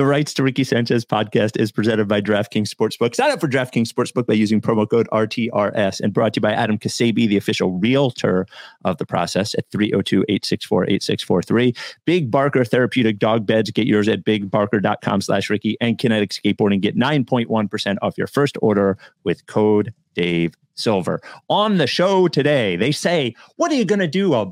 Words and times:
The 0.00 0.06
Rights 0.06 0.32
to 0.32 0.42
Ricky 0.42 0.64
Sanchez 0.64 1.04
podcast 1.04 1.60
is 1.60 1.70
presented 1.70 2.08
by 2.08 2.22
DraftKings 2.22 2.72
Sportsbook. 2.74 3.14
Sign 3.14 3.32
up 3.32 3.38
for 3.38 3.48
DraftKings 3.48 3.88
Sportsbook 3.88 4.24
by 4.24 4.32
using 4.32 4.58
promo 4.58 4.88
code 4.88 5.06
RTRS 5.12 6.00
and 6.00 6.14
brought 6.14 6.32
to 6.32 6.38
you 6.38 6.40
by 6.40 6.54
Adam 6.54 6.78
Ksebe, 6.78 7.28
the 7.28 7.36
official 7.36 7.72
realtor 7.72 8.46
of 8.86 8.96
the 8.96 9.04
process 9.04 9.54
at 9.56 9.70
302 9.70 10.24
864 10.26 10.84
8643. 10.84 11.74
Big 12.06 12.30
Barker 12.30 12.64
Therapeutic 12.64 13.18
Dog 13.18 13.44
Beds. 13.44 13.70
Get 13.72 13.86
yours 13.86 14.08
at 14.08 14.24
bigbarker.com 14.24 15.20
slash 15.20 15.50
Ricky 15.50 15.76
and 15.82 15.98
Kinetic 15.98 16.30
Skateboarding. 16.30 16.80
Get 16.80 16.96
9.1% 16.96 17.98
off 18.00 18.16
your 18.16 18.26
first 18.26 18.56
order 18.62 18.96
with 19.24 19.44
code 19.44 19.92
Dave 20.14 20.54
Silver. 20.76 21.20
On 21.50 21.76
the 21.76 21.86
show 21.86 22.26
today, 22.26 22.74
they 22.74 22.90
say, 22.90 23.34
What 23.56 23.70
are 23.70 23.74
you 23.74 23.84
going 23.84 23.98
to 24.00 24.08
do? 24.08 24.32
A 24.32 24.50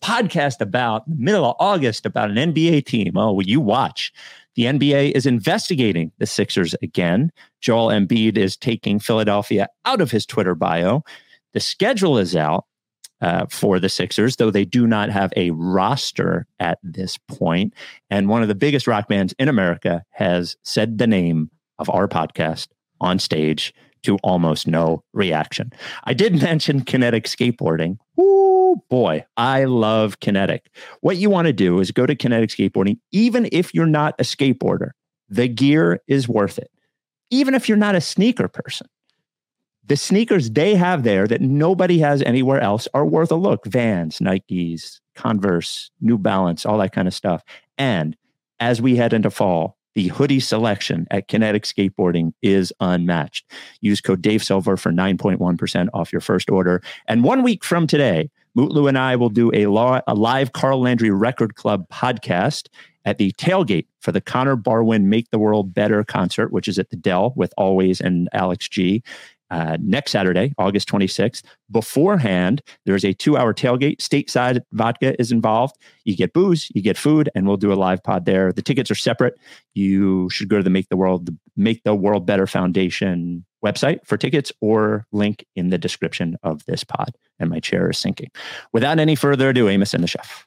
podcast 0.00 0.60
about 0.60 1.06
middle 1.08 1.44
of 1.44 1.56
August 1.58 2.06
about 2.06 2.30
an 2.30 2.36
NBA 2.36 2.86
team. 2.86 3.16
Oh, 3.16 3.32
well, 3.32 3.46
you 3.46 3.60
watch. 3.60 4.12
The 4.56 4.64
NBA 4.64 5.12
is 5.12 5.26
investigating 5.26 6.12
the 6.18 6.26
Sixers 6.26 6.74
again. 6.82 7.32
Joel 7.60 7.88
Embiid 7.88 8.36
is 8.36 8.56
taking 8.56 9.00
Philadelphia 9.00 9.68
out 9.84 10.00
of 10.00 10.10
his 10.10 10.26
Twitter 10.26 10.54
bio. 10.54 11.02
The 11.54 11.60
schedule 11.60 12.18
is 12.18 12.36
out 12.36 12.66
uh, 13.20 13.46
for 13.50 13.80
the 13.80 13.88
Sixers, 13.88 14.36
though 14.36 14.50
they 14.50 14.64
do 14.64 14.86
not 14.86 15.10
have 15.10 15.32
a 15.36 15.50
roster 15.52 16.46
at 16.60 16.78
this 16.82 17.18
point. 17.28 17.74
And 18.10 18.28
one 18.28 18.42
of 18.42 18.48
the 18.48 18.54
biggest 18.54 18.86
rock 18.86 19.08
bands 19.08 19.34
in 19.38 19.48
America 19.48 20.04
has 20.10 20.56
said 20.62 20.98
the 20.98 21.06
name 21.06 21.50
of 21.78 21.90
our 21.90 22.06
podcast 22.06 22.68
on 23.00 23.18
stage 23.18 23.74
to 24.04 24.16
almost 24.18 24.66
no 24.66 25.02
reaction. 25.12 25.72
I 26.04 26.14
did 26.14 26.40
mention 26.42 26.82
kinetic 26.82 27.24
skateboarding. 27.24 27.98
Ooh, 28.18 28.82
boy, 28.88 29.24
I 29.36 29.64
love 29.64 30.20
kinetic. 30.20 30.70
What 31.00 31.16
you 31.16 31.30
want 31.30 31.46
to 31.46 31.52
do 31.52 31.80
is 31.80 31.90
go 31.90 32.06
to 32.06 32.14
kinetic 32.14 32.50
skateboarding, 32.50 32.98
even 33.12 33.48
if 33.52 33.74
you're 33.74 33.86
not 33.86 34.14
a 34.18 34.22
skateboarder, 34.22 34.90
the 35.28 35.48
gear 35.48 36.00
is 36.06 36.28
worth 36.28 36.58
it. 36.58 36.70
Even 37.30 37.54
if 37.54 37.68
you're 37.68 37.78
not 37.78 37.94
a 37.94 38.00
sneaker 38.00 38.48
person, 38.48 38.86
the 39.86 39.96
sneakers 39.96 40.50
they 40.50 40.74
have 40.74 41.02
there 41.02 41.26
that 41.26 41.40
nobody 41.40 41.98
has 41.98 42.22
anywhere 42.22 42.60
else 42.60 42.88
are 42.94 43.04
worth 43.04 43.30
a 43.30 43.36
look. 43.36 43.66
Vans, 43.66 44.18
Nikes, 44.18 45.00
Converse, 45.14 45.90
New 46.00 46.16
Balance, 46.16 46.64
all 46.64 46.78
that 46.78 46.92
kind 46.92 47.06
of 47.08 47.14
stuff. 47.14 47.42
And 47.76 48.16
as 48.60 48.80
we 48.80 48.96
head 48.96 49.12
into 49.12 49.30
fall, 49.30 49.76
the 49.94 50.08
hoodie 50.08 50.40
selection 50.40 51.06
at 51.10 51.28
Kinetic 51.28 51.64
Skateboarding 51.64 52.32
is 52.42 52.72
unmatched. 52.80 53.50
Use 53.80 54.00
code 54.00 54.22
Dave 54.22 54.42
Silver 54.42 54.76
for 54.76 54.92
9.1% 54.92 55.88
off 55.94 56.12
your 56.12 56.20
first 56.20 56.50
order. 56.50 56.82
And 57.06 57.24
one 57.24 57.42
week 57.42 57.64
from 57.64 57.86
today, 57.86 58.30
Mutlu 58.56 58.88
and 58.88 58.98
I 58.98 59.16
will 59.16 59.30
do 59.30 59.50
a, 59.52 59.66
law, 59.66 60.00
a 60.06 60.14
live 60.14 60.52
Carl 60.52 60.80
Landry 60.80 61.10
Record 61.10 61.56
Club 61.56 61.88
podcast 61.88 62.68
at 63.04 63.18
the 63.18 63.32
tailgate 63.32 63.86
for 64.00 64.12
the 64.12 64.20
Connor 64.20 64.56
Barwin 64.56 65.08
Make 65.08 65.30
the 65.30 65.38
World 65.38 65.74
Better 65.74 66.04
concert, 66.04 66.52
which 66.52 66.68
is 66.68 66.78
at 66.78 66.90
the 66.90 66.96
Dell 66.96 67.32
with 67.36 67.52
Alvvays 67.58 68.00
and 68.00 68.28
Alex 68.32 68.68
G 68.68 69.02
uh, 69.54 69.76
next 69.80 70.10
Saturday, 70.10 70.52
August 70.58 70.88
26th. 70.88 71.44
Beforehand, 71.70 72.60
there's 72.86 73.04
a 73.04 73.12
two 73.12 73.36
hour 73.36 73.54
tailgate. 73.54 73.98
Stateside 73.98 74.62
vodka 74.72 75.14
is 75.20 75.30
involved. 75.30 75.76
You 76.04 76.16
get 76.16 76.32
booze, 76.32 76.68
you 76.74 76.82
get 76.82 76.98
food, 76.98 77.30
and 77.36 77.46
we'll 77.46 77.56
do 77.56 77.72
a 77.72 77.74
live 77.74 78.02
pod 78.02 78.26
there. 78.26 78.52
The 78.52 78.62
tickets 78.62 78.90
are 78.90 78.96
separate. 78.96 79.34
You 79.72 80.28
should 80.30 80.48
go 80.48 80.56
to 80.56 80.62
the 80.64 80.70
Make 80.70 80.88
the 80.88 80.96
World 80.96 81.30
Make 81.56 81.84
the 81.84 81.94
World 81.94 82.26
Better 82.26 82.48
Foundation 82.48 83.44
website 83.64 84.04
for 84.04 84.16
tickets 84.16 84.50
or 84.60 85.06
link 85.12 85.46
in 85.54 85.70
the 85.70 85.78
description 85.78 86.36
of 86.42 86.64
this 86.66 86.82
pod. 86.82 87.14
And 87.38 87.48
my 87.48 87.60
chair 87.60 87.90
is 87.90 87.98
sinking. 87.98 88.30
Without 88.72 88.98
any 88.98 89.14
further 89.14 89.50
ado, 89.50 89.68
Amos 89.68 89.94
and 89.94 90.02
the 90.02 90.08
chef. 90.08 90.46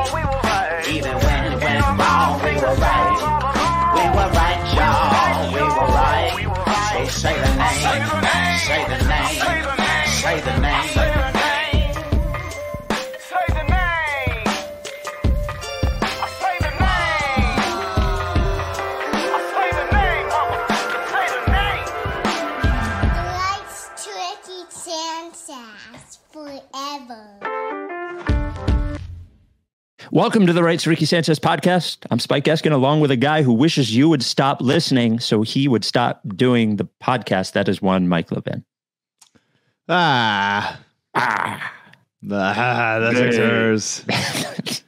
Welcome 30.21 30.45
to 30.45 30.53
the 30.53 30.61
Rights 30.61 30.85
Ricky 30.85 31.05
Sanchez 31.05 31.39
podcast. 31.39 32.05
I'm 32.11 32.19
Spike 32.19 32.43
Eskin, 32.43 32.71
along 32.71 32.99
with 32.99 33.09
a 33.09 33.15
guy 33.15 33.41
who 33.41 33.53
wishes 33.53 33.95
you 33.95 34.07
would 34.07 34.21
stop 34.21 34.61
listening 34.61 35.19
so 35.19 35.41
he 35.41 35.67
would 35.67 35.83
stop 35.83 36.21
doing 36.35 36.75
the 36.75 36.87
podcast. 37.01 37.53
That 37.53 37.67
is 37.67 37.81
one 37.81 38.07
Mike 38.07 38.31
Levin. 38.31 38.63
Ah. 39.89 40.79
Ah. 41.15 41.73
Ah, 42.31 42.99
the 42.99 43.15
Sixers. 43.15 44.05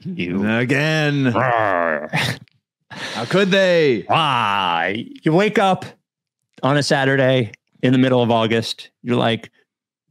you 0.05 0.47
again. 0.47 1.25
How 1.25 3.25
could 3.25 3.49
they? 3.49 4.05
Ah, 4.11 4.85
you 4.85 5.33
wake 5.33 5.57
up 5.57 5.83
on 6.61 6.77
a 6.77 6.83
Saturday 6.83 7.53
in 7.81 7.91
the 7.91 7.97
middle 7.97 8.21
of 8.21 8.29
August. 8.29 8.91
You're 9.01 9.17
like, 9.17 9.49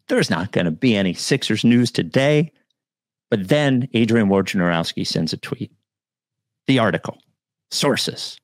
there's 0.08 0.30
not 0.30 0.50
going 0.50 0.64
to 0.64 0.72
be 0.72 0.96
any 0.96 1.14
Sixers 1.14 1.62
news 1.62 1.92
today. 1.92 2.50
But 3.32 3.48
then 3.48 3.88
Adrian 3.94 4.28
Wojnarowski 4.28 5.06
sends 5.06 5.32
a 5.32 5.38
tweet. 5.38 5.72
The 6.66 6.78
article, 6.78 7.16
sources, 7.70 8.38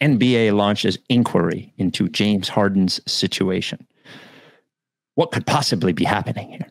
NBA 0.00 0.54
launches 0.54 0.96
inquiry 1.08 1.74
into 1.76 2.08
James 2.08 2.48
Harden's 2.48 3.00
situation. 3.04 3.84
What 5.16 5.32
could 5.32 5.44
possibly 5.44 5.92
be 5.92 6.04
happening 6.04 6.52
here? 6.52 6.68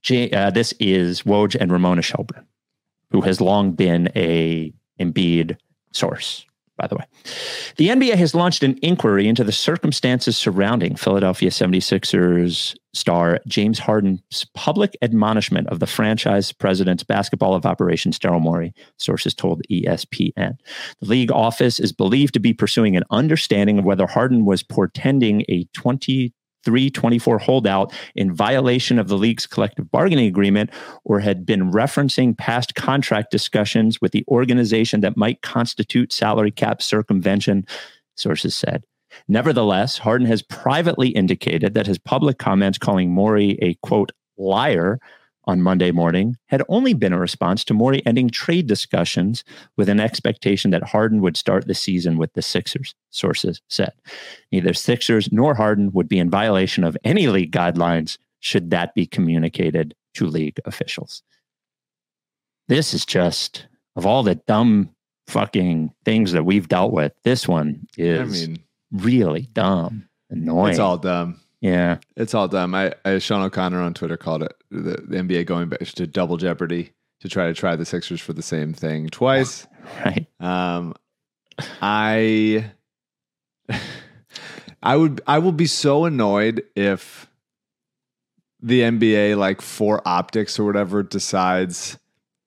J, 0.00 0.32
uh, 0.32 0.50
this 0.50 0.74
is 0.80 1.22
Woj 1.22 1.54
and 1.60 1.70
Ramona 1.70 2.02
Shelburne, 2.02 2.48
who 3.12 3.20
has 3.20 3.40
long 3.40 3.70
been 3.70 4.10
a 4.16 4.74
Embiid 4.98 5.56
source 5.92 6.44
by 6.82 6.88
the 6.88 6.96
way. 6.96 7.04
The 7.76 7.88
NBA 7.88 8.16
has 8.16 8.34
launched 8.34 8.64
an 8.64 8.76
inquiry 8.82 9.28
into 9.28 9.44
the 9.44 9.52
circumstances 9.52 10.36
surrounding 10.36 10.96
Philadelphia 10.96 11.48
76ers 11.48 12.74
star 12.92 13.38
James 13.46 13.78
Harden's 13.78 14.44
public 14.54 14.96
admonishment 15.00 15.68
of 15.68 15.78
the 15.78 15.86
franchise 15.86 16.52
president's 16.52 17.04
basketball 17.04 17.54
of 17.54 17.64
operations, 17.64 18.18
Daryl 18.18 18.40
Morey, 18.40 18.74
sources 18.98 19.32
told 19.32 19.62
ESPN. 19.70 20.56
The 21.00 21.06
league 21.06 21.30
office 21.30 21.78
is 21.80 21.92
believed 21.92 22.34
to 22.34 22.40
be 22.40 22.52
pursuing 22.52 22.96
an 22.96 23.04
understanding 23.10 23.78
of 23.78 23.84
whether 23.84 24.06
Harden 24.06 24.44
was 24.44 24.62
portending 24.62 25.42
a 25.48 25.64
20 25.72 26.34
324 26.64 27.38
holdout 27.38 27.92
in 28.14 28.32
violation 28.32 28.98
of 28.98 29.08
the 29.08 29.18
league's 29.18 29.46
collective 29.46 29.90
bargaining 29.90 30.26
agreement 30.26 30.70
or 31.04 31.20
had 31.20 31.44
been 31.44 31.72
referencing 31.72 32.36
past 32.36 32.74
contract 32.74 33.30
discussions 33.30 34.00
with 34.00 34.12
the 34.12 34.24
organization 34.28 35.00
that 35.00 35.16
might 35.16 35.42
constitute 35.42 36.12
salary 36.12 36.50
cap 36.50 36.82
circumvention, 36.82 37.66
sources 38.16 38.54
said. 38.54 38.84
Nevertheless, 39.28 39.98
Harden 39.98 40.26
has 40.26 40.42
privately 40.42 41.08
indicated 41.08 41.74
that 41.74 41.86
his 41.86 41.98
public 41.98 42.38
comments 42.38 42.78
calling 42.78 43.10
Morey 43.10 43.58
a 43.60 43.74
quote 43.82 44.12
liar 44.38 44.98
on 45.44 45.62
Monday 45.62 45.90
morning 45.90 46.36
had 46.46 46.62
only 46.68 46.94
been 46.94 47.12
a 47.12 47.18
response 47.18 47.64
to 47.64 47.74
Morey 47.74 48.04
ending 48.06 48.30
trade 48.30 48.66
discussions 48.66 49.44
with 49.76 49.88
an 49.88 50.00
expectation 50.00 50.70
that 50.70 50.82
Harden 50.82 51.20
would 51.20 51.36
start 51.36 51.66
the 51.66 51.74
season 51.74 52.16
with 52.16 52.32
the 52.34 52.42
Sixers, 52.42 52.94
sources 53.10 53.60
said. 53.68 53.92
Neither 54.50 54.74
Sixers 54.74 55.32
nor 55.32 55.54
Harden 55.54 55.92
would 55.92 56.08
be 56.08 56.18
in 56.18 56.30
violation 56.30 56.84
of 56.84 56.96
any 57.04 57.26
league 57.26 57.52
guidelines 57.52 58.18
should 58.40 58.70
that 58.70 58.94
be 58.94 59.06
communicated 59.06 59.94
to 60.14 60.26
league 60.26 60.60
officials. 60.64 61.22
This 62.68 62.94
is 62.94 63.04
just, 63.04 63.66
of 63.96 64.06
all 64.06 64.22
the 64.22 64.36
dumb 64.36 64.90
fucking 65.26 65.92
things 66.04 66.32
that 66.32 66.44
we've 66.44 66.68
dealt 66.68 66.92
with, 66.92 67.12
this 67.24 67.48
one 67.48 67.86
is 67.96 68.44
I 68.44 68.46
mean, 68.46 68.62
really 68.92 69.48
dumb, 69.52 70.08
annoying. 70.30 70.70
It's 70.70 70.78
all 70.78 70.98
dumb. 70.98 71.40
Yeah, 71.60 71.98
it's 72.16 72.34
all 72.34 72.48
dumb. 72.48 72.74
I, 72.74 72.92
I 73.04 73.18
Sean 73.18 73.42
O'Connor 73.42 73.80
on 73.80 73.94
Twitter 73.94 74.16
called 74.16 74.42
it 74.42 74.52
the, 74.72 75.02
the 75.06 75.16
NBA 75.16 75.46
going 75.46 75.68
back 75.68 75.80
to 75.80 76.06
double 76.06 76.36
jeopardy. 76.36 76.92
to 77.20 77.28
try 77.28 77.46
to 77.46 77.54
try 77.54 77.76
the 77.76 77.84
Sixers 77.84 78.20
for 78.20 78.32
the 78.32 78.42
same 78.42 78.72
thing 78.72 79.08
twice. 79.08 79.66
Right. 80.04 80.26
Um, 80.38 80.94
I, 81.80 82.70
I 84.82 84.96
would, 84.96 85.20
I 85.26 85.38
will 85.38 85.52
be 85.52 85.66
so 85.66 86.04
annoyed 86.04 86.62
if 86.74 87.28
the 88.60 88.80
NBA, 88.82 89.36
like 89.36 89.60
for 89.60 90.00
optics 90.06 90.58
or 90.58 90.64
whatever, 90.64 91.02
decides, 91.02 91.98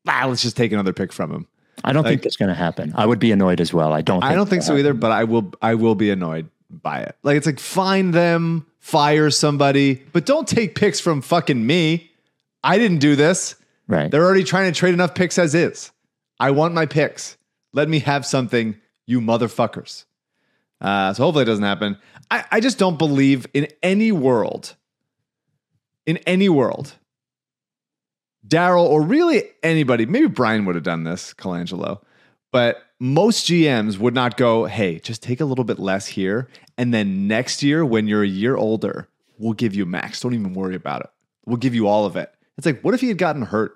ah, 0.08 0.26
let's 0.28 0.42
just 0.42 0.58
take 0.58 0.72
another 0.72 0.94
pick 0.94 1.12
from 1.14 1.32
him. 1.32 1.48
I 1.84 1.92
don't 1.94 2.04
Like- 2.04 2.12
think 2.12 2.24
that's 2.24 2.38
going 2.38 2.50
to 2.50 2.56
happen. 2.56 2.94
I 2.96 3.06
would 3.06 3.20
be 3.20 3.32
annoyed 3.32 3.60
as 3.62 3.74
well. 3.74 3.92
I 3.94 4.02
don't. 4.02 4.22
Think 4.22 4.32
I 4.32 4.36
don't 4.36 4.50
think 4.50 4.64
so 4.64 4.78
either, 4.78 4.94
but 4.94 5.12
I 5.12 5.26
will, 5.26 5.52
I 5.62 5.76
will 5.76 5.96
be 5.96 6.10
annoyed 6.10 6.50
by 6.70 7.02
it. 7.02 7.16
Like 7.24 7.38
it's 7.38 7.46
like 7.46 7.60
find 7.60 8.14
them, 8.14 8.66
fire 8.80 9.30
somebody, 9.30 9.96
but 10.14 10.26
don't 10.26 10.48
take 10.48 10.76
picks 10.76 11.00
from 11.00 11.22
fucking 11.22 11.66
me. 11.68 12.12
I 12.66 12.80
didn't 12.80 12.98
do 12.98 13.16
this. 13.16 13.56
Right. 13.88 14.10
They're 14.10 14.26
already 14.26 14.44
trying 14.44 14.74
to 14.74 14.78
trade 14.78 14.96
enough 14.96 15.14
picks 15.14 15.38
as 15.38 15.54
is. 15.54 15.92
I 16.40 16.52
want 16.52 16.74
my 16.74 16.86
picks. 16.86 17.38
Let 17.72 17.88
me 17.88 18.00
have 18.00 18.26
something, 18.26 18.76
you 19.06 19.22
motherfuckers. 19.22 20.06
Uh, 20.82 21.14
so 21.14 21.24
hopefully 21.24 21.44
it 21.44 21.46
doesn't 21.46 21.64
happen. 21.64 21.98
I, 22.32 22.44
I 22.52 22.60
just 22.60 22.80
don't 22.80 22.98
believe 22.98 23.46
in 23.54 23.68
any 23.84 24.12
world, 24.12 24.76
in 26.06 26.18
any 26.26 26.50
world, 26.50 26.96
Daryl 28.48 28.86
or 28.86 29.02
really 29.02 29.44
anybody, 29.64 30.06
maybe 30.06 30.28
Brian 30.28 30.66
would 30.66 30.76
have 30.76 30.84
done 30.84 31.04
this, 31.04 31.34
Colangelo, 31.34 32.02
but 32.52 32.84
most 33.00 33.48
GMs 33.48 33.98
would 33.98 34.14
not 34.14 34.38
go, 34.38 34.66
hey, 34.66 35.00
just 35.00 35.22
take 35.22 35.42
a 35.42 35.46
little 35.46 35.64
bit 35.64 35.80
less 35.80 36.08
here. 36.08 36.48
And 36.78 36.94
then 36.94 37.28
next 37.28 37.64
year, 37.64 37.86
when 37.86 38.08
you're 38.08 38.24
a 38.24 38.28
year 38.28 38.56
older, 38.56 39.08
we'll 39.38 39.54
give 39.54 39.76
you 39.76 39.86
max. 39.86 40.22
Don't 40.22 40.34
even 40.34 40.54
worry 40.54 40.76
about 40.76 41.02
it. 41.02 41.10
We'll 41.46 41.58
give 41.58 41.76
you 41.76 41.88
all 41.88 42.06
of 42.06 42.16
it. 42.16 42.35
It's 42.58 42.66
like, 42.66 42.82
what 42.82 42.94
if 42.94 43.02
he 43.02 43.08
had 43.10 43.18
gotten 43.18 43.42
hurt 43.44 43.76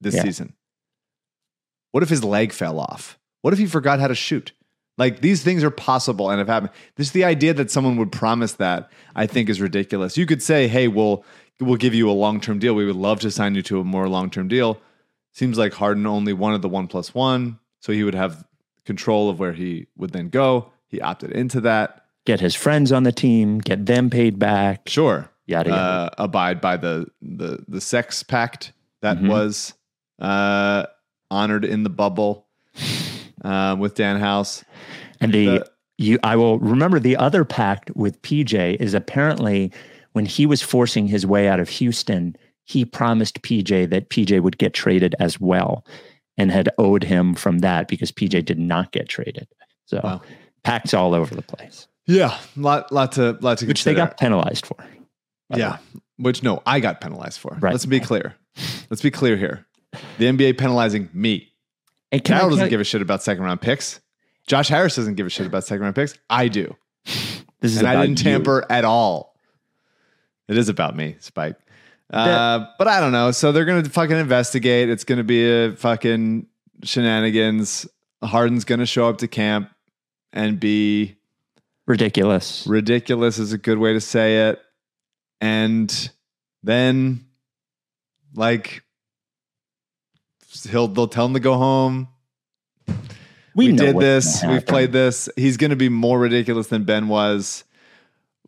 this 0.00 0.14
Yeah. 0.14 0.22
season? 0.22 0.54
What 1.92 2.02
if 2.02 2.08
his 2.08 2.24
leg 2.24 2.52
fell 2.52 2.80
off? 2.80 3.18
What 3.42 3.52
if 3.52 3.58
he 3.58 3.66
forgot 3.66 4.00
how 4.00 4.08
to 4.08 4.14
shoot? 4.14 4.52
Like 4.96 5.20
these 5.20 5.42
things 5.42 5.64
are 5.64 5.70
possible 5.70 6.30
and 6.30 6.38
have 6.38 6.48
happened. 6.48 6.70
This 6.96 7.10
the 7.10 7.24
idea 7.24 7.52
that 7.54 7.70
someone 7.70 7.96
would 7.96 8.12
promise 8.12 8.52
that 8.54 8.90
I 9.16 9.26
think 9.26 9.48
is 9.48 9.60
ridiculous. 9.60 10.16
You 10.16 10.24
could 10.26 10.42
say, 10.42 10.68
"Hey, 10.68 10.86
we'll 10.88 11.24
we'll 11.60 11.76
give 11.76 11.94
you 11.94 12.08
a 12.08 12.12
long 12.12 12.40
term 12.40 12.58
deal. 12.60 12.74
We 12.74 12.84
would 12.86 12.94
love 12.96 13.20
to 13.20 13.30
sign 13.30 13.54
you 13.56 13.62
to 13.62 13.80
a 13.80 13.84
more 13.84 14.08
long 14.08 14.30
term 14.30 14.46
deal." 14.48 14.80
Seems 15.32 15.58
like 15.58 15.74
Harden 15.74 16.06
only 16.06 16.32
wanted 16.32 16.62
the 16.62 16.68
one 16.68 16.86
plus 16.86 17.12
one, 17.12 17.58
so 17.80 17.92
he 17.92 18.04
would 18.04 18.14
have 18.14 18.44
control 18.86 19.28
of 19.28 19.40
where 19.40 19.52
he 19.52 19.88
would 19.96 20.10
then 20.10 20.28
go. 20.28 20.70
He 20.86 21.00
opted 21.00 21.32
into 21.32 21.60
that. 21.62 22.00
get 22.24 22.40
his 22.40 22.54
friends 22.54 22.90
on 22.92 23.02
the 23.02 23.12
team, 23.12 23.58
get 23.58 23.84
them 23.84 24.08
paid 24.10 24.38
back. 24.38 24.88
Sure, 24.88 25.28
Yada 25.46 25.70
yada. 25.70 25.80
uh, 25.82 26.08
abide 26.18 26.60
by 26.60 26.76
the 26.76 27.06
the 27.20 27.64
the 27.68 27.80
sex 27.80 28.22
pact 28.22 28.72
that 29.02 29.18
Mhm. 29.18 29.28
was 29.28 29.74
uh, 30.20 30.86
honored 31.30 31.64
in 31.64 31.82
the 31.82 31.90
bubble 31.90 32.46
uh, 33.44 33.76
with 33.78 33.94
Dan 33.94 34.18
House. 34.18 34.64
and 35.20 35.32
the, 35.32 35.46
the- 35.46 35.66
you, 35.98 36.18
I 36.24 36.34
will 36.36 36.58
remember 36.58 36.98
the 36.98 37.16
other 37.16 37.44
pact 37.44 37.90
with 37.94 38.20
PJ 38.22 38.76
is 38.80 38.94
apparently 38.94 39.72
when 40.12 40.26
he 40.26 40.44
was 40.46 40.60
forcing 40.62 41.06
his 41.06 41.24
way 41.26 41.46
out 41.48 41.60
of 41.60 41.68
Houston, 41.68 42.36
he 42.64 42.84
promised 42.84 43.42
PJ 43.42 43.90
that 43.90 44.08
PJ 44.10 44.40
would 44.42 44.58
get 44.58 44.72
traded 44.74 45.14
as 45.20 45.40
well, 45.40 45.84
and 46.36 46.50
had 46.50 46.68
owed 46.78 47.04
him 47.04 47.34
from 47.34 47.58
that 47.58 47.86
because 47.88 48.10
PJ 48.10 48.44
did 48.44 48.58
not 48.58 48.90
get 48.92 49.08
traded. 49.08 49.46
So 49.86 50.00
Wow. 50.02 50.22
pacts 50.64 50.94
all 50.94 51.14
over 51.14 51.34
the 51.34 51.42
place, 51.42 51.86
Yeah, 52.06 52.36
lot 52.56 52.90
lot 52.92 53.12
to 53.12 53.36
lot 53.40 53.58
to 53.58 53.66
which 53.66 53.84
they 53.84 53.94
got 53.94 54.18
penalized 54.18 54.66
for. 54.66 54.76
Yeah, 55.50 55.78
which 56.16 56.42
no, 56.42 56.62
I 56.66 56.80
got 56.80 57.00
penalized 57.00 57.38
for. 57.40 57.56
Right. 57.60 57.72
Let's 57.72 57.86
be 57.86 58.00
clear. 58.00 58.34
Let's 58.90 59.02
be 59.02 59.10
clear 59.10 59.36
here. 59.36 59.66
The 60.18 60.26
NBA 60.26 60.58
penalizing 60.58 61.08
me. 61.12 61.52
And 62.12 62.22
can 62.24 62.36
I 62.36 62.40
doesn't 62.48 62.64
you- 62.64 62.70
give 62.70 62.80
a 62.80 62.84
shit 62.84 63.02
about 63.02 63.22
second 63.22 63.42
round 63.44 63.60
picks. 63.60 64.00
Josh 64.46 64.68
Harris 64.68 64.96
doesn't 64.96 65.14
give 65.14 65.26
a 65.26 65.30
shit 65.30 65.46
about 65.46 65.64
second 65.64 65.82
round 65.82 65.94
picks. 65.94 66.14
I 66.28 66.48
do, 66.48 66.74
this 67.04 67.72
is 67.72 67.78
and 67.78 67.86
I 67.88 67.94
about 67.94 68.02
didn't 68.02 68.18
you. 68.18 68.24
tamper 68.24 68.64
at 68.70 68.84
all. 68.84 69.34
It 70.48 70.58
is 70.58 70.68
about 70.68 70.94
me, 70.96 71.16
Spike. 71.20 71.56
Uh, 72.12 72.66
but 72.78 72.86
I 72.86 73.00
don't 73.00 73.12
know. 73.12 73.30
So 73.30 73.50
they're 73.52 73.64
gonna 73.64 73.88
fucking 73.88 74.16
investigate. 74.16 74.90
It's 74.90 75.04
gonna 75.04 75.24
be 75.24 75.44
a 75.50 75.74
fucking 75.76 76.46
shenanigans. 76.82 77.86
Harden's 78.22 78.64
gonna 78.64 78.86
show 78.86 79.08
up 79.08 79.18
to 79.18 79.28
camp 79.28 79.70
and 80.32 80.60
be 80.60 81.16
Ridiculous. 81.86 82.66
ridiculous 82.66 83.38
is 83.38 83.52
a 83.52 83.58
good 83.58 83.78
way 83.78 83.92
to 83.94 84.00
say 84.00 84.48
it. 84.48 84.60
And 85.44 86.10
then 86.62 87.26
like 88.34 88.82
he'll 90.70 90.88
they'll 90.88 91.06
tell 91.06 91.26
him 91.26 91.34
to 91.34 91.40
go 91.40 91.58
home. 91.58 92.08
We, 93.54 93.68
know 93.68 93.84
did 93.84 93.98
this. 93.98 94.42
We've 94.42 94.64
played 94.64 94.92
this. 94.92 95.28
He's 95.36 95.58
going 95.58 95.68
to 95.68 95.76
be 95.76 95.90
more 95.90 96.18
ridiculous 96.18 96.68
than 96.68 96.84
Ben 96.84 97.08
was, 97.08 97.64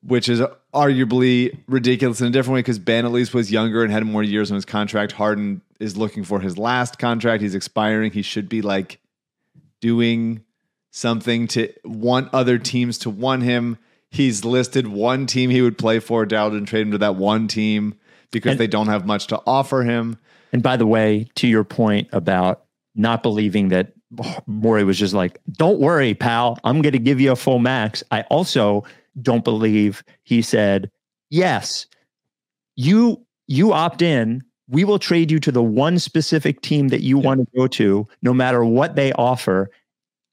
which 0.02 0.30
is 0.30 0.40
arguably 0.72 1.58
ridiculous 1.68 2.22
in 2.22 2.28
a 2.28 2.30
different 2.30 2.54
way 2.54 2.60
because 2.60 2.78
Ben 2.78 3.04
at 3.04 3.12
least 3.12 3.34
was 3.34 3.52
younger 3.52 3.84
and 3.84 3.92
had 3.92 4.06
more 4.06 4.22
years 4.22 4.50
on 4.50 4.54
his 4.54 4.64
contract. 4.64 5.12
Harden 5.12 5.60
is 5.78 5.98
looking 5.98 6.24
for 6.24 6.40
his 6.40 6.56
last 6.56 6.98
contract. 6.98 7.42
He's 7.42 7.54
expiring. 7.54 8.10
He 8.10 8.22
should 8.22 8.48
be 8.48 8.62
like 8.62 9.00
doing 9.82 10.42
something 10.92 11.46
to 11.48 11.70
want 11.84 12.32
other 12.32 12.56
teams 12.56 12.96
to 13.00 13.10
want 13.10 13.42
him. 13.42 13.76
He's 14.16 14.44
listed 14.44 14.88
one 14.88 15.26
team 15.26 15.50
he 15.50 15.60
would 15.62 15.76
play 15.78 15.98
for. 15.98 16.24
Dowd 16.24 16.50
didn't 16.50 16.66
trade 16.66 16.82
him 16.82 16.92
to 16.92 16.98
that 16.98 17.16
one 17.16 17.48
team 17.48 17.94
because 18.30 18.52
And- 18.52 18.60
they 18.60 18.66
don't 18.66 18.88
have 18.88 19.06
much 19.06 19.26
to 19.28 19.40
offer 19.46 19.82
him. 19.82 20.18
And 20.52 20.62
by 20.62 20.76
the 20.76 20.86
way, 20.86 21.28
to 21.36 21.46
your 21.46 21.64
point 21.64 22.08
about 22.12 22.62
not 22.94 23.22
believing 23.22 23.68
that 23.68 23.92
Morey 24.46 24.84
was 24.84 24.98
just 24.98 25.12
like, 25.12 25.38
don't 25.52 25.80
worry, 25.80 26.14
pal, 26.14 26.58
I'm 26.64 26.80
going 26.80 26.92
to 26.92 26.98
give 26.98 27.20
you 27.20 27.32
a 27.32 27.36
full 27.36 27.58
max. 27.58 28.02
I 28.10 28.22
also 28.22 28.84
don't 29.20 29.44
believe 29.44 30.02
he 30.22 30.40
said, 30.42 30.90
yes, 31.28 31.86
you 32.76 33.20
you 33.48 33.72
opt 33.72 34.00
in. 34.02 34.42
We 34.68 34.84
will 34.84 34.98
trade 34.98 35.30
you 35.30 35.38
to 35.40 35.52
the 35.52 35.62
one 35.62 35.98
specific 35.98 36.60
team 36.62 36.88
that 36.88 37.02
you 37.02 37.18
want 37.18 37.40
to 37.40 37.46
go 37.56 37.66
to, 37.68 38.08
no 38.22 38.34
matter 38.34 38.64
what 38.64 38.96
they 38.96 39.12
offer. 39.12 39.70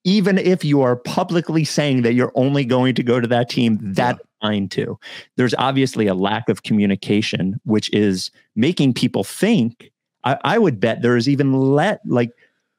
Even 0.04 0.38
if 0.38 0.66
you 0.66 0.82
are 0.82 0.96
publicly 0.96 1.64
saying 1.64 2.02
that 2.02 2.14
you're 2.14 2.32
only 2.36 2.66
going 2.66 2.96
to 2.96 3.04
go 3.04 3.20
to 3.20 3.28
that 3.28 3.50
team, 3.50 3.80
that's 3.82 4.20
fine 4.42 4.68
too. 4.68 5.00
There's 5.38 5.54
obviously 5.58 6.08
a 6.08 6.14
lack 6.14 6.50
of 6.50 6.64
communication, 6.64 7.60
which 7.64 7.90
is 7.94 8.32
making 8.56 8.94
people 8.94 9.24
think 9.24 9.92
I, 10.24 10.38
I 10.44 10.58
would 10.58 10.80
bet 10.80 11.02
there 11.02 11.18
is 11.18 11.30
even 11.30 11.54
let 11.54 12.02
like 12.06 12.32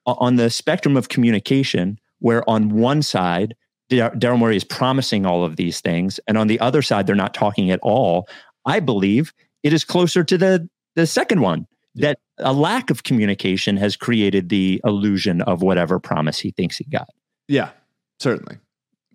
on 0.06 0.37
the 0.37 0.50
spectrum 0.50 0.97
of 0.97 1.09
communication 1.09 1.99
where 2.19 2.49
on 2.49 2.70
one 2.70 3.03
side 3.03 3.55
Daryl 3.91 4.39
Morey 4.39 4.56
is 4.56 4.65
promising 4.65 5.27
all 5.27 5.44
of 5.44 5.56
these 5.56 5.81
things, 5.81 6.19
and 6.27 6.39
on 6.39 6.46
the 6.46 6.58
other 6.60 6.82
side 6.82 7.06
they're 7.06 7.15
not 7.15 7.34
talking 7.34 7.70
at 7.70 7.81
all. 7.82 8.27
I 8.67 8.81
believe 8.81 9.32
it 9.63 9.72
is 9.72 9.84
closer 9.84 10.25
to 10.25 10.39
the 10.39 10.69
the 10.96 11.06
second 11.06 11.41
one 11.41 11.67
that 11.96 12.19
a 12.39 12.53
lack 12.53 12.91
of 12.91 13.05
communication 13.05 13.77
has 13.77 13.96
created 13.96 14.48
the 14.48 14.81
illusion 14.84 15.41
of 15.43 15.63
whatever 15.63 15.98
promise 16.01 16.39
he 16.41 16.51
thinks 16.51 16.77
he 16.77 16.84
got. 16.84 17.08
Yeah, 17.48 17.70
certainly. 18.19 18.56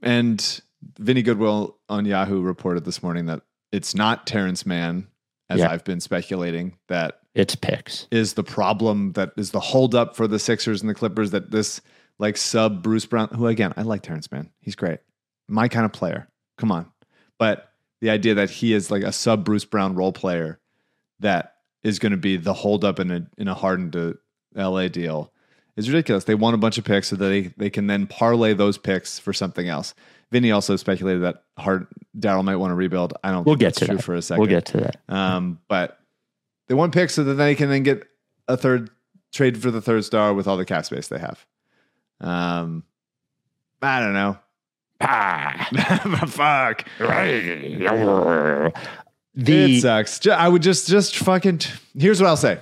And 0.01 0.61
Vinny 0.97 1.21
Goodwill 1.21 1.77
on 1.89 2.05
Yahoo 2.05 2.41
reported 2.41 2.85
this 2.85 3.03
morning 3.03 3.25
that 3.25 3.41
it's 3.71 3.93
not 3.93 4.25
Terrence 4.25 4.65
Mann, 4.65 5.07
as 5.49 5.59
Yeah. 5.59 5.71
I've 5.71 5.83
been 5.83 5.99
speculating, 5.99 6.77
that 6.87 7.19
It's 7.35 7.55
picks. 7.55 8.07
is 8.11 8.33
the 8.33 8.43
problem, 8.43 9.11
that 9.13 9.33
is 9.35 9.51
the 9.51 9.59
holdup 9.59 10.15
for 10.15 10.27
the 10.27 10.39
Sixers 10.39 10.81
and 10.81 10.89
the 10.89 10.93
Clippers, 10.95 11.31
that 11.31 11.51
this 11.51 11.81
like 12.17 12.37
sub 12.37 12.81
Bruce 12.83 13.05
Brown, 13.05 13.29
who 13.29 13.47
again, 13.47 13.73
I 13.77 13.81
like 13.81 14.01
Terrence 14.03 14.31
Mann. 14.31 14.49
He's 14.61 14.75
great. 14.75 14.99
My 15.47 15.67
kind 15.67 15.85
of 15.85 15.91
player. 15.93 16.27
Come 16.57 16.71
on. 16.71 16.85
But 17.37 17.71
the 18.01 18.09
idea 18.09 18.35
that 18.35 18.49
he 18.49 18.73
is 18.73 18.89
like 18.91 19.03
a 19.03 19.11
sub 19.11 19.43
Bruce 19.43 19.65
Brown 19.65 19.95
role 19.95 20.13
player 20.13 20.59
that 21.19 21.55
is 21.83 21.99
going 21.99 22.11
to 22.11 22.17
be 22.17 22.37
the 22.37 22.53
holdup 22.53 22.99
in 22.99 23.11
a 23.11 23.25
in 23.37 23.47
a 23.47 23.53
Harden 23.53 23.91
to 23.91 24.17
LA 24.55 24.87
deal 24.87 25.31
is 25.75 25.89
ridiculous. 25.89 26.25
They 26.25 26.35
want 26.35 26.55
a 26.55 26.57
bunch 26.57 26.77
of 26.77 26.83
picks 26.83 27.07
so 27.09 27.15
that 27.15 27.25
they, 27.25 27.41
they 27.57 27.69
can 27.69 27.87
then 27.87 28.05
parlay 28.07 28.53
those 28.53 28.77
picks 28.77 29.17
for 29.19 29.31
something 29.31 29.67
else. 29.69 29.93
Vinny 30.31 30.51
also 30.51 30.75
speculated 30.75 31.23
that 31.23 31.43
Hard 31.57 31.87
Daryl 32.17 32.43
might 32.43 32.57
want 32.57 32.71
to 32.71 32.75
rebuild. 32.75 33.13
I 33.23 33.31
don't 33.31 33.45
We'll 33.45 33.53
think 33.55 33.59
get 33.61 33.65
that's 33.67 33.79
to 33.79 33.85
true 33.85 33.95
that. 33.97 34.03
for 34.03 34.15
a 34.15 34.21
second. 34.21 34.41
We'll 34.41 34.49
get 34.49 34.65
to 34.65 34.77
that. 34.77 34.97
Um, 35.07 35.59
but 35.69 35.97
they 36.67 36.75
want 36.75 36.93
picks 36.93 37.13
so 37.13 37.23
that 37.23 37.35
they 37.35 37.55
can 37.55 37.69
then 37.69 37.83
get 37.83 38.03
a 38.47 38.57
third 38.57 38.89
trade 39.31 39.61
for 39.61 39.71
the 39.71 39.81
third 39.81 40.03
star 40.03 40.33
with 40.33 40.47
all 40.47 40.57
the 40.57 40.65
cap 40.65 40.85
space 40.85 41.07
they 41.07 41.19
have. 41.19 41.45
Um, 42.19 42.83
I 43.81 43.99
don't 44.01 44.13
know. 44.13 44.37
Ah. 45.01 45.69
Fuck. 46.27 46.85
The 49.45 49.77
it 49.77 49.81
sucks. 49.81 50.25
I 50.27 50.47
would 50.47 50.61
just 50.61 50.87
just 50.87 51.15
fucking. 51.17 51.61
Here's 51.97 52.21
what 52.21 52.27
I'll 52.27 52.37
say. 52.37 52.59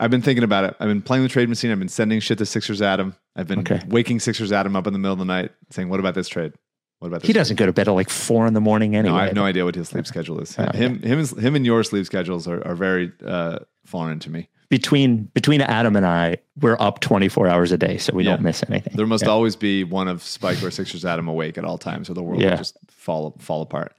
I've 0.00 0.10
been 0.10 0.22
thinking 0.22 0.44
about 0.44 0.64
it. 0.64 0.76
I've 0.78 0.88
been 0.88 1.02
playing 1.02 1.24
the 1.24 1.28
trade 1.28 1.48
machine. 1.48 1.70
I've 1.72 1.78
been 1.78 1.88
sending 1.88 2.20
shit 2.20 2.38
to 2.38 2.46
Sixers 2.46 2.80
Adam. 2.80 3.16
I've 3.34 3.48
been 3.48 3.60
Okay. 3.60 3.80
waking 3.88 4.20
Sixers 4.20 4.52
Adam 4.52 4.76
up 4.76 4.86
in 4.86 4.92
the 4.92 4.98
middle 4.98 5.14
of 5.14 5.18
the 5.18 5.24
night 5.24 5.50
saying, 5.70 5.88
"What 5.88 5.98
about 6.00 6.14
this 6.14 6.28
trade? 6.28 6.52
What 7.00 7.08
about 7.08 7.20
this?" 7.22 7.26
he 7.26 7.32
trade?" 7.32 7.40
doesn't 7.40 7.56
go 7.56 7.66
to 7.66 7.72
bed 7.72 7.88
at 7.88 7.92
like 7.94 8.08
four 8.10 8.46
in 8.46 8.54
the 8.54 8.60
morning 8.60 8.94
anyway. 8.94 9.14
No, 9.16 9.20
I 9.20 9.24
have 9.26 9.34
no 9.34 9.44
idea 9.44 9.64
what 9.64 9.74
his 9.74 9.88
sleep 9.88 10.06
schedule 10.06 10.40
is. 10.40 10.54
Oh, 10.58 10.70
him, 10.72 11.02
him, 11.02 11.18
and- 11.18 11.38
him, 11.38 11.56
and 11.56 11.66
your 11.66 11.82
sleep 11.82 12.06
schedules 12.06 12.46
are, 12.46 12.64
are 12.66 12.74
very 12.76 13.12
uh, 13.26 13.58
foreign 13.86 14.18
to 14.20 14.30
me. 14.30 14.48
between 14.70 15.24
between 15.34 15.60
Adam 15.62 15.96
and 15.96 16.06
I, 16.06 16.36
we're 16.60 16.76
up 16.78 17.00
24 17.00 17.48
hours 17.48 17.72
a 17.72 17.78
day, 17.78 17.96
so 17.98 18.12
we 18.12 18.22
Yeah. 18.24 18.32
don't 18.32 18.42
miss 18.42 18.62
anything. 18.68 18.92
There 18.96 19.06
must 19.06 19.24
Yeah. 19.24 19.30
always 19.30 19.56
be 19.56 19.82
one 19.82 20.06
of 20.08 20.22
Spike 20.22 20.62
or 20.62 20.70
Sixers 20.70 21.04
Adam 21.04 21.26
awake 21.26 21.58
at 21.58 21.64
all 21.64 21.78
times, 21.78 22.08
or 22.10 22.14
the 22.14 22.22
world 22.22 22.40
will 22.42 22.50
just 22.56 22.76
fall 22.88 23.34
fall 23.40 23.62
apart. 23.62 23.94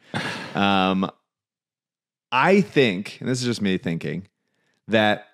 Um, 0.56 1.10
I 2.32 2.62
think, 2.62 3.18
and 3.20 3.28
this 3.30 3.40
is 3.40 3.46
just 3.46 3.62
me 3.62 3.78
thinking, 3.78 4.28
that 4.88 5.26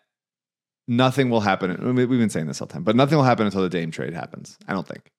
nothing 0.88 1.30
will 1.30 1.42
happen. 1.42 1.96
We've 1.96 2.08
been 2.10 2.30
saying 2.30 2.48
this 2.48 2.62
all 2.62 2.68
the 2.68 2.74
time, 2.74 2.84
but 2.84 2.96
nothing 2.96 3.18
will 3.18 3.26
happen 3.26 3.46
until 3.46 3.62
the 3.62 3.70
Dame 3.70 3.92
trade 3.92 4.14
happens. 4.14 4.58
I 4.68 4.74
don't 4.74 4.88
think 4.88 5.12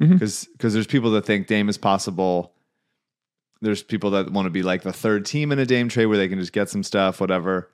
Mhm. 0.00 0.12
because 0.18 0.48
there's 0.74 0.86
people 0.86 1.10
that 1.12 1.26
think 1.26 1.46
Dame 1.46 1.68
is 1.68 1.76
possible. 1.78 2.54
There's 3.60 3.82
people 3.82 4.10
that 4.12 4.30
want 4.30 4.46
to 4.46 4.50
be 4.50 4.62
like 4.62 4.82
the 4.82 4.92
third 4.92 5.26
team 5.26 5.50
in 5.50 5.58
a 5.58 5.66
Dame 5.66 5.88
trade 5.88 6.06
where 6.06 6.16
they 6.18 6.28
can 6.28 6.38
just 6.38 6.52
get 6.52 6.68
some 6.70 6.82
stuff, 6.84 7.20
whatever. 7.20 7.70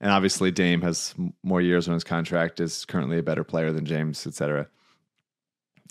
And 0.00 0.10
obviously, 0.10 0.50
Dame 0.50 0.82
has 0.82 1.14
more 1.42 1.62
years 1.62 1.88
on 1.88 1.94
his 1.94 2.04
contract, 2.04 2.60
is 2.60 2.84
currently 2.84 3.18
a 3.18 3.22
better 3.22 3.44
player 3.44 3.72
than 3.72 3.86
James, 3.86 4.26
et 4.26 4.34
cetera. 4.34 4.68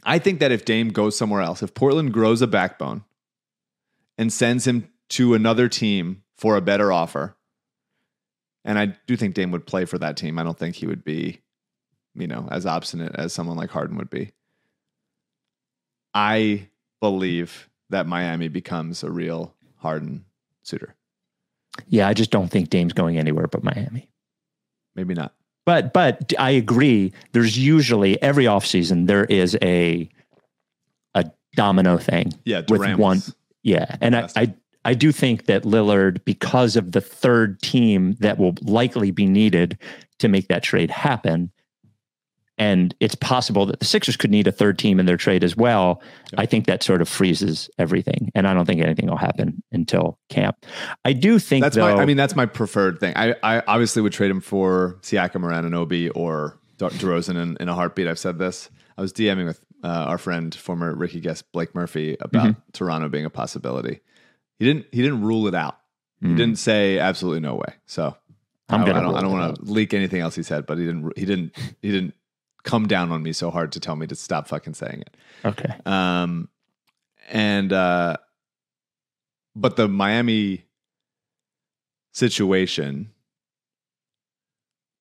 I 0.03 0.19
think 0.19 0.39
that 0.39 0.51
if 0.51 0.65
Dame 0.65 0.89
goes 0.89 1.17
somewhere 1.17 1.41
else, 1.41 1.63
if 1.63 1.73
Portland 1.73 2.13
grows 2.13 2.41
a 2.41 2.47
backbone 2.47 3.03
and 4.17 4.31
sends 4.31 4.67
him 4.67 4.89
to 5.09 5.33
another 5.33 5.67
team 5.69 6.22
for 6.43 6.57
a 6.57 6.61
better 6.61 6.91
offer, 6.91 7.37
and 8.65 8.77
I 8.77 8.97
do 9.07 9.15
think 9.15 9.33
Dame 9.33 9.51
would 9.51 9.65
play 9.65 9.85
for 9.85 9.97
that 9.99 10.17
team. 10.17 10.37
I 10.37 10.43
don't 10.43 10.59
think 10.59 10.75
he 10.75 10.85
would 10.85 11.05
be, 11.05 11.39
you 12.15 12.27
know, 12.27 12.49
as 12.51 12.65
obstinate 12.65 13.15
as 13.15 13.31
someone 13.31 13.55
like 13.55 13.69
Harden 13.69 13.95
would 13.95 14.09
be. 14.09 14.33
I 16.13 16.67
believe 16.99 17.69
that 17.91 18.07
Miami 18.07 18.49
becomes 18.49 19.03
a 19.03 19.09
real 19.09 19.55
Harden 19.77 20.25
suitor. 20.63 20.95
Yeah, 21.87 22.09
I 22.09 22.13
just 22.13 22.29
don't 22.29 22.49
think 22.49 22.69
Dame's 22.69 22.91
going 22.91 23.17
anywhere 23.17 23.47
but 23.47 23.63
Miami. 23.63 24.09
Maybe 24.95 25.13
not. 25.13 25.33
But 25.65 25.93
but 25.93 26.33
I 26.37 26.51
agree. 26.51 27.13
There's 27.31 27.57
usually 27.57 28.21
every 28.21 28.45
offseason 28.45 29.07
there 29.07 29.23
is 29.23 29.57
a 29.61 30.09
a 31.15 31.23
domino 31.55 31.97
thing. 31.97 32.33
Yeah, 32.43 32.63
with 32.67 32.97
one. 32.97 33.21
Yeah, 33.63 33.95
and 34.01 34.13
I, 34.13 34.27
I 34.35 34.53
I 34.85 34.93
do 34.93 35.11
think 35.11 35.45
that 35.45 35.63
Lillard, 35.63 36.23
because 36.25 36.75
of 36.75 36.91
the 36.91 37.01
third 37.01 37.61
team 37.61 38.15
that 38.19 38.37
will 38.37 38.55
likely 38.61 39.11
be 39.11 39.25
needed 39.25 39.77
to 40.19 40.27
make 40.27 40.47
that 40.49 40.63
trade 40.63 40.91
happen, 40.91 41.51
and 42.57 42.93
it's 42.99 43.15
possible 43.15 43.65
that 43.65 43.79
the 43.79 43.85
Sixers 43.85 44.15
could 44.15 44.29
need 44.29 44.45
a 44.45 44.51
third 44.51 44.77
team 44.77 44.99
in 44.99 45.07
their 45.07 45.17
trade 45.17 45.43
as 45.43 45.57
well. 45.57 46.01
Yeah. 46.31 46.41
I 46.41 46.45
think 46.45 46.67
that 46.67 46.83
sort 46.83 47.01
of 47.01 47.09
freezes 47.09 47.69
everything, 47.79 48.29
and 48.35 48.47
I 48.47 48.53
don't 48.53 48.65
think 48.65 48.81
anything 48.81 49.09
will 49.09 49.17
happen 49.17 49.63
until 49.71 50.19
camp. 50.29 50.57
I 51.03 51.13
do 51.13 51.39
think 51.39 51.63
That's 51.63 51.75
though. 51.75 51.95
my. 51.95 52.01
I 52.01 52.05
mean, 52.05 52.17
that's 52.17 52.35
my 52.35 52.45
preferred 52.45 52.99
thing. 52.99 53.13
I, 53.15 53.35
I 53.41 53.63
obviously 53.67 54.01
would 54.03 54.13
trade 54.13 54.29
him 54.29 54.39
for 54.41 54.97
Siakam 55.01 55.43
or 55.43 55.49
Anunoby 55.49 56.11
or 56.13 56.59
De- 56.77 56.89
DeRozan 56.89 57.41
in, 57.41 57.57
in 57.59 57.69
a 57.69 57.73
heartbeat. 57.73 58.07
I've 58.07 58.19
said 58.19 58.37
this. 58.37 58.69
I 58.97 59.01
was 59.01 59.11
DMing 59.11 59.45
with 59.47 59.59
uh, 59.83 59.87
our 59.87 60.19
friend, 60.19 60.53
former 60.53 60.93
Ricky 60.93 61.21
guest 61.21 61.51
Blake 61.53 61.73
Murphy, 61.73 62.17
about 62.19 62.43
Mm-hmm. 62.49 62.59
Toronto 62.73 63.09
being 63.09 63.25
a 63.25 63.29
possibility. 63.31 63.99
He 64.63 64.73
didn't. 64.73 64.85
He 64.91 65.01
didn't 65.01 65.21
rule 65.21 65.47
it 65.47 65.55
out. 65.55 65.77
He 66.21 66.27
Mm. 66.29 66.37
didn't 66.37 66.55
say 66.57 66.99
absolutely 66.99 67.41
no 67.41 67.55
way. 67.55 67.73
So 67.85 68.15
I'm 68.69 68.81
I, 68.83 68.85
gonna 68.85 68.99
I 68.99 69.01
don't. 69.11 69.21
don't 69.23 69.31
want 69.31 69.55
to 69.57 69.61
leak 69.71 69.93
anything 69.93 70.21
else 70.21 70.35
he 70.35 70.43
said, 70.43 70.65
but 70.65 70.77
he 70.77 70.85
didn't. 70.85 71.11
He 71.17 71.25
didn't. 71.25 71.51
He 71.81 71.91
didn't 71.91 72.13
come 72.63 72.87
down 72.87 73.11
on 73.11 73.21
me 73.21 73.33
so 73.33 73.51
hard 73.51 73.73
to 73.73 73.79
tell 73.81 73.95
me 73.97 74.07
to 74.07 74.15
stop 74.15 74.47
fucking 74.47 74.73
saying 74.73 75.01
it. 75.01 75.17
okay. 75.43 75.75
Um, 75.85 76.47
and 77.29 77.73
uh, 77.73 78.15
but 79.55 79.75
the 79.75 79.87
Miami 79.89 80.63
situation 82.13 83.11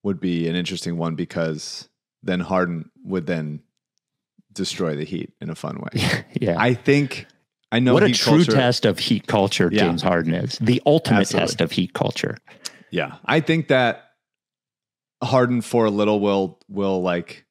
would 0.02 0.18
be 0.20 0.48
an 0.48 0.56
interesting 0.56 0.96
one 0.96 1.14
because 1.14 1.88
then 2.22 2.40
Harden 2.40 2.90
would 3.04 3.26
then 3.26 3.60
destroy 4.52 4.96
the 4.96 5.04
Heat 5.04 5.32
in 5.40 5.50
a 5.50 5.54
fun 5.54 5.78
way. 5.78 6.24
yeah. 6.40 6.56
I 6.58 6.74
think 6.74 7.26
I 7.72 7.80
know 7.80 7.94
what 7.94 8.02
a 8.04 8.10
true 8.12 8.36
culture- 8.44 8.52
test 8.52 8.84
of 8.84 8.98
heat 9.00 9.26
culture 9.26 9.68
Yeah. 9.72 9.80
James 9.86 10.02
Harden 10.02 10.34
is. 10.34 10.58
The 10.60 10.80
ultimate 10.86 11.20
Absolutely. 11.22 11.46
test 11.48 11.60
of 11.62 11.72
heat 11.72 11.94
culture. 11.94 12.36
Yeah, 12.90 13.16
I 13.24 13.40
think 13.40 13.68
that 13.68 14.10
Harden 15.22 15.62
for 15.62 15.86
a 15.86 15.90
little 15.90 16.20
will 16.20 16.58
will 16.68 17.00
like 17.02 17.46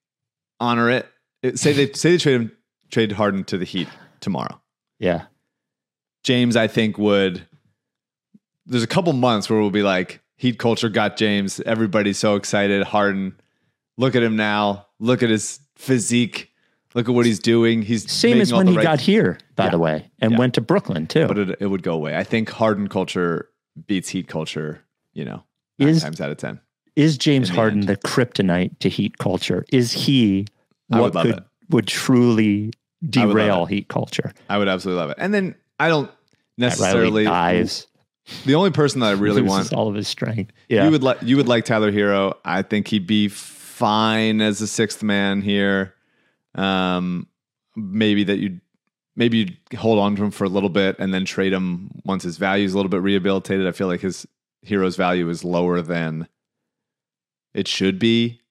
honor 0.60 0.90
it. 0.90 1.08
It- 1.42 1.58
say 1.60 1.74
they 1.74 1.92
say 1.94 2.12
they 2.12 2.18
trade 2.18 2.36
him 2.42 2.52
trade 2.92 3.12
Harden 3.14 3.44
to 3.46 3.58
the 3.58 3.66
Heat 3.66 3.88
tomorrow. 4.20 4.62
Yeah. 5.00 5.26
James, 6.24 6.56
I 6.56 6.68
think, 6.68 6.98
would. 7.00 7.48
There's 8.68 8.84
a 8.84 8.88
couple 8.88 9.12
months 9.14 9.50
where 9.50 9.60
we'll 9.60 9.72
be 9.72 9.82
like, 9.82 10.22
Heat 10.38 10.60
culture 10.60 10.90
got 10.90 11.18
James. 11.18 11.60
Everybody's 11.62 12.20
so 12.20 12.36
excited. 12.36 12.84
Harden, 12.84 13.40
look 13.98 14.16
at 14.16 14.22
him 14.22 14.36
now. 14.36 14.86
Look 15.00 15.24
at 15.24 15.30
his 15.32 15.60
physique. 15.76 16.51
Look 16.94 17.08
at 17.08 17.16
what 17.16 17.26
he's 17.26 17.40
doing. 17.40 17.82
He's 17.84 18.10
Same 18.12 18.42
as 18.42 18.52
when 18.54 18.68
he 18.68 18.76
right- 18.76 18.84
got 18.84 19.00
here, 19.00 19.38
by 19.56 19.66
Yeah. 19.66 19.70
the 19.72 19.78
way, 19.80 20.12
and 20.20 20.32
Yeah. 20.34 20.38
went 20.38 20.54
to 20.56 20.62
Brooklyn 20.62 21.08
too. 21.08 21.28
but 21.28 21.38
it, 21.38 21.58
it 21.62 21.68
would 21.68 21.84
go 21.84 21.94
away. 21.94 22.16
I 22.18 22.24
think 22.24 22.50
Harden 22.50 22.88
culture 22.90 23.48
beats 23.88 24.10
Heat 24.10 24.28
culture. 24.28 24.82
You 25.14 25.26
know, 25.26 25.44
nine 25.80 25.90
Is- 25.90 26.04
times 26.04 26.20
out 26.22 26.32
of 26.32 26.38
ten. 26.38 26.60
is 26.96 27.18
James 27.18 27.50
the 27.50 27.56
Harden 27.56 27.80
end. 27.80 27.90
the 27.90 27.98
kryptonite 27.98 28.80
to 28.80 28.90
heat 28.90 29.18
culture? 29.18 29.66
Is 29.72 29.92
he 29.94 30.46
what 30.88 31.14
would 31.14 31.24
could 31.24 31.44
would 31.70 31.88
truly 31.88 32.72
derail 33.08 33.66
heat 33.66 33.88
culture? 33.88 34.34
I 34.50 34.58
would 34.58 34.68
absolutely 34.68 35.00
love 35.02 35.10
it. 35.12 35.18
And 35.20 35.34
then 35.34 35.56
I 35.80 35.88
don't 35.90 36.12
necessarily. 36.58 37.24
dies, 37.24 37.88
The 38.46 38.56
only 38.56 38.72
person 38.72 39.00
that 39.02 39.08
I 39.08 39.12
really 39.28 39.42
want 39.42 39.74
all 39.74 39.88
of 39.88 39.96
his 39.96 40.08
strength. 40.08 40.52
Yeah, 40.70 40.86
You 40.86 40.92
would 40.92 41.04
like 41.04 41.18
you 41.24 41.38
would 41.38 41.48
like 41.48 41.66
Tyler 41.66 41.92
Herro. 41.92 42.36
I 42.46 42.62
think 42.62 42.88
he'd 42.90 43.08
be 43.08 43.28
fine 43.30 44.42
as 44.42 44.62
a 44.62 44.68
sixth 44.68 45.02
man 45.04 45.42
here. 45.42 45.94
Um, 46.56 47.28
maybe 47.76 48.24
that 48.26 48.40
you 48.40 48.60
maybe 49.16 49.38
you'd 49.38 49.58
hold 49.78 50.00
on 50.00 50.16
to 50.16 50.24
him 50.24 50.32
for 50.32 50.44
a 50.46 50.50
little 50.50 50.70
bit 50.70 50.98
and 51.00 51.14
then 51.14 51.26
trade 51.26 51.54
him 51.54 51.90
once 52.06 52.24
his 52.24 52.38
value 52.38 52.66
is 52.66 52.74
a 52.74 52.78
little 52.78 52.90
bit 52.90 53.02
rehabilitated. 53.02 53.68
I 53.68 53.72
feel 53.72 53.88
like 53.88 54.02
his 54.02 54.26
Herro's 54.66 54.96
value 54.96 55.30
is 55.30 55.44
lower 55.44 55.82
than 55.82 56.28
it 57.54 57.68
should 57.68 58.00
be. 58.00 58.42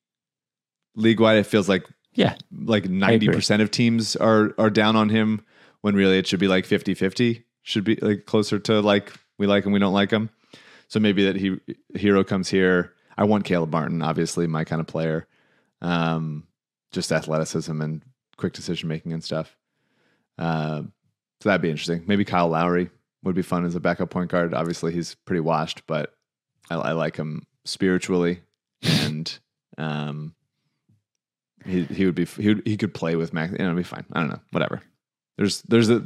League 0.96 1.20
wide, 1.20 1.38
it 1.38 1.46
feels 1.46 1.68
like 1.68 1.84
yeah, 2.14 2.34
like 2.52 2.88
ninety 2.88 3.28
percent 3.28 3.62
of 3.62 3.70
teams 3.70 4.16
are 4.16 4.54
are 4.58 4.70
down 4.70 4.96
on 4.96 5.08
him 5.08 5.42
when 5.80 5.94
really 5.94 6.18
it 6.18 6.26
should 6.26 6.40
be 6.40 6.48
like 6.48 6.66
50-50. 6.66 7.44
Should 7.62 7.84
be 7.84 7.96
like 7.96 8.26
closer 8.26 8.58
to 8.58 8.80
like 8.80 9.12
we 9.38 9.46
like 9.46 9.64
him, 9.64 9.72
we 9.72 9.78
don't 9.78 9.92
like 9.92 10.10
him. 10.10 10.30
So 10.88 10.98
maybe 10.98 11.26
that 11.26 11.36
he 11.36 11.58
hero 11.94 12.24
comes 12.24 12.48
here. 12.48 12.94
I 13.16 13.24
want 13.24 13.44
Caleb 13.44 13.70
Martin, 13.70 14.02
obviously 14.02 14.46
my 14.46 14.64
kind 14.64 14.80
of 14.80 14.86
player. 14.86 15.26
Um, 15.80 16.46
just 16.92 17.12
athleticism 17.12 17.80
and 17.80 18.02
quick 18.36 18.52
decision 18.52 18.88
making 18.88 19.12
and 19.12 19.22
stuff. 19.22 19.56
Uh, 20.38 20.82
so 21.40 21.48
that'd 21.48 21.62
be 21.62 21.70
interesting. 21.70 22.04
Maybe 22.06 22.24
Kyle 22.24 22.48
Lowry 22.48 22.90
would 23.22 23.34
be 23.34 23.42
fun 23.42 23.64
as 23.64 23.74
a 23.74 23.80
backup 23.80 24.10
point 24.10 24.30
guard. 24.30 24.54
Obviously, 24.54 24.92
he's 24.92 25.14
pretty 25.14 25.40
washed, 25.40 25.86
but 25.86 26.14
I, 26.70 26.76
I 26.76 26.92
like 26.92 27.16
him 27.16 27.46
spiritually, 27.64 28.40
and 28.82 29.38
um, 29.78 30.34
he 31.64 31.84
he 31.84 32.06
would 32.06 32.14
be 32.14 32.24
he 32.24 32.48
would, 32.48 32.62
he 32.66 32.76
could 32.76 32.94
play 32.94 33.16
with 33.16 33.32
Max. 33.32 33.52
You 33.52 33.58
know, 33.58 33.66
it'd 33.66 33.76
be 33.76 33.82
fine. 33.82 34.06
I 34.12 34.20
don't 34.20 34.30
know. 34.30 34.40
Whatever. 34.50 34.80
There's 35.36 35.62
there's 35.62 35.90
a 35.90 36.04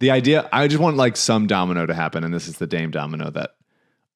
the 0.00 0.10
idea. 0.10 0.48
I 0.52 0.68
just 0.68 0.80
want 0.80 0.96
like 0.96 1.16
some 1.16 1.46
domino 1.46 1.86
to 1.86 1.94
happen, 1.94 2.24
and 2.24 2.32
this 2.32 2.48
is 2.48 2.58
the 2.58 2.66
Dame 2.66 2.90
domino 2.90 3.30
that 3.30 3.56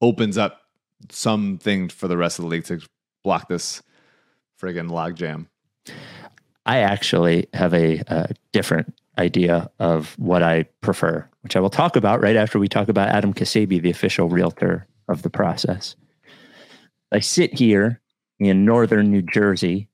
opens 0.00 0.38
up 0.38 0.62
something 1.10 1.88
for 1.88 2.08
the 2.08 2.16
rest 2.16 2.38
of 2.38 2.44
the 2.44 2.48
league 2.48 2.64
to 2.64 2.80
block 3.22 3.48
this 3.48 3.82
friggin' 4.60 4.90
logjam. 4.90 5.46
I 6.66 6.78
actually 6.78 7.48
have 7.54 7.74
a, 7.74 8.00
uh 8.08 8.26
different 8.52 8.94
idea 9.18 9.70
of 9.78 10.18
what 10.18 10.42
I 10.42 10.64
prefer, 10.80 11.28
which 11.42 11.56
I 11.56 11.60
will 11.60 11.70
talk 11.70 11.96
about 11.96 12.22
right 12.22 12.36
after 12.36 12.58
we 12.58 12.68
talk 12.68 12.88
about 12.88 13.08
Adam 13.08 13.34
Ksebe, 13.34 13.82
the 13.82 13.90
official 13.90 14.28
realtor 14.28 14.86
of 15.08 15.22
the 15.22 15.30
process. 15.30 15.96
I 17.12 17.20
sit 17.20 17.58
here 17.58 18.00
in 18.38 18.64
northern 18.64 19.10
New 19.10 19.22
Jersey. 19.22 19.88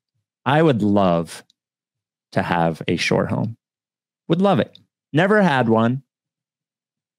I 0.45 0.63
would 0.63 0.83
love 0.83 1.45
to 2.33 2.43
have 2.43 2.83
a 2.89 2.97
shore 2.97 3.27
home. 3.27 3.57
Would 4.29 4.43
love 4.43 4.59
it. 4.59 4.79
Never 5.13 5.43
had 5.43 5.69
one, 5.69 6.03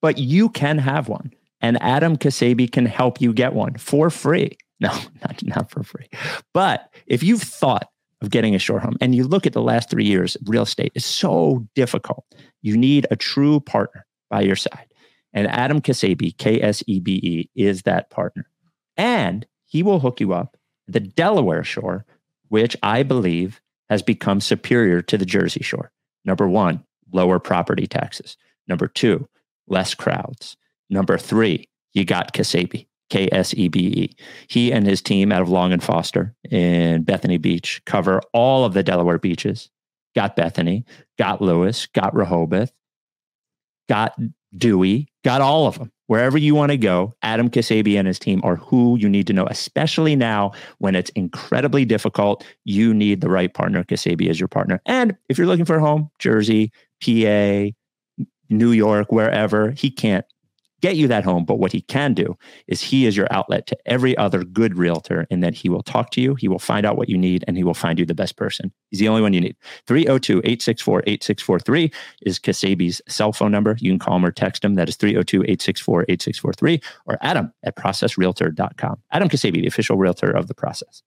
but 0.02 0.18
you 0.18 0.50
can 0.50 0.78
have 0.78 1.08
one. 1.08 1.34
And 1.62 1.82
Adam 1.82 2.18
Ksebe 2.18 2.72
can 2.72 2.86
help 2.86 3.22
you 3.22 3.34
get 3.34 3.54
one 3.54 3.76
for 3.76 4.10
free. 4.10 4.58
No, 4.82 4.92
not, 5.22 5.42
not 5.42 5.72
for 5.72 5.84
free. 5.84 6.10
But 6.54 6.94
if 7.08 7.24
you've 7.24 7.42
thought 7.42 7.90
of 8.22 8.30
getting 8.30 8.56
a 8.56 8.60
shore 8.60 8.80
home 8.80 8.98
and 9.02 9.14
you 9.14 9.26
look 9.26 9.46
at 9.46 9.54
the 9.54 9.62
last 9.62 9.90
three 9.90 10.06
years, 10.06 10.38
real 10.46 10.64
estate 10.64 10.92
is 10.96 11.06
so 11.06 11.68
difficult. 11.76 12.26
You 12.62 12.78
need 12.78 13.08
a 13.12 13.16
true 13.16 13.60
partner 13.60 14.06
by 14.30 14.42
your 14.42 14.56
side. 14.56 14.88
And 15.34 15.48
Adam 15.48 15.82
Ksebe, 15.82 16.38
K 16.38 16.62
S 16.62 16.82
E 16.88 17.00
B 17.00 17.14
E, 17.16 17.50
is 17.56 17.84
that 17.84 18.10
partner. 18.10 18.50
And 18.96 19.46
he 19.66 19.84
will 19.84 20.00
hook 20.00 20.20
you 20.20 20.34
up 20.34 20.58
the 20.88 21.00
Delaware 21.00 21.64
shore, 21.64 22.06
which 22.48 22.78
I 22.84 23.04
believe 23.04 23.62
has 23.90 24.02
become 24.02 24.40
superior 24.40 25.02
to 25.02 25.18
the 25.18 25.26
Jersey 25.26 25.64
shore. 25.64 25.92
Number 26.24 26.48
one, 26.48 26.84
lower 27.12 27.40
property 27.40 27.88
taxes. 27.88 28.38
Number 28.68 28.88
two, 28.88 29.28
less 29.68 29.94
crowds. 29.94 30.58
Number 30.90 31.18
three, 31.18 31.68
you 31.94 32.06
got 32.06 32.34
Ksebe. 32.34 32.88
K 33.10 33.30
S 33.32 33.54
E 33.54 33.68
B 33.68 33.80
E. 33.80 34.16
He 34.48 34.72
and 34.72 34.86
his 34.86 35.02
team 35.02 35.32
out 35.32 35.42
of 35.42 35.50
Long 35.50 35.72
and 35.72 35.84
Foster 35.84 36.36
in 36.50 37.04
Bethany 37.04 37.38
Beach 37.38 37.82
cover 37.86 38.22
all 38.34 38.66
of 38.66 38.74
the 38.74 38.84
Delaware 38.84 39.20
beaches. 39.20 39.70
Got 40.16 40.36
Bethany, 40.36 40.86
got 41.20 41.42
Lewes, 41.42 41.88
got 41.88 42.16
Rehoboth, 42.16 42.72
got 43.90 44.18
Dewey, 44.58 45.10
got 45.24 45.42
all 45.42 45.68
of 45.68 45.78
them. 45.78 45.92
Wherever 46.08 46.38
you 46.38 46.54
want 46.54 46.72
to 46.72 46.78
go, 46.78 47.16
Adam 47.24 47.50
Ksebe 47.50 47.98
and 47.98 48.08
his 48.08 48.20
team 48.20 48.40
are 48.44 48.56
who 48.58 48.96
you 48.98 49.10
need 49.10 49.26
to 49.28 49.34
know, 49.34 49.48
especially 49.48 50.16
now 50.16 50.52
when 50.78 50.96
it's 50.96 51.10
incredibly 51.12 51.84
difficult. 51.84 52.46
You 52.64 52.94
need 52.94 53.22
the 53.22 53.30
right 53.30 53.52
partner. 53.52 53.84
Ksebe 53.84 54.30
is 54.30 54.40
your 54.40 54.48
partner. 54.48 54.82
And 54.86 55.18
if 55.30 55.38
you're 55.38 55.48
looking 55.48 55.66
for 55.66 55.78
a 55.78 55.82
home, 55.82 56.12
Jersey, 56.20 56.72
PA, 57.04 57.72
New 58.50 58.72
York, 58.72 59.12
wherever, 59.12 59.72
he 59.72 59.90
can't 59.90 60.26
get 60.82 60.96
you 60.96 61.08
that 61.08 61.24
home. 61.24 61.46
But 61.46 61.60
what 61.60 61.72
he 61.72 61.82
can 61.82 62.14
do 62.14 62.38
is 62.68 62.82
he 62.82 63.06
is 63.06 63.16
your 63.16 63.28
outlet 63.32 63.68
to 63.68 63.78
every 63.86 64.16
other 64.18 64.44
good 64.44 64.78
realtor 64.78 65.26
and 65.30 65.44
that 65.44 65.56
he 65.56 65.70
will 65.70 65.84
talk 65.84 66.12
to 66.12 66.22
you, 66.22 66.36
he 66.36 66.48
will 66.48 66.60
find 66.60 66.86
out 66.86 66.98
what 66.98 67.10
you 67.10 67.18
need, 67.18 67.44
and 67.48 67.58
he 67.58 67.64
will 67.64 67.74
find 67.74 68.00
you 68.00 68.06
the 68.06 68.14
best 68.14 68.38
person. 68.38 68.72
He's 68.90 69.00
the 69.00 69.08
only 69.08 69.22
one 69.22 69.34
you 69.34 69.42
need. 69.42 69.56
302 69.88 70.40
864 70.40 71.04
8643 71.08 71.92
is 72.22 72.40
Ksebe's 72.40 73.02
cell 73.08 73.34
phone 73.34 73.52
number. 73.52 73.76
You 73.80 73.92
can 73.92 74.00
call 74.00 74.18
him 74.18 74.26
or 74.26 74.32
text 74.32 74.64
him. 74.64 74.76
That 74.76 74.90
is 74.90 74.96
302 74.96 75.44
864 75.44 76.06
8643 76.10 76.82
or 77.06 77.18
Adam 77.22 77.54
at 77.64 77.76
processrealtor.com. 77.76 79.02
Adam 79.12 79.30
Ksebe, 79.30 79.54
the 79.54 79.68
official 79.68 79.98
realtor 79.98 80.32
of 80.32 80.48
the 80.48 80.54
process. 80.54 81.02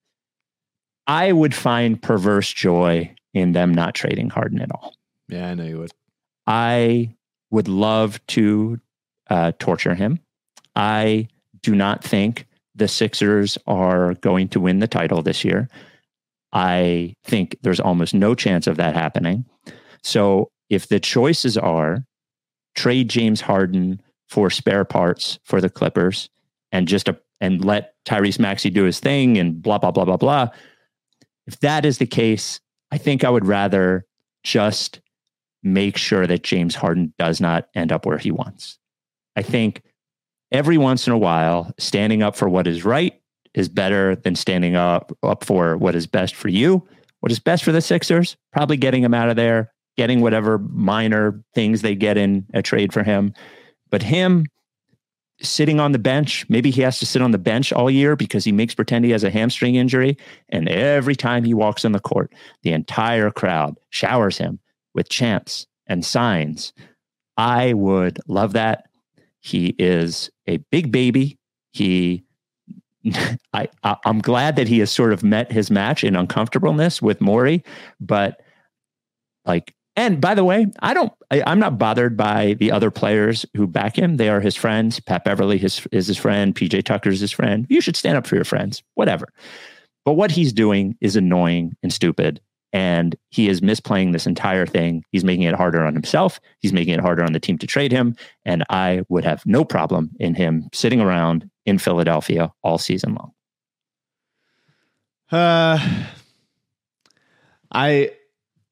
I 1.06 1.32
would 1.32 1.54
find 1.54 2.00
perverse 2.00 2.52
joy 2.52 3.14
in 3.32 3.52
them 3.52 3.72
not 3.72 3.94
trading 3.94 4.28
Harden 4.30 4.60
at 4.60 4.70
all. 4.70 4.94
Yeah, 5.28 5.48
I 5.48 5.54
know 5.54 5.64
you 5.64 5.78
would. 5.78 5.92
I 6.46 7.14
would 7.50 7.68
love 7.68 8.24
to 8.28 8.78
uh, 9.28 9.52
torture 9.58 9.94
him. 9.94 10.20
I 10.76 11.28
do 11.62 11.74
not 11.74 12.04
think 12.04 12.46
the 12.74 12.88
Sixers 12.88 13.58
are 13.66 14.14
going 14.14 14.48
to 14.48 14.60
win 14.60 14.78
the 14.78 14.86
title 14.86 15.22
this 15.22 15.44
year. 15.44 15.68
I 16.52 17.14
think 17.24 17.56
there's 17.62 17.80
almost 17.80 18.14
no 18.14 18.34
chance 18.34 18.66
of 18.66 18.76
that 18.76 18.94
happening. 18.94 19.44
So 20.02 20.50
if 20.70 20.88
the 20.88 21.00
choices 21.00 21.58
are 21.58 22.04
trade 22.74 23.10
James 23.10 23.40
Harden 23.40 24.00
for 24.28 24.50
spare 24.50 24.84
parts 24.84 25.38
for 25.44 25.60
the 25.60 25.70
Clippers 25.70 26.30
and 26.70 26.86
just 26.86 27.08
a, 27.08 27.18
and 27.40 27.64
let 27.64 27.94
Tyrese 28.04 28.38
Maxey 28.38 28.70
do 28.70 28.84
his 28.84 29.00
thing 29.00 29.36
and 29.38 29.60
blah 29.60 29.78
blah 29.78 29.90
blah 29.90 30.04
blah 30.04 30.16
blah. 30.16 30.48
If 31.46 31.60
that 31.60 31.84
is 31.84 31.98
the 31.98 32.06
case, 32.06 32.60
I 32.90 32.98
think 32.98 33.24
I 33.24 33.30
would 33.30 33.46
rather 33.46 34.06
just 34.44 35.00
make 35.62 35.96
sure 35.96 36.26
that 36.26 36.42
James 36.42 36.74
Harden 36.74 37.12
does 37.18 37.40
not 37.40 37.68
end 37.74 37.90
up 37.90 38.06
where 38.06 38.18
he 38.18 38.30
wants. 38.30 38.78
I 39.38 39.42
think 39.42 39.82
every 40.50 40.78
once 40.78 41.06
in 41.06 41.12
a 41.12 41.18
while, 41.18 41.72
standing 41.78 42.24
up 42.24 42.34
for 42.34 42.48
what 42.48 42.66
is 42.66 42.84
right 42.84 43.14
is 43.54 43.68
better 43.68 44.16
than 44.16 44.34
standing 44.34 44.74
up 44.74 45.16
up 45.22 45.44
for 45.44 45.76
what 45.76 45.94
is 45.94 46.08
best 46.08 46.34
for 46.34 46.48
you. 46.48 46.84
What 47.20 47.30
is 47.30 47.38
best 47.38 47.62
for 47.62 47.70
the 47.70 47.80
Sixers? 47.80 48.36
Probably 48.52 48.76
getting 48.76 49.04
him 49.04 49.14
out 49.14 49.28
of 49.28 49.36
there, 49.36 49.72
getting 49.96 50.22
whatever 50.22 50.58
minor 50.58 51.40
things 51.54 51.82
they 51.82 51.94
get 51.94 52.16
in 52.16 52.46
a 52.52 52.62
trade 52.62 52.92
for 52.92 53.04
him. 53.04 53.32
But 53.90 54.02
him 54.02 54.46
sitting 55.40 55.78
on 55.78 55.92
the 55.92 56.00
bench, 56.00 56.44
maybe 56.48 56.72
he 56.72 56.82
has 56.82 56.98
to 56.98 57.06
sit 57.06 57.22
on 57.22 57.30
the 57.30 57.38
bench 57.38 57.72
all 57.72 57.88
year 57.88 58.16
because 58.16 58.42
he 58.42 58.50
makes 58.50 58.74
pretend 58.74 59.04
he 59.04 59.12
has 59.12 59.22
a 59.22 59.30
hamstring 59.30 59.76
injury. 59.76 60.16
And 60.48 60.68
every 60.68 61.14
time 61.14 61.44
he 61.44 61.54
walks 61.54 61.84
on 61.84 61.92
the 61.92 62.00
court, 62.00 62.32
the 62.62 62.72
entire 62.72 63.30
crowd 63.30 63.76
showers 63.90 64.36
him 64.36 64.58
with 64.94 65.08
chants 65.08 65.68
and 65.86 66.04
signs. 66.04 66.72
I 67.36 67.72
would 67.72 68.18
love 68.26 68.54
that. 68.54 68.87
He 69.40 69.74
is 69.78 70.30
a 70.46 70.58
big 70.70 70.92
baby. 70.92 71.38
He, 71.72 72.24
I, 73.52 73.68
I, 73.82 73.96
am 74.04 74.20
glad 74.20 74.56
that 74.56 74.68
he 74.68 74.80
has 74.80 74.90
sort 74.90 75.12
of 75.12 75.22
met 75.22 75.52
his 75.52 75.70
match 75.70 76.04
in 76.04 76.16
uncomfortableness 76.16 77.00
with 77.00 77.20
Morey, 77.20 77.64
but 78.00 78.40
like, 79.44 79.74
and 79.96 80.20
by 80.20 80.34
the 80.34 80.44
way, 80.44 80.66
I 80.80 80.94
don't, 80.94 81.12
I, 81.30 81.42
I'm 81.44 81.58
not 81.58 81.76
bothered 81.78 82.16
by 82.16 82.54
the 82.54 82.70
other 82.70 82.90
players 82.90 83.44
who 83.56 83.66
back 83.66 83.98
him. 83.98 84.16
They 84.16 84.28
are 84.28 84.40
his 84.40 84.54
friends. 84.54 85.00
Pat 85.00 85.24
Beverley 85.24 85.58
his, 85.58 85.84
is 85.90 86.06
his 86.06 86.16
friend. 86.16 86.54
PJ 86.54 86.84
Tucker 86.84 87.10
is 87.10 87.18
his 87.18 87.32
friend. 87.32 87.66
You 87.68 87.80
should 87.80 87.96
stand 87.96 88.16
up 88.16 88.26
for 88.26 88.36
your 88.36 88.44
friends, 88.44 88.82
whatever. 88.94 89.26
But 90.04 90.12
what 90.12 90.30
he's 90.30 90.52
doing 90.52 90.96
is 91.00 91.16
annoying 91.16 91.76
and 91.82 91.92
stupid 91.92 92.40
and 92.72 93.16
he 93.30 93.48
is 93.48 93.60
misplaying 93.60 94.12
this 94.12 94.26
entire 94.26 94.66
thing. 94.66 95.04
He's 95.10 95.24
making 95.24 95.44
it 95.44 95.54
harder 95.54 95.84
on 95.84 95.94
himself. 95.94 96.40
He's 96.60 96.72
making 96.72 96.94
it 96.94 97.00
harder 97.00 97.24
on 97.24 97.32
the 97.32 97.40
team 97.40 97.58
to 97.58 97.66
trade 97.66 97.92
him. 97.92 98.16
And 98.44 98.64
I 98.68 99.02
would 99.08 99.24
have 99.24 99.44
no 99.46 99.64
problem 99.64 100.10
in 100.18 100.34
him 100.34 100.68
sitting 100.72 101.00
around 101.00 101.48
in 101.64 101.78
Philadelphia 101.78 102.52
all 102.62 102.78
season 102.78 103.14
long. 103.14 103.32
Uh, 105.30 105.78
I, 107.70 108.12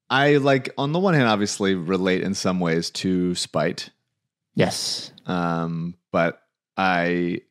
I 0.09 0.37
like 0.37 0.71
on 0.79 0.93
the 0.93 0.99
one 0.99 1.15
hand, 1.15 1.29
obviously 1.29 1.75
relate 1.75 2.23
in 2.23 2.35
some 2.35 2.61
ways 2.61 2.91
to 2.91 3.35
spite. 3.35 3.91
Yes. 4.55 5.13
Um, 5.27 5.97
but 6.13 6.43
I 6.77 7.43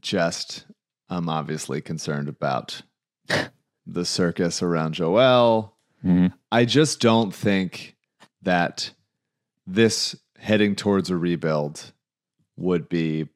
just 0.00 0.66
am 1.08 1.28
obviously 1.28 1.80
concerned 1.80 2.28
about 2.28 2.82
the 3.86 4.04
circus 4.04 4.62
around 4.62 4.94
Joel 4.94 5.76
Mm-hmm. 6.04 6.28
I 6.50 6.64
just 6.64 7.00
don't 7.00 7.34
think 7.34 7.96
that 8.42 8.92
this 9.66 10.16
heading 10.38 10.74
towards 10.74 11.10
a 11.10 11.16
rebuild 11.16 11.92
would 12.56 12.88
be 12.88 13.28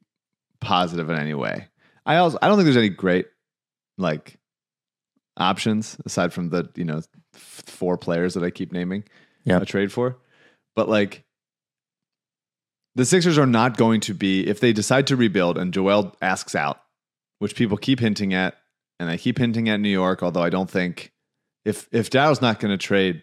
positive 0.61 1.11
in 1.11 1.17
any 1.19 1.35
way. 1.35 1.69
I 2.07 2.17
also 2.17 2.39
I 2.41 2.49
don't 2.49 2.57
think 2.57 2.65
there's 2.65 2.77
any 2.77 2.89
great 2.89 3.27
like 3.99 4.39
options 5.37 5.97
aside 6.07 6.33
from 6.33 6.49
the 6.51 6.69
you 6.75 6.85
know 6.85 7.03
four 7.33 7.99
players 7.99 8.35
that 8.35 8.45
I 8.45 8.51
keep 8.51 8.73
naming 8.73 9.05
Yeah. 9.45 9.61
a 9.61 9.65
trade 9.65 9.93
for, 9.93 10.17
but 10.77 10.89
like 10.89 11.25
the 12.95 13.05
Sixers 13.05 13.39
are 13.39 13.47
not 13.47 13.77
going 13.77 14.01
to 14.03 14.15
be 14.15 14.47
if 14.47 14.61
they 14.61 14.73
decide 14.73 15.07
to 15.09 15.17
rebuild 15.17 15.59
and 15.59 15.73
Joel 15.75 16.15
asks 16.23 16.55
out, 16.55 16.81
which 17.41 17.57
people 17.57 17.77
keep 17.77 17.99
hinting 18.01 18.33
at, 18.35 18.55
and 19.01 19.11
I 19.11 19.17
keep 19.17 19.37
hinting 19.39 19.69
at 19.69 19.81
New 19.81 19.89
York, 19.89 20.23
although 20.23 20.43
I 20.43 20.51
don't 20.51 20.71
think 20.71 21.11
if 21.65 21.89
if 21.93 22.11
Dow's 22.11 22.41
not 22.41 22.61
going 22.61 22.71
to 22.71 22.83
trade 22.83 23.23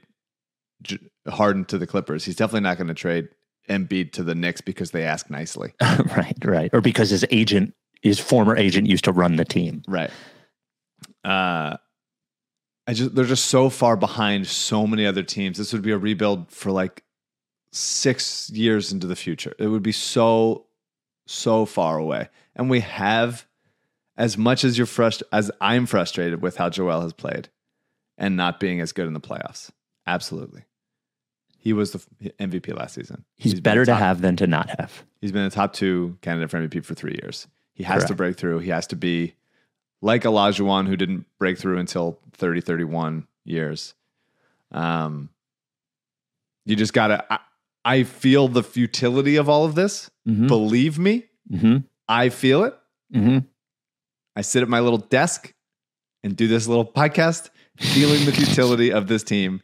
J- 0.82 1.00
Harden 1.28 1.66
to 1.66 1.78
the 1.78 1.88
Clippers, 1.88 2.26
he's 2.26 2.36
definitely 2.36 2.62
not 2.62 2.78
going 2.78 2.88
to 2.88 2.94
trade 2.94 3.30
Embiid 3.70 4.12
to 4.14 4.24
the 4.24 4.36
Knicks 4.36 4.62
because 4.62 4.92
they 4.92 5.04
ask 5.04 5.30
nicely. 5.30 5.74
right, 5.82 6.38
right. 6.44 6.70
Or 6.74 6.82
because 6.82 7.10
his 7.10 7.26
agent, 7.32 7.74
his 8.02 8.20
former 8.20 8.56
agent 8.56 8.88
used 8.88 9.06
to 9.06 9.12
run 9.12 9.36
the 9.36 9.46
team. 9.46 9.84
Right. 9.88 10.12
Uh 11.24 11.78
I 12.88 12.94
just 12.94 13.14
they're 13.14 13.26
just 13.26 13.46
so 13.46 13.70
far 13.70 13.96
behind 13.96 14.48
so 14.48 14.88
many 14.88 15.06
other 15.06 15.24
teams. 15.24 15.58
This 15.58 15.72
would 15.72 15.84
be 15.84 15.92
a 15.92 15.98
rebuild 15.98 16.52
for 16.52 16.72
like 16.72 17.04
6 17.74 18.50
years 18.50 18.92
into 18.92 19.08
the 19.08 19.16
future. 19.16 19.54
It 19.60 19.68
would 19.68 19.84
be 19.84 19.92
so 19.92 20.66
so 21.28 21.66
far 21.66 21.98
away. 21.98 22.28
And 22.56 22.70
we 22.70 22.82
have 22.82 23.46
as 24.18 24.38
much 24.38 24.64
as 24.64 24.78
you're 24.78 24.88
frust 24.88 25.22
as 25.32 25.52
I'm 25.62 25.86
frustrated 25.86 26.42
with 26.42 26.58
how 26.58 26.70
Joel 26.70 27.02
has 27.02 27.14
played 27.14 27.50
and 28.22 28.38
not 28.38 28.60
being 28.62 28.80
as 28.80 28.94
good 28.94 29.08
in 29.08 29.14
the 29.14 29.20
playoffs. 29.20 29.70
Absolutely. 30.08 30.64
He 31.58 31.74
was 31.74 31.92
the 31.92 32.00
MVP 32.40 32.74
last 32.76 32.96
season. 32.96 33.26
He's, 33.36 33.54
been 33.56 33.64
better 33.64 33.86
to 33.86 33.94
have 33.94 34.22
than 34.22 34.38
to 34.38 34.48
not 34.48 34.70
have. 34.80 35.04
He's 35.20 35.32
been 35.32 35.44
a 35.44 35.50
top 35.50 35.74
two 35.74 36.18
candidate 36.22 36.50
for 36.50 36.58
MVP 36.58 36.86
for 36.86 36.96
three 36.96 37.20
years. 37.22 37.48
He 37.74 37.84
has 37.84 38.06
to 38.06 38.16
break 38.16 38.38
through. 38.38 38.60
He 38.60 38.70
has 38.70 38.88
to 38.88 38.96
be 38.96 39.36
like 40.02 40.24
Olajuwon, 40.24 40.88
who 40.88 40.96
didn't 40.96 41.26
break 41.38 41.58
through 41.58 41.78
until 41.78 42.20
30, 42.34 42.62
31 42.62 43.28
years. 43.44 43.94
Um, 44.72 45.30
you 46.66 46.76
just 46.76 46.94
gotta. 46.94 47.26
I, 47.32 47.40
I 47.84 48.04
feel 48.04 48.48
the 48.48 48.64
futility 48.64 49.36
of 49.36 49.50
all 49.50 49.66
of 49.66 49.76
this. 49.76 50.10
Mm-hmm. 50.28 50.48
Believe 50.48 50.98
me, 50.98 51.26
Mm-hmm. 51.52 51.78
I 52.08 52.30
feel 52.30 52.64
it. 52.64 52.74
Mm-hmm. 53.14 53.40
I 54.36 54.42
sit 54.42 54.62
at 54.62 54.70
my 54.70 54.80
little 54.80 54.98
desk 55.00 55.54
and 56.24 56.36
do 56.36 56.48
this 56.48 56.68
little 56.68 56.86
podcast, 56.86 57.50
feeling 57.78 58.26
the 58.26 58.32
futility 58.32 58.92
of 58.92 59.08
this 59.08 59.24
team. 59.24 59.62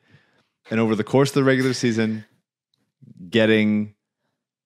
And 0.70 0.80
over 0.80 0.96
the 0.96 1.04
course 1.04 1.30
of 1.30 1.36
the 1.36 1.44
regular 1.44 1.74
season, 1.74 2.26
getting, 3.30 3.96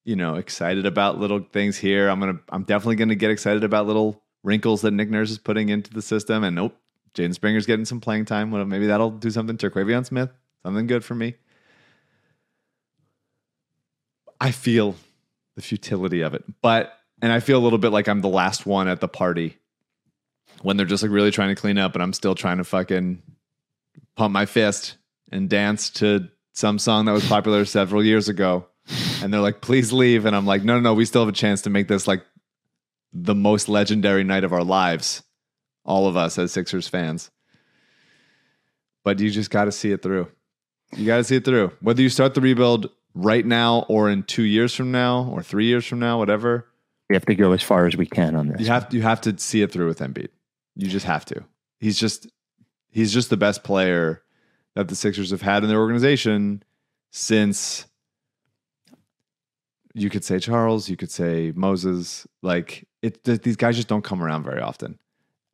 you 0.04 0.16
know, 0.16 0.34
excited 0.34 0.86
about 0.86 1.18
little 1.18 1.40
things 1.52 1.76
here. 1.76 2.08
I'm 2.08 2.20
gonna 2.20 2.40
I'm 2.48 2.64
definitely 2.64 2.96
gonna 2.96 3.14
get 3.14 3.30
excited 3.30 3.64
about 3.64 3.86
little 3.86 4.22
wrinkles 4.42 4.82
that 4.82 4.90
Nick 4.92 5.10
Nurse 5.10 5.30
is 5.30 5.38
putting 5.38 5.68
into 5.68 5.92
the 5.92 6.02
system. 6.02 6.42
And 6.44 6.56
nope, 6.56 6.76
Jaden 7.14 7.34
Springer's 7.34 7.66
getting 7.66 7.84
some 7.84 8.00
playing 8.00 8.24
time. 8.24 8.50
Well, 8.50 8.64
maybe 8.64 8.86
that'll 8.86 9.10
do 9.10 9.30
something. 9.30 9.56
Terquavion 9.56 10.04
Smith, 10.04 10.30
something 10.62 10.86
good 10.86 11.04
for 11.04 11.14
me. 11.14 11.36
I 14.40 14.50
feel 14.50 14.96
the 15.54 15.62
futility 15.62 16.22
of 16.22 16.34
it. 16.34 16.42
But 16.62 16.98
and 17.20 17.32
I 17.32 17.38
feel 17.38 17.58
a 17.58 17.62
little 17.62 17.78
bit 17.78 17.92
like 17.92 18.08
I'm 18.08 18.22
the 18.22 18.28
last 18.28 18.66
one 18.66 18.88
at 18.88 19.00
the 19.00 19.08
party 19.08 19.58
when 20.62 20.76
they're 20.76 20.86
just 20.86 21.02
like 21.02 21.12
really 21.12 21.30
trying 21.30 21.54
to 21.54 21.60
clean 21.60 21.78
up 21.78 21.94
and 21.94 22.02
I'm 22.02 22.12
still 22.12 22.34
trying 22.34 22.58
to 22.58 22.64
fucking 22.64 23.22
pump 24.16 24.32
my 24.32 24.46
fist 24.46 24.96
and 25.30 25.48
dance 25.48 25.90
to 25.90 26.28
some 26.52 26.78
song 26.78 27.06
that 27.06 27.12
was 27.12 27.26
popular 27.26 27.64
several 27.78 28.04
years 28.04 28.28
ago. 28.28 28.66
And 29.22 29.32
they're 29.32 29.40
like, 29.40 29.60
please 29.60 29.92
leave. 29.92 30.26
And 30.26 30.34
I'm 30.34 30.46
like, 30.46 30.64
no, 30.64 30.74
no, 30.74 30.80
no, 30.80 30.94
we 30.94 31.04
still 31.04 31.22
have 31.22 31.28
a 31.28 31.36
chance 31.36 31.62
to 31.62 31.70
make 31.70 31.88
this 31.88 32.06
like 32.06 32.22
the 33.12 33.34
most 33.34 33.68
legendary 33.68 34.24
night 34.24 34.44
of 34.44 34.52
our 34.52 34.64
lives, 34.64 35.22
all 35.84 36.06
of 36.06 36.16
us 36.16 36.38
as 36.38 36.52
Sixers 36.52 36.88
fans. 36.88 37.30
But 39.04 39.18
you 39.18 39.30
just 39.30 39.50
got 39.50 39.64
to 39.64 39.72
see 39.72 39.92
it 39.92 40.02
through. 40.02 40.28
You 40.96 41.06
got 41.06 41.16
to 41.18 41.24
see 41.24 41.36
it 41.36 41.44
through. 41.44 41.72
Whether 41.80 42.02
you 42.02 42.08
start 42.08 42.34
the 42.34 42.40
rebuild 42.40 42.90
right 43.14 43.44
now 43.44 43.84
or 43.88 44.10
in 44.10 44.22
two 44.22 44.42
years 44.42 44.74
from 44.74 44.92
now 44.92 45.28
or 45.30 45.42
three 45.42 45.66
years 45.66 45.86
from 45.86 45.98
now, 45.98 46.18
whatever, 46.18 46.66
We 47.08 47.16
have 47.16 47.26
to 47.26 47.34
go 47.34 47.52
as 47.52 47.62
far 47.62 47.86
as 47.86 47.96
we 47.96 48.06
can 48.06 48.36
on 48.36 48.48
this. 48.48 48.60
you 48.60 48.66
have 48.66 48.92
you 48.92 49.02
have 49.02 49.20
to 49.22 49.36
see 49.38 49.62
it 49.62 49.72
through 49.72 49.88
with 49.88 49.98
Embiid. 50.00 50.28
You 50.76 50.88
just 50.88 51.06
have 51.06 51.24
to. 51.26 51.44
He's 51.78 51.98
just 51.98 52.28
he's 52.90 53.12
just 53.12 53.30
the 53.30 53.36
best 53.36 53.64
player 53.64 54.22
that 54.74 54.88
the 54.88 54.96
Sixers 54.96 55.30
have 55.30 55.42
had 55.42 55.62
in 55.62 55.68
their 55.68 55.80
organization 55.80 56.62
since 57.10 57.86
you 59.94 60.08
could 60.08 60.24
say 60.24 60.38
Charles, 60.38 60.88
you 60.88 60.96
could 60.96 61.10
say 61.10 61.52
Moses. 61.54 62.26
Like 62.42 62.86
it, 63.02 63.22
th- 63.24 63.42
these 63.42 63.56
guys 63.56 63.76
just 63.76 63.88
don't 63.88 64.04
come 64.04 64.22
around 64.22 64.44
very 64.44 64.60
often. 64.60 64.98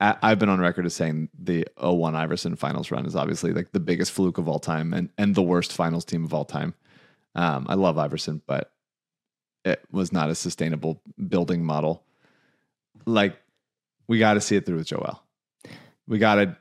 I, 0.01 0.17
I've 0.23 0.39
been 0.39 0.49
on 0.49 0.61
record 0.61 0.87
as 0.87 0.95
saying 0.95 1.29
the 1.37 1.67
01 1.81 2.15
Iverson 2.15 2.55
finals 2.55 2.91
run 2.91 3.07
is 3.07 3.17
obviously 3.17 3.53
like 3.53 3.73
the 3.73 3.81
biggest 3.81 4.13
fluke 4.13 4.39
of 4.39 4.49
all 4.49 4.61
time 4.61 4.95
and 4.95 5.11
and 5.19 5.35
the 5.35 5.43
worst 5.43 5.73
finals 5.73 6.05
team 6.05 6.25
of 6.25 6.33
all 6.33 6.45
time. 6.45 6.75
Um, 7.35 7.67
I 7.69 7.75
love 7.75 7.99
Iverson, 7.99 8.43
but 8.47 8.73
it 9.65 9.83
was 9.91 10.13
not 10.13 10.31
a 10.31 10.35
sustainable 10.35 11.03
building 11.29 11.65
model. 11.65 12.05
Like 13.07 13.41
we 14.09 14.19
got 14.19 14.35
to 14.35 14.41
see 14.41 14.57
it 14.57 14.67
through 14.67 14.79
with 14.79 14.87
Joel. 14.87 15.23
We 16.09 16.19
got 16.19 16.37
to 16.37 16.57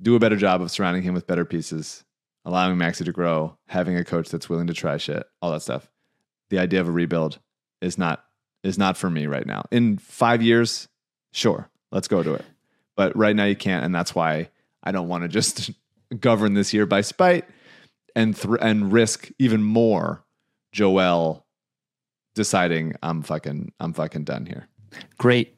do 0.00 0.14
a 0.14 0.20
better 0.20 0.36
job 0.36 0.62
of 0.62 0.70
surrounding 0.70 1.02
him 1.02 1.14
with 1.14 1.26
better 1.26 1.44
pieces, 1.44 2.04
allowing 2.44 2.78
Maxey 2.78 3.04
to 3.04 3.12
grow, 3.12 3.58
having 3.66 3.96
a 3.96 4.04
coach 4.04 4.30
that's 4.30 4.48
willing 4.48 4.68
to 4.68 4.74
try 4.74 4.96
shit, 4.96 5.24
all 5.42 5.52
that 5.52 5.62
stuff. 5.62 5.90
The 6.50 6.58
idea 6.58 6.80
of 6.80 6.88
a 6.88 6.92
rebuild 6.92 7.38
is 7.80 7.98
not 7.98 8.24
is 8.62 8.78
not 8.78 8.96
for 8.96 9.10
me 9.10 9.26
right 9.26 9.44
now. 9.44 9.64
In 9.72 9.98
5 9.98 10.40
years, 10.40 10.88
sure, 11.32 11.68
let's 11.90 12.06
go 12.06 12.22
to 12.22 12.34
it. 12.34 12.44
But 12.94 13.16
right 13.16 13.34
now 13.34 13.44
you 13.44 13.56
can't 13.56 13.84
and 13.84 13.94
that's 13.94 14.14
why 14.14 14.50
I 14.84 14.92
don't 14.92 15.08
want 15.08 15.24
to 15.24 15.28
just 15.28 15.70
govern 16.20 16.54
this 16.54 16.72
year 16.72 16.86
by 16.86 17.00
spite 17.00 17.48
and 18.14 18.36
thr 18.36 18.56
and 18.56 18.92
risk 18.92 19.30
even 19.38 19.62
more 19.62 20.22
Joel 20.72 21.44
deciding 22.34 22.94
I'm 23.02 23.22
fucking 23.22 23.72
I'm 23.80 23.92
fucking 23.92 24.24
done 24.24 24.46
here. 24.46 24.68
Great 25.18 25.56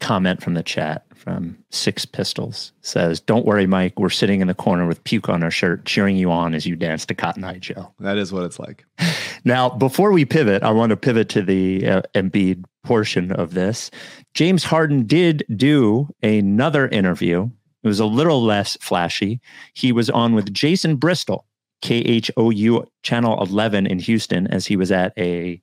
comment 0.00 0.42
from 0.42 0.54
the 0.54 0.62
chat 0.62 1.04
from 1.14 1.56
Six 1.70 2.04
Pistols 2.04 2.72
says, 2.80 3.20
Don't 3.20 3.46
worry, 3.46 3.66
Mike. 3.66 3.98
We're 3.98 4.10
sitting 4.10 4.40
in 4.40 4.48
the 4.48 4.54
corner 4.54 4.86
with 4.86 5.04
puke 5.04 5.28
on 5.28 5.42
our 5.42 5.50
shirt, 5.50 5.84
cheering 5.84 6.16
you 6.16 6.30
on 6.30 6.54
as 6.54 6.66
you 6.66 6.74
dance 6.74 7.06
to 7.06 7.14
Cotton 7.14 7.44
Eye 7.44 7.58
Joe. 7.58 7.92
That 8.00 8.16
is 8.16 8.32
what 8.32 8.44
it's 8.44 8.58
like. 8.58 8.84
Now, 9.42 9.70
before 9.70 10.12
we 10.12 10.26
pivot, 10.26 10.62
I 10.62 10.70
want 10.70 10.90
to 10.90 10.98
pivot 10.98 11.30
to 11.30 11.40
the 11.40 11.88
uh, 11.88 12.02
Embiid 12.14 12.62
portion 12.84 13.32
of 13.32 13.54
this. 13.54 13.90
James 14.34 14.64
Harden 14.64 15.06
did 15.06 15.44
do 15.56 16.08
another 16.22 16.88
interview. 16.88 17.48
It 17.82 17.88
was 17.88 18.00
a 18.00 18.04
little 18.04 18.42
less 18.42 18.76
flashy. 18.82 19.40
He 19.72 19.92
was 19.92 20.10
on 20.10 20.34
with 20.34 20.52
Jason 20.52 20.96
Bristol, 20.96 21.46
KHOU 21.82 22.86
Channel 23.02 23.42
11 23.42 23.86
in 23.86 23.98
Houston, 23.98 24.46
as 24.48 24.66
he 24.66 24.76
was 24.76 24.92
at 24.92 25.14
a 25.16 25.58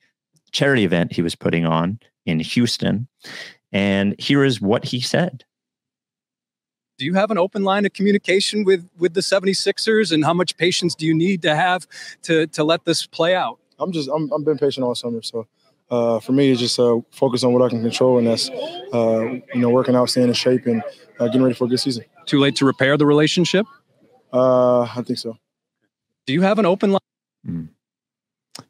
charity 0.52 0.84
event 0.84 1.12
he 1.12 1.22
was 1.22 1.36
putting 1.36 1.68
on 1.68 2.00
in 2.26 2.40
Houston. 2.40 3.08
And 3.72 4.16
here 4.20 4.44
is 4.44 4.62
what 4.62 4.86
he 4.86 5.02
said. 5.02 5.44
do 6.98 7.06
you 7.06 7.14
have 7.14 7.30
an 7.30 7.38
open 7.38 7.64
line 7.64 7.86
of 7.86 7.94
communication 7.94 8.64
with 8.64 8.88
with 8.98 9.14
the 9.14 9.22
76ers 9.22 10.12
and 10.12 10.26
how 10.26 10.34
much 10.34 10.58
patience 10.58 10.96
do 10.96 11.06
you 11.06 11.14
need 11.14 11.42
to 11.44 11.56
have 11.56 11.88
to 12.24 12.48
to 12.48 12.64
let 12.64 12.86
this 12.86 13.06
play 13.06 13.36
out 13.36 13.60
I'm 13.80 13.92
just 13.92 14.10
I'm 14.10 14.32
I'm 14.32 14.44
been 14.44 14.58
patient 14.58 14.84
all 14.86 14.96
summer, 14.96 15.22
so 15.22 15.48
uh, 15.90 16.20
for 16.20 16.32
me 16.32 16.52
it's 16.52 16.60
just 16.60 16.80
uh, 16.80 17.00
focus 17.12 17.44
on 17.44 17.54
what 17.54 17.62
I 17.62 17.70
can 17.70 17.82
control, 17.82 18.18
and 18.18 18.28
that's 18.28 18.50
uh, 18.94 19.22
you 19.54 19.62
know 19.62 19.70
working 19.70 19.96
out, 19.96 20.10
staying 20.10 20.28
in 20.28 20.34
shape, 20.34 20.66
and 20.66 20.82
uh, 21.20 21.26
getting 21.28 21.44
ready 21.44 21.56
for 21.56 21.66
a 21.66 21.68
good 21.68 21.80
season. 21.80 22.04
too 22.26 22.40
late 22.40 22.56
to 22.58 22.66
repair 22.66 22.98
the 22.98 23.06
relationship 23.06 23.66
Uh, 24.34 24.82
I 24.82 25.02
think 25.06 25.20
so. 25.20 25.38
do 26.26 26.34
you 26.34 26.42
have 26.42 26.60
an 26.60 26.66
open 26.66 26.92
line 26.92 27.70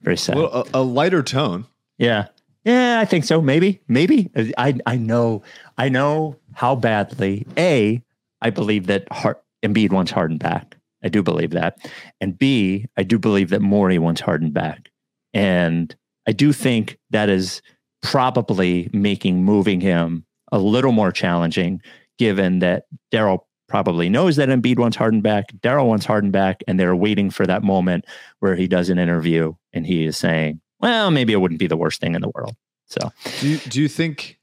Very 0.02 0.18
sad. 0.18 0.36
Well, 0.36 0.52
a, 0.74 0.80
a 0.80 0.82
lighter 0.82 1.24
tone. 1.24 1.66
Yeah. 1.98 2.28
Yeah, 2.68 3.00
I 3.00 3.06
think 3.06 3.24
so. 3.24 3.42
Maybe. 3.42 3.80
Maybe. 3.88 4.30
I 4.58 4.78
I 4.86 4.98
know 4.98 5.42
I 5.78 5.88
know 5.88 6.36
how 6.54 6.76
badly 6.76 7.48
A, 7.58 8.04
I 8.42 8.50
believe 8.50 8.88
that 8.88 9.08
Hart 9.10 9.42
Embiid 9.64 9.92
wants 9.92 10.12
Harden 10.12 10.38
back. 10.38 10.76
I 11.02 11.08
do 11.08 11.24
believe 11.24 11.52
that. 11.52 11.78
And 12.20 12.38
B, 12.38 12.86
I 12.98 13.04
do 13.04 13.18
believe 13.18 13.52
that 13.52 13.62
Morey 13.62 14.00
wants 14.00 14.20
Harden 14.20 14.52
back. 14.52 14.90
And 15.34 15.96
I 16.28 16.34
do 16.34 16.52
think 16.52 16.98
that 17.12 17.30
is 17.30 17.62
probably 18.02 18.90
making 18.92 19.46
moving 19.46 19.80
him 19.80 20.26
a 20.52 20.60
little 20.60 20.92
more 20.92 21.14
challenging, 21.14 21.82
given 22.18 22.60
that 22.60 22.84
Daryl 23.14 23.46
probably 23.70 24.10
knows 24.10 24.36
that 24.36 24.50
Embiid 24.50 24.78
wants 24.78 24.98
Harden 24.98 25.22
back. 25.22 25.54
Daryl 25.62 25.88
wants 25.88 26.06
Harden 26.06 26.32
back, 26.32 26.64
and 26.68 26.78
they're 26.78 26.96
waiting 26.98 27.30
for 27.30 27.46
that 27.46 27.64
moment 27.64 28.04
where 28.40 28.58
he 28.58 28.68
does 28.68 28.90
an 28.90 29.00
interview 29.00 29.54
and 29.72 29.88
he 29.88 30.06
is 30.06 30.18
saying, 30.18 30.60
well, 30.80 31.12
maybe 31.12 31.34
it 31.34 31.38
wouldn't 31.38 31.60
be 31.60 31.68
the 31.68 31.78
worst 31.78 32.00
thing 32.02 32.16
in 32.16 32.22
the 32.22 32.32
world. 32.34 32.56
So, 32.86 33.12
Do 33.40 33.48
you, 33.50 33.58
do 33.58 33.82
you 33.82 33.88
think 33.88 34.40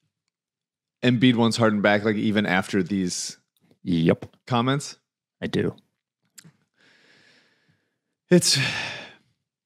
Embiid 1.03 1.37
wants 1.37 1.57
Harden 1.57 1.81
back, 1.81 2.05
like 2.05 2.17
even 2.17 2.45
after 2.47 2.83
these 2.83 3.39
yep, 3.83 4.27
comments? 4.47 4.99
I 5.43 5.47
do. 5.47 5.75
It's 8.31 8.59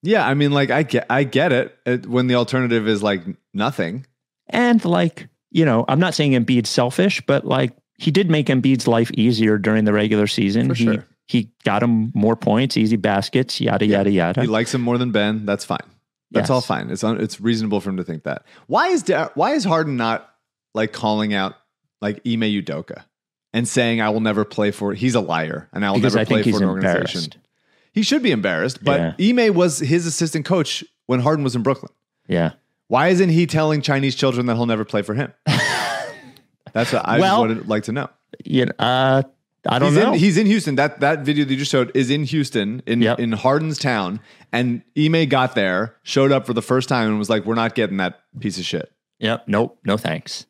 yeah. 0.02 0.26
I 0.26 0.34
mean, 0.34 0.52
like 0.52 0.70
I 0.70 0.82
get 0.82 1.06
I 1.10 1.24
get 1.24 1.52
it, 1.52 1.76
it 1.86 2.06
when 2.06 2.26
the 2.26 2.34
alternative 2.34 2.88
is 2.88 3.02
like 3.02 3.22
nothing. 3.54 4.06
And 4.48 4.84
like, 4.84 5.28
you 5.50 5.64
know, 5.64 5.84
I'm 5.88 6.00
not 6.00 6.14
saying 6.14 6.32
Embiid's 6.32 6.68
selfish, 6.68 7.20
but 7.26 7.44
like 7.44 7.72
he 7.98 8.10
did 8.10 8.30
make 8.30 8.46
Embiid's 8.46 8.88
life 8.88 9.10
easier 9.12 9.58
during 9.58 9.84
the 9.84 9.92
regular 9.92 10.26
season. 10.26 10.68
For 10.68 10.74
he 10.74 10.84
sure. 10.84 11.06
he 11.26 11.52
got 11.64 11.82
him 11.82 12.10
more 12.14 12.36
points, 12.36 12.76
easy 12.76 12.96
baskets, 12.96 13.60
yada 13.60 13.86
Yeah. 13.86 13.98
yada 13.98 14.10
yada. 14.10 14.40
He 14.42 14.46
likes 14.48 14.74
him 14.74 14.80
more 14.80 14.98
than 14.98 15.12
Ben. 15.12 15.46
That's 15.46 15.64
fine. 15.64 15.78
That's 16.30 16.44
Yes. 16.44 16.50
all 16.50 16.60
fine. 16.60 16.90
It's 16.90 17.02
un, 17.04 17.20
it's 17.20 17.40
reasonable 17.40 17.80
for 17.80 17.90
him 17.90 17.96
to 17.96 18.04
think 18.04 18.24
that. 18.24 18.44
Why 18.66 18.88
is 18.88 19.02
Dar- 19.02 19.32
why 19.34 19.52
is 19.52 19.64
Harden 19.64 19.96
not 19.96 20.28
like 20.74 20.92
calling 20.92 21.32
out 21.34 21.54
like 22.02 22.16
Ime 22.26 22.42
Udoka 22.42 23.04
and 23.54 23.66
saying 23.66 24.00
I 24.00 24.10
will 24.10 24.20
never 24.20 24.44
play 24.44 24.70
for 24.70 24.92
he's 24.94 25.14
a 25.14 25.20
liar 25.20 25.68
and 25.72 25.84
I 25.84 25.90
will 25.90 25.98
because 25.98 26.14
never 26.14 26.22
I 26.22 26.42
play 26.42 26.50
for 26.52 26.58
an 26.62 26.68
organization. 26.68 27.32
He 27.92 28.02
should 28.02 28.22
be 28.22 28.30
embarrassed, 28.30 28.84
but 28.84 29.16
Ime 29.20 29.54
was 29.54 29.78
his 29.78 30.06
assistant 30.06 30.44
coach 30.44 30.84
when 31.06 31.20
Harden 31.20 31.42
was 31.44 31.56
in 31.56 31.62
Brooklyn. 31.62 31.90
Yeah. 32.28 32.52
Why 32.88 33.08
isn't 33.08 33.30
he 33.30 33.46
telling 33.46 33.80
Chinese 33.82 34.14
children 34.14 34.46
that 34.46 34.56
he'll 34.56 34.66
never 34.66 34.84
play 34.84 35.02
for 35.02 35.14
him? 35.14 35.32
That's 36.72 36.92
what 36.92 37.02
I 37.06 37.18
Well, 37.18 37.46
would 37.46 37.68
like 37.68 37.84
to 37.84 37.92
know. 37.92 38.08
You 38.44 38.66
know, 38.66 38.72
uh, 38.78 39.22
I 39.66 39.78
don't 39.78 39.92
He's 39.92 39.98
know. 40.02 40.12
in, 40.12 40.18
he's 40.18 40.36
in 40.38 40.46
Houston. 40.46 40.74
That 40.76 41.00
that 41.00 41.20
video 41.20 41.44
that 41.44 41.50
you 41.52 41.58
just 41.58 41.70
showed 41.70 41.90
is 41.94 42.10
in 42.10 42.24
Houston, 42.24 42.82
in 42.86 43.02
Yep. 43.02 43.18
in 43.18 43.32
Harden's 43.32 43.78
town. 43.78 44.20
And 44.52 44.82
Ime 44.96 45.26
got 45.28 45.54
there, 45.54 45.96
showed 46.04 46.32
up 46.32 46.46
for 46.46 46.52
the 46.54 46.62
first 46.62 46.88
time, 46.88 47.08
and 47.08 47.18
was 47.18 47.28
like, 47.28 47.44
"We're 47.44 47.54
not 47.54 47.74
getting 47.74 47.96
that 47.98 48.20
piece 48.40 48.58
of 48.58 48.64
shit." 48.64 48.90
Yep. 49.18 49.44
Nope. 49.48 49.78
No 49.84 49.96
thanks. 49.96 50.46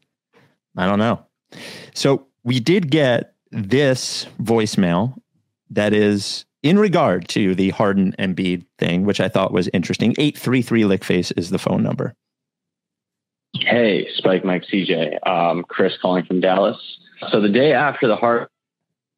I 0.77 0.87
don't 0.87 0.99
know. 0.99 1.25
So 1.95 2.27
we 2.45 2.61
did 2.61 2.91
get 2.91 3.35
this 3.51 4.27
voicemail 4.41 5.15
that 5.71 5.93
is 5.95 6.45
in 6.63 6.79
regard 6.79 7.29
to 7.29 7.55
the 7.55 7.71
Harden 7.71 8.15
Embiid 8.19 8.67
thing, 8.79 9.05
which 9.05 9.21
I 9.21 9.29
thought 9.29 9.53
was 9.53 9.69
interesting. 9.73 10.11
833 10.19 10.83
Lickface 10.83 11.33
is 11.37 11.51
the 11.51 11.59
phone 11.59 11.83
number. 11.83 12.15
Hey, 13.55 14.07
Spike 14.17 14.45
Mike 14.45 14.65
CJ. 14.71 15.27
Um, 15.27 15.65
Chris 15.69 15.95
calling 16.01 16.25
from 16.27 16.41
Dallas. 16.41 16.77
So 17.31 17.41
the 17.41 17.49
day 17.49 17.73
after 17.73 18.07
the 18.07 18.17
heart, 18.17 18.51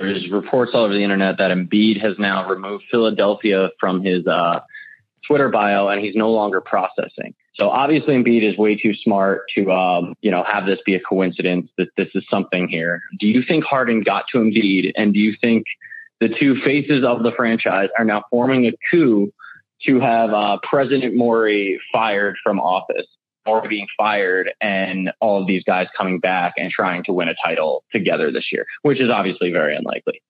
there's 0.00 0.30
reports 0.30 0.72
all 0.74 0.84
over 0.84 0.94
the 0.94 1.04
internet 1.04 1.38
that 1.38 1.50
Embiid 1.50 2.00
has 2.00 2.18
now 2.18 2.48
removed 2.48 2.84
Philadelphia 2.90 3.70
from 3.78 4.02
his 4.02 4.26
uh, 4.26 4.60
Twitter 5.26 5.50
bio 5.50 5.88
and 5.88 6.00
he's 6.02 6.16
no 6.16 6.30
longer 6.30 6.60
processing. 6.60 7.34
So 7.54 7.68
obviously 7.68 8.14
Embiid 8.14 8.42
is 8.42 8.56
way 8.56 8.76
too 8.76 8.94
smart 8.94 9.42
to, 9.54 9.70
um, 9.70 10.14
you 10.22 10.30
know, 10.30 10.42
have 10.42 10.64
this 10.64 10.78
be 10.86 10.94
a 10.94 11.00
coincidence 11.00 11.70
that 11.76 11.88
this 11.96 12.08
is 12.14 12.24
something 12.30 12.68
here. 12.68 13.02
Do 13.18 13.26
you 13.26 13.42
think 13.46 13.64
Harden 13.64 14.02
got 14.02 14.24
to 14.32 14.38
Embiid 14.38 14.92
and 14.96 15.12
do 15.12 15.20
you 15.20 15.36
think 15.40 15.66
the 16.20 16.28
two 16.28 16.60
faces 16.62 17.04
of 17.04 17.22
the 17.22 17.32
franchise 17.32 17.90
are 17.98 18.04
now 18.04 18.24
forming 18.30 18.66
a 18.66 18.72
coup 18.90 19.32
to 19.86 20.00
have 20.00 20.30
uh, 20.30 20.58
President 20.62 21.14
Morey 21.14 21.78
fired 21.92 22.36
from 22.42 22.58
office? 22.58 23.06
Or 23.46 23.66
being 23.68 23.86
fired 23.96 24.52
and 24.60 25.12
all 25.20 25.40
of 25.40 25.46
these 25.46 25.64
guys 25.64 25.86
coming 25.96 26.18
back 26.20 26.54
and 26.56 26.70
trying 26.70 27.02
to 27.04 27.12
win 27.12 27.28
a 27.28 27.34
title 27.44 27.84
together 27.92 28.30
this 28.30 28.52
year, 28.52 28.66
which 28.82 29.00
is 29.00 29.10
obviously 29.10 29.50
very 29.50 29.74
unlikely. 29.74 30.22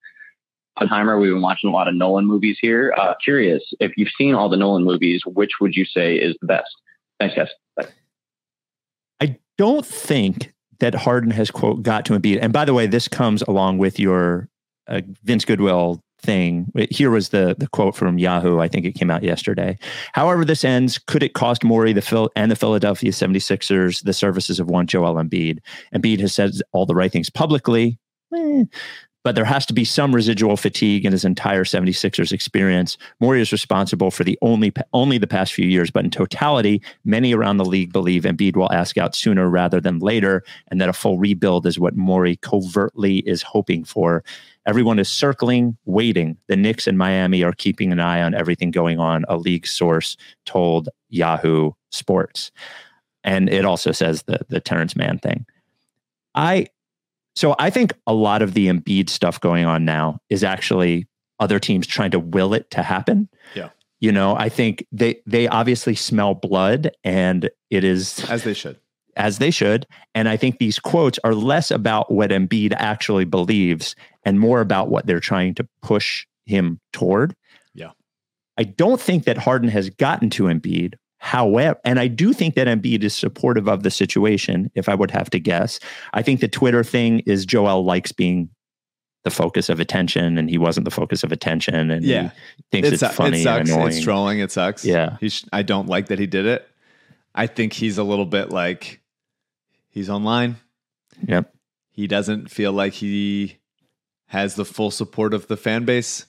Oppenheimer, 0.77 1.18
we've 1.18 1.33
been 1.33 1.42
watching 1.42 1.68
a 1.68 1.73
lot 1.73 1.88
of 1.88 1.94
Nolan 1.94 2.27
movies 2.27 2.57
here. 2.61 2.94
Uh, 2.96 3.14
curious 3.23 3.62
if 3.81 3.92
you've 3.96 4.11
seen 4.16 4.35
all 4.35 4.49
the 4.49 4.57
Nolan 4.57 4.85
movies, 4.85 5.23
which 5.27 5.53
would 5.61 5.75
you 5.75 5.85
say 5.85 6.16
is 6.16 6.37
the 6.40 6.46
best? 6.46 6.70
Thanks, 7.18 7.35
guys. 7.35 7.88
I 9.20 9.37
don't 9.59 9.85
think 9.85 10.53
that 10.79 10.94
Harden 10.94 11.33
has 11.33 11.51
quote 11.51 11.83
got 11.83 12.07
to 12.07 12.18
Embiid. 12.18 12.38
And 12.40 12.53
by 12.53 12.64
the 12.64 12.73
way, 12.73 12.87
this 12.87 13.09
comes 13.09 13.42
along 13.42 13.79
with 13.79 13.99
your 13.99 14.49
uh, 14.87 15.03
Vince 15.23 15.44
Goodwill 15.44 16.03
thing. 16.20 16.70
Here 16.90 17.11
was 17.11 17.30
the 17.30 17.54
the 17.59 17.68
quote 17.68 17.96
from 17.96 18.18
Yahoo. 18.18 18.61
I 18.61 18.68
think 18.68 18.87
it 18.87 18.92
came 18.92 19.11
out 19.11 19.22
yesterday. 19.22 19.78
However, 20.12 20.44
this 20.44 20.64
ends. 20.64 20.98
Could 20.98 21.22
it 21.22 21.35
cost 21.35 21.64
Morey 21.64 21.92
the 21.92 22.02
Phil 22.02 22.30
and 22.37 22.50
the 22.50 22.56
Philadelphia 22.56 23.11
76ers 23.11 24.04
the 24.04 24.12
services 24.12 24.61
of 24.61 24.68
one 24.68 24.87
Joel 24.87 25.14
Embiid? 25.14 25.59
And 25.92 26.02
Embiid 26.02 26.20
has 26.20 26.35
said 26.35 26.52
all 26.72 26.87
the 26.87 26.94
right 26.94 27.12
things 27.12 27.30
publicly. 27.30 27.98
Eh, 28.35 28.64
but 29.22 29.35
there 29.35 29.44
has 29.44 29.66
to 29.66 29.74
be 29.74 29.85
some 29.85 30.14
residual 30.14 30.56
fatigue 30.56 31.04
in 31.04 31.12
his 31.12 31.24
entire 31.24 31.64
76ers 31.64 32.33
experience. 32.33 32.96
Morey 33.20 33.40
is 33.40 33.52
responsible 33.52 34.11
for 34.11 34.24
the 34.24 34.38
only 34.40 34.72
only 34.92 35.18
the 35.18 35.26
past 35.26 35.52
few 35.52 35.66
years, 35.66 35.90
but 35.90 36.04
in 36.04 36.11
totality, 36.11 36.83
many 37.04 37.35
around 37.35 37.59
the 37.59 37.64
league 37.64 37.92
believe 37.92 38.22
Embiid 38.22 38.56
will 38.56 38.72
ask 38.72 38.96
out 38.96 39.14
sooner 39.14 39.48
rather 39.48 39.80
than 39.80 39.98
later, 39.98 40.42
and 40.68 40.80
that 40.80 40.88
a 40.88 40.94
full 40.94 41.18
rebuild 41.18 41.66
is 41.66 41.78
what 41.78 41.96
Morey 41.96 42.37
covertly 42.37 43.18
is 43.18 43.42
hoping 43.42 43.85
for. 43.85 44.24
Everyone 44.66 44.98
is 44.98 45.09
circling, 45.09 45.76
waiting. 45.85 46.37
The 46.48 46.56
Knicks 46.56 46.87
and 46.87 46.96
Miami 46.96 47.42
are 47.42 47.52
keeping 47.52 47.92
an 47.92 48.00
eye 48.00 48.22
on 48.22 48.35
everything 48.35 48.70
going 48.70 48.98
on, 48.98 49.24
a 49.28 49.37
league 49.37 49.66
source 49.66 50.16
told 50.46 50.88
Yahoo 51.09 51.72
Sports. 51.90 52.52
And 53.24 53.50
it 53.50 53.66
also 53.66 53.92
says 53.92 54.22
the 54.22 54.40
the 54.48 54.61
Terrence 54.61 54.96
Mann 54.96 55.18
thing. 55.18 55.44
I 56.35 56.68
so 57.35 57.55
I 57.59 57.71
think 57.71 57.95
a 58.07 58.14
lot 58.14 58.43
of 58.43 58.55
the 58.55 58.69
Embiid 58.69 59.09
stuff 59.09 59.40
going 59.40 59.64
on 59.64 59.85
now 59.85 60.19
is 60.29 60.45
actually 60.45 61.07
other 61.38 61.59
teams 61.59 61.87
trying 61.87 62.11
to 62.12 62.19
will 62.19 62.55
it 62.55 62.71
to 62.73 62.83
happen. 62.83 63.29
Yeah. 63.55 63.71
You 64.01 64.12
know, 64.12 64.35
I 64.37 64.49
think 64.49 64.87
they 64.93 65.21
they 65.27 65.47
obviously 65.49 65.95
smell 65.95 66.35
blood 66.35 66.90
and 67.05 67.51
it 67.71 67.85
is 67.85 68.29
as 68.31 68.45
they 68.45 68.55
should. 68.55 68.79
As 69.16 69.38
they 69.38 69.51
should. 69.51 69.87
And 70.14 70.29
I 70.29 70.37
think 70.37 70.59
these 70.59 70.79
quotes 70.79 71.19
are 71.25 71.35
less 71.35 71.71
about 71.71 72.11
what 72.11 72.31
Embiid 72.31 72.73
actually 72.77 73.25
believes 73.25 73.95
and 74.25 74.38
more 74.38 74.61
about 74.61 74.88
what 74.88 75.07
they're 75.07 75.21
trying 75.21 75.55
to 75.57 75.69
push 75.83 76.27
him 76.47 76.81
toward. 76.93 77.35
Yeah. 77.75 77.90
I 78.57 78.64
don't 78.64 79.01
think 79.01 79.25
that 79.25 79.38
Harden 79.38 79.69
has 79.69 79.90
gotten 79.90 80.31
to 80.31 80.45
Embiid. 80.45 80.95
However, 81.22 81.78
and 81.85 82.00
I 82.00 82.09
do 82.09 82.33
think 82.33 82.54
that 82.54 82.66
Embiid 82.66 83.02
is 83.04 83.14
supportive 83.14 83.68
of 83.68 83.83
the 83.83 83.90
situation, 83.90 84.70
if 84.74 84.88
I 84.88 84.94
would 84.94 85.11
have 85.11 85.28
to 85.30 85.38
guess. 85.38 85.78
I 86.14 86.22
think 86.22 86.40
the 86.40 86.48
Twitter 86.48 86.83
thing 86.83 87.20
is 87.20 87.44
Joel 87.44 87.85
likes 87.85 88.11
being 88.11 88.48
the 89.24 89.30
focus 89.30 89.68
of 89.68 89.78
attention 89.80 90.38
and 90.38 90.48
he 90.48 90.56
wasn't 90.56 90.85
the 90.87 90.90
focus 90.90 91.22
of 91.22 91.30
attention 91.30 91.90
and 91.90 92.02
Yeah. 92.04 92.30
he 92.56 92.64
thinks 92.72 92.88
it's, 92.88 93.02
It 93.02 93.09
su- 93.11 93.12
funny 93.12 93.40
It 93.40 93.44
sucks. 93.44 93.61
and 93.61 93.78
annoying. 93.78 93.88
It's 93.88 94.02
trolling. 94.02 94.38
It 94.38 94.50
sucks. 94.50 94.83
Yeah. 94.83 95.18
Sh- 95.22 95.44
I 95.52 95.61
don't 95.62 95.88
like 95.88 96.06
that 96.06 96.18
he 96.18 96.26
did 96.26 96.46
it. 96.46 96.66
I 97.35 97.46
think 97.46 97.74
he's 97.74 97.98
a 97.98 98.02
little 98.02 98.24
bit 98.24 98.48
like 98.48 99.02
he's 99.90 100.09
online. 100.09 100.56
Yep. 101.28 101.52
He 101.90 102.06
doesn't 102.06 102.50
feel 102.50 102.72
like 102.72 102.94
he 102.94 103.59
has 104.28 104.54
the 104.54 104.64
full 104.64 104.90
support 104.90 105.35
of 105.35 105.48
the 105.48 105.56
fan 105.59 105.85
base. 105.85 106.24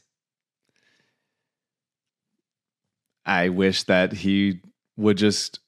I 3.26 3.50
wish 3.50 3.84
that 3.84 4.12
he 4.12 4.60
would 5.02 5.18
just 5.18 5.60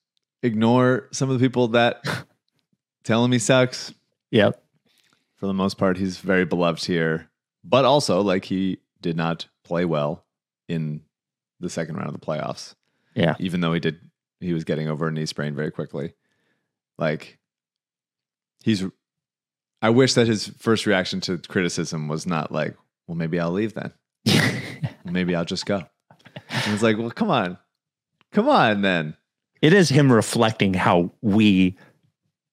ignore 0.42 1.08
some 1.12 1.30
of 1.30 1.40
the 1.40 1.46
people 1.46 1.70
that 1.70 2.04
tell 3.04 3.24
him 3.26 3.32
he 3.32 3.40
sucks. 3.40 3.94
Yep. 4.32 4.62
For 5.36 5.48
the 5.48 5.54
most 5.54 5.78
part, 5.78 5.98
he's 5.98 6.18
very 6.18 6.46
beloved 6.46 6.86
here. 6.86 7.30
But 7.64 7.86
also, 7.86 8.22
like, 8.22 8.46
he 8.46 8.80
did 9.02 9.18
not 9.18 9.48
play 9.64 9.86
well 9.86 10.26
in 10.68 11.02
the 11.60 11.70
second 11.70 11.96
round 11.96 12.10
of 12.10 12.20
the 12.20 12.26
playoffs. 12.26 12.76
Yeah. 13.16 13.36
Even 13.40 13.62
though 13.62 13.74
he 13.74 13.80
did, 13.80 14.00
he 14.40 14.54
was 14.54 14.64
getting 14.64 14.88
over 14.88 15.08
a 15.08 15.12
knee 15.12 15.26
sprain 15.26 15.56
very 15.56 15.72
quickly. 15.72 16.14
Like, 16.98 17.40
he's, 18.64 18.84
I 19.82 19.90
wish 19.90 20.14
that 20.14 20.28
his 20.28 20.48
first 20.48 20.86
reaction 20.86 21.22
to 21.22 21.38
criticism 21.38 22.08
was 22.08 22.26
not 22.26 22.52
like, 22.52 22.76
well, 23.08 23.16
maybe 23.16 23.40
I'll 23.40 23.52
leave 23.52 23.74
then. 23.74 23.94
maybe 25.06 25.36
I'll 25.36 25.46
just 25.46 25.66
go. 25.66 25.84
And 26.50 26.74
it's 26.74 26.84
like, 26.84 26.98
well, 26.98 27.12
come 27.12 27.30
on. 27.30 27.58
Come 28.32 28.50
on 28.50 28.82
then. 28.82 29.16
It 29.64 29.74
is 29.74 29.90
him 29.90 30.12
reflecting 30.12 30.74
how 30.76 31.10
we 31.22 31.76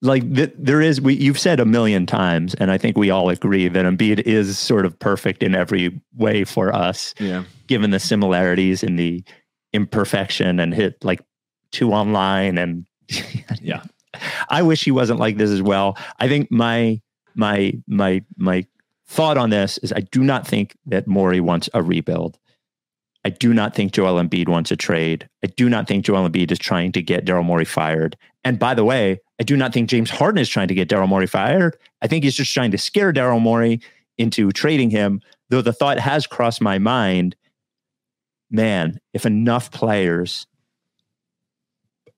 like 0.01 0.23
th- 0.33 0.53
there 0.57 0.81
is 0.81 0.99
we 0.99 1.13
you've 1.15 1.37
said 1.39 1.59
a 1.59 1.65
million 1.65 2.05
times 2.07 2.55
and 2.55 2.71
I 2.71 2.77
think 2.79 2.97
we 2.97 3.11
all 3.11 3.29
agree 3.29 3.67
that 3.67 3.85
Embiid 3.85 4.21
is 4.21 4.57
sort 4.57 4.85
of 4.87 4.97
perfect 4.97 5.43
in 5.43 5.53
every 5.53 6.01
way 6.15 6.43
for 6.43 6.73
us 6.73 7.13
Yeah. 7.19 7.43
given 7.67 7.91
the 7.91 7.99
similarities 7.99 8.81
in 8.81 8.95
the 8.95 9.23
imperfection 9.73 10.59
and 10.59 10.73
hit 10.73 11.03
like 11.03 11.21
two 11.71 11.91
online 11.93 12.57
and 12.57 12.85
Yeah. 13.61 13.83
I 14.49 14.61
wish 14.61 14.83
he 14.83 14.91
wasn't 14.91 15.19
like 15.19 15.37
this 15.37 15.49
as 15.51 15.61
well. 15.61 15.97
I 16.19 16.27
think 16.27 16.51
my 16.51 16.99
my 17.35 17.73
my 17.87 18.23
my 18.37 18.65
thought 19.07 19.37
on 19.37 19.49
this 19.49 19.77
is 19.79 19.93
I 19.93 20.01
do 20.01 20.21
not 20.23 20.45
think 20.47 20.75
that 20.87 21.07
Morey 21.07 21.39
wants 21.39 21.69
a 21.73 21.81
rebuild. 21.81 22.37
I 23.23 23.29
do 23.29 23.53
not 23.53 23.75
think 23.75 23.91
Joel 23.91 24.21
Embiid 24.21 24.49
wants 24.49 24.71
a 24.71 24.75
trade. 24.75 25.29
I 25.43 25.47
do 25.47 25.69
not 25.69 25.87
think 25.87 26.05
Joel 26.05 26.27
Embiid 26.27 26.51
is 26.51 26.59
trying 26.59 26.91
to 26.93 27.01
get 27.01 27.25
Daryl 27.25 27.43
Morey 27.43 27.65
fired. 27.65 28.17
And 28.43 28.57
by 28.57 28.73
the 28.73 28.83
way, 28.83 29.19
I 29.39 29.43
do 29.43 29.55
not 29.55 29.73
think 29.73 29.89
James 29.89 30.09
Harden 30.09 30.41
is 30.41 30.49
trying 30.49 30.67
to 30.69 30.73
get 30.73 30.89
Daryl 30.89 31.07
Morey 31.07 31.27
fired. 31.27 31.77
I 32.01 32.07
think 32.07 32.23
he's 32.23 32.35
just 32.35 32.53
trying 32.53 32.71
to 32.71 32.77
scare 32.77 33.13
Daryl 33.13 33.39
Morey 33.39 33.79
into 34.17 34.51
trading 34.51 34.89
him. 34.89 35.21
Though 35.49 35.61
the 35.61 35.73
thought 35.73 35.99
has 35.99 36.25
crossed 36.25 36.61
my 36.61 36.79
mind, 36.79 37.35
man, 38.49 38.99
if 39.13 39.25
enough 39.25 39.71
players 39.71 40.47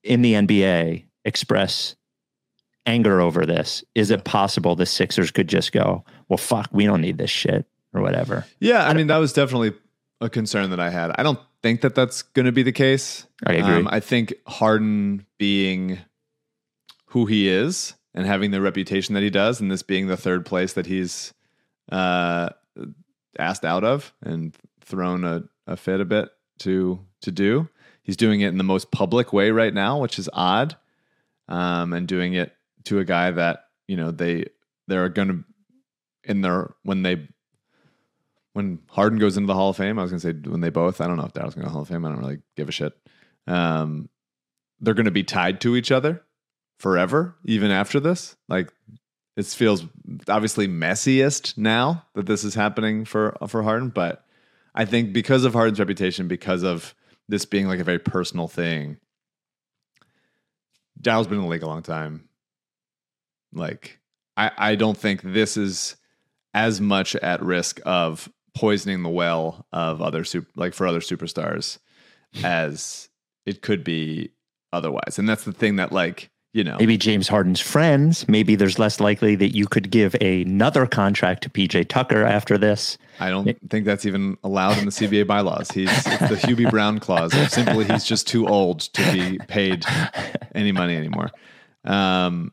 in 0.04 0.22
the 0.22 0.34
NBA 0.34 1.06
express 1.26 1.96
anger 2.86 3.20
over 3.20 3.46
this, 3.46 3.84
is 3.96 4.12
it 4.12 4.24
possible 4.24 4.76
the 4.76 4.86
Sixers 4.86 5.32
could 5.32 5.48
just 5.48 5.72
go, 5.72 6.04
well, 6.30 6.38
fuck, 6.38 6.70
we 6.72 6.86
don't 6.86 7.02
need 7.02 7.18
this 7.18 7.30
shit 7.30 7.66
or 7.94 8.02
whatever? 8.02 8.46
Yeah, 8.60 8.88
I 8.88 8.94
mean 8.94 9.08
that 9.08 9.18
was 9.18 9.34
definitely 9.34 9.74
a 10.24 10.30
concern 10.30 10.70
that 10.70 10.80
I 10.80 10.90
had. 10.90 11.12
I 11.18 11.24
don't 11.24 11.40
think 11.62 11.82
that 11.82 11.96
that's 11.96 12.22
going 12.22 12.46
to 12.46 12.52
be 12.52 12.64
the 12.64 12.72
case. 12.72 13.28
I 13.46 13.54
agree. 13.54 13.76
Um, 13.76 13.88
I 13.92 14.00
think 14.00 14.34
Harden 14.48 15.26
being 15.38 16.00
who 17.08 17.26
he 17.26 17.48
is 17.48 17.94
and 18.14 18.26
having 18.26 18.52
the 18.52 18.62
reputation 18.62 19.14
that 19.16 19.24
he 19.24 19.30
does, 19.30 19.60
and 19.60 19.70
this 19.70 19.84
being 19.84 20.08
the 20.08 20.18
third 20.18 20.46
place 20.46 20.74
that 20.74 20.86
he's 20.86 21.34
uh, 21.92 22.50
asked 23.38 23.66
out 23.66 23.84
of 23.84 24.14
and 24.22 24.56
thrown 24.82 25.24
a, 25.24 25.44
a 25.68 25.76
fit 25.76 26.00
a 26.00 26.06
bit 26.06 26.30
to 26.60 27.00
to 27.22 27.32
do. 27.32 27.68
He's 28.02 28.18
doing 28.18 28.42
it 28.42 28.50
in 28.50 28.58
the 28.58 28.64
most 28.64 28.92
public 28.92 29.32
way 29.32 29.52
right 29.52 29.74
now, 29.74 30.00
which 30.00 30.20
is 30.20 30.30
odd, 30.34 30.76
um, 31.48 31.94
and 31.94 32.08
doing 32.08 32.34
it 32.34 32.54
to 32.86 33.00
a 33.00 33.06
guy 33.06 33.32
that 33.32 33.66
you 33.88 33.98
know 33.98 34.12
they 34.12 34.46
they're 34.88 35.10
going 35.10 35.28
to 35.28 35.44
in 36.24 36.42
their 36.42 36.74
when 36.84 37.04
they 37.04 37.28
when 38.54 38.80
Harden 38.88 39.20
goes 39.20 39.36
into 39.36 39.48
the 39.48 39.54
Hall 39.54 39.70
of 39.70 39.78
Fame, 39.78 40.00
I 40.00 40.04
was 40.04 40.12
going 40.12 40.22
to 40.22 40.28
say 40.28 40.50
when 40.50 40.62
they 40.62 40.70
both. 40.70 41.02
I 41.02 41.08
don't 41.08 41.18
know 41.18 41.26
if 41.26 41.34
Daryl's 41.34 41.56
going 41.56 41.66
to 41.66 41.72
Hall 41.72 41.82
of 41.82 41.88
Fame. 41.88 42.06
I 42.06 42.10
don't 42.10 42.20
really 42.20 42.40
give 42.56 42.70
a 42.70 42.72
shit. 42.72 42.94
Um, 43.48 44.10
they're 44.80 44.94
going 44.94 45.06
to 45.06 45.12
be 45.12 45.24
tied 45.24 45.62
to 45.62 45.76
each 45.76 45.92
other 45.92 46.24
forever, 46.78 47.36
even 47.46 47.72
after 47.72 48.00
this. 48.00 48.36
Like 48.48 48.72
it 49.36 49.46
feels 49.48 49.86
obviously 50.28 50.68
messiest 50.68 51.58
now 51.58 52.06
that 52.14 52.26
this 52.26 52.44
is 52.44 52.56
happening 52.56 53.06
for 53.06 53.36
for 53.48 53.64
Harden, 53.64 53.90
but 53.90 54.26
I 54.76 54.86
think 54.86 55.14
because 55.14 55.46
of 55.46 55.54
Harden's 55.54 55.80
reputation, 55.80 56.28
because 56.28 56.64
of 56.64 56.94
this 57.28 57.46
being 57.46 57.68
like 57.68 57.80
a 57.80 57.84
very 57.84 58.00
personal 58.00 58.48
thing, 58.48 58.98
Daryl's 61.02 61.28
been 61.28 61.40
in 61.40 61.44
the 61.44 61.50
league 61.50 61.64
a 61.64 61.68
long 61.68 61.84
time. 61.84 62.30
Like 63.52 64.00
I, 64.38 64.52
I 64.58 64.76
don't 64.76 64.98
think 64.98 65.22
this 65.22 65.58
is 65.58 65.96
as 66.54 66.80
much 66.80 67.16
at 67.16 67.42
risk 67.42 67.80
of 67.86 68.30
poisoning 68.56 69.04
the 69.04 69.10
well 69.10 69.66
of 69.72 70.02
other 70.02 70.24
super, 70.24 70.50
like 70.56 70.74
for 70.74 70.88
other 70.88 71.00
superstars 71.00 71.80
as 72.44 73.10
it 73.46 73.62
could 73.62 73.84
be 73.84 74.32
otherwise. 74.72 75.18
And 75.18 75.28
that's 75.28 75.44
the 75.44 75.54
thing 75.54 75.78
that 75.78 75.92
like, 75.92 76.30
you 76.54 76.64
know, 76.64 76.78
maybe 76.80 76.98
James 76.98 77.28
Harden's 77.28 77.60
friends, 77.60 78.28
maybe 78.28 78.56
there's 78.56 78.78
less 78.78 79.00
likely 79.00 79.36
that 79.36 79.56
you 79.56 79.66
could 79.66 79.90
give 79.90 80.16
another 80.22 80.86
contract 80.86 81.42
to 81.44 81.50
PJ 81.50 81.90
Tucker 81.90 82.24
after 82.24 82.60
this. 82.60 82.98
I 83.20 83.32
don't 83.32 83.58
think 83.70 83.86
that's 83.86 84.06
even 84.06 84.38
allowed 84.44 84.78
in 84.78 84.86
the 84.86 84.92
CBA 84.92 85.26
bylaws. 85.26 85.72
He's 85.72 85.90
the 86.04 86.40
Hubie 86.44 86.70
Brown 86.70 87.00
clause. 87.00 87.34
Simply, 87.52 87.86
he's 87.86 88.06
just 88.06 88.28
too 88.28 88.48
old 88.48 88.82
to 88.82 89.12
be 89.12 89.40
paid 89.48 89.84
any 90.54 90.72
money 90.72 90.96
anymore. 90.96 91.32
Um, 91.86 92.52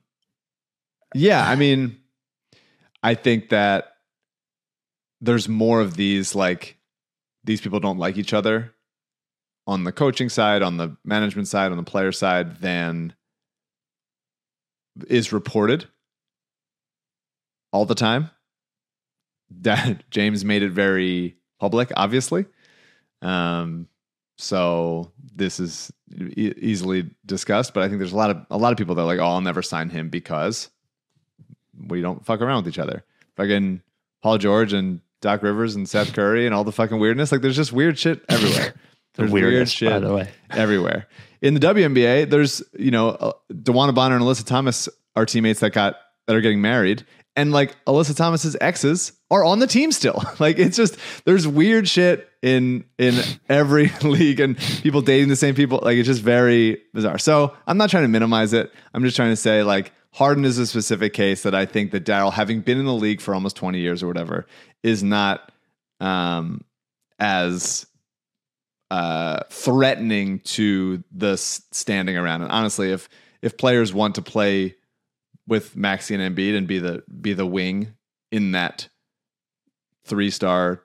yeah, 1.15 1.47
I 1.47 1.57
mean, 1.57 1.99
I 3.03 3.15
think 3.15 3.51
that 3.51 3.97
there's 5.21 5.49
more 5.49 5.81
of 5.81 5.97
these 5.97 6.35
like 6.35 6.79
these 7.45 7.61
people 7.61 7.81
don't 7.81 7.99
like 7.99 8.17
each 8.17 8.33
other 8.33 8.75
on 9.67 9.85
the 9.85 9.93
coaching 9.93 10.29
side, 10.29 10.63
on 10.63 10.77
the 10.77 10.97
management 11.05 11.49
side, 11.49 11.71
on 11.71 11.77
the 11.77 11.83
player 11.83 12.13
side 12.13 12.61
than 12.61 13.15
is 15.09 15.33
reported 15.33 15.87
all 17.73 17.85
the 17.85 17.95
time. 17.95 18.31
That 19.63 20.09
James 20.13 20.45
made 20.45 20.63
it 20.63 20.71
very 20.71 21.37
public, 21.59 21.91
obviously. 21.97 22.47
Um, 23.21 23.89
so 24.39 25.11
this 25.35 25.59
is 25.59 25.93
e- 26.17 26.55
easily 26.57 27.11
discussed, 27.27 27.75
but 27.75 27.83
I 27.83 27.89
think 27.89 27.99
there's 27.99 28.13
a 28.13 28.17
lot 28.17 28.31
of 28.31 28.47
a 28.49 28.57
lot 28.57 28.71
of 28.71 28.79
people 28.79 28.95
that 28.95 29.03
are 29.03 29.07
like, 29.07 29.19
"Oh, 29.19 29.25
I'll 29.25 29.41
never 29.41 29.61
sign 29.61 29.91
him 29.91 30.09
because 30.09 30.71
we 31.77 32.01
don't 32.01 32.25
fuck 32.25 32.41
around 32.41 32.65
with 32.65 32.73
each 32.73 32.79
other." 32.79 33.03
Fucking 33.35 33.83
Paul 34.23 34.39
George 34.39 34.73
and 34.73 35.01
Doc 35.21 35.43
Rivers 35.43 35.75
and 35.75 35.89
Seth 35.89 36.13
Curry 36.13 36.47
and 36.47 36.55
all 36.55 36.65
the 36.65 36.73
fucking 36.73 36.99
weirdness. 36.99 37.33
Like 37.33 37.41
there's 37.43 37.57
just 37.57 37.73
weird 37.73 37.99
shit 37.99 38.25
everywhere. 38.29 38.75
The 39.15 39.23
There's 39.23 39.33
weird 39.33 39.69
shit 39.69 39.91
by 39.91 39.99
the 39.99 40.15
way. 40.15 40.29
everywhere. 40.51 41.09
In 41.43 41.55
the 41.55 41.61
WNBA, 41.61 42.31
there's 42.31 42.63
you 42.79 42.93
know 42.93 43.09
uh, 43.09 43.33
DeWanna 43.53 43.93
Bonner 43.93 44.15
and 44.15 44.25
Alyssa 44.25 44.47
Thomas 44.47 44.89
are 45.17 45.27
teammates 45.27 45.59
that 45.61 45.73
got 45.73 45.97
that 46.29 46.37
are 46.37 46.41
getting 46.41 46.61
married, 46.63 47.05
and 47.35 47.51
like 47.51 47.75
Alyssa 47.87 48.17
Thomas's 48.17 48.57
exes 48.61 49.11
are 49.29 49.45
on 49.45 49.59
the 49.59 49.67
team 49.67 49.91
still. 49.91 50.23
like 50.39 50.61
it's 50.61 50.77
just 50.77 50.97
there's 51.25 51.47
weird 51.47 51.89
shit 51.89 52.29
in 52.41 52.85
in 52.99 53.21
every 53.49 53.91
league, 54.03 54.39
and 54.39 54.57
people 54.57 55.03
dating 55.03 55.29
the 55.29 55.35
same 55.35 55.57
people. 55.57 55.81
Like 55.83 55.97
it's 55.97 56.07
just 56.07 56.23
very 56.23 56.81
bizarre. 56.95 57.19
So 57.19 57.57
I'm 57.67 57.79
not 57.79 57.91
trying 57.91 58.05
to 58.05 58.09
minimize 58.09 58.53
it. 58.53 58.73
I'm 58.95 59.03
just 59.03 59.17
trying 59.17 59.31
to 59.31 59.37
say 59.37 59.65
like 59.65 59.93
Harden 60.13 60.45
is 60.45 60.59
a 60.59 60.67
specific 60.67 61.13
case 61.13 61.43
that 61.45 61.55
I 61.55 61.65
think 61.67 61.93
that 61.93 62.05
Daryl, 62.05 62.33
having 62.33 62.61
been 62.61 62.79
in 62.79 62.85
the 62.85 62.95
league 62.95 63.21
for 63.21 63.35
almost 63.35 63.57
20 63.57 63.79
years 63.79 64.03
or 64.03 64.07
whatever, 64.09 64.47
is 64.83 65.03
not 65.03 65.53
um 66.01 66.63
as 67.19 67.87
uh, 68.91 69.41
threatening 69.51 70.41
to 70.41 71.05
the 71.13 71.37
standing 71.37 72.17
around. 72.17 72.43
And 72.43 72.51
honestly, 72.51 72.91
if 72.91 73.09
if 73.43 73.57
players 73.57 73.93
want 73.95 74.15
to 74.17 74.23
play 74.23 74.75
with 75.47 75.77
Maxey 75.77 76.15
and 76.15 76.37
Embiid 76.37 76.57
and 76.57 76.67
be 76.67 76.79
the 76.79 77.03
be 77.21 77.33
the 77.33 77.47
wing 77.47 77.95
in 78.33 78.53
that 78.53 78.89
three 80.05 80.31
star 80.31 80.83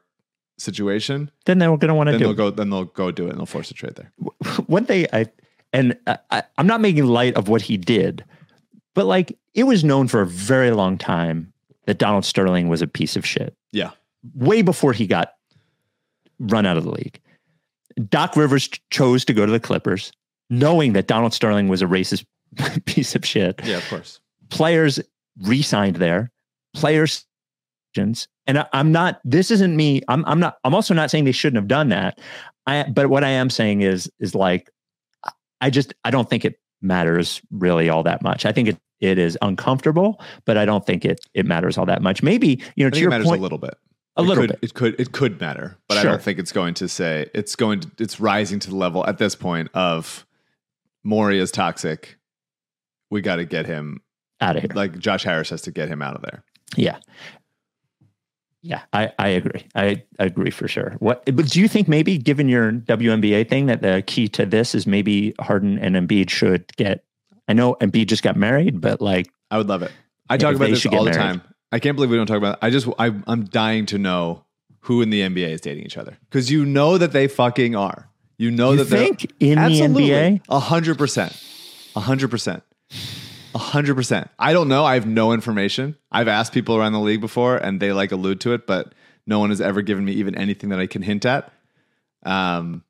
situation, 0.59 1.31
Then 1.45 1.57
they're 1.59 1.69
going 1.69 1.87
to 1.87 1.95
want 1.95 2.07
to 2.09 2.13
do. 2.13 2.19
They'll 2.19 2.31
it. 2.31 2.35
go 2.37 2.49
then 2.51 2.69
they'll 2.69 2.85
go 2.85 3.11
do 3.11 3.25
it 3.25 3.29
and 3.31 3.39
they'll 3.39 3.45
force 3.47 3.71
a 3.71 3.73
trade 3.73 3.95
there. 3.95 4.11
one 4.67 4.85
thing 4.85 5.07
I 5.11 5.25
and 5.73 5.97
I- 6.05 6.19
I, 6.29 6.43
I'm 6.57 6.67
not 6.67 6.81
making 6.81 7.05
light 7.05 7.35
of 7.35 7.47
what 7.49 7.63
he 7.63 7.77
did, 7.77 8.23
but 8.95 9.05
like 9.05 9.37
it 9.53 9.65
was 9.65 9.83
known 9.83 10.07
for 10.07 10.21
a 10.21 10.25
very 10.27 10.71
long 10.71 10.97
time 10.97 11.53
that 11.85 11.99
Donald 11.99 12.25
Sterling 12.25 12.67
was 12.67 12.81
a 12.81 12.87
piece 12.87 13.15
of 13.15 13.25
shit. 13.25 13.55
Yeah. 13.71 13.91
way 14.33 14.63
before 14.63 14.91
he 14.93 15.05
got 15.05 15.33
run 16.39 16.65
out 16.65 16.77
of 16.77 16.83
the 16.83 16.91
league. 16.91 17.19
Doc 18.09 18.35
Rivers 18.35 18.67
ch- 18.67 18.81
chose 18.89 19.23
to 19.25 19.33
go 19.33 19.45
to 19.45 19.51
the 19.51 19.59
Clippers, 19.59 20.11
knowing 20.49 20.93
that 20.93 21.07
Donald 21.07 21.33
Sterling 21.33 21.67
was 21.67 21.81
a 21.81 21.85
racist 21.85 22.25
piece 22.85 23.15
of 23.15 23.25
shit. 23.25 23.59
Yeah, 23.63 23.77
of 23.77 23.87
course. 23.89 24.19
Players 24.49 24.99
re-signed 25.41 25.97
there. 25.97 26.31
Players, 26.73 27.25
and 27.95 28.59
I, 28.59 28.65
I'm 28.73 28.91
not. 28.91 29.21
This 29.23 29.51
isn't 29.51 29.75
me. 29.75 30.01
I'm. 30.09 30.25
I'm 30.25 30.39
not. 30.39 30.57
I'm 30.65 30.75
also 30.75 30.93
not 30.93 31.09
saying 31.09 31.23
they 31.23 31.31
shouldn't 31.31 31.57
have 31.57 31.67
done 31.69 31.89
that. 31.89 32.19
I. 32.67 32.83
But 32.83 33.09
what 33.09 33.23
I 33.23 33.29
am 33.29 33.49
saying 33.49 33.81
is, 33.81 34.11
is 34.19 34.35
like, 34.35 34.69
I 35.61 35.69
just. 35.69 35.93
I 36.03 36.11
don't 36.11 36.29
think 36.29 36.43
it 36.43 36.59
matters 36.81 37.41
really 37.51 37.87
all 37.89 38.03
that 38.03 38.21
much. 38.21 38.45
I 38.45 38.51
think 38.51 38.67
it. 38.67 38.77
It 38.99 39.17
is 39.17 39.37
uncomfortable, 39.41 40.21
but 40.45 40.57
I 40.57 40.65
don't 40.65 40.85
think 40.85 41.05
it. 41.05 41.19
It 41.33 41.45
matters 41.45 41.77
all 41.77 41.85
that 41.87 42.01
much. 42.01 42.23
Maybe 42.23 42.61
you 42.75 42.83
know. 42.85 42.89
To 42.89 42.99
your 42.99 43.09
matters 43.09 43.27
point, 43.27 43.39
a 43.39 43.43
little 43.43 43.57
bit. 43.57 43.75
a 44.17 44.21
It 44.21 44.25
little 44.25 44.43
could, 44.43 44.49
bit. 44.51 44.59
It 44.61 44.73
could 44.73 44.99
it 44.99 45.11
could 45.11 45.39
matter, 45.41 45.77
but 45.87 45.97
I 45.97 46.03
don't 46.03 46.21
think 46.21 46.39
it's 46.39 46.51
going 46.51 46.73
to 46.75 46.87
say 46.87 47.29
it's 47.33 47.55
going 47.55 47.81
to 47.81 47.91
it's 47.99 48.19
rising 48.19 48.59
to 48.59 48.69
the 48.69 48.75
level 48.75 49.05
at 49.05 49.17
this 49.17 49.35
point 49.35 49.69
of 49.73 50.25
Morey 51.03 51.39
is 51.39 51.51
toxic. 51.51 52.17
We 53.11 53.21
got 53.21 53.35
to 53.37 53.45
get 53.45 53.65
him 53.65 54.01
out 54.41 54.55
of 54.55 54.63
here. 54.63 54.71
like 54.73 54.97
Josh 54.99 55.23
Harris 55.23 55.49
has 55.49 55.61
to 55.63 55.71
get 55.71 55.87
him 55.89 56.01
out 56.01 56.15
of 56.15 56.21
there. 56.21 56.43
Yeah. 56.75 56.97
Yeah, 58.61 58.81
I, 58.93 59.11
I 59.19 59.27
agree. 59.27 59.67
I, 59.75 60.03
I 60.17 60.25
agree 60.25 60.49
for 60.49 60.67
sure. 60.67 60.95
What 60.97 61.23
but 61.25 61.47
do 61.49 61.61
you 61.61 61.67
think 61.67 61.87
maybe 61.87 62.17
given 62.17 62.49
your 62.49 62.71
WNBA 62.71 63.47
thing 63.47 63.67
that 63.67 63.83
the 63.83 64.03
key 64.07 64.27
to 64.29 64.43
this 64.47 64.73
is 64.73 64.87
maybe 64.87 65.35
Harden 65.39 65.77
and 65.77 65.95
Embiid 65.95 66.31
should 66.31 66.75
get 66.75 67.03
I 67.47 67.53
know 67.53 67.75
Embiid 67.75 68.07
just 68.07 68.23
got 68.23 68.35
married, 68.35 68.81
but 68.81 69.01
like 69.01 69.29
I 69.51 69.57
would 69.57 69.67
love 69.69 69.81
it. 69.83 69.91
I 70.29 70.37
talk 70.37 70.55
about 70.55 70.69
this 70.69 70.85
all 70.85 71.03
the 71.03 71.11
married. 71.11 71.17
time. 71.17 71.41
I 71.71 71.79
can't 71.79 71.95
believe 71.95 72.09
we 72.09 72.17
don't 72.17 72.25
talk 72.27 72.37
about. 72.37 72.53
It. 72.55 72.59
I 72.63 72.69
just 72.69 72.87
I, 72.97 73.11
I'm 73.27 73.45
dying 73.45 73.85
to 73.87 73.97
know 73.97 74.43
who 74.81 75.01
in 75.01 75.09
the 75.09 75.21
NBA 75.21 75.49
is 75.49 75.61
dating 75.61 75.83
each 75.85 75.97
other 75.97 76.17
because 76.29 76.49
you 76.51 76.65
know 76.65 76.97
that 76.97 77.11
they 77.11 77.27
fucking 77.27 77.75
are. 77.75 78.09
You 78.37 78.51
know 78.51 78.71
you 78.71 78.77
that 78.77 78.83
they're- 78.85 78.99
think 78.99 79.31
in 79.39 79.57
the 79.59 79.81
NBA? 79.81 80.41
A 80.49 80.59
hundred 80.59 80.97
percent. 80.97 81.39
A 81.95 81.99
hundred 82.01 82.29
percent. 82.29 82.63
A 83.53 83.57
hundred 83.57 83.95
percent. 83.95 84.29
I 84.37 84.51
don't 84.53 84.67
know. 84.67 84.83
I 84.83 84.95
have 84.95 85.05
no 85.07 85.31
information. 85.31 85.95
I've 86.11 86.27
asked 86.27 86.51
people 86.53 86.75
around 86.75 86.93
the 86.93 86.99
league 86.99 87.21
before 87.21 87.55
and 87.57 87.79
they 87.79 87.93
like 87.93 88.11
allude 88.11 88.41
to 88.41 88.53
it, 88.53 88.67
but 88.67 88.93
no 89.25 89.39
one 89.39 89.49
has 89.49 89.61
ever 89.61 89.81
given 89.81 90.03
me 90.05 90.11
even 90.13 90.35
anything 90.35 90.69
that 90.69 90.79
I 90.79 90.87
can 90.87 91.01
hint 91.01 91.25
at. 91.25 91.51
Um, 92.25 92.83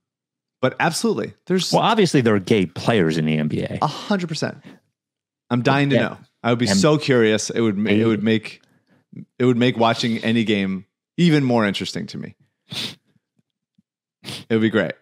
but 0.65 0.75
absolutely. 0.79 1.31
There's 1.45 1.71
Well, 1.71 1.83
obviously 1.83 2.21
there 2.21 2.33
are 2.33 2.39
gay 2.39 2.65
players 2.65 3.19
in 3.19 3.25
the 3.25 3.37
NBA. 3.37 3.77
a 3.83 3.87
hundred 3.87 4.29
percent. 4.29 4.57
I'm 5.51 5.61
dying 5.61 5.91
to 5.91 5.95
Yeah. 5.95 6.01
know. 6.01 6.17
I 6.41 6.49
would 6.49 6.57
be 6.57 6.65
so 6.65 6.97
curious. 6.97 7.51
It 7.51 7.61
would 7.61 7.77
it 7.87 8.05
would 8.07 8.23
make 8.23 8.61
it 9.37 9.45
would 9.45 9.57
make 9.57 9.77
watching 9.77 10.17
any 10.23 10.43
game 10.43 10.85
even 11.17 11.43
more 11.43 11.67
interesting 11.67 12.07
to 12.07 12.17
me. 12.17 12.35
It 14.23 14.49
would 14.49 14.61
be 14.61 14.71
great. 14.71 14.93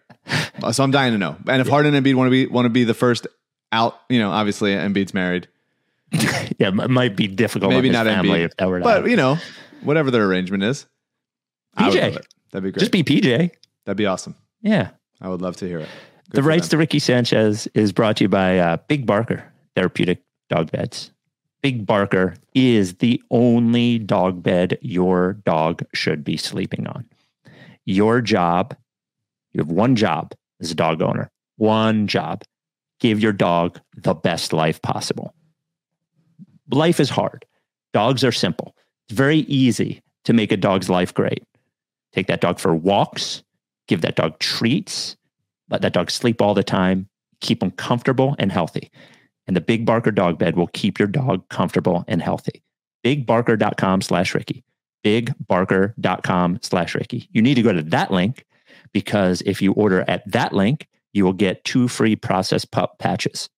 So 0.70 0.84
I'm 0.84 0.90
dying 0.90 1.12
to 1.12 1.18
know. 1.18 1.36
And 1.48 1.62
if 1.62 1.68
Harden 1.68 1.94
and 1.94 2.04
Embiid 2.04 2.14
want 2.14 2.26
to 2.26 2.30
be 2.30 2.46
want 2.46 2.66
to 2.66 2.70
be 2.70 2.84
the 2.84 2.92
first 2.92 3.26
out, 3.72 3.98
you 4.10 4.18
know, 4.18 4.30
obviously 4.30 4.72
Embiid's 4.72 5.14
married, 5.14 5.48
yeah, 6.12 6.68
it 6.68 6.90
might 6.90 7.16
be 7.16 7.26
difficult 7.26 7.72
maybe 7.72 7.88
not 7.88 8.04
family 8.04 8.40
Embiid, 8.40 8.44
if 8.44 8.56
that 8.58 8.68
were 8.68 8.80
but 8.80 8.96
happen. 8.96 9.10
you 9.10 9.16
know, 9.16 9.38
whatever 9.82 10.10
their 10.10 10.24
arrangement 10.26 10.62
is. 10.62 10.84
PJ. 11.78 11.94
That'd 12.52 12.64
be 12.64 12.70
great. 12.70 12.80
Just 12.80 12.92
be 12.92 13.02
PJ. 13.02 13.50
That'd 13.86 13.96
be 13.96 14.04
awesome. 14.06 14.34
Yeah. 14.60 14.90
I 15.24 15.28
would 15.28 15.40
love 15.40 15.56
to 15.56 15.66
hear 15.66 15.78
it. 15.78 15.88
Good 16.30 16.36
the 16.36 16.42
rights 16.42 16.68
them. 16.68 16.76
to 16.76 16.78
Ricky 16.78 16.98
Sanchez 16.98 17.66
is 17.72 17.92
brought 17.92 18.18
to 18.18 18.24
you 18.24 18.28
by 18.28 18.58
uh, 18.58 18.76
Big 18.88 19.06
Barker 19.06 19.50
Therapeutic 19.74 20.22
Dog 20.50 20.70
Beds. 20.70 21.12
Big 21.62 21.86
Barker 21.86 22.34
is 22.54 22.96
the 22.96 23.22
only 23.30 23.98
dog 23.98 24.42
bed 24.42 24.76
your 24.82 25.32
dog 25.46 25.82
should 25.94 26.24
be 26.24 26.36
sleeping 26.36 26.86
on. 26.86 27.06
Your 27.86 28.20
job, 28.20 28.76
you 29.54 29.60
have 29.60 29.70
one 29.70 29.96
job 29.96 30.34
as 30.60 30.70
a 30.70 30.74
dog 30.74 31.00
owner, 31.00 31.30
one 31.56 32.06
job. 32.06 32.42
Give 33.00 33.18
your 33.18 33.32
dog 33.32 33.80
the 33.96 34.12
best 34.12 34.52
life 34.52 34.82
possible. 34.82 35.34
Life 36.70 37.00
is 37.00 37.08
hard. 37.08 37.46
Dogs 37.94 38.24
are 38.24 38.32
simple. 38.32 38.76
It's 39.08 39.16
very 39.16 39.38
easy 39.38 40.02
to 40.24 40.34
make 40.34 40.52
a 40.52 40.58
dog's 40.58 40.90
life 40.90 41.14
great. 41.14 41.44
Take 42.12 42.26
that 42.26 42.42
dog 42.42 42.58
for 42.58 42.74
walks, 42.74 43.42
give 43.88 44.00
that 44.02 44.16
dog 44.16 44.38
treats, 44.38 45.16
let 45.70 45.82
that 45.82 45.92
dog 45.92 46.10
sleep 46.10 46.40
all 46.40 46.54
the 46.54 46.64
time, 46.64 47.08
keep 47.40 47.60
them 47.60 47.70
comfortable 47.70 48.34
and 48.38 48.52
healthy. 48.52 48.90
And 49.46 49.56
the 49.56 49.60
Big 49.60 49.84
Barker 49.84 50.10
dog 50.10 50.38
bed 50.38 50.56
will 50.56 50.68
keep 50.68 50.98
your 50.98 51.08
dog 51.08 51.48
comfortable 51.48 52.04
and 52.08 52.22
healthy. 52.22 52.62
BigBarker.com 53.04 54.00
slash 54.00 54.34
Ricky. 54.34 54.64
BigBarker.com 55.04 56.60
slash 56.62 56.94
Ricky. 56.94 57.28
You 57.32 57.42
need 57.42 57.54
to 57.54 57.62
go 57.62 57.72
to 57.72 57.82
that 57.82 58.10
link 58.10 58.46
because 58.92 59.42
if 59.42 59.60
you 59.60 59.72
order 59.72 60.04
at 60.08 60.30
that 60.30 60.54
link, 60.54 60.88
you 61.12 61.24
will 61.24 61.34
get 61.34 61.64
two 61.64 61.88
free 61.88 62.16
processed 62.16 62.70
pup 62.70 62.98
patches. 62.98 63.48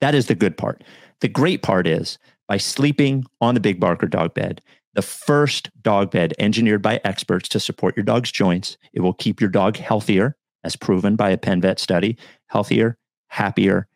That 0.00 0.14
is 0.14 0.26
the 0.26 0.34
good 0.34 0.56
part. 0.56 0.82
The 1.20 1.28
great 1.28 1.62
part 1.62 1.86
is 1.86 2.18
by 2.48 2.58
sleeping 2.58 3.24
on 3.40 3.54
the 3.54 3.60
Big 3.60 3.80
Barker 3.80 4.06
dog 4.06 4.34
bed, 4.34 4.60
the 4.96 5.02
first 5.02 5.70
dog 5.82 6.10
bed 6.10 6.32
engineered 6.38 6.80
by 6.80 7.00
experts 7.04 7.48
to 7.50 7.60
support 7.60 7.96
your 7.96 8.02
dog's 8.02 8.32
joints, 8.32 8.78
it 8.94 9.00
will 9.00 9.12
keep 9.12 9.40
your 9.40 9.50
dog 9.50 9.76
healthier, 9.76 10.36
as 10.64 10.74
proven 10.74 11.16
by 11.16 11.30
a 11.30 11.36
Penn 11.36 11.60
Vet 11.60 11.78
study, 11.78 12.16
healthier, 12.46 12.96
happier, 13.28 13.86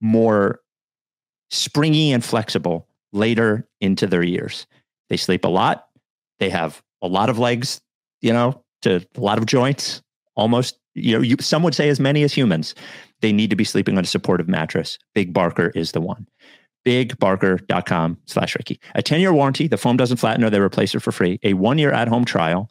more 0.00 0.60
springy 1.50 2.12
and 2.12 2.24
flexible 2.24 2.88
later 3.12 3.68
into 3.80 4.06
their 4.06 4.22
years. 4.22 4.66
They 5.10 5.16
sleep 5.16 5.44
a 5.44 5.48
lot. 5.48 5.88
They 6.38 6.50
have 6.50 6.80
a 7.02 7.08
lot 7.08 7.28
of 7.28 7.38
legs, 7.40 7.80
you 8.20 8.32
know, 8.32 8.64
to 8.82 9.04
a 9.16 9.20
lot 9.20 9.38
of 9.38 9.46
joints, 9.46 10.02
almost, 10.36 10.78
you 10.94 11.16
know, 11.16 11.22
you, 11.22 11.36
some 11.40 11.64
would 11.64 11.74
say 11.74 11.88
as 11.88 11.98
many 11.98 12.22
as 12.22 12.32
humans. 12.32 12.76
They 13.20 13.32
need 13.32 13.50
to 13.50 13.56
be 13.56 13.64
sleeping 13.64 13.98
on 13.98 14.04
a 14.04 14.06
supportive 14.06 14.48
mattress. 14.48 14.98
Big 15.14 15.34
Barker 15.34 15.72
is 15.74 15.92
the 15.92 16.00
one. 16.00 16.28
BigBarker.com 16.84 18.18
slash 18.26 18.56
Ricky. 18.56 18.80
A 18.94 19.02
10 19.02 19.20
year 19.20 19.32
warranty. 19.32 19.68
The 19.68 19.76
foam 19.76 19.96
doesn't 19.96 20.16
flatten 20.16 20.44
or 20.44 20.50
they 20.50 20.60
replace 20.60 20.94
it 20.94 21.00
for 21.00 21.12
free. 21.12 21.38
A 21.42 21.54
one 21.54 21.78
year 21.78 21.92
at 21.92 22.08
home 22.08 22.24
trial. 22.24 22.70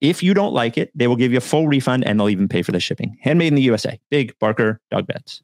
If 0.00 0.22
you 0.22 0.34
don't 0.34 0.52
like 0.52 0.76
it, 0.76 0.90
they 0.96 1.06
will 1.06 1.16
give 1.16 1.30
you 1.30 1.38
a 1.38 1.42
full 1.42 1.68
refund 1.68 2.04
and 2.04 2.18
they'll 2.18 2.28
even 2.28 2.48
pay 2.48 2.62
for 2.62 2.72
the 2.72 2.80
shipping. 2.80 3.16
Handmade 3.22 3.48
in 3.48 3.54
the 3.54 3.62
USA. 3.62 4.00
Big 4.10 4.36
Barker 4.40 4.80
Dog 4.90 5.06
Beds. 5.06 5.40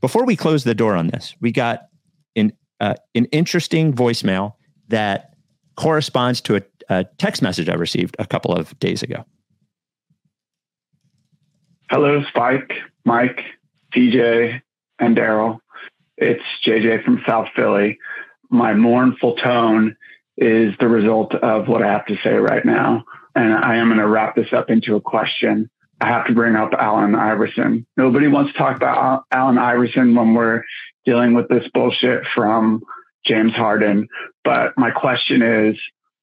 Before 0.00 0.24
we 0.24 0.34
close 0.34 0.64
the 0.64 0.74
door 0.74 0.96
on 0.96 1.08
this, 1.08 1.36
we 1.40 1.52
got 1.52 1.82
an, 2.36 2.52
uh, 2.80 2.94
an 3.14 3.26
interesting 3.26 3.92
voicemail 3.92 4.54
that 4.88 5.34
corresponds 5.76 6.40
to 6.42 6.56
a, 6.56 6.62
a 6.88 7.04
text 7.18 7.42
message 7.42 7.68
I 7.68 7.74
received 7.74 8.16
a 8.18 8.26
couple 8.26 8.54
of 8.54 8.78
days 8.78 9.02
ago. 9.02 9.26
Hello, 11.90 12.22
Spike, 12.28 12.72
Mike, 13.04 13.42
TJ, 13.94 14.62
and 15.00 15.16
Daryl. 15.16 15.58
It's 16.20 16.42
JJ 16.66 17.02
from 17.04 17.22
South 17.26 17.48
Philly. 17.56 17.98
My 18.50 18.74
mournful 18.74 19.36
tone 19.36 19.96
is 20.36 20.74
the 20.78 20.88
result 20.88 21.34
of 21.34 21.66
what 21.66 21.82
I 21.82 21.90
have 21.90 22.06
to 22.06 22.16
say 22.22 22.34
right 22.34 22.64
now. 22.64 23.04
And 23.34 23.54
I 23.54 23.76
am 23.76 23.88
going 23.88 23.98
to 23.98 24.06
wrap 24.06 24.36
this 24.36 24.52
up 24.52 24.68
into 24.68 24.96
a 24.96 25.00
question. 25.00 25.70
I 26.00 26.08
have 26.08 26.26
to 26.26 26.34
bring 26.34 26.56
up 26.56 26.72
Allen 26.78 27.14
Iverson. 27.14 27.86
Nobody 27.96 28.28
wants 28.28 28.52
to 28.52 28.58
talk 28.58 28.76
about 28.76 28.98
Al- 28.98 29.26
Allen 29.32 29.58
Iverson 29.58 30.14
when 30.14 30.34
we're 30.34 30.62
dealing 31.06 31.32
with 31.32 31.48
this 31.48 31.64
bullshit 31.72 32.24
from 32.34 32.82
James 33.24 33.52
Harden. 33.52 34.08
But 34.44 34.72
my 34.76 34.90
question 34.90 35.42
is 35.42 35.76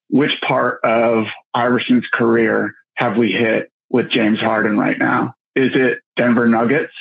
which 0.10 0.40
part 0.42 0.80
of 0.84 1.26
Iverson's 1.56 2.06
career 2.14 2.76
have 2.96 3.18
we 3.18 3.32
hit 3.32 3.72
with 3.90 4.12
James 4.12 4.40
Harden 4.40 4.78
right 4.78 4.98
now? 4.98 5.34
Is 5.56 5.72
it 5.74 6.00
Denver 6.16 6.48
Nuggets 6.48 6.94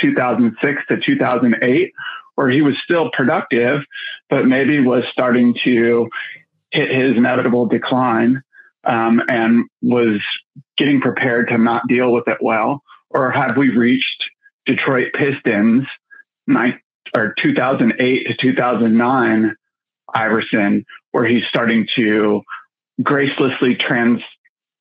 2006 0.00 0.82
to 0.88 1.00
2008, 1.00 1.92
where 2.40 2.48
he 2.48 2.62
was 2.62 2.74
still 2.82 3.10
productive, 3.12 3.82
but 4.30 4.46
maybe 4.46 4.80
was 4.80 5.04
starting 5.12 5.54
to 5.62 6.08
hit 6.70 6.90
his 6.90 7.14
inevitable 7.14 7.66
decline 7.66 8.42
um, 8.84 9.20
and 9.28 9.66
was 9.82 10.22
getting 10.78 11.02
prepared 11.02 11.48
to 11.48 11.58
not 11.58 11.86
deal 11.86 12.10
with 12.10 12.26
it 12.28 12.38
well? 12.40 12.82
Or 13.10 13.30
have 13.30 13.58
we 13.58 13.68
reached 13.68 14.24
Detroit 14.64 15.12
Pistons 15.12 15.86
or 17.14 17.34
2008 17.42 18.26
to 18.28 18.34
2009 18.34 19.56
Iverson, 20.14 20.86
where 21.10 21.26
he's 21.26 21.46
starting 21.46 21.88
to 21.96 22.40
gracelessly 23.02 23.78
trans 23.78 24.22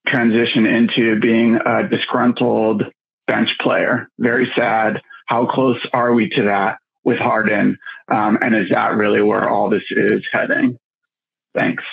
transition 0.07 0.65
into 0.65 1.19
being 1.19 1.55
a 1.65 1.89
disgruntled 1.89 2.83
bench 3.27 3.49
player. 3.59 4.07
Very 4.17 4.49
sad. 4.55 5.01
How 5.25 5.45
close 5.45 5.85
are 5.91 6.13
we 6.13 6.29
to 6.29 6.43
that 6.43 6.77
with 7.09 7.19
Harden? 7.19 7.77
Um, 8.07 8.37
and 8.41 8.55
is 8.55 8.69
that 8.69 8.95
really 8.95 9.21
where 9.21 9.49
all 9.49 9.69
this 9.69 9.83
is 9.89 10.23
heading? 10.31 10.77
Thanks. 11.57 11.83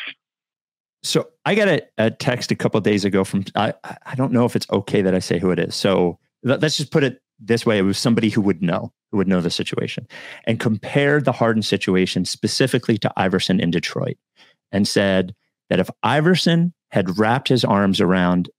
So 1.02 1.28
I 1.44 1.54
got 1.54 1.68
a, 1.68 1.82
a 1.98 2.10
text 2.10 2.50
a 2.50 2.56
couple 2.56 2.80
days 2.80 3.04
ago 3.04 3.24
from 3.24 3.44
I 3.54 3.72
I 4.04 4.14
don't 4.14 4.32
know 4.32 4.44
if 4.44 4.54
it's 4.54 4.66
okay 4.70 5.02
that 5.02 5.14
I 5.14 5.18
say 5.18 5.38
who 5.38 5.50
it 5.50 5.58
is. 5.58 5.74
So 5.74 6.18
let, 6.42 6.60
let's 6.60 6.76
just 6.76 6.92
put 6.92 7.04
it 7.04 7.20
this 7.40 7.64
way: 7.64 7.78
it 7.78 7.82
was 7.82 7.98
somebody 7.98 8.28
who 8.28 8.40
would 8.42 8.62
know, 8.62 8.92
who 9.10 9.16
would 9.16 9.28
know 9.28 9.40
the 9.40 9.50
situation, 9.50 10.06
and 10.44 10.60
compared 10.60 11.24
the 11.24 11.32
Harden 11.32 11.62
situation 11.62 12.24
specifically 12.24 12.98
to 12.98 13.12
Iverson 13.16 13.60
in 13.60 13.70
Detroit, 13.70 14.16
and 14.72 14.86
said 14.86 15.34
that 15.70 15.80
if 15.80 15.88
Iverson 16.02 16.74
had 16.90 17.18
wrapped 17.18 17.48
his 17.48 17.64
arms 17.64 18.00
around 18.00 18.50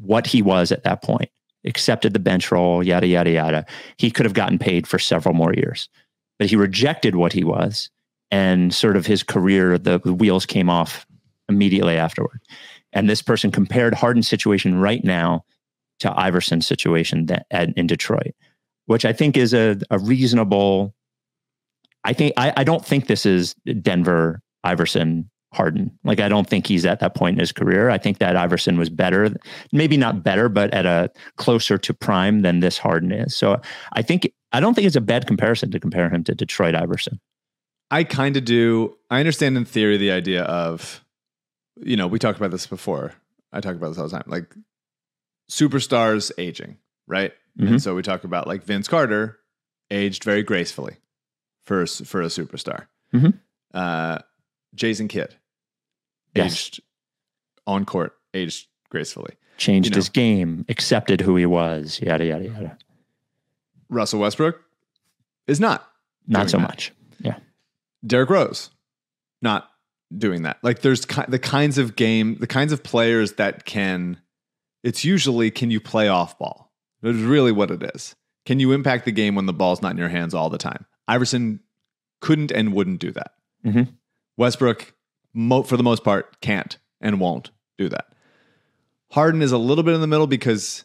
what 0.00 0.26
he 0.26 0.42
was 0.42 0.72
at 0.72 0.84
that 0.84 1.02
point, 1.02 1.30
accepted 1.66 2.12
the 2.12 2.18
bench 2.18 2.50
role, 2.50 2.82
yada 2.82 3.06
yada 3.06 3.30
yada, 3.30 3.66
he 3.98 4.10
could 4.10 4.24
have 4.24 4.34
gotten 4.34 4.58
paid 4.58 4.86
for 4.86 4.98
several 4.98 5.34
more 5.34 5.54
years. 5.54 5.88
But 6.38 6.48
he 6.48 6.56
rejected 6.56 7.16
what 7.16 7.32
he 7.32 7.44
was, 7.44 7.90
and 8.30 8.74
sort 8.74 8.96
of 8.96 9.06
his 9.06 9.22
career, 9.22 9.78
the 9.78 9.98
wheels 9.98 10.46
came 10.46 10.68
off 10.68 11.06
immediately 11.48 11.96
afterward. 11.96 12.40
And 12.92 13.08
this 13.08 13.22
person 13.22 13.50
compared 13.50 13.94
Harden's 13.94 14.28
situation 14.28 14.78
right 14.78 15.04
now 15.04 15.44
to 16.00 16.10
Iverson's 16.10 16.66
situation 16.66 17.26
that, 17.26 17.46
at, 17.50 17.76
in 17.76 17.86
Detroit, 17.86 18.34
which 18.86 19.04
I 19.04 19.12
think 19.12 19.36
is 19.36 19.54
a, 19.54 19.78
a 19.90 19.98
reasonable. 19.98 20.94
I 22.04 22.12
think 22.12 22.34
I, 22.36 22.52
I 22.56 22.64
don't 22.64 22.84
think 22.84 23.06
this 23.06 23.26
is 23.26 23.54
Denver 23.82 24.40
Iverson 24.62 25.30
Harden. 25.56 25.90
Like 26.04 26.20
I 26.20 26.28
don't 26.28 26.46
think 26.48 26.66
he's 26.66 26.84
at 26.84 27.00
that 27.00 27.14
point 27.14 27.34
in 27.36 27.40
his 27.40 27.50
career. 27.52 27.90
I 27.90 27.98
think 27.98 28.18
that 28.18 28.36
Iverson 28.36 28.78
was 28.78 28.90
better, 28.90 29.30
maybe 29.72 29.96
not 29.96 30.22
better, 30.22 30.48
but 30.48 30.72
at 30.74 30.84
a 30.86 31.10
closer 31.36 31.78
to 31.78 31.94
prime 31.94 32.42
than 32.42 32.60
this 32.60 32.78
Harden 32.78 33.10
is. 33.10 33.34
So 33.34 33.60
I 33.92 34.02
think 34.02 34.30
I 34.52 34.60
don't 34.60 34.74
think 34.74 34.86
it's 34.86 34.96
a 34.96 35.00
bad 35.00 35.26
comparison 35.26 35.70
to 35.70 35.80
compare 35.80 36.08
him 36.10 36.22
to 36.24 36.34
Detroit 36.34 36.74
Iverson. 36.74 37.18
I 37.90 38.04
kind 38.04 38.36
of 38.36 38.44
do. 38.44 38.96
I 39.10 39.20
understand 39.20 39.56
in 39.56 39.64
theory 39.64 39.96
the 39.96 40.10
idea 40.10 40.42
of, 40.44 41.04
you 41.80 41.96
know, 41.96 42.06
we 42.06 42.18
talked 42.18 42.38
about 42.38 42.50
this 42.50 42.66
before. 42.66 43.14
I 43.52 43.60
talk 43.60 43.76
about 43.76 43.88
this 43.88 43.98
all 43.98 44.08
the 44.08 44.10
time. 44.16 44.24
Like 44.26 44.54
superstars 45.50 46.30
aging, 46.38 46.78
right? 47.06 47.32
Mhm. 47.58 47.68
And 47.68 47.82
so 47.82 47.94
we 47.94 48.02
talk 48.02 48.24
about 48.24 48.46
like 48.46 48.64
Vince 48.64 48.88
Carter 48.88 49.38
aged 49.90 50.24
very 50.24 50.42
gracefully 50.42 50.96
for 51.64 51.86
for 51.86 52.22
a 52.22 52.26
superstar. 52.26 52.86
Mhm. 53.14 53.38
Uh, 53.72 54.18
Jason 54.74 55.08
Kidd 55.08 55.36
Yes. 56.36 56.52
aged 56.52 56.80
on 57.66 57.84
court, 57.84 58.14
aged 58.34 58.66
gracefully. 58.90 59.34
Changed 59.58 59.86
You 59.88 59.90
know. 59.92 59.96
his 59.96 60.08
game, 60.10 60.64
accepted 60.68 61.20
who 61.22 61.36
he 61.36 61.46
was, 61.46 62.00
yada 62.00 62.24
yada 62.26 62.44
yada. 62.44 62.78
Russell 63.88 64.20
Westbrook 64.20 64.60
is 65.46 65.60
not. 65.60 65.88
Not 66.26 66.50
so 66.50 66.58
that. 66.58 66.62
much. 66.68 66.92
Yeah. 67.20 67.38
Derrick 68.06 68.30
Rose, 68.30 68.70
not 69.40 69.70
doing 70.16 70.42
that. 70.42 70.58
Like 70.62 70.80
there's 70.82 71.04
ki- 71.06 71.22
the 71.28 71.38
kinds 71.38 71.78
of 71.78 71.96
game, 71.96 72.36
the 72.40 72.46
kinds 72.46 72.72
of 72.72 72.82
players 72.82 73.34
that 73.34 73.64
can. 73.64 74.18
It's 74.82 75.04
usually 75.04 75.50
can 75.50 75.70
you 75.70 75.80
play 75.80 76.08
off 76.08 76.38
ball? 76.38 76.72
That's 77.02 77.16
really 77.18 77.52
what 77.52 77.70
it 77.70 77.82
is. 77.94 78.14
Can 78.44 78.60
you 78.60 78.72
impact 78.72 79.04
the 79.04 79.12
game 79.12 79.34
when 79.34 79.46
the 79.46 79.52
ball's 79.52 79.82
not 79.82 79.92
in 79.92 79.98
your 79.98 80.08
hands 80.08 80.34
all 80.34 80.50
the 80.50 80.58
time? 80.58 80.84
Iverson 81.08 81.60
couldn't 82.20 82.50
and 82.52 82.72
wouldn't 82.72 83.00
do 83.00 83.10
that. 83.12 83.32
Mhm. 83.64 83.88
Westbrook, 84.36 84.92
mo- 85.36 85.62
for 85.62 85.76
the 85.76 85.82
most 85.84 86.02
part, 86.02 86.40
can't 86.40 86.78
and 87.00 87.20
won't 87.20 87.50
do 87.78 87.88
that. 87.88 88.06
Harden 89.12 89.42
is 89.42 89.52
a 89.52 89.58
little 89.58 89.84
bit 89.84 89.94
in 89.94 90.00
the 90.00 90.06
middle 90.08 90.26
because 90.26 90.84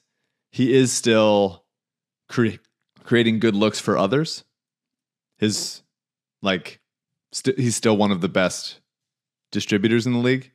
he 0.52 0.74
is 0.74 0.92
still 0.92 1.64
cre- 2.30 2.60
creating 3.04 3.40
good 3.40 3.56
looks 3.56 3.80
for 3.80 3.98
others. 3.98 4.44
His 5.38 5.82
like 6.44 6.80
st- 7.32 7.58
he's 7.58 7.76
still 7.76 7.98
one 7.98 8.12
of 8.12 8.22
the 8.22 8.30
best 8.30 8.80
distributors 9.52 10.06
in 10.06 10.14
the 10.14 10.20
league, 10.20 10.52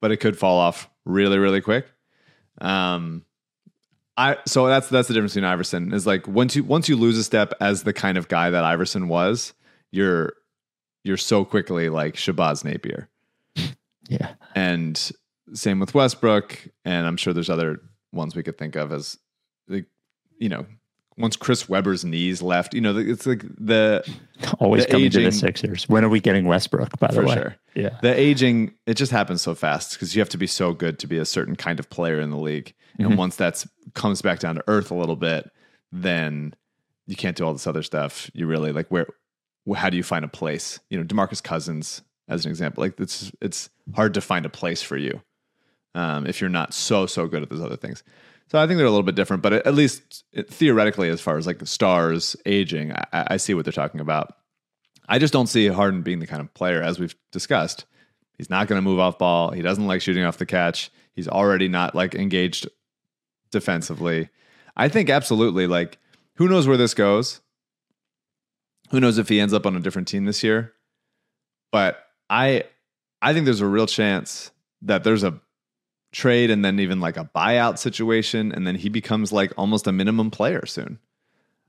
but 0.00 0.12
it 0.12 0.18
could 0.18 0.38
fall 0.38 0.58
off 0.58 0.88
really 1.04 1.38
really 1.38 1.60
quick. 1.60 1.86
Um 2.60 3.24
I 4.16 4.38
so 4.46 4.66
that's 4.66 4.88
that's 4.88 5.08
the 5.08 5.14
difference 5.14 5.34
between 5.34 5.50
Iverson 5.50 5.92
is 5.92 6.06
like 6.06 6.28
once 6.28 6.54
you 6.54 6.64
once 6.64 6.88
you 6.88 6.96
lose 6.96 7.18
a 7.18 7.24
step 7.24 7.52
as 7.60 7.82
the 7.82 7.92
kind 7.92 8.16
of 8.16 8.28
guy 8.28 8.50
that 8.50 8.64
Iverson 8.64 9.08
was, 9.08 9.52
you're 9.90 10.34
you're 11.06 11.16
so 11.16 11.44
quickly 11.44 11.88
like 11.88 12.14
Shabazz 12.14 12.64
Napier. 12.64 13.08
Yeah. 14.08 14.34
And 14.54 15.10
same 15.52 15.80
with 15.80 15.92
Westbrook, 15.92 16.68
and 16.84 17.08
I'm 17.08 17.16
sure 17.16 17.32
there's 17.32 17.50
other 17.50 17.80
ones 18.12 18.36
we 18.36 18.44
could 18.44 18.56
think 18.56 18.76
of 18.76 18.92
as 18.92 19.18
like 19.66 19.86
you 20.38 20.48
know 20.48 20.64
once 21.18 21.34
Chris 21.34 21.68
Webber's 21.68 22.04
knees 22.04 22.40
left, 22.40 22.72
you 22.72 22.80
know 22.80 22.96
it's 22.96 23.26
like 23.26 23.42
the 23.58 24.08
Always 24.60 24.84
The 24.84 24.92
coming 24.92 25.10
to 25.10 25.24
the 25.24 25.32
Sixers. 25.32 25.88
When 25.88 26.04
are 26.04 26.08
we 26.08 26.20
getting 26.20 26.44
Westbrook, 26.44 26.98
by 27.00 27.08
the 27.08 27.14
for 27.14 27.26
way? 27.26 27.34
sure 27.34 27.56
Yeah. 27.74 27.98
the 28.00 28.14
aging 28.16 28.74
it 28.86 28.94
just 28.94 29.10
happens 29.10 29.42
so 29.42 29.56
fast 29.56 29.94
because 29.94 30.14
you 30.14 30.20
have 30.20 30.28
to 30.28 30.38
be 30.38 30.46
so 30.46 30.72
good 30.72 31.00
to 31.00 31.08
be 31.08 31.18
a 31.18 31.24
certain 31.24 31.56
kind 31.56 31.80
of 31.80 31.90
player 31.90 32.20
in 32.20 32.30
the 32.30 32.38
league 32.38 32.74
and 32.98 33.08
mm-hmm. 33.08 33.16
once 33.16 33.34
that's 33.34 33.66
comes 33.94 34.22
back 34.22 34.38
down 34.38 34.54
to 34.54 34.64
earth 34.68 34.92
a 34.92 34.94
little 34.94 35.16
bit 35.16 35.50
then 35.90 36.54
you 37.06 37.16
can't 37.16 37.36
do 37.36 37.44
all 37.44 37.52
this 37.52 37.66
other 37.66 37.82
stuff 37.82 38.30
you 38.34 38.46
really 38.46 38.72
like 38.72 38.88
where 38.88 39.04
wh- 39.04 39.25
how 39.74 39.90
do 39.90 39.96
you 39.96 40.02
find 40.02 40.24
a 40.24 40.28
place 40.28 40.78
you 40.90 40.98
know 40.98 41.04
demarcus 41.04 41.42
cousins 41.42 42.02
as 42.28 42.44
an 42.44 42.50
example 42.50 42.82
like 42.82 42.98
it's 43.00 43.30
it's 43.40 43.70
hard 43.94 44.14
to 44.14 44.20
find 44.20 44.44
a 44.46 44.50
place 44.50 44.82
for 44.82 44.96
you 44.96 45.20
um, 45.94 46.26
if 46.26 46.40
you're 46.40 46.50
not 46.50 46.74
so 46.74 47.06
so 47.06 47.26
good 47.26 47.42
at 47.42 47.48
those 47.50 47.60
other 47.62 47.76
things 47.76 48.02
so 48.48 48.58
i 48.58 48.66
think 48.66 48.76
they're 48.78 48.86
a 48.86 48.90
little 48.90 49.02
bit 49.02 49.14
different 49.14 49.42
but 49.42 49.52
at 49.52 49.74
least 49.74 50.24
it- 50.32 50.48
theoretically 50.48 51.08
as 51.08 51.20
far 51.20 51.36
as 51.36 51.46
like 51.46 51.58
the 51.58 51.66
stars 51.66 52.36
aging 52.46 52.92
I, 52.92 53.06
I 53.12 53.36
see 53.38 53.54
what 53.54 53.64
they're 53.64 53.72
talking 53.72 54.00
about 54.00 54.34
I 55.08 55.20
just 55.20 55.32
don't 55.32 55.46
see 55.46 55.68
Harden 55.68 56.02
being 56.02 56.18
the 56.18 56.26
kind 56.26 56.40
of 56.40 56.52
player, 56.52 56.82
as 56.82 56.98
we've 56.98 57.14
discussed. 57.30 57.84
He's 58.38 58.50
not 58.50 58.66
going 58.66 58.76
to 58.78 58.82
move 58.82 58.98
off 58.98 59.18
ball. 59.18 59.52
He 59.52 59.62
doesn't 59.62 59.86
like 59.86 60.02
shooting 60.02 60.24
off 60.24 60.38
the 60.38 60.46
catch. 60.46 60.90
He's 61.14 61.28
already 61.28 61.68
not 61.68 61.94
like 61.94 62.16
engaged 62.16 62.68
defensively. 63.52 64.28
I 64.76 64.88
think 64.88 65.08
absolutely 65.08 65.66
like 65.66 65.98
who 66.34 66.48
knows 66.48 66.66
where 66.66 66.76
this 66.76 66.92
goes? 66.92 67.40
Who 68.90 69.00
knows 69.00 69.18
if 69.18 69.28
he 69.28 69.40
ends 69.40 69.52
up 69.52 69.66
on 69.66 69.76
a 69.76 69.80
different 69.80 70.08
team 70.08 70.24
this 70.24 70.42
year? 70.42 70.72
But 71.72 72.04
I 72.30 72.64
I 73.22 73.32
think 73.32 73.44
there's 73.44 73.60
a 73.60 73.66
real 73.66 73.86
chance 73.86 74.50
that 74.82 75.04
there's 75.04 75.24
a 75.24 75.40
trade 76.12 76.50
and 76.50 76.64
then 76.64 76.78
even 76.80 77.00
like 77.00 77.16
a 77.16 77.28
buyout 77.34 77.78
situation 77.78 78.52
and 78.52 78.66
then 78.66 78.74
he 78.74 78.88
becomes 78.88 79.32
like 79.32 79.52
almost 79.56 79.86
a 79.86 79.92
minimum 79.92 80.30
player 80.30 80.64
soon. 80.66 80.98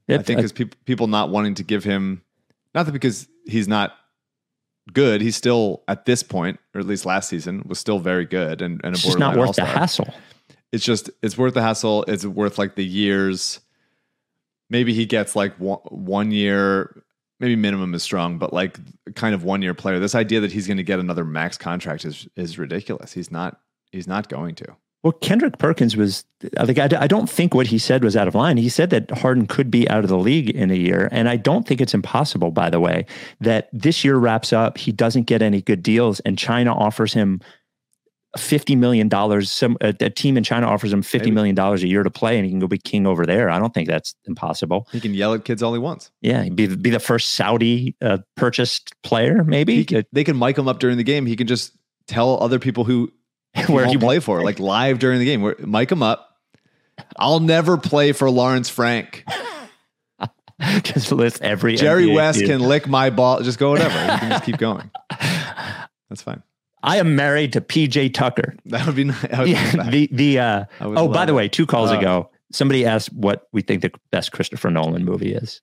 I 0.10 0.20
think 0.20 0.38
because 0.38 0.54
people 0.54 0.78
people 0.86 1.08
not 1.08 1.30
wanting 1.30 1.56
to 1.56 1.64
give 1.64 1.84
him, 1.84 2.22
not 2.74 2.86
that 2.86 2.94
because 2.94 3.28
he's 3.46 3.68
not 3.68 3.94
good, 4.94 5.20
he's 5.20 5.36
still 5.36 5.84
at 5.88 6.06
this 6.06 6.24
point, 6.24 6.60
or 6.74 6.80
at 6.80 6.88
least 6.88 7.06
last 7.06 7.28
season, 7.28 7.64
was 7.66 7.78
still 7.78 8.00
very 8.00 8.26
good 8.26 8.62
and, 8.62 8.80
and 8.84 8.96
a 8.96 8.98
it's 8.98 9.04
just 9.04 9.20
not 9.20 9.36
worth 9.36 9.56
the 9.56 9.64
all-star. 9.64 9.80
hassle. 9.80 10.14
It's 10.72 10.86
just 10.86 11.10
it's 11.22 11.38
worth 11.38 11.56
the 11.56 11.62
hassle. 11.62 12.04
It's 12.08 12.26
worth 12.26 12.58
like 12.58 12.76
the 12.76 12.86
years. 12.86 13.60
Maybe 14.70 14.94
he 14.94 15.06
gets 15.06 15.36
like 15.36 15.56
one, 15.60 15.80
one 15.90 16.32
year, 16.32 17.04
maybe 17.40 17.56
minimum 17.56 17.94
is 17.94 18.04
strong, 18.04 18.38
but 18.38 18.54
like 18.54 18.78
kind 19.16 19.36
of 19.36 19.44
one 19.44 19.62
year 19.62 19.74
player. 19.74 20.00
This 20.00 20.16
idea 20.16 20.40
that 20.42 20.52
he's 20.52 20.68
going 20.68 20.78
to 20.78 20.84
get 20.84 21.00
another 21.00 21.26
max 21.26 21.58
contract 21.58 22.06
is 22.06 22.28
is 22.36 22.58
ridiculous. 22.58 23.14
He's 23.14 23.32
not. 23.32 23.60
He's 23.92 24.08
not 24.08 24.30
going 24.30 24.56
to. 24.56 24.76
Well, 25.04 25.14
Kendrick 25.14 25.58
Perkins 25.58 25.96
was 25.96 26.26
like, 26.58 26.80
I, 26.80 26.90
I 27.00 27.08
don't 27.08 27.30
think 27.30 27.54
what 27.54 27.68
he 27.68 27.78
said 27.78 28.04
was 28.04 28.18
out 28.18 28.28
of 28.28 28.36
line. 28.36 28.58
He 28.58 28.68
said 28.68 28.90
that 28.90 29.10
Harden 29.12 29.46
could 29.48 29.72
be 29.72 29.88
out 29.90 30.04
of 30.04 30.10
the 30.10 30.18
league 30.18 30.50
in 30.50 30.72
a 30.72 30.76
year. 30.76 31.08
And 31.12 31.30
I 31.30 31.38
don't 31.38 31.68
think 31.68 31.80
it's 31.80 31.94
impossible, 31.94 32.52
by 32.52 32.70
the 32.70 32.80
way, 32.80 33.06
that 33.40 33.70
this 33.72 34.04
year 34.04 34.18
wraps 34.18 34.52
up, 34.52 34.78
he 34.78 34.92
doesn't 34.92 35.24
get 35.24 35.42
any 35.42 35.62
good 35.62 35.84
deals, 35.84 36.20
and 36.22 36.38
China 36.38 36.74
offers 36.74 37.14
him 37.14 37.40
$50 38.38 38.78
million. 38.78 39.10
Some 39.44 39.78
a, 39.82 39.94
a 40.00 40.10
team 40.10 40.38
in 40.38 40.44
China 40.44 40.68
offers 40.68 40.94
him 40.94 41.02
50 41.02 41.26
Maybe. 41.26 41.32
million 41.36 41.56
dollars 41.56 41.84
a 41.84 41.88
year 41.88 42.04
to 42.04 42.10
play, 42.10 42.38
and 42.38 42.46
he 42.46 42.52
can 42.52 42.60
go 42.60 42.68
be 42.68 42.78
king 42.78 43.06
over 43.06 43.26
there. 43.26 43.50
I 43.50 43.60
don't 43.60 43.74
think 43.74 43.88
that's 43.88 44.16
impossible. 44.26 44.88
He 44.92 45.00
can 45.00 45.14
yell 45.14 45.34
at 45.34 45.46
kids 45.46 45.62
all 45.62 45.74
he 45.74 45.80
wants. 45.80 46.12
Yeah, 46.22 46.48
be, 46.50 46.68
be 46.76 46.90
the 46.90 47.00
first 47.00 47.32
Saudi 47.32 47.96
uh, 48.02 48.20
purchased 48.36 48.94
player, 49.04 49.44
maybe. 49.44 49.86
Can, 49.86 50.04
they 50.12 50.24
can 50.24 50.38
mic 50.38 50.58
him 50.58 50.68
up 50.68 50.80
during 50.80 50.98
the 50.98 51.04
game. 51.04 51.26
He 51.26 51.36
can 51.36 51.48
just 51.48 51.74
tell 52.08 52.42
other 52.42 52.60
people 52.60 52.84
who 52.84 53.12
Where 53.68 53.86
he 53.86 53.94
you 53.94 54.00
play 54.00 54.20
for, 54.20 54.44
like 54.44 54.60
live 54.60 55.00
during 55.00 55.20
the 55.20 55.26
game. 55.26 55.42
Where 55.42 55.56
mic 55.60 55.92
him 55.92 56.04
up. 56.04 56.30
I'll 57.18 57.40
never 57.40 57.78
play 57.78 58.12
for 58.12 58.30
Lawrence 58.30 58.70
Frank. 58.70 59.24
just 60.84 61.12
list 61.12 61.42
every 61.42 61.76
Jerry 61.76 62.08
NBA 62.08 62.16
West 62.16 62.40
team. 62.40 62.48
can 62.48 62.60
lick 62.62 62.88
my 62.88 63.10
ball. 63.10 63.42
Just 63.42 63.60
go 63.60 63.72
whatever. 63.72 64.00
You 64.00 64.20
can 64.20 64.30
just 64.32 64.44
keep 64.44 64.58
going. 64.60 64.90
That's 66.10 66.22
fine. 66.22 66.44
I 66.84 66.98
am 66.98 67.16
married 67.16 67.54
to 67.54 67.62
PJ 67.62 68.14
Tucker. 68.14 68.56
That 68.66 68.86
would 68.86 68.96
be 68.96 69.06
nice. 69.06 69.24
Would 69.38 69.50
Yeah, 69.50 69.90
be 69.90 70.08
the 70.08 70.16
the 70.36 70.40
uh, 70.40 70.66
oh, 70.82 71.08
by 71.08 71.26
the 71.26 71.34
way, 71.34 71.48
two 71.48 71.66
calls 71.66 71.92
Uh, 71.92 71.98
ago, 71.98 72.30
somebody 72.52 72.86
asked 72.86 73.12
what 73.14 73.48
we 73.52 73.62
think 73.62 73.82
the 73.82 73.92
best 74.12 74.32
Christopher 74.32 74.70
Nolan 74.70 75.04
movie 75.04 75.34
is. 75.34 75.62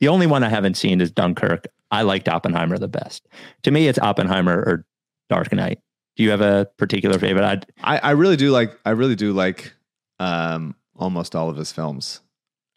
The 0.00 0.08
only 0.08 0.26
one 0.26 0.42
I 0.44 0.48
haven't 0.48 0.76
seen 0.76 1.00
is 1.00 1.10
Dunkirk. 1.10 1.66
I 1.90 2.02
liked 2.02 2.28
Oppenheimer 2.28 2.78
the 2.78 2.88
best. 2.88 3.26
To 3.64 3.70
me, 3.70 3.88
it's 3.88 3.98
Oppenheimer 3.98 4.56
or 4.56 4.86
Dark 5.28 5.52
Knight. 5.52 5.80
Do 6.16 6.22
you 6.22 6.30
have 6.30 6.40
a 6.40 6.66
particular 6.76 7.18
favorite? 7.18 7.44
I'd, 7.44 7.66
I, 7.82 7.98
I 7.98 8.10
really 8.12 8.36
do 8.36 8.50
like 8.50 8.78
I 8.84 8.90
really 8.90 9.16
do 9.16 9.32
like 9.32 9.72
um 10.18 10.74
almost 10.96 11.34
all 11.34 11.48
of 11.48 11.56
his 11.56 11.72
films. 11.72 12.20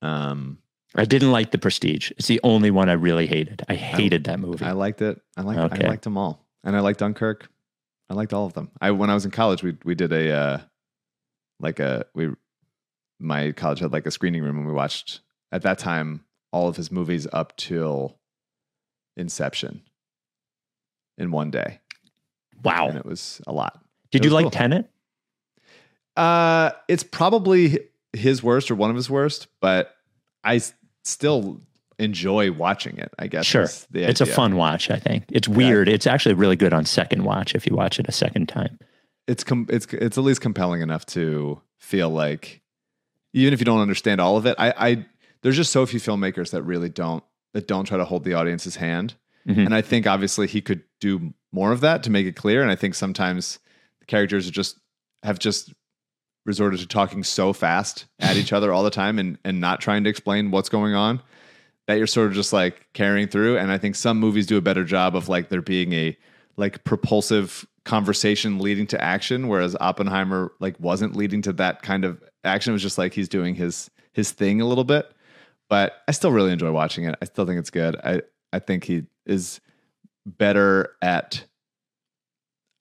Um 0.02 0.60
I 0.96 1.06
didn't 1.06 1.32
like 1.32 1.52
The 1.52 1.58
Prestige. 1.58 2.12
It's 2.12 2.28
the 2.28 2.40
only 2.44 2.70
one 2.72 2.88
I 2.88 2.94
really 2.94 3.26
hated. 3.26 3.64
I 3.68 3.74
hated 3.76 4.26
that 4.26 4.40
movie. 4.40 4.64
I 4.64 4.74
liked 4.74 5.02
it. 5.02 5.20
I 5.36 5.42
liked 5.42 5.60
Okay. 5.74 5.86
I 5.86 5.90
liked 5.90 6.04
them 6.04 6.18
all. 6.18 6.46
And 6.64 6.76
I 6.76 6.82
liked 6.82 7.00
Dunkirk. 7.00 7.50
I 8.10 8.14
liked 8.14 8.34
all 8.34 8.46
of 8.46 8.54
them. 8.54 8.70
I 8.82 8.92
when 8.92 9.10
I 9.10 9.14
was 9.14 9.26
in 9.26 9.32
college 9.32 9.64
we 9.64 9.78
we 9.84 9.96
did 9.96 10.12
a 10.14 10.32
uh 10.32 10.60
like 11.60 11.80
a 11.80 12.06
we 12.14 12.30
my 13.20 13.52
college 13.54 13.80
had 13.80 13.94
like 13.94 14.06
a 14.06 14.12
screening 14.12 14.44
room 14.44 14.58
and 14.58 14.68
we 14.68 14.74
watched 14.74 15.22
at 15.52 15.62
that 15.64 15.80
time 15.80 16.24
all 16.52 16.68
of 16.68 16.76
his 16.76 16.92
movies 16.92 17.28
up 17.34 17.56
till 17.58 18.18
Inception 19.16 19.82
in 21.18 21.32
one 21.32 21.52
day. 21.52 21.80
wow. 22.64 22.88
And 22.90 22.98
it 22.98 23.06
was 23.06 23.42
a 23.48 23.54
lot. 23.54 23.80
Did 24.12 24.24
it 24.26 24.28
you 24.28 24.34
like 24.34 24.46
cool. 24.46 24.52
Tenet? 24.52 24.90
Uh, 26.18 26.72
it's 26.88 27.04
probably 27.04 27.80
his 28.14 28.44
worst 28.44 28.70
or 28.72 28.76
one 28.76 28.90
of 28.90 28.96
his 28.96 29.10
worst, 29.10 29.48
but 29.62 29.96
I 30.44 30.56
s- 30.58 30.74
still 31.04 31.62
enjoy 32.04 32.52
watching 32.52 32.98
it. 32.98 33.12
I 33.18 33.28
guess 33.28 33.46
Sure. 33.46 33.68
It's 33.94 34.22
a 34.22 34.26
fun 34.26 34.56
watch, 34.56 34.90
I 34.92 35.00
think. 35.00 35.24
It's 35.30 35.48
weird. 35.48 35.88
It's 35.90 36.06
actually 36.08 36.36
really 36.36 36.56
good 36.56 36.74
on 36.74 36.86
second 36.86 37.24
watch 37.24 37.56
if 37.56 37.66
you 37.66 37.76
watch 37.76 38.00
it 38.00 38.08
a 38.08 38.12
second 38.12 38.48
time. 38.50 38.78
It's 39.28 39.44
com- 39.44 39.68
it's 39.70 39.86
it's 39.94 40.18
at 40.18 40.24
least 40.24 40.42
compelling 40.42 40.82
enough 40.82 41.06
to 41.08 41.62
feel 41.80 42.10
like 42.10 42.62
even 43.34 43.54
if 43.54 43.60
you 43.60 43.66
don't 43.66 43.80
understand 43.82 44.20
all 44.22 44.38
of 44.38 44.46
it. 44.46 44.56
I 44.60 44.74
I 44.78 45.06
there's 45.42 45.56
just 45.58 45.72
so 45.72 45.86
few 45.86 46.00
filmmakers 46.00 46.52
that 46.52 46.64
really 46.64 46.90
don't 46.90 47.24
that 47.54 47.68
don't 47.68 47.86
try 47.86 47.98
to 47.98 48.06
hold 48.06 48.24
the 48.26 48.34
audience's 48.34 48.76
hand, 48.78 49.14
Mhm. 49.48 49.66
and 49.66 49.74
I 49.76 49.82
think 49.82 50.08
obviously 50.08 50.48
he 50.48 50.60
could 50.62 50.84
do 51.00 51.34
more 51.52 51.72
of 51.72 51.82
that 51.82 52.04
to 52.04 52.10
make 52.10 52.26
it 52.26 52.36
clear. 52.36 52.62
And 52.62 52.70
I 52.72 52.76
think 52.76 52.96
sometimes 52.96 53.60
the 54.00 54.06
characters 54.06 54.48
are 54.48 54.52
just 54.52 54.78
have 55.24 55.40
just 55.40 55.72
resorted 56.46 56.80
to 56.82 56.88
talking 56.88 57.24
so 57.24 57.54
fast 57.54 58.06
at 58.20 58.36
each 58.36 58.52
other 58.52 58.74
all 58.74 58.84
the 58.84 58.90
time 58.90 59.18
and 59.20 59.38
and 59.46 59.62
not 59.62 59.80
trying 59.80 60.04
to 60.04 60.10
explain 60.10 60.52
what's 60.52 60.68
going 60.70 60.94
on 60.94 61.22
that 61.88 61.98
you're 61.98 62.08
sort 62.08 62.28
of 62.28 62.34
just 62.34 62.54
like 62.54 62.88
carrying 62.94 63.28
through 63.28 63.58
and 63.58 63.72
i 63.72 63.78
think 63.78 63.96
some 63.96 64.20
movies 64.20 64.46
do 64.46 64.58
a 64.58 64.62
better 64.62 64.84
job 64.84 65.16
of 65.16 65.30
like 65.30 65.50
there 65.50 65.62
being 65.62 65.94
a 65.94 66.18
like 66.58 66.84
propulsive 66.84 67.66
conversation 67.84 68.60
leading 68.60 68.88
to 68.88 69.02
action 69.02 69.48
whereas 69.48 69.76
oppenheimer 69.80 70.54
like 70.60 70.80
wasn't 70.80 71.16
leading 71.16 71.42
to 71.42 71.52
that 71.52 71.82
kind 71.82 72.06
of 72.06 72.22
action. 72.44 72.72
It 72.72 72.74
was 72.74 72.82
just 72.82 72.98
like 72.98 73.14
he's 73.14 73.30
doing 73.30 73.56
his 73.56 73.90
his 74.14 74.32
thing 74.32 74.62
a 74.62 74.66
little 74.66 74.84
bit. 74.84 75.12
But 75.70 76.04
i 76.08 76.12
still 76.12 76.32
really 76.32 76.52
enjoy 76.52 76.72
watching 76.72 77.06
it. 77.06 77.16
I 77.22 77.26
still 77.26 77.46
think 77.46 77.60
it's 77.60 77.70
good. 77.70 77.96
I 78.04 78.22
i 78.52 78.60
think 78.60 78.84
he 78.84 79.04
is 79.26 79.60
better 80.26 80.96
at 81.02 81.44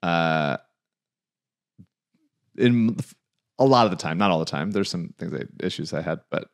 uh 0.02 0.56
in 2.58 2.96
a 3.58 3.64
lot 3.64 3.86
of 3.86 3.90
the 3.90 3.96
time, 3.96 4.18
not 4.18 4.30
all 4.30 4.38
the 4.38 4.44
time. 4.44 4.72
There's 4.72 4.90
some 4.90 5.14
things 5.18 5.32
I, 5.32 5.44
issues 5.64 5.92
I 5.92 6.02
had, 6.02 6.20
but 6.30 6.48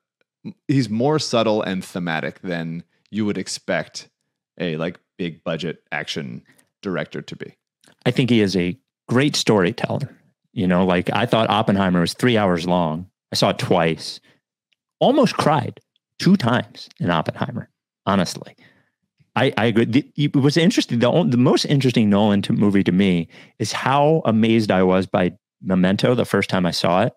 he's 0.67 0.89
more 0.89 1.19
subtle 1.19 1.63
and 1.63 1.85
thematic 1.85 2.41
than 2.43 2.83
you 3.11 3.25
would 3.25 3.39
expect 3.39 4.09
a 4.59 4.77
like 4.77 4.99
big 5.17 5.43
budget 5.45 5.83
action 5.93 6.43
director 6.83 7.23
to 7.23 7.37
be. 7.37 7.57
I 8.07 8.11
think 8.11 8.31
he 8.31 8.41
is 8.41 8.57
a 8.57 8.79
great 9.09 9.37
storyteller. 9.37 10.15
You 10.53 10.67
know, 10.67 10.85
like 10.85 11.11
I 11.13 11.27
thought 11.27 11.51
Oppenheimer 11.51 12.01
was 12.01 12.15
three 12.15 12.37
hours 12.37 12.67
long. 12.67 13.09
I 13.33 13.37
saw 13.37 13.51
it 13.51 13.59
twice, 13.59 14.21
almost 14.99 15.37
cried 15.37 15.81
two 16.19 16.37
times 16.37 16.89
in 16.99 17.11
Oppenheimer, 17.11 17.69
honestly. 18.07 18.57
I, 19.37 19.53
I 19.57 19.67
agree. 19.67 19.85
The, 19.85 20.11
it 20.17 20.35
was 20.35 20.57
interesting. 20.57 20.99
The, 20.99 21.25
the 21.29 21.37
most 21.37 21.65
interesting 21.67 22.11
Nolan 22.11 22.43
to, 22.43 22.53
movie 22.53 22.83
to 22.83 22.93
me 22.93 23.29
is 23.59 23.73
how 23.73 24.23
amazed 24.25 24.71
I 24.71 24.83
was 24.83 25.07
by 25.07 25.33
Memento 25.63 26.15
the 26.15 26.25
first 26.25 26.51
time 26.51 26.67
I 26.67 26.71
saw 26.71 27.03
it 27.03 27.13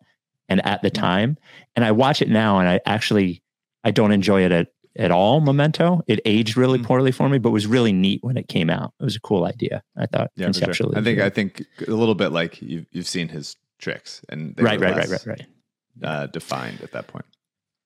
and 0.52 0.66
at 0.66 0.82
the 0.82 0.90
time. 0.90 1.38
And 1.76 1.86
I 1.86 1.92
watch 1.92 2.22
it 2.22 2.30
now 2.30 2.60
and 2.60 2.68
I 2.68 2.80
actually, 2.86 3.42
I 3.84 3.92
don't 3.92 4.12
enjoy 4.12 4.44
it 4.44 4.52
at, 4.52 4.68
at 4.98 5.10
all, 5.12 5.40
Memento. 5.40 6.02
It 6.08 6.20
aged 6.26 6.58
really 6.58 6.78
Mm. 6.78 6.84
poorly 6.84 7.12
for 7.14 7.30
me, 7.30 7.38
but 7.40 7.52
was 7.52 7.66
really 7.66 7.94
neat 7.94 8.20
when 8.22 8.36
it 8.36 8.50
came 8.50 8.70
out. 8.70 8.94
It 9.00 9.04
was 9.06 9.16
a 9.16 9.22
cool 9.22 9.46
idea. 9.46 9.82
I 9.98 10.06
thought 10.08 10.32
Yeah, 10.36 10.52
for 10.52 10.74
sure. 10.74 10.92
I 10.94 11.02
think. 11.02 11.20
I 11.20 11.30
think 11.30 11.64
a 11.88 11.92
little 11.92 12.16
bit 12.16 12.34
like 12.34 12.62
you've 12.62 12.86
you've 12.92 13.08
seen 13.08 13.30
his 13.30 13.56
tricks 13.80 14.22
and 14.30 14.56
they 14.56 14.64
right, 14.64 14.80
were 14.80 14.86
right, 14.88 14.98
right, 14.98 15.10
less, 15.10 15.26
right, 15.26 15.40
right. 15.40 16.10
Uh, 16.10 16.28
defined 16.28 16.82
at 16.82 16.92
that 16.92 17.08
point. 17.08 17.26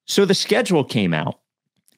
So 0.07 0.25
the 0.25 0.33
schedule 0.33 0.83
came 0.83 1.13
out, 1.13 1.39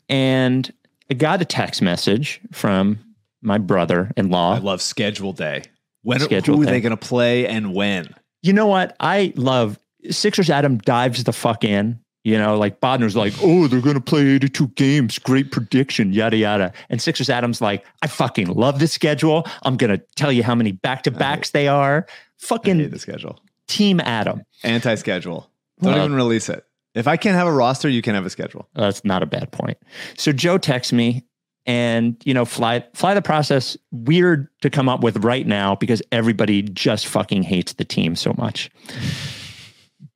and 0.09 0.71
I 1.09 1.13
got 1.13 1.41
a 1.41 1.45
text 1.45 1.81
message 1.81 2.41
from 2.51 2.99
my 3.41 3.57
brother-in-law. 3.57 4.55
I 4.55 4.59
love 4.59 4.81
schedule 4.81 5.31
day. 5.33 5.63
When 6.03 6.19
Schedule 6.19 6.57
who 6.57 6.63
are 6.63 6.65
they 6.65 6.81
going 6.81 6.95
to 6.97 7.07
play 7.07 7.47
and 7.47 7.73
when? 7.73 8.13
you 8.41 8.53
know 8.53 8.67
what? 8.67 8.95
I 8.99 9.33
love 9.35 9.77
Sixers. 10.11 10.49
Adam 10.49 10.77
dives 10.79 11.23
the 11.23 11.33
fuck 11.33 11.63
in. 11.63 11.99
You 12.23 12.37
know, 12.37 12.57
like 12.57 12.81
Bodner's 12.81 13.15
like, 13.15 13.33
oh, 13.41 13.67
they're 13.67 13.79
going 13.79 13.95
to 13.95 14.01
play 14.01 14.27
82 14.27 14.67
games. 14.69 15.17
Great 15.17 15.49
prediction, 15.49 16.11
yada, 16.11 16.35
yada. 16.35 16.73
And 16.89 17.01
Sixers 17.01 17.29
Adam's 17.29 17.61
like, 17.61 17.85
I 18.01 18.07
fucking 18.07 18.47
love 18.47 18.79
the 18.79 18.87
schedule. 18.87 19.47
I'm 19.63 19.77
going 19.77 19.97
to 19.97 20.03
tell 20.15 20.31
you 20.33 20.43
how 20.43 20.53
many 20.53 20.73
back 20.73 21.03
to 21.03 21.11
backs 21.11 21.51
they 21.51 21.69
are. 21.69 22.05
Fucking 22.37 22.89
the 22.89 22.99
schedule. 22.99 23.39
Team 23.67 24.01
Adam. 24.01 24.43
Anti-schedule. 24.63 25.49
Don't 25.81 25.93
Well- 25.93 26.03
even 26.05 26.15
release 26.15 26.49
it. 26.49 26.65
If 26.95 27.07
I 27.07 27.15
can't 27.15 27.35
have 27.35 27.47
a 27.47 27.51
roster, 27.53 27.87
you 27.87 28.01
can 28.01 28.15
have 28.15 28.25
a 28.25 28.29
schedule. 28.29 28.67
Uh, 28.75 28.81
that's 28.81 29.05
not 29.05 29.21
a 29.21 29.27
bad 29.27 29.51
point. 29.51 29.77
So 30.17 30.31
Joe 30.33 30.57
texts 30.57 30.91
me 30.91 31.23
and 31.67 32.15
you 32.25 32.33
know 32.33 32.43
fly 32.43 32.83
fly 32.95 33.13
the 33.13 33.21
process 33.21 33.77
weird 33.91 34.47
to 34.61 34.69
come 34.71 34.89
up 34.89 35.01
with 35.03 35.23
right 35.23 35.45
now 35.45 35.75
because 35.75 36.01
everybody 36.11 36.63
just 36.63 37.05
fucking 37.05 37.43
hates 37.43 37.73
the 37.73 37.85
team 37.85 38.15
so 38.15 38.33
much. 38.37 38.71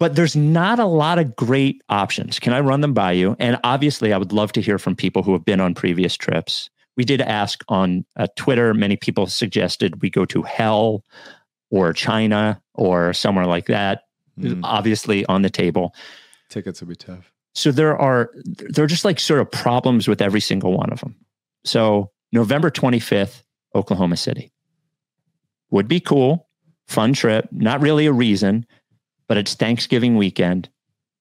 But 0.02 0.16
there's 0.16 0.36
not 0.36 0.80
a 0.80 0.86
lot 0.86 1.20
of 1.20 1.36
great 1.36 1.84
options. 1.88 2.40
Can 2.40 2.54
I 2.54 2.60
run 2.60 2.82
them 2.82 2.96
by 2.96 3.12
you? 3.12 3.36
And 3.38 3.60
obviously, 3.64 4.14
I 4.14 4.18
would 4.18 4.32
love 4.32 4.52
to 4.54 4.60
hear 4.60 4.80
from 4.80 4.96
people 4.96 5.22
who 5.22 5.32
have 5.34 5.46
been 5.46 5.60
on 5.60 5.76
previous 5.76 6.18
trips. 6.18 6.72
We 6.98 7.06
did 7.06 7.22
ask 7.22 7.64
on 7.68 8.04
uh, 8.16 8.26
Twitter. 8.36 8.74
Many 8.74 8.96
people 8.96 9.28
suggested 9.28 10.02
we 10.02 10.10
go 10.10 10.26
to 10.26 10.42
hell 10.42 11.06
or 11.70 11.94
China 11.94 12.60
or 12.74 13.14
somewhere 13.14 13.46
like 13.46 13.68
that. 13.68 14.06
Mm, 14.40 14.62
Obviously, 14.64 15.24
on 15.28 15.44
the 15.44 15.52
table. 15.52 15.94
tickets 16.50 16.82
would 16.82 16.90
be 16.90 16.96
tough. 16.96 17.32
So 17.54 17.72
there 17.72 17.96
are 17.96 18.32
there 18.34 18.84
are 18.84 18.88
just 18.88 19.06
like 19.06 19.20
sort 19.20 19.40
of 19.40 19.52
problems 19.52 20.08
with 20.08 20.20
every 20.20 20.42
single 20.42 20.76
one 20.76 20.90
of 20.90 21.00
them. 21.02 21.16
So 21.64 22.10
November 22.32 22.72
25th, 22.72 23.44
Oklahoma 23.76 24.18
City. 24.18 24.52
Would 25.70 25.88
be 25.88 26.00
cool, 26.00 26.50
fun 26.88 27.14
trip, 27.14 27.50
not 27.52 27.82
really 27.82 28.08
a 28.08 28.12
reason, 28.12 28.66
but 29.32 29.38
it's 29.38 29.54
Thanksgiving 29.54 30.18
weekend 30.18 30.68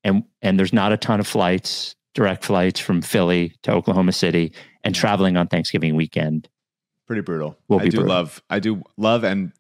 and 0.03 0.25
and 0.43 0.59
there's 0.59 0.73
not 0.73 0.91
a 0.91 0.97
ton 0.97 1.21
of 1.21 1.29
flights, 1.29 1.95
direct 2.13 2.45
flights 2.45 2.81
from 2.81 3.03
Philly 3.03 3.55
to 3.63 3.71
Oklahoma 3.71 4.11
City 4.11 4.53
and 4.83 4.97
traveling 4.97 5.37
on 5.37 5.47
Thanksgiving 5.47 5.95
weekend. 5.95 6.49
Pretty 7.07 7.23
brutal. 7.23 7.57
Will 7.69 7.79
I 7.79 7.85
be 7.85 7.91
do 7.91 7.99
brutal. 7.99 8.13
love. 8.17 8.43
I 8.51 8.59
do 8.59 8.83
love 8.97 9.23
and 9.23 9.53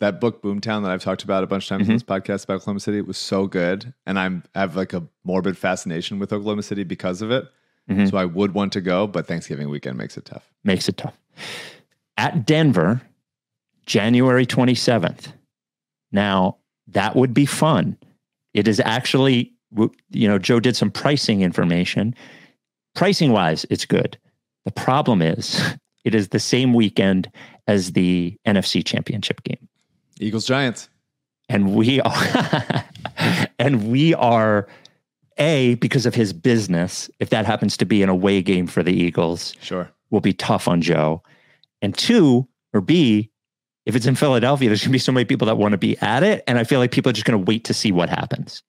that 0.00 0.20
book 0.20 0.42
Boomtown 0.42 0.82
that 0.82 0.90
I've 0.90 1.02
talked 1.04 1.22
about 1.22 1.44
a 1.44 1.46
bunch 1.46 1.66
of 1.66 1.68
times 1.68 1.82
Mm-hmm. 1.82 1.90
in 1.92 1.96
this 1.98 2.02
podcast 2.02 2.42
about 2.42 2.54
Oklahoma 2.56 2.80
City 2.80 3.00
was 3.00 3.16
so 3.16 3.46
good, 3.46 3.94
and 4.06 4.18
I'm 4.18 4.42
I 4.56 4.60
have 4.62 4.74
like 4.74 4.92
a 4.92 5.06
morbid 5.22 5.56
fascination 5.56 6.18
with 6.18 6.32
Oklahoma 6.32 6.64
City 6.64 6.82
because 6.82 7.22
of 7.22 7.30
it. 7.30 7.44
Mhm. 7.88 8.10
So 8.10 8.16
I 8.16 8.24
would 8.24 8.54
want 8.54 8.72
to 8.72 8.80
go, 8.80 9.06
but 9.06 9.28
Thanksgiving 9.28 9.68
weekend 9.70 9.96
makes 9.98 10.16
it 10.16 10.24
tough. 10.24 10.50
makes 10.64 10.88
it 10.88 10.96
tough. 10.96 11.16
At 12.16 12.44
Denver, 12.44 13.02
January 13.86 14.46
27th. 14.46 15.32
Now, 16.10 16.56
that 16.92 17.16
would 17.16 17.34
be 17.34 17.46
fun. 17.46 17.96
It 18.54 18.68
is 18.68 18.80
actually, 18.80 19.52
you 20.10 20.28
know, 20.28 20.38
Joe 20.38 20.60
did 20.60 20.76
some 20.76 20.90
pricing 20.90 21.42
information. 21.42 22.14
Pricing 22.94 23.32
wise, 23.32 23.64
it's 23.70 23.84
good. 23.86 24.18
The 24.64 24.70
problem 24.72 25.22
is, 25.22 25.60
it 26.04 26.14
is 26.14 26.28
the 26.28 26.38
same 26.40 26.74
weekend 26.74 27.30
as 27.66 27.92
the 27.92 28.36
NFC 28.46 28.84
championship 28.84 29.42
game. 29.44 29.68
Eagles 30.20 30.46
Giants. 30.46 30.88
And 31.48 31.74
we 31.74 32.00
are, 32.00 32.84
and 33.58 33.90
we 33.90 34.14
are, 34.14 34.68
A, 35.38 35.74
because 35.76 36.06
of 36.06 36.14
his 36.14 36.32
business, 36.32 37.10
if 37.18 37.30
that 37.30 37.46
happens 37.46 37.76
to 37.78 37.84
be 37.84 38.02
an 38.02 38.08
away 38.08 38.42
game 38.42 38.66
for 38.66 38.82
the 38.82 38.92
Eagles, 38.92 39.54
Sure. 39.60 39.90
will 40.10 40.20
be 40.20 40.32
tough 40.32 40.68
on 40.68 40.80
Joe. 40.80 41.22
And 41.82 41.96
two, 41.96 42.46
or 42.72 42.80
B, 42.80 43.30
if 43.86 43.96
it's 43.96 44.06
in 44.06 44.14
Philadelphia, 44.14 44.68
there's 44.68 44.82
gonna 44.82 44.92
be 44.92 44.98
so 44.98 45.12
many 45.12 45.24
people 45.24 45.46
that 45.46 45.56
want 45.56 45.72
to 45.72 45.78
be 45.78 45.96
at 45.98 46.22
it, 46.22 46.44
and 46.46 46.58
I 46.58 46.64
feel 46.64 46.78
like 46.78 46.90
people 46.92 47.10
are 47.10 47.14
just 47.14 47.24
gonna 47.26 47.38
wait 47.38 47.64
to 47.64 47.74
see 47.74 47.92
what 47.92 48.08
happens. 48.08 48.62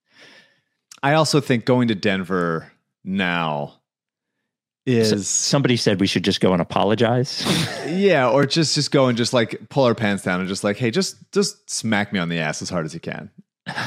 I 1.02 1.14
also 1.14 1.42
think 1.42 1.66
going 1.66 1.90
to 1.90 1.96
Denver 1.96 2.72
now 3.04 3.80
is 4.86 5.10
So- 5.10 5.18
somebody 5.18 5.78
said 5.78 6.00
we 6.00 6.08
should 6.08 6.24
just 6.24 6.42
go 6.42 6.52
and 6.54 6.62
apologize. 6.62 7.46
yeah, 7.88 8.30
or 8.30 8.46
just 8.46 8.76
just 8.76 8.92
go 8.92 9.08
and 9.08 9.18
just 9.18 9.34
like 9.34 9.70
pull 9.70 9.84
our 9.86 9.96
pants 9.96 10.24
down 10.24 10.40
and 10.40 10.50
just 10.50 10.64
like, 10.64 10.78
hey, 10.78 10.92
just 10.92 11.18
just 11.32 11.70
smack 11.70 12.12
me 12.12 12.20
on 12.20 12.30
the 12.30 12.40
ass 12.40 12.62
as 12.62 12.70
hard 12.70 12.86
as 12.86 12.94
you 12.94 13.00
can, 13.00 13.30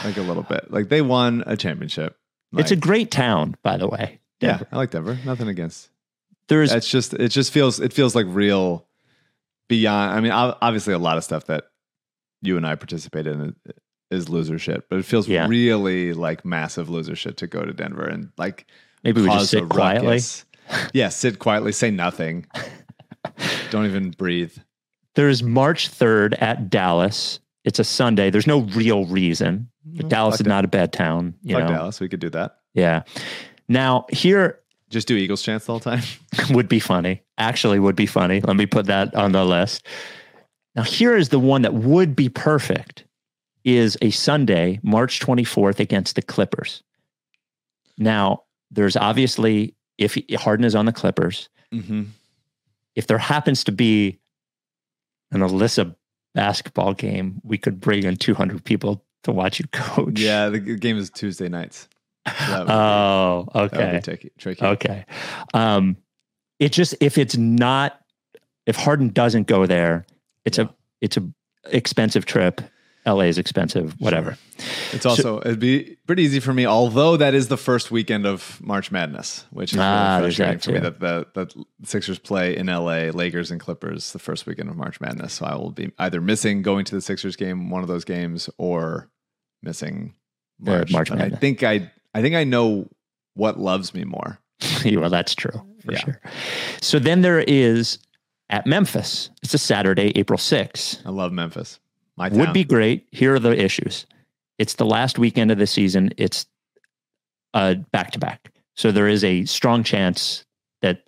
like 0.05 0.17
a 0.17 0.23
little 0.23 0.43
bit. 0.43 0.71
Like 0.71 0.89
they 0.89 1.03
won 1.03 1.43
a 1.47 1.57
championship. 1.57 2.17
it's 2.57 2.71
a 2.71 2.77
great 2.77 3.11
town, 3.11 3.57
by 3.63 3.77
the 3.77 3.89
way. 3.89 4.21
yeah, 4.41 4.61
I 4.73 4.77
like 4.77 4.91
Denver. 4.91 5.19
Nothing 5.25 5.49
against. 5.49 5.89
There's 6.49 6.73
It's 6.73 6.89
just 6.89 7.13
it 7.15 7.29
just 7.31 7.53
feels 7.53 7.81
it 7.81 7.93
feels 7.93 8.15
like 8.15 8.27
real 8.29 8.86
beyond. 9.69 10.13
I 10.13 10.21
mean, 10.21 10.33
obviously 10.33 10.95
a 10.95 10.99
lot 10.99 11.17
of 11.17 11.25
stuff 11.25 11.47
that 11.47 11.65
you 12.43 12.57
and 12.57 12.67
I 12.67 12.75
participate 12.75 13.27
in 13.27 13.55
is 14.11 14.29
loser 14.29 14.59
shit, 14.59 14.89
but 14.89 14.99
it 14.99 15.05
feels 15.05 15.27
Yeah. 15.29 15.47
really 15.49 16.13
like 16.13 16.45
massive 16.45 16.89
loser 16.89 17.17
shit 17.17 17.37
to 17.39 17.47
go 17.47 17.65
to 17.65 17.73
Denver 17.73 18.05
and 18.07 18.31
like 18.39 18.67
maybe 19.03 19.21
we 19.23 19.29
just 19.29 19.51
sit 19.51 19.69
quietly. 19.69 20.21
yeah, 20.95 21.09
sit 21.09 21.39
quietly, 21.39 21.73
say 21.73 21.91
nothing, 21.91 22.47
don't 23.71 23.87
even 23.87 24.11
breathe. 24.11 24.57
There's 25.15 25.43
March 25.43 25.91
3rd 25.91 26.41
at 26.41 26.69
Dallas. 26.71 27.41
It's 27.65 27.79
a 27.79 27.85
Sunday. 27.85 28.31
There's 28.31 28.47
no 28.47 28.61
real 28.61 29.07
reason. 29.07 29.69
But 29.85 30.09
Dallas 30.09 30.35
Fuck 30.37 30.41
is 30.43 30.47
not 30.47 30.65
a 30.65 30.69
bad 30.69 30.93
town. 30.93 31.35
You 31.43 31.59
know. 31.59 31.67
Dallas, 31.69 32.01
we 32.01 32.09
could 32.09 32.21
do 32.21 32.31
that. 32.31 32.57
Yeah. 32.75 33.03
Now 33.69 34.07
here 34.11 34.61
Just 34.91 35.09
do 35.09 35.17
Eagles 35.17 35.43
chants 35.43 35.67
the 35.67 35.73
whole 35.73 35.81
time. 35.81 36.03
would 36.51 36.69
be 36.69 36.79
funny. 36.79 37.23
Actually, 37.39 37.79
would 37.79 37.97
be 37.97 38.07
funny. 38.07 38.41
Let 38.41 38.57
me 38.57 38.67
put 38.67 38.87
that 38.87 39.15
on 39.15 39.33
the 39.33 39.45
list. 39.45 39.87
Now 40.75 40.83
here 40.83 41.17
is 41.17 41.31
the 41.31 41.39
one 41.39 41.63
that 41.63 41.75
would 41.75 42.15
be 42.15 42.29
perfect. 42.29 43.05
Is 43.65 43.99
a 44.01 44.11
Sunday, 44.11 44.79
March 44.85 45.19
24th 45.19 45.81
against 45.81 46.15
the 46.15 46.23
Clippers. 46.23 46.85
Now 47.99 48.45
there's 48.71 48.97
obviously 48.97 49.75
if 49.99 50.17
Harden 50.35 50.65
is 50.65 50.77
on 50.77 50.87
the 50.87 50.93
Clippers, 50.93 51.49
mm-hmm. 51.75 52.05
if 52.95 53.09
there 53.09 53.19
happens 53.19 53.65
to 53.65 53.73
be 53.73 54.21
an 55.33 55.41
Alyssa 55.41 55.97
basketball 56.35 56.95
game, 56.95 57.41
we 57.43 57.59
could 57.59 57.81
bring 57.81 58.05
in 58.05 58.17
200 58.17 58.63
people 58.63 59.05
to 59.25 59.33
watch 59.33 59.59
you 59.59 59.67
coach. 59.73 60.21
Yeah, 60.21 60.49
the 60.49 60.61
game 60.61 60.99
is 60.99 61.11
Tuesday 61.11 61.49
nights. 61.49 61.89
So 62.27 62.33
that 62.51 62.67
be- 62.67 62.73
Oh, 62.73 63.49
okay. 63.55 64.01
tricky. 64.03 64.31
tricky. 64.39 64.65
Okay. 64.65 65.05
Um, 65.55 65.97
it 66.59 66.73
just 66.73 66.95
if 67.01 67.19
it's 67.19 67.37
not 67.37 68.01
if 68.67 68.77
Harden 68.77 69.11
doesn't 69.11 69.47
go 69.47 69.67
there, 69.67 70.07
it's 70.45 70.59
a 70.59 70.69
it's 71.01 71.17
a 71.17 71.29
expensive 71.71 72.27
trip. 72.27 72.61
LA 73.05 73.21
is 73.27 73.39
expensive, 73.39 73.95
whatever. 74.01 74.37
It's 74.93 75.07
also 75.07 75.39
it'd 75.39 75.61
be 75.61 75.97
pretty 76.09 76.25
easy 76.25 76.41
for 76.41 76.53
me, 76.53 76.67
although 76.67 77.17
that 77.17 77.35
is 77.35 77.47
the 77.47 77.57
first 77.57 77.93
weekend 77.93 78.27
of 78.27 78.61
March 78.61 78.91
Madness, 78.91 79.45
which 79.51 79.73
is 79.75 79.79
Ah, 79.81 80.17
really 80.17 80.31
frustrating 80.35 80.55
that 80.57 80.65
for 80.65 80.73
me 80.73 80.79
that 80.81 81.35
the, 81.35 81.55
the 81.55 81.87
Sixers 81.87 82.19
play 82.19 82.57
in 82.57 82.67
LA, 82.67 83.11
Lakers 83.13 83.53
and 83.53 83.61
Clippers 83.61 84.11
the 84.13 84.19
first 84.19 84.45
weekend 84.45 84.71
of 84.71 84.77
March 84.77 85.01
Madness. 85.01 85.35
So 85.35 85.45
I 85.47 85.55
will 85.55 85.71
be 85.71 85.93
either 86.01 86.21
missing 86.21 86.63
going 86.63 86.85
to 86.87 86.97
the 86.97 87.01
Sixers 87.01 87.37
game, 87.37 87.71
one 87.71 87.83
of 87.83 87.89
those 87.89 88.05
games, 88.05 88.51
or 88.59 89.09
missing 89.63 90.15
March. 90.59 90.91
March 90.91 91.11
But 91.11 91.21
I 91.21 91.31
think 91.31 91.63
I 91.63 91.93
I 92.17 92.23
think 92.23 92.35
I 92.35 92.45
know 92.45 92.89
what 93.35 93.59
loves 93.59 93.93
me 93.95 94.05
more. 94.05 94.39
well, 94.85 95.11
that's 95.11 95.35
true 95.35 95.61
for 95.85 95.93
Yeah. 95.93 95.99
sure. 95.99 96.21
So 96.81 96.99
then 96.99 97.21
there 97.21 97.41
is 97.41 97.99
at 98.49 98.67
Memphis. 98.67 99.29
It's 99.43 99.53
a 99.53 99.59
Saturday, 99.59 100.13
April 100.17 100.39
6th. 100.39 101.05
I 101.05 101.11
love 101.11 101.33
Memphis. 101.33 101.79
My 102.17 102.31
town. 102.31 102.39
Would 102.39 102.53
be 102.55 102.65
great. 102.65 103.07
Here 103.13 103.35
are 103.35 103.39
the 103.39 103.53
issues. 103.63 104.07
It's 104.59 104.75
the 104.75 104.87
last 104.87 105.19
weekend 105.19 105.51
of 105.51 105.59
the 105.59 105.67
season. 105.67 106.11
It's 106.17 106.47
back 107.53 108.11
to 108.13 108.19
back. 108.19 108.51
So 108.75 108.91
there 108.93 109.09
is 109.09 109.23
a 109.25 109.45
strong 109.45 109.83
chance 109.83 110.45
that 110.83 111.03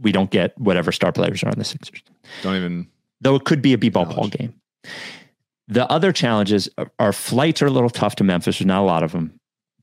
we 0.00 0.12
don't 0.12 0.30
get 0.30 0.58
whatever 0.58 0.92
star 0.92 1.12
players 1.12 1.42
are 1.42 1.48
on 1.48 1.58
the 1.58 1.64
Sixers. 1.64 2.02
Don't 2.42 2.56
even 2.56 2.86
though 3.20 3.34
it 3.34 3.44
could 3.44 3.60
be 3.62 3.72
a 3.72 3.78
b-ball 3.78 4.06
ball 4.06 4.28
game. 4.28 4.54
The 5.68 5.90
other 5.90 6.12
challenges 6.12 6.68
are, 6.78 6.90
are 6.98 7.12
flights 7.12 7.60
are 7.62 7.66
a 7.66 7.70
little 7.70 7.90
tough 7.90 8.16
to 8.16 8.24
Memphis. 8.24 8.58
There's 8.58 8.66
not 8.66 8.82
a 8.82 8.86
lot 8.86 9.02
of 9.02 9.12
them, 9.12 9.38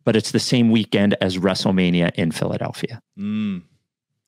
but 0.06 0.16
it's 0.16 0.32
the 0.32 0.40
same 0.40 0.70
weekend 0.72 1.16
as 1.22 1.38
WrestleMania 1.38 2.12
in 2.16 2.32
Philadelphia. 2.32 3.02
mm, 3.18 3.62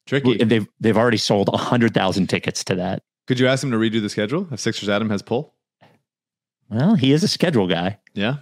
tricky. 0.06 0.38
They've 0.44 0.68
they've 0.80 0.98
already 0.98 1.18
sold 1.18 1.50
hundred 1.54 1.94
thousand 1.94 2.28
tickets 2.28 2.64
to 2.66 2.76
that. 2.76 3.04
Could 3.28 3.40
you 3.40 3.48
ask 3.48 3.64
him 3.64 3.72
to 3.72 3.78
redo 3.78 4.02
the 4.02 4.10
schedule 4.10 4.48
if 4.52 4.60
Sixers 4.60 4.90
Adam 4.90 5.10
has 5.10 5.22
pull? 5.22 5.54
Well, 6.70 6.96
he 6.96 7.12
is 7.12 7.24
a 7.24 7.28
schedule 7.28 7.68
guy. 7.68 8.00
Yeah. 8.14 8.38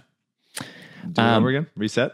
Do 0.58 0.64
it 1.06 1.18
Um, 1.18 1.42
over 1.42 1.48
again. 1.50 1.66
Reset. 1.76 2.12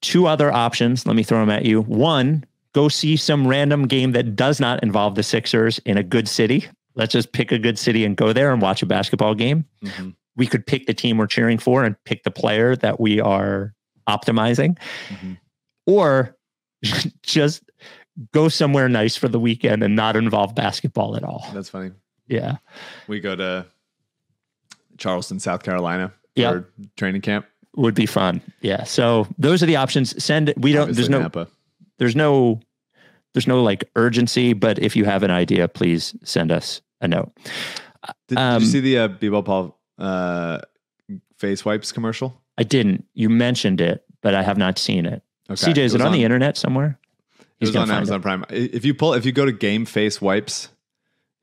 Two 0.00 0.26
other 0.26 0.52
options. 0.52 1.06
Let 1.06 1.16
me 1.16 1.22
throw 1.22 1.40
them 1.40 1.50
at 1.50 1.64
you. 1.64 1.80
One, 1.82 2.44
go 2.72 2.88
see 2.88 3.16
some 3.16 3.46
random 3.46 3.86
game 3.86 4.12
that 4.12 4.34
does 4.36 4.60
not 4.60 4.82
involve 4.82 5.14
the 5.14 5.22
Sixers 5.22 5.78
in 5.80 5.96
a 5.96 6.02
good 6.02 6.28
city. 6.28 6.66
Let's 6.96 7.12
just 7.12 7.32
pick 7.32 7.52
a 7.52 7.58
good 7.58 7.78
city 7.78 8.04
and 8.04 8.16
go 8.16 8.32
there 8.32 8.52
and 8.52 8.60
watch 8.60 8.82
a 8.82 8.86
basketball 8.86 9.34
game. 9.34 9.64
Mhm. 9.84 10.14
we 10.36 10.48
could 10.48 10.66
pick 10.66 10.86
the 10.86 10.94
team 10.94 11.16
we're 11.16 11.28
cheering 11.28 11.58
for 11.58 11.84
and 11.84 11.94
pick 12.04 12.24
the 12.24 12.30
player 12.30 12.74
that 12.74 12.98
we 12.98 13.20
are 13.20 13.72
optimizing 14.08 14.76
Mhm. 15.08 15.38
or 15.86 16.36
just 17.22 17.62
go 18.32 18.48
somewhere 18.48 18.88
nice 18.88 19.16
for 19.16 19.28
the 19.28 19.40
weekend 19.40 19.82
and 19.82 19.96
not 19.96 20.16
involve 20.16 20.54
basketball 20.54 21.16
at 21.16 21.24
all 21.24 21.46
That's 21.54 21.68
funny. 21.68 21.90
yeah 22.28 22.56
We 23.08 23.20
go 23.20 23.34
to 23.36 23.66
Charleston, 24.98 25.40
South 25.40 25.62
Carolina 25.62 26.12
Yeah. 26.36 26.52
for 26.52 26.70
training 26.96 27.22
camp. 27.22 27.46
would 27.76 27.94
be 27.94 28.06
fun 28.06 28.40
yeah 28.60 28.84
so 28.84 29.26
those 29.38 29.62
are 29.62 29.66
the 29.66 29.76
options 29.76 30.22
send 30.22 30.52
we 30.56 30.72
don't 30.72 30.82
Obviously 30.90 31.02
there's 31.02 31.10
no 31.10 31.22
Napa. 31.22 31.48
there's 31.98 32.14
no 32.16 32.60
there's 33.32 33.48
no 33.48 33.62
like 33.64 33.82
urgency 33.96 34.52
but 34.52 34.78
if 34.78 34.94
you 34.94 35.04
have 35.04 35.24
an 35.24 35.30
idea 35.32 35.66
please 35.66 36.14
send 36.22 36.52
us 36.52 36.80
a 37.00 37.08
note 37.08 37.32
Did, 38.28 38.38
um, 38.38 38.60
did 38.60 38.66
you 38.66 38.70
see 38.72 38.80
the 38.80 38.98
uh, 38.98 39.08
B-ball 39.08 39.42
Paul 39.42 39.78
uh, 39.98 40.58
face 41.38 41.64
wipes 41.64 41.90
commercial? 41.90 42.40
I 42.58 42.62
didn't 42.62 43.04
you 43.14 43.28
mentioned 43.28 43.80
it 43.80 44.04
but 44.22 44.34
i 44.34 44.42
have 44.42 44.58
not 44.58 44.78
seen 44.78 45.06
it 45.06 45.22
Okay. 45.50 45.72
cj 45.72 45.78
is 45.78 45.92
it, 45.94 45.98
was 45.98 46.06
on, 46.06 46.12
the 46.12 46.24
internet 46.24 46.56
somewhere 46.56 46.98
It 47.60 47.66
was 47.66 47.76
on 47.76 47.90
Amazon 47.90 48.22
Prime. 48.22 48.44
If 48.50 48.84
you 48.84 48.94
pull, 48.94 49.12
if 49.14 49.24
you 49.26 49.32
go 49.32 49.44
to 49.44 49.52
Game 49.52 49.84
Face 49.84 50.20
Wipes, 50.20 50.68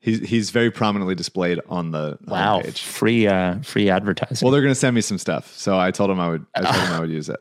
he's 0.00 0.18
he's 0.28 0.50
very 0.50 0.70
prominently 0.72 1.14
displayed 1.14 1.60
on 1.68 1.92
the 1.92 2.18
wow 2.26 2.60
page. 2.60 2.82
free 2.82 3.26
uh 3.28 3.60
free 3.62 3.88
advertising 3.90 4.44
Well, 4.44 4.50
they're 4.52 4.60
going 4.60 4.72
to 4.74 4.78
send 4.80 4.94
me 4.96 5.00
some 5.02 5.18
stuff, 5.18 5.56
so 5.56 5.78
I 5.78 5.90
told 5.92 6.10
him 6.10 6.18
I 6.20 6.28
would. 6.30 6.46
I 6.54 6.62
told 6.62 6.74
him 6.84 6.92
I 6.92 7.00
would 7.00 7.10
use 7.20 7.28
it. 7.28 7.38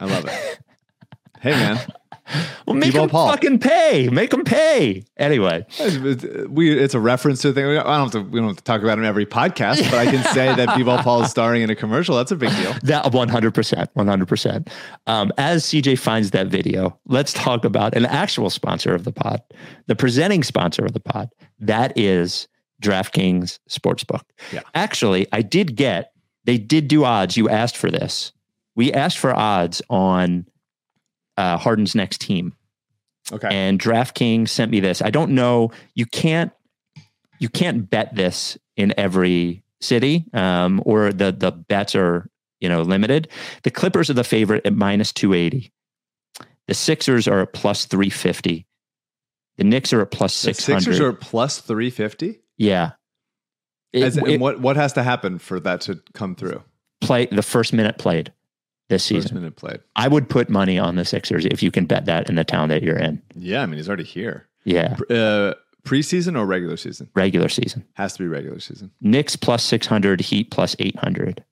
I 0.00 0.06
love 0.06 0.24
it. 0.26 0.58
Hey, 1.40 1.52
man, 1.52 1.78
Well, 2.66 2.76
make 2.76 2.92
B-Ball 2.92 3.02
them 3.02 3.10
Paul. 3.10 3.30
fucking 3.30 3.58
pay. 3.58 4.08
Make 4.08 4.30
them 4.30 4.44
pay. 4.44 5.04
Anyway, 5.16 5.66
It's- 5.80 6.24
we 6.48 6.70
it's 6.72 6.94
a 6.94 7.00
reference 7.00 7.42
to 7.42 7.48
a 7.48 7.52
thing. 7.52 7.64
I 7.66 7.74
don't 7.82 7.84
have 7.86 8.10
to. 8.12 8.20
We 8.22 8.38
don't 8.38 8.48
have 8.48 8.56
to 8.56 8.62
talk 8.64 8.80
about 8.82 8.96
him 8.98 9.04
every 9.04 9.26
podcast, 9.26 9.82
but 9.90 9.94
I 9.94 10.06
can 10.06 10.22
say 10.32 10.54
that 10.54 10.76
B-Ball 10.76 10.98
Paul 11.02 11.22
is 11.22 11.30
starring 11.30 11.62
in 11.62 11.70
a 11.70 11.74
commercial. 11.74 12.16
That's 12.16 12.30
a 12.30 12.36
big 12.36 12.50
deal. 12.56 12.74
that 12.84 13.12
one 13.12 13.28
hundred 13.28 13.54
percent, 13.54 13.90
one 13.94 14.06
hundred 14.06 14.28
percent. 14.28 14.70
Um, 15.08 15.32
As 15.36 15.64
CJ 15.64 15.98
finds 15.98 16.30
that 16.30 16.46
video, 16.46 16.98
let's 17.06 17.32
talk 17.32 17.64
about 17.64 17.94
an 17.96 18.06
actual 18.06 18.50
sponsor 18.50 18.94
of 18.94 19.02
the 19.04 19.12
pod, 19.12 19.42
the 19.88 19.96
presenting 19.96 20.42
sponsor 20.44 20.84
of 20.84 20.92
the 20.92 21.00
pod. 21.00 21.28
That 21.58 21.92
is 21.98 22.46
DraftKings 22.82 23.58
Sportsbook. 23.68 24.22
Yeah. 24.52 24.60
Actually, 24.74 25.26
I 25.32 25.42
did 25.42 25.76
get. 25.76 26.12
They 26.44 26.58
did 26.58 26.88
do 26.88 27.04
odds. 27.04 27.36
You 27.36 27.48
asked 27.48 27.76
for 27.76 27.90
this. 27.90 28.32
We 28.74 28.92
asked 28.92 29.18
for 29.18 29.34
odds 29.34 29.82
on 29.90 30.46
uh, 31.36 31.56
Harden's 31.58 31.94
next 31.94 32.20
team. 32.20 32.54
Okay. 33.32 33.48
and 33.50 33.78
DraftKings 33.80 34.48
sent 34.48 34.70
me 34.70 34.80
this. 34.80 35.00
I 35.00 35.10
don't 35.10 35.30
know. 35.34 35.70
You 35.94 36.06
can't 36.06 36.50
you 37.38 37.48
can't 37.48 37.88
bet 37.88 38.14
this 38.14 38.58
in 38.76 38.92
every 38.98 39.62
city, 39.80 40.26
um, 40.34 40.82
or 40.84 41.12
the 41.12 41.30
the 41.32 41.52
bets 41.52 41.94
are 41.94 42.28
you 42.60 42.68
know 42.68 42.82
limited. 42.82 43.28
The 43.62 43.70
Clippers 43.70 44.10
are 44.10 44.14
the 44.14 44.24
favorite 44.24 44.66
at 44.66 44.74
minus 44.74 45.12
two 45.12 45.34
eighty. 45.34 45.72
The 46.66 46.74
Sixers 46.74 47.26
are 47.28 47.40
at 47.40 47.52
plus 47.52 47.86
three 47.86 48.10
fifty. 48.10 48.66
The 49.56 49.64
Knicks 49.64 49.92
are 49.92 50.00
at 50.02 50.10
plus 50.10 50.34
six 50.34 50.66
hundred. 50.66 50.80
Sixers 50.80 51.00
are 51.00 51.04
hundred. 51.06 51.20
plus 51.20 51.58
three 51.60 51.90
fifty. 51.90 52.40
Yeah. 52.58 52.92
It- 53.92 54.02
As, 54.02 54.16
it 54.16 54.24
and 54.24 54.40
what 54.40 54.60
what 54.60 54.76
has 54.76 54.94
to 54.94 55.02
happen 55.02 55.38
for 55.38 55.60
that 55.60 55.82
to 55.82 56.02
come 56.12 56.34
through? 56.34 56.62
play 57.00 57.26
the 57.26 57.42
first 57.42 57.72
minute 57.72 57.98
played 57.98 58.32
this 58.92 59.04
season. 59.04 59.50
played. 59.52 59.80
I 59.96 60.08
would 60.08 60.28
put 60.28 60.48
money 60.48 60.78
on 60.78 60.96
the 60.96 61.04
Sixers 61.04 61.44
if 61.46 61.62
you 61.62 61.70
can 61.70 61.86
bet 61.86 62.04
that 62.06 62.28
in 62.28 62.34
the 62.36 62.44
town 62.44 62.68
that 62.68 62.82
you're 62.82 62.98
in. 62.98 63.20
Yeah, 63.34 63.62
I 63.62 63.66
mean 63.66 63.76
he's 63.76 63.88
already 63.88 64.04
here. 64.04 64.46
Yeah, 64.64 64.96
Uh, 65.10 65.54
preseason 65.84 66.38
or 66.38 66.46
regular 66.46 66.76
season? 66.76 67.08
regular 67.14 67.48
season. 67.48 67.84
Has 67.94 68.12
to 68.12 68.18
be 68.20 68.28
regular 68.28 68.60
season. 68.60 68.92
Knicks 69.00 69.34
plus 69.34 69.64
600, 69.64 70.20
Heat 70.20 70.50
plus 70.50 70.76
800. 70.78 71.42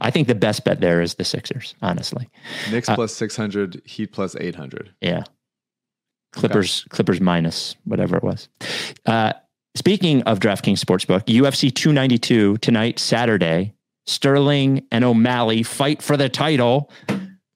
I 0.00 0.10
think 0.10 0.28
the 0.28 0.34
best 0.34 0.64
bet 0.64 0.80
there 0.80 1.00
is 1.02 1.14
the 1.14 1.24
Sixers, 1.24 1.74
honestly. 1.82 2.28
Knicks 2.70 2.88
Uh, 2.88 2.94
plus 2.94 3.14
six 3.14 3.36
hundred, 3.36 3.80
Heat 3.84 4.12
plus 4.12 4.34
eight 4.40 4.54
hundred. 4.54 4.90
Yeah. 5.00 5.24
Clippers, 6.32 6.84
Clippers 6.90 7.20
minus 7.20 7.76
whatever 7.84 8.16
it 8.16 8.22
was. 8.22 8.48
Uh, 9.06 9.32
Speaking 9.76 10.22
of 10.24 10.40
DraftKings 10.40 10.80
Sportsbook, 10.84 11.26
UFC 11.26 11.72
292 11.72 12.56
tonight, 12.58 12.98
Saturday. 12.98 13.72
Sterling 14.10 14.86
and 14.90 15.04
O'Malley 15.04 15.62
fight 15.62 16.02
for 16.02 16.16
the 16.16 16.28
title. 16.28 16.90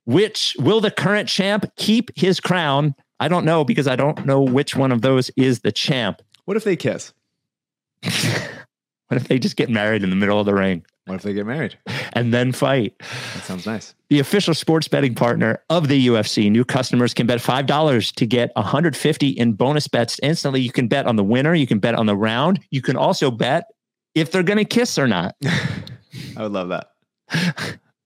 Which 0.07 0.55
will 0.59 0.81
the 0.81 0.91
current 0.91 1.29
champ 1.29 1.65
keep 1.77 2.11
his 2.17 2.39
crown? 2.41 2.95
I 3.21 3.29
don't 3.29 3.45
know 3.45 3.65
because 3.65 3.87
I 3.89 3.97
don't 3.97 4.27
know 4.27 4.41
which 4.41 4.77
one 4.77 4.93
of 4.93 5.03
those 5.03 5.31
is 5.37 5.61
the 5.61 5.73
champ. 5.73 6.21
What 6.45 6.57
if 6.57 6.65
they 6.65 6.77
kiss? 6.77 7.13
What 9.09 9.21
if 9.21 9.29
they 9.29 9.39
just 9.39 9.57
get 9.57 9.69
married 9.69 10.03
in 10.03 10.11
the 10.11 10.17
middle 10.17 10.41
of 10.41 10.47
the 10.47 10.55
ring 10.55 10.85
What 11.05 11.17
if 11.17 11.23
they 11.23 11.35
get 11.35 11.47
married? 11.47 11.79
and 12.15 12.33
then 12.33 12.53
fight? 12.53 12.95
That 13.01 13.45
sounds 13.45 13.67
nice. 13.67 13.95
The 14.09 14.19
official 14.19 14.55
sports 14.55 14.89
betting 14.89 15.15
partner 15.15 15.63
of 15.69 15.89
the 15.89 16.07
UFC. 16.09 16.51
New 16.51 16.65
customers 16.65 17.13
can 17.13 17.27
bet 17.27 17.39
$5 17.39 18.15
to 18.15 18.27
get 18.27 18.51
150 18.57 19.29
in 19.29 19.53
bonus 19.53 19.89
bets 19.89 20.19
instantly. 20.23 20.63
You 20.63 20.73
can 20.73 20.89
bet 20.89 21.07
on 21.07 21.17
the 21.17 21.23
winner, 21.23 21.55
you 21.55 21.67
can 21.67 21.79
bet 21.79 21.95
on 21.95 22.07
the 22.07 22.17
round. 22.17 22.61
You 22.71 22.81
can 22.81 22.97
also 22.97 23.31
bet 23.31 23.67
if 24.15 24.33
they're 24.33 24.43
going 24.43 24.59
to 24.59 24.65
kiss 24.65 24.99
or 24.99 25.07
not. 25.07 25.37
I 26.37 26.43
would 26.43 26.53
love 26.53 26.69
that. 26.69 26.91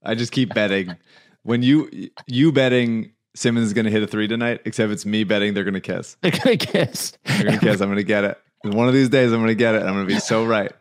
I 0.03 0.15
just 0.15 0.33
keep 0.33 0.55
betting. 0.55 0.97
When 1.43 1.63
you 1.63 2.11
you 2.27 2.53
betting 2.53 3.13
Simmons 3.35 3.67
is 3.67 3.73
going 3.73 3.85
to 3.85 3.91
hit 3.91 4.03
a 4.03 4.07
three 4.07 4.29
tonight, 4.29 4.61
except 4.65 4.91
it's 4.93 5.07
me 5.07 5.25
betting 5.25 5.55
they're 5.55 5.65
going 5.65 5.75
to 5.75 5.81
kiss. 5.81 6.17
They're 6.23 6.33
going 6.33 6.59
to 6.59 6.67
kiss. 6.67 7.17
They're 7.25 7.45
going 7.45 7.59
to 7.59 7.65
kiss. 7.65 7.81
I'm 7.81 7.89
going 7.89 7.97
to 7.99 8.05
get 8.05 8.25
it. 8.25 8.39
And 8.65 8.75
one 8.75 8.89
of 8.89 8.95
these 8.95 9.09
days, 9.09 9.33
I'm 9.33 9.39
going 9.39 9.49
to 9.49 9.55
get 9.55 9.75
it. 9.75 9.81
And 9.81 9.89
I'm 9.89 9.95
going 9.95 10.09
to 10.09 10.15
be 10.15 10.21
so 10.21 10.45
right. 10.45 10.73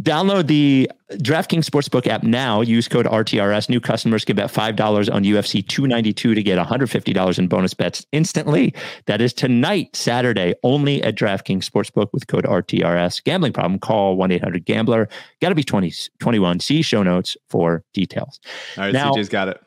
Download 0.00 0.46
the 0.46 0.90
DraftKings 1.12 1.64
Sportsbook 1.64 2.06
app 2.06 2.22
now. 2.22 2.60
Use 2.60 2.86
code 2.86 3.06
RTRS. 3.06 3.68
New 3.68 3.80
customers 3.80 4.24
can 4.24 4.36
bet 4.36 4.50
$5 4.52 5.12
on 5.12 5.24
UFC 5.24 5.66
292 5.66 6.34
to 6.34 6.42
get 6.42 6.58
$150 6.58 7.38
in 7.38 7.48
bonus 7.48 7.74
bets 7.74 8.06
instantly. 8.12 8.74
That 9.06 9.20
is 9.20 9.32
tonight, 9.32 9.96
Saturday, 9.96 10.54
only 10.62 11.02
at 11.02 11.16
DraftKings 11.16 11.68
Sportsbook 11.68 12.08
with 12.12 12.26
code 12.26 12.44
RTRS. 12.44 13.24
Gambling 13.24 13.52
problem? 13.54 13.78
Call 13.80 14.16
1 14.16 14.30
800 14.32 14.64
Gambler. 14.64 15.08
Got 15.40 15.48
to 15.48 15.54
be 15.54 15.64
20, 15.64 15.92
21. 16.20 16.60
See 16.60 16.82
show 16.82 17.02
notes 17.02 17.36
for 17.48 17.82
details. 17.92 18.38
All 18.76 18.84
right, 18.84 18.92
Now- 18.92 19.12
CJ's 19.12 19.28
got 19.28 19.48
it. 19.48 19.60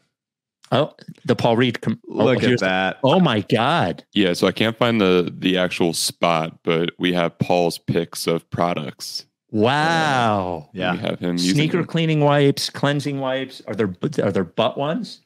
Oh, 0.72 0.94
the 1.26 1.36
Paul 1.36 1.58
Reed. 1.58 1.82
Com- 1.82 2.00
oh, 2.12 2.26
Look 2.26 2.42
here's 2.42 2.62
at 2.62 2.70
that. 2.70 3.00
oh, 3.04 3.20
my 3.20 3.40
God. 3.42 4.06
Yeah, 4.14 4.34
so 4.34 4.46
I 4.46 4.52
can't 4.52 4.78
find 4.78 5.02
the 5.02 5.34
the 5.36 5.58
actual 5.58 5.94
spot, 5.94 6.60
but 6.64 6.92
we 7.00 7.12
have 7.14 7.40
Paul's 7.40 7.80
picks 7.80 8.28
of 8.28 8.48
products. 8.52 9.26
Wow. 9.52 10.70
Yeah. 10.74 10.94
we 10.94 10.98
have 11.00 11.20
him 11.20 11.38
Sneaker 11.38 11.84
cleaning 11.84 12.22
wipes, 12.22 12.70
cleansing 12.70 13.20
wipes. 13.20 13.62
Are 13.68 13.76
there 13.76 13.94
are 14.24 14.32
there 14.32 14.44
butt 14.44 14.78
ones? 14.78 15.22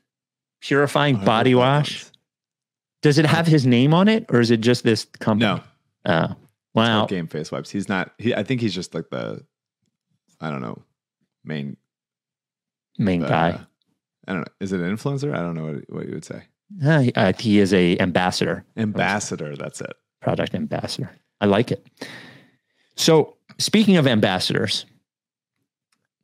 Purifying 0.61 1.17
Are 1.17 1.25
body 1.25 1.55
wash. 1.55 2.05
Does 3.01 3.17
it 3.17 3.25
have 3.25 3.47
his 3.47 3.65
name 3.65 3.93
on 3.93 4.07
it, 4.07 4.25
or 4.29 4.39
is 4.39 4.49
it 4.49 4.61
just 4.61 4.85
this 4.85 5.03
company? 5.19 5.61
No. 6.05 6.29
Oh, 6.29 6.35
wow. 6.73 7.05
Game 7.05 7.27
face 7.27 7.51
wipes. 7.51 7.69
He's 7.69 7.89
not. 7.89 8.13
He, 8.17 8.33
I 8.33 8.43
think 8.43 8.61
he's 8.61 8.73
just 8.73 8.93
like 8.95 9.09
the. 9.09 9.43
I 10.39 10.49
don't 10.49 10.61
know. 10.61 10.81
Main 11.43 11.75
Main 12.97 13.23
uh, 13.23 13.27
guy. 13.27 13.59
I 14.25 14.31
don't 14.31 14.41
know. 14.41 14.53
Is 14.61 14.71
it 14.71 14.79
an 14.79 14.95
influencer? 14.95 15.33
I 15.35 15.39
don't 15.39 15.55
know 15.55 15.65
what, 15.65 15.89
what 15.89 16.05
you 16.07 16.13
would 16.13 16.23
say. 16.25 16.43
Uh, 16.83 16.99
he- 16.99 17.13
uh, 17.13 17.33
he 17.37 17.59
is 17.59 17.73
a 17.73 17.99
ambassador, 17.99 18.63
Ambassador. 18.77 19.55
That's 19.57 19.81
it. 19.81 19.93
product 20.21 20.55
ambassador. 20.55 21.11
I 21.41 21.45
like 21.45 21.71
it. 21.71 21.85
So, 22.95 23.35
speaking 23.57 23.97
of 23.97 24.07
ambassadors, 24.07 24.85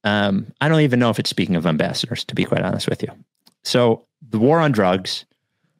um, 0.03 0.51
I 0.61 0.69
don't 0.69 0.81
even 0.81 0.99
know 0.99 1.09
if 1.09 1.19
it's 1.19 1.29
speaking 1.29 1.55
of 1.55 1.65
ambassadors, 1.65 2.23
to 2.25 2.35
be 2.35 2.45
quite 2.45 2.61
honest 2.61 2.89
with 2.89 3.03
you. 3.03 3.09
So, 3.63 4.05
the 4.21 4.39
war 4.39 4.59
on 4.59 4.71
drugs, 4.71 5.25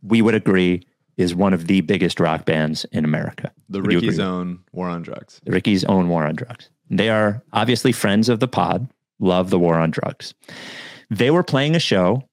we 0.02 0.22
would 0.22 0.36
agree, 0.36 0.86
is 1.18 1.36
one 1.36 1.54
of 1.54 1.68
the 1.68 1.82
biggest 1.82 2.20
rock 2.20 2.46
bands 2.46 2.86
in 2.92 3.04
America. 3.04 3.52
The 3.70 3.82
Would 3.82 3.94
Ricky's 3.94 4.20
own 4.20 4.60
war 4.72 4.88
on 4.88 5.02
drugs. 5.02 5.42
Ricky's 5.46 5.84
own 5.86 6.08
war 6.08 6.26
on 6.26 6.36
drugs. 6.36 6.70
They 6.90 7.10
are 7.10 7.44
obviously 7.54 7.92
friends 7.92 8.30
of 8.30 8.40
the 8.40 8.48
pod, 8.48 8.90
love 9.20 9.50
the 9.50 9.60
war 9.60 9.76
on 9.76 9.92
drugs. 9.92 10.34
They 11.10 11.32
were 11.32 11.44
playing 11.44 11.76
a 11.76 11.80
show, 11.80 12.24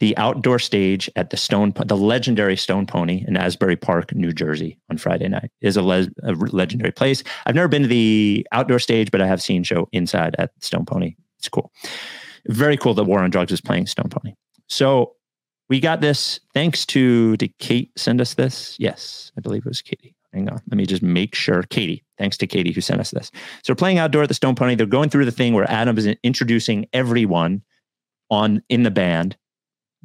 the 0.00 0.16
outdoor 0.16 0.58
stage 0.58 1.10
at 1.16 1.30
the 1.30 1.36
Stone, 1.36 1.74
the 1.86 1.96
legendary 1.96 2.56
Stone 2.56 2.86
Pony 2.86 3.24
in 3.26 3.36
Asbury 3.36 3.76
Park, 3.76 4.14
New 4.14 4.32
Jersey, 4.32 4.78
on 4.90 4.98
Friday 4.98 5.28
night. 5.28 5.50
It 5.60 5.68
is 5.68 5.76
a, 5.76 5.82
le- 5.82 6.08
a 6.22 6.32
legendary 6.32 6.92
place. 6.92 7.24
I've 7.46 7.54
never 7.54 7.68
been 7.68 7.82
to 7.82 7.88
the 7.88 8.46
outdoor 8.52 8.78
stage, 8.78 9.10
but 9.10 9.20
I 9.20 9.26
have 9.26 9.42
seen 9.42 9.64
show 9.64 9.88
inside 9.92 10.36
at 10.38 10.52
Stone 10.62 10.86
Pony. 10.86 11.16
It's 11.38 11.48
cool. 11.48 11.72
Very 12.46 12.76
cool 12.76 12.94
that 12.94 13.04
War 13.04 13.20
on 13.20 13.30
Drugs 13.30 13.52
is 13.52 13.60
playing 13.60 13.86
Stone 13.86 14.10
Pony. 14.10 14.34
So 14.68 15.14
we 15.68 15.80
got 15.80 16.00
this 16.00 16.40
thanks 16.54 16.86
to 16.86 17.36
did 17.36 17.56
Kate 17.58 17.90
send 17.96 18.20
us 18.20 18.34
this? 18.34 18.76
Yes, 18.78 19.32
I 19.36 19.40
believe 19.40 19.62
it 19.66 19.68
was 19.68 19.82
Katie. 19.82 20.14
Hang 20.32 20.48
on. 20.48 20.60
Let 20.70 20.76
me 20.76 20.86
just 20.86 21.02
make 21.02 21.34
sure. 21.34 21.62
Katie. 21.64 22.04
Thanks 22.18 22.36
to 22.38 22.46
Katie 22.46 22.72
who 22.72 22.80
sent 22.80 23.00
us 23.00 23.10
this. 23.10 23.30
So 23.62 23.72
we're 23.72 23.76
playing 23.76 23.98
outdoor 23.98 24.22
at 24.22 24.28
the 24.28 24.34
Stone 24.34 24.56
Pony. 24.56 24.74
They're 24.74 24.86
going 24.86 25.10
through 25.10 25.24
the 25.24 25.32
thing 25.32 25.54
where 25.54 25.70
Adam 25.70 25.96
is 25.96 26.06
introducing 26.22 26.86
everyone 26.92 27.62
on 28.30 28.62
in 28.68 28.82
the 28.82 28.90
band 28.90 29.36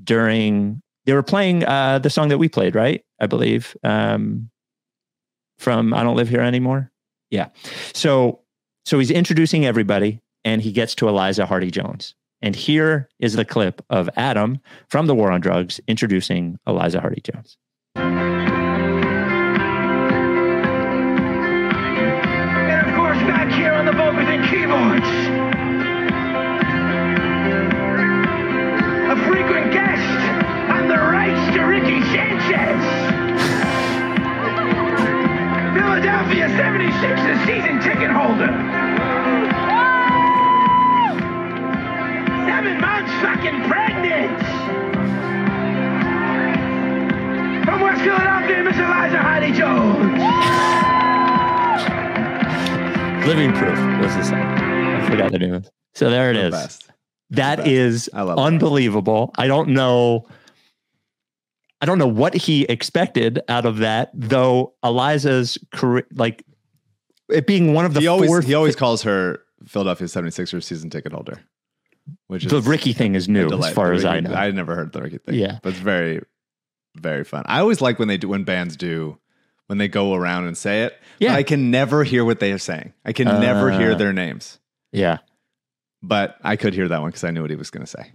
during 0.02 0.82
they 1.06 1.14
were 1.14 1.24
playing 1.24 1.66
uh 1.66 2.00
the 2.00 2.10
song 2.10 2.30
that 2.30 2.38
we 2.38 2.48
played, 2.50 2.76
right? 2.76 3.04
I 3.20 3.28
believe. 3.28 3.76
Um 3.84 4.50
from 5.60 5.94
I 5.94 6.04
Don't 6.04 6.16
Live 6.16 6.30
Here 6.30 6.42
Anymore. 6.42 6.92
Yeah. 7.30 7.50
So 7.94 8.42
so 8.86 9.00
he's 9.00 9.12
introducing 9.12 9.66
everybody 9.66 10.22
and 10.44 10.62
he 10.62 10.72
gets 10.72 10.96
to 10.96 11.08
Eliza 11.08 11.46
Hardy 11.46 11.72
Jones. 11.72 12.16
And 12.42 12.56
here 12.56 13.10
is 13.20 13.34
the 13.34 13.46
clip 13.46 13.82
of 13.90 14.10
Adam 14.18 14.60
from 14.90 15.08
the 15.08 15.16
War 15.16 15.32
on 15.32 15.40
Drugs 15.40 15.80
introducing 15.88 16.60
Eliza 16.68 17.00
Hardy 17.00 17.22
Jones. 17.22 17.58
And 21.56 22.90
of 22.90 22.96
course, 22.98 23.18
back 23.20 23.50
here 23.54 23.72
on 23.72 23.86
the 23.86 23.94
vocals 23.94 24.28
and 24.28 24.44
keyboards, 24.50 25.08
76! 32.14 32.54
Philadelphia 35.74 36.48
76 36.50 37.22
is 37.22 37.40
season 37.48 37.82
ticket 37.82 38.12
holder. 38.12 38.54
Seven 42.46 42.80
months 42.80 43.12
fucking 43.24 43.64
pregnant. 43.68 44.38
From 47.66 47.82
West 47.82 48.02
Philadelphia, 48.04 48.64
Miss 48.64 48.78
Eliza 48.78 49.18
Hardy 49.18 49.52
Jones. 49.54 50.20
Living 53.26 53.54
Proof 53.54 53.80
was 54.04 54.16
the 54.18 54.24
song. 54.24 54.40
I 54.40 55.10
forgot 55.10 55.32
the 55.32 55.40
name. 55.40 55.64
So 55.96 56.12
there 56.12 56.30
it 56.30 56.36
the 56.36 56.46
is. 56.46 56.52
Best. 56.52 56.92
That 57.32 57.68
is 57.68 58.08
unbelievable. 58.10 59.32
That. 59.36 59.42
I 59.42 59.48
don't 59.48 59.70
know. 59.70 60.28
I 61.84 61.86
don't 61.86 61.98
know 61.98 62.08
what 62.08 62.34
he 62.34 62.64
expected 62.64 63.42
out 63.50 63.66
of 63.66 63.80
that, 63.80 64.10
though. 64.14 64.74
Eliza's 64.84 65.58
career, 65.74 66.08
like 66.14 66.46
it 67.30 67.46
being 67.46 67.74
one 67.74 67.84
of 67.84 67.94
the 67.94 68.00
He 68.00 68.08
always 68.08 68.30
four, 68.30 68.40
he 68.40 68.54
always 68.54 68.78
calls 68.78 69.04
her 69.04 69.42
Philadelphia 69.68 70.08
76ers 70.08 70.64
season 70.64 70.90
ticket 70.90 71.12
holder, 71.12 71.42
which 72.28 72.46
is 72.46 72.52
the 72.52 72.62
Ricky 72.62 72.94
thing 72.94 73.16
is 73.16 73.28
new 73.28 73.50
as 73.50 73.74
far 73.74 73.92
as 73.92 74.06
I 74.06 74.22
know. 74.22 74.34
I 74.34 74.50
never 74.52 74.76
heard 74.76 74.94
the 74.94 75.02
Ricky 75.02 75.18
thing. 75.18 75.36
Yeah. 75.36 75.60
but 75.62 75.72
it's 75.74 75.80
very, 75.80 76.22
very 76.96 77.26
fun. 77.26 77.44
I 77.48 77.60
always 77.60 77.82
like 77.82 78.00
when 78.00 78.08
they 78.08 78.16
do 78.18 78.30
when 78.30 78.46
bands 78.46 78.78
do 78.78 79.18
when 79.68 79.78
they 79.78 79.90
go 79.90 80.14
around 80.14 80.46
and 80.48 80.58
say 80.58 80.84
it. 80.84 80.98
Yeah. 81.20 81.34
I 81.36 81.44
can 81.44 81.70
never 81.70 82.06
hear 82.06 82.24
what 82.24 82.40
they 82.40 82.54
are 82.54 82.58
saying. 82.58 82.94
I 83.04 83.12
can 83.12 83.28
never 83.28 83.72
hear 83.78 83.92
Uh. 83.92 83.96
their 83.96 84.14
names, 84.14 84.58
yeah, 84.94 85.18
but 86.02 86.38
I 86.46 86.56
could 86.56 86.74
hear 86.74 86.88
that 86.88 87.02
one 87.02 87.10
because 87.10 87.26
I 87.26 87.32
knew 87.32 87.42
what 87.42 87.50
he 87.50 87.58
was 87.58 87.72
going 87.72 87.86
to 87.86 87.92
say. 87.92 88.14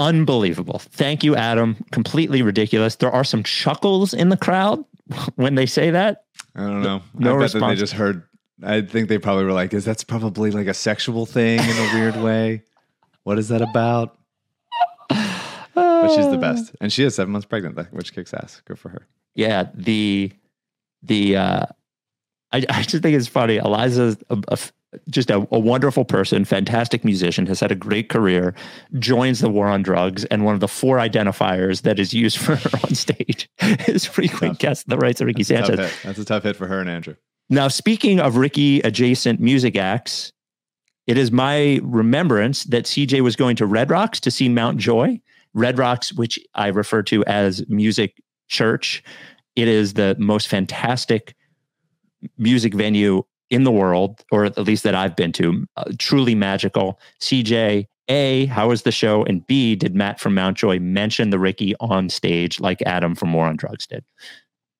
Unbelievable. 0.00 0.78
Thank 0.78 1.22
you, 1.22 1.36
Adam. 1.36 1.76
Completely 1.92 2.42
ridiculous. 2.42 2.96
There 2.96 3.10
are 3.10 3.24
some 3.24 3.42
chuckles 3.42 4.14
in 4.14 4.28
the 4.30 4.36
crowd 4.36 4.84
when 5.36 5.54
they 5.54 5.66
say 5.66 5.90
that. 5.90 6.24
I 6.54 6.60
don't 6.62 6.82
know. 6.82 7.02
No 7.14 7.36
I 7.36 7.40
bet 7.40 7.52
that 7.52 7.60
they 7.60 7.76
just 7.76 7.92
heard. 7.92 8.22
I 8.62 8.80
think 8.82 9.08
they 9.08 9.18
probably 9.18 9.44
were 9.44 9.52
like, 9.52 9.72
"Is 9.72 9.84
that's 9.84 10.04
probably 10.04 10.50
like 10.50 10.66
a 10.66 10.74
sexual 10.74 11.24
thing 11.26 11.60
in 11.60 11.76
a 11.76 11.94
weird 11.94 12.16
way? 12.22 12.62
What 13.22 13.38
is 13.38 13.48
that 13.48 13.62
about?" 13.62 14.16
But 15.74 16.14
she's 16.14 16.30
the 16.30 16.38
best, 16.38 16.74
and 16.80 16.92
she 16.92 17.04
is 17.04 17.14
seven 17.14 17.32
months 17.32 17.46
pregnant, 17.46 17.78
which 17.92 18.12
kicks 18.14 18.34
ass. 18.34 18.62
Good 18.64 18.78
for 18.78 18.88
her. 18.90 19.06
yeah 19.34 19.68
the 19.74 20.32
the 21.02 21.36
uh 21.36 21.66
i, 22.52 22.64
I 22.68 22.82
just 22.82 23.02
think 23.02 23.16
it's 23.16 23.28
funny 23.28 23.56
eliza's 23.56 24.16
a, 24.28 24.38
a 24.48 24.58
just 25.08 25.30
a, 25.30 25.46
a 25.52 25.58
wonderful 25.58 26.04
person 26.04 26.44
fantastic 26.44 27.04
musician 27.04 27.46
has 27.46 27.60
had 27.60 27.70
a 27.70 27.76
great 27.76 28.08
career 28.08 28.54
joins 28.98 29.40
the 29.40 29.48
war 29.48 29.68
on 29.68 29.82
drugs 29.82 30.24
and 30.26 30.44
one 30.44 30.54
of 30.54 30.60
the 30.60 30.68
four 30.68 30.96
identifiers 30.96 31.82
that 31.82 31.98
is 31.98 32.12
used 32.12 32.38
for 32.44 32.56
her 32.56 32.70
on 32.84 32.94
stage 32.94 33.48
is 33.88 34.04
frequent 34.04 34.58
guest 34.58 34.88
the 34.88 34.98
rights 34.98 35.20
of 35.20 35.26
ricky 35.26 35.44
Tough 35.44 35.66
sanchez 35.66 35.78
hit. 35.78 36.00
That's 36.02 36.18
a 36.18 36.24
tough 36.24 36.42
hit 36.42 36.56
for 36.56 36.66
her 36.66 36.80
and 36.80 36.90
Andrew. 36.90 37.14
now 37.48 37.68
speaking 37.68 38.20
of 38.20 38.36
ricky 38.36 38.80
adjacent 38.80 39.40
music 39.40 39.76
acts 39.76 40.32
it 41.06 41.16
is 41.16 41.30
my 41.30 41.80
remembrance 41.82 42.64
that 42.64 42.84
cj 42.84 43.20
was 43.20 43.36
going 43.36 43.56
to 43.56 43.66
red 43.66 43.90
rocks 43.90 44.18
to 44.20 44.30
see 44.30 44.48
mount 44.48 44.78
joy 44.78 45.20
red 45.54 45.78
rocks 45.78 46.12
which 46.12 46.38
i 46.54 46.66
refer 46.66 47.02
to 47.02 47.24
as 47.26 47.64
music 47.68 48.20
church 48.48 49.04
it 49.54 49.68
is 49.68 49.94
the 49.94 50.16
most 50.18 50.48
fantastic 50.48 51.36
music 52.38 52.74
venue 52.74 53.22
in 53.50 53.64
the 53.64 53.72
world, 53.72 54.22
or 54.30 54.44
at 54.44 54.56
least 54.58 54.84
that 54.84 54.94
I've 54.94 55.16
been 55.16 55.32
to. 55.32 55.66
Uh, 55.76 55.84
truly 55.98 56.34
magical. 56.34 56.98
CJ, 57.20 57.86
A, 58.08 58.46
how 58.46 58.68
was 58.68 58.82
the 58.82 58.92
show? 58.92 59.24
And 59.24 59.46
B, 59.46 59.74
did 59.76 59.94
Matt 59.94 60.20
from 60.20 60.34
Mountjoy 60.34 60.78
mention 60.78 61.30
the 61.30 61.38
Ricky 61.38 61.74
on 61.80 62.08
stage 62.08 62.60
like 62.60 62.80
Adam 62.86 63.14
from 63.14 63.32
War 63.32 63.46
on 63.46 63.56
Drugs 63.56 63.86
did? 63.86 64.04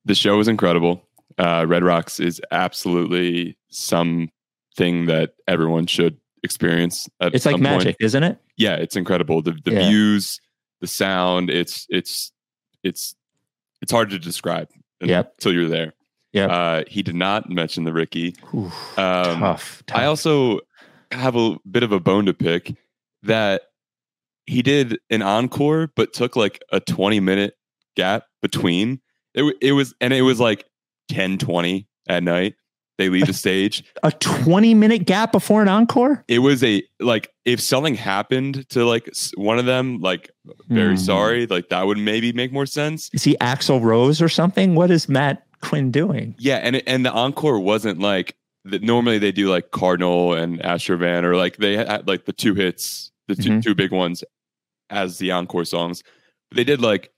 The 0.04 0.14
show 0.14 0.36
was 0.38 0.48
incredible. 0.48 1.02
Uh, 1.38 1.64
Red 1.68 1.82
Rocks 1.84 2.20
is 2.20 2.40
absolutely 2.50 3.56
something 3.70 5.06
that 5.06 5.34
everyone 5.48 5.86
should 5.86 6.18
experience. 6.42 7.08
It's 7.20 7.44
like 7.46 7.54
some 7.54 7.62
point. 7.62 7.62
magic, 7.62 7.96
isn't 8.00 8.22
it? 8.22 8.38
Yeah, 8.56 8.74
it's 8.76 8.96
incredible. 8.96 9.42
The 9.42 9.52
the 9.64 9.72
Yeah. 9.72 9.88
views, 9.88 10.40
the 10.80 10.86
sound. 10.86 11.50
It's 11.50 11.86
it's 11.90 12.32
it's 12.82 13.14
it's 13.82 13.92
hard 13.92 14.10
to 14.10 14.18
describe 14.18 14.68
Yep. 15.02 15.34
until 15.38 15.52
you're 15.52 15.68
there. 15.68 15.92
Yep. 16.32 16.50
Uh, 16.50 16.82
he 16.86 17.02
did 17.02 17.14
not 17.16 17.50
mention 17.50 17.84
the 17.84 17.92
Ricky. 17.92 18.36
Oof, 18.54 18.98
Um, 18.98 19.40
tough, 19.40 19.82
tough. 19.86 19.98
I 19.98 20.04
also 20.06 20.60
have 21.10 21.34
a 21.36 21.56
bit 21.70 21.82
of 21.82 21.90
a 21.92 21.98
bone 22.00 22.26
to 22.26 22.34
pick 22.34 22.74
that 23.24 23.62
he 24.46 24.62
did 24.62 24.98
an 25.10 25.22
encore, 25.22 25.90
but 25.96 26.12
took 26.12 26.36
like 26.36 26.62
a 26.72 26.80
20 26.80 27.20
minute 27.20 27.54
gap 27.96 28.24
between. 28.42 29.00
It, 29.34 29.54
it 29.60 29.72
was, 29.72 29.94
and 30.00 30.12
it 30.12 30.22
was 30.22 30.40
like 30.40 30.64
10 31.08 31.38
20 31.38 31.86
at 32.08 32.22
night. 32.22 32.54
They 32.98 33.08
leave 33.08 33.26
the 33.26 33.32
stage. 33.32 33.82
a 34.02 34.12
20 34.12 34.74
minute 34.74 35.06
gap 35.06 35.32
before 35.32 35.62
an 35.62 35.68
encore? 35.68 36.22
It 36.28 36.40
was 36.40 36.62
a, 36.62 36.82
like, 37.00 37.32
if 37.46 37.58
something 37.60 37.94
happened 37.94 38.68
to 38.70 38.84
like 38.84 39.08
one 39.36 39.58
of 39.58 39.64
them, 39.66 39.98
like, 40.00 40.30
very 40.68 40.90
Hmm. 40.96 40.96
sorry, 41.00 41.46
like 41.46 41.70
that 41.70 41.86
would 41.86 41.96
maybe 41.98 42.32
make 42.32 42.52
more 42.52 42.66
sense. 42.66 43.08
Is 43.14 43.24
he 43.24 43.36
Axl 43.40 43.82
Rose 43.82 44.20
or 44.20 44.28
something? 44.28 44.74
What 44.74 44.90
is 44.90 45.08
Matt 45.08 45.44
Quinn 45.62 45.90
doing? 45.90 46.34
Yeah, 46.38 46.56
and 46.56 46.76
and 46.86 47.04
the 47.04 47.12
encore 47.12 47.58
wasn't 47.60 47.98
like 48.00 48.36
that. 48.64 48.82
Normally 48.82 49.18
they 49.18 49.32
do 49.32 49.48
like 49.50 49.70
Cardinal 49.70 50.34
and 50.34 50.58
Astrovan, 50.60 51.24
or 51.24 51.36
like 51.36 51.56
they 51.58 51.76
had 51.76 52.06
like 52.06 52.24
the 52.24 52.32
two 52.32 52.54
hits, 52.54 53.10
the 53.28 53.34
2 53.34 53.50
Mhm. 53.50 53.62
two 53.62 53.74
big 53.74 53.92
ones, 53.92 54.24
as 54.88 55.18
the 55.18 55.30
encore 55.32 55.64
songs. 55.64 56.02
But 56.50 56.56
they 56.56 56.64
did 56.64 56.80
like 56.80 57.12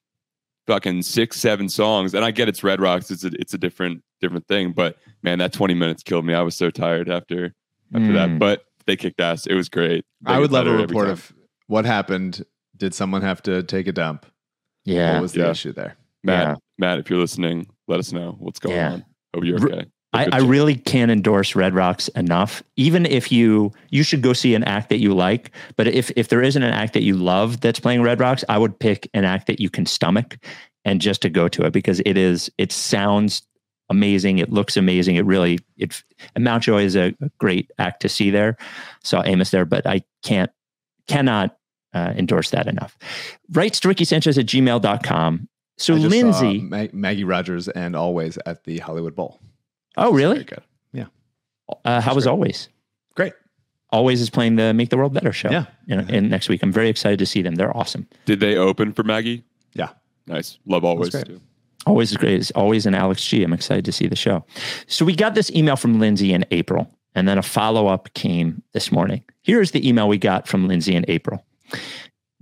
fucking 0.66 1.02
six, 1.02 1.40
seven 1.40 1.68
songs, 1.68 2.14
and 2.14 2.24
I 2.24 2.30
get 2.30 2.48
it's 2.48 2.62
Red 2.62 2.80
Rocks. 2.80 3.10
It's 3.10 3.24
a 3.24 3.30
it's 3.38 3.54
a 3.54 3.58
different 3.58 4.02
different 4.20 4.46
thing, 4.46 4.72
but 4.72 4.98
man, 5.22 5.38
that 5.38 5.52
twenty 5.52 5.74
minutes 5.74 6.02
killed 6.02 6.24
me. 6.24 6.34
I 6.34 6.42
was 6.42 6.56
so 6.56 6.70
tired 6.70 7.08
after 7.10 7.54
after 7.94 8.06
Mm. 8.08 8.14
that, 8.14 8.38
but 8.38 8.64
they 8.86 8.96
kicked 8.96 9.20
ass. 9.20 9.46
It 9.46 9.54
was 9.54 9.68
great. 9.68 10.04
They 10.22 10.32
I 10.32 10.38
would 10.38 10.50
love 10.52 10.66
a 10.66 10.76
report 10.76 11.08
of 11.08 11.32
what 11.68 11.84
happened. 11.84 12.44
Did 12.76 12.94
someone 12.94 13.22
have 13.22 13.42
to 13.44 13.62
take 13.62 13.86
a 13.86 13.92
dump? 13.92 14.26
Yeah. 14.84 15.14
What 15.14 15.22
was 15.22 15.32
the 15.32 15.40
Yeah. 15.40 15.50
issue 15.50 15.72
there? 15.72 15.96
Matt. 16.24 16.48
Yeah. 16.48 16.54
Matt, 16.78 16.98
if 16.98 17.08
you're 17.10 17.18
listening, 17.20 17.68
let 17.88 17.98
us 17.98 18.12
know 18.12 18.36
what's 18.38 18.58
going 18.58 18.76
Yeah. 18.76 18.92
on. 18.92 19.04
Hope 19.34 19.44
you're 19.44 19.64
okay. 19.64 19.86
I, 20.14 20.26
I 20.30 20.38
really 20.40 20.74
can't 20.74 21.10
endorse 21.10 21.54
Red 21.56 21.74
Rocks 21.74 22.08
enough. 22.08 22.62
Even 22.76 23.06
if 23.06 23.32
you 23.32 23.72
you 23.90 24.02
should 24.02 24.20
go 24.20 24.34
see 24.34 24.54
an 24.54 24.62
act 24.64 24.90
that 24.90 24.98
you 24.98 25.14
like, 25.14 25.52
but 25.76 25.86
if 25.88 26.10
if 26.16 26.28
there 26.28 26.42
isn't 26.42 26.62
an 26.62 26.72
act 26.72 26.92
that 26.92 27.02
you 27.02 27.16
love 27.16 27.62
that's 27.62 27.80
playing 27.80 28.02
Red 28.02 28.20
Rocks, 28.20 28.44
I 28.48 28.58
would 28.58 28.78
pick 28.78 29.08
an 29.14 29.24
act 29.24 29.46
that 29.46 29.58
you 29.58 29.70
can 29.70 29.86
stomach 29.86 30.36
and 30.84 31.00
just 31.00 31.22
to 31.22 31.30
go 31.30 31.48
to 31.48 31.64
it 31.64 31.72
because 31.72 32.00
it 32.04 32.18
is 32.18 32.50
it 32.58 32.72
sounds 32.72 33.42
amazing, 33.88 34.36
it 34.38 34.52
looks 34.52 34.76
amazing, 34.76 35.16
it 35.16 35.24
really 35.24 35.60
it 35.78 36.02
and 36.34 36.44
Mountjoy 36.44 36.82
is 36.82 36.94
a, 36.94 37.14
a 37.22 37.30
great 37.38 37.70
act 37.78 38.02
to 38.02 38.08
see 38.10 38.30
there. 38.30 38.58
Saw 39.02 39.22
Amos 39.24 39.50
there, 39.50 39.64
but 39.64 39.86
I 39.86 40.02
can't 40.22 40.50
cannot 41.08 41.56
uh, 41.94 42.12
endorse 42.16 42.50
that 42.50 42.66
enough. 42.66 42.98
Rights 43.50 43.80
to 43.80 43.88
Ricky 43.88 44.04
Sanchez 44.04 44.36
at 44.36 44.44
gmail.com. 44.46 45.48
So 45.78 45.94
I 45.94 45.98
just 45.98 46.10
saw 46.10 46.16
Lindsay, 46.40 46.60
Mag- 46.60 46.94
Maggie 46.94 47.24
Rogers, 47.24 47.68
and 47.68 47.94
Alvvays 47.94 48.38
at 48.46 48.64
the 48.64 48.78
Hollywood 48.78 49.14
Bowl. 49.16 49.40
oh 49.96 50.12
Very 50.12 50.14
really? 50.24 50.44
good. 50.44 50.62
Yeah, 50.92 51.06
Uh, 51.84 52.00
how 52.00 52.14
was 52.14 52.24
great. 52.24 52.34
Alvvays? 52.36 52.68
great. 53.14 53.32
Alvvays 53.92 54.20
is 54.20 54.30
playing 54.30 54.56
the 54.56 54.72
Make 54.72 54.88
the 54.90 54.96
World 54.96 55.12
Better 55.12 55.32
show. 55.32 55.50
Yeah. 55.50 55.66
You 55.86 55.96
know, 55.96 56.06
and 56.08 56.30
next 56.30 56.48
week. 56.48 56.62
I'm 56.62 56.72
very 56.72 56.88
excited 56.88 57.18
to 57.18 57.26
see 57.26 57.42
them. 57.42 57.56
They're 57.56 57.76
awesome. 57.76 58.06
Did 58.24 58.40
they 58.40 58.56
open 58.56 58.92
for 58.92 59.02
Maggie? 59.02 59.44
Yeah. 59.74 59.90
Nice. 60.26 60.58
Love 60.66 60.82
Alvvays 60.84 61.26
too. 61.26 61.40
Alvvays 61.86 62.04
is 62.04 62.16
great. 62.16 62.40
It's 62.40 62.50
always 62.52 62.86
an 62.86 62.94
Alex 62.94 63.26
G. 63.26 63.42
I'm 63.42 63.52
excited 63.52 63.84
to 63.84 63.92
see 63.92 64.06
the 64.06 64.16
show. 64.16 64.44
So 64.86 65.04
we 65.04 65.14
got 65.16 65.34
this 65.34 65.50
email 65.50 65.76
from 65.76 65.98
Lindsay 66.00 66.32
in 66.32 66.44
April, 66.52 66.88
and 67.14 67.26
then 67.28 67.36
a 67.38 67.42
follow 67.42 67.86
up 67.88 68.12
came 68.14 68.62
this 68.72 68.90
morning. 68.92 69.24
Here's 69.42 69.72
the 69.72 69.86
email 69.86 70.08
we 70.08 70.16
got 70.16 70.46
from 70.48 70.68
Lindsay 70.68 70.94
in 70.94 71.04
April. 71.08 71.44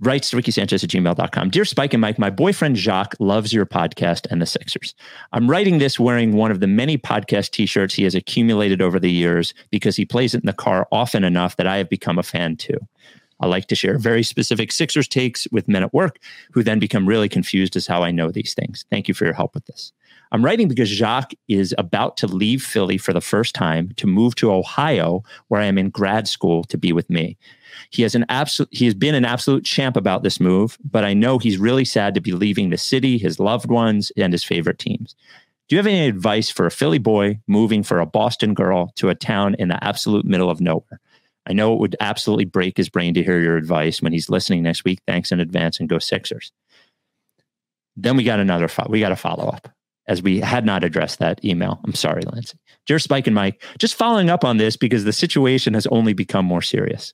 Rights 0.03 0.31
to 0.31 0.35
Ricky 0.35 0.49
Sanchez 0.49 0.83
at 0.83 0.89
gmail.com. 0.89 1.51
Dear 1.51 1.63
Spike 1.63 1.93
and 1.93 2.01
Mike, 2.01 2.17
my 2.17 2.31
boyfriend 2.31 2.75
Jacques 2.75 3.15
loves 3.19 3.53
your 3.53 3.67
podcast 3.67 4.25
and 4.31 4.41
the 4.41 4.47
Sixers. 4.47 4.95
I'm 5.31 5.47
writing 5.47 5.77
this 5.77 5.99
wearing 5.99 6.31
one 6.31 6.49
of 6.49 6.59
the 6.59 6.65
many 6.65 6.97
podcast 6.97 7.51
t 7.51 7.67
shirts 7.67 7.93
he 7.93 8.03
has 8.03 8.15
accumulated 8.15 8.81
over 8.81 8.99
the 8.99 9.11
years 9.11 9.53
because 9.69 9.95
he 9.95 10.05
plays 10.05 10.33
it 10.33 10.41
in 10.41 10.47
the 10.47 10.53
car 10.53 10.87
often 10.91 11.23
enough 11.23 11.55
that 11.57 11.67
I 11.67 11.77
have 11.77 11.87
become 11.87 12.17
a 12.17 12.23
fan 12.23 12.55
too. 12.55 12.79
I 13.39 13.45
like 13.45 13.67
to 13.67 13.75
share 13.75 13.99
very 13.99 14.23
specific 14.23 14.71
Sixers 14.71 15.07
takes 15.07 15.47
with 15.51 15.67
men 15.67 15.83
at 15.83 15.93
work 15.93 16.17
who 16.51 16.63
then 16.63 16.79
become 16.79 17.07
really 17.07 17.29
confused 17.29 17.75
as 17.75 17.85
how 17.85 18.01
I 18.01 18.09
know 18.09 18.31
these 18.31 18.55
things. 18.55 18.85
Thank 18.89 19.07
you 19.07 19.13
for 19.13 19.25
your 19.25 19.33
help 19.35 19.53
with 19.53 19.65
this. 19.65 19.93
I'm 20.33 20.45
writing 20.45 20.69
because 20.69 20.87
Jacques 20.87 21.33
is 21.49 21.75
about 21.77 22.15
to 22.17 22.27
leave 22.27 22.63
Philly 22.63 22.97
for 22.97 23.11
the 23.11 23.19
first 23.19 23.53
time 23.53 23.91
to 23.97 24.07
move 24.07 24.35
to 24.35 24.51
Ohio, 24.51 25.23
where 25.49 25.59
I 25.59 25.65
am 25.65 25.77
in 25.77 25.89
grad 25.89 26.27
school 26.27 26.63
to 26.65 26.77
be 26.77 26.93
with 26.93 27.09
me. 27.09 27.37
He 27.89 28.03
has 28.03 28.15
an 28.15 28.25
absolute 28.29 28.69
he 28.71 28.85
has 28.85 28.93
been 28.93 29.15
an 29.15 29.25
absolute 29.25 29.65
champ 29.65 29.97
about 29.97 30.23
this 30.23 30.39
move, 30.39 30.77
but 30.89 31.03
I 31.03 31.13
know 31.13 31.37
he's 31.37 31.57
really 31.57 31.83
sad 31.83 32.13
to 32.15 32.21
be 32.21 32.31
leaving 32.31 32.69
the 32.69 32.77
city, 32.77 33.17
his 33.17 33.39
loved 33.39 33.69
ones, 33.69 34.11
and 34.15 34.31
his 34.31 34.43
favorite 34.43 34.79
teams. 34.79 35.15
Do 35.67 35.75
you 35.75 35.79
have 35.79 35.87
any 35.87 36.07
advice 36.07 36.49
for 36.49 36.65
a 36.65 36.71
Philly 36.71 36.99
boy 36.99 37.39
moving 37.47 37.83
for 37.83 37.99
a 37.99 38.05
Boston 38.05 38.53
girl 38.53 38.91
to 38.95 39.09
a 39.09 39.15
town 39.15 39.55
in 39.55 39.67
the 39.67 39.83
absolute 39.83 40.25
middle 40.25 40.49
of 40.49 40.61
nowhere? 40.61 40.99
I 41.45 41.53
know 41.53 41.73
it 41.73 41.79
would 41.79 41.95
absolutely 41.99 42.45
break 42.45 42.77
his 42.77 42.87
brain 42.87 43.13
to 43.15 43.23
hear 43.23 43.39
your 43.39 43.57
advice 43.57 44.01
when 44.01 44.13
he's 44.13 44.29
listening 44.29 44.63
next 44.63 44.85
week. 44.85 44.99
Thanks 45.07 45.31
in 45.31 45.39
advance 45.39 45.79
and 45.79 45.89
go 45.89 45.99
Sixers. 45.99 46.51
Then 47.97 48.15
we 48.15 48.23
got 48.23 48.39
another 48.39 48.69
fo- 48.69 48.87
we 48.89 49.01
got 49.01 49.11
a 49.11 49.17
follow 49.17 49.47
up 49.47 49.67
as 50.11 50.21
we 50.21 50.41
had 50.41 50.65
not 50.65 50.83
addressed 50.83 51.19
that 51.19 51.43
email. 51.45 51.79
I'm 51.85 51.93
sorry, 51.93 52.23
Lindsay. 52.23 52.57
Dear 52.85 52.99
Spike 52.99 53.27
and 53.27 53.35
Mike, 53.35 53.63
just 53.79 53.95
following 53.95 54.29
up 54.29 54.43
on 54.43 54.57
this 54.57 54.75
because 54.75 55.05
the 55.05 55.13
situation 55.13 55.73
has 55.73 55.87
only 55.87 56.11
become 56.11 56.43
more 56.43 56.61
serious. 56.61 57.13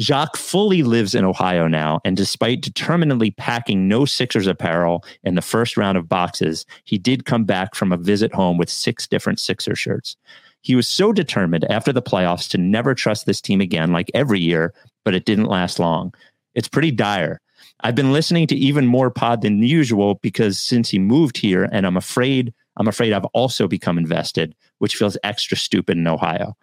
Jacques 0.00 0.36
fully 0.36 0.82
lives 0.82 1.14
in 1.14 1.24
Ohio 1.24 1.68
now, 1.68 2.00
and 2.04 2.16
despite 2.16 2.60
determinedly 2.60 3.30
packing 3.30 3.86
no 3.86 4.04
Sixers 4.04 4.48
apparel 4.48 5.04
in 5.22 5.36
the 5.36 5.42
first 5.42 5.76
round 5.76 5.96
of 5.96 6.08
boxes, 6.08 6.66
he 6.82 6.98
did 6.98 7.24
come 7.24 7.44
back 7.44 7.76
from 7.76 7.92
a 7.92 7.96
visit 7.96 8.34
home 8.34 8.58
with 8.58 8.68
six 8.68 9.06
different 9.06 9.38
Sixer 9.38 9.76
shirts. 9.76 10.16
He 10.62 10.74
was 10.74 10.88
so 10.88 11.12
determined 11.12 11.64
after 11.70 11.92
the 11.92 12.02
playoffs 12.02 12.50
to 12.50 12.58
never 12.58 12.96
trust 12.96 13.26
this 13.26 13.40
team 13.40 13.60
again, 13.60 13.92
like 13.92 14.10
every 14.12 14.40
year, 14.40 14.74
but 15.04 15.14
it 15.14 15.24
didn't 15.24 15.44
last 15.44 15.78
long. 15.78 16.12
It's 16.56 16.68
pretty 16.68 16.90
dire. 16.90 17.40
I've 17.84 17.94
been 17.94 18.14
listening 18.14 18.46
to 18.46 18.56
even 18.56 18.86
more 18.86 19.10
pod 19.10 19.42
than 19.42 19.62
usual 19.62 20.14
because 20.16 20.58
since 20.58 20.88
he 20.88 20.98
moved 20.98 21.36
here, 21.36 21.68
and 21.70 21.86
I'm 21.86 21.98
afraid 21.98 22.54
I'm 22.76 22.88
afraid 22.88 23.12
I've 23.12 23.26
also 23.26 23.68
become 23.68 23.98
invested, 23.98 24.56
which 24.78 24.96
feels 24.96 25.18
extra 25.22 25.56
stupid 25.56 25.96
in 25.96 26.08
Ohio. 26.08 26.56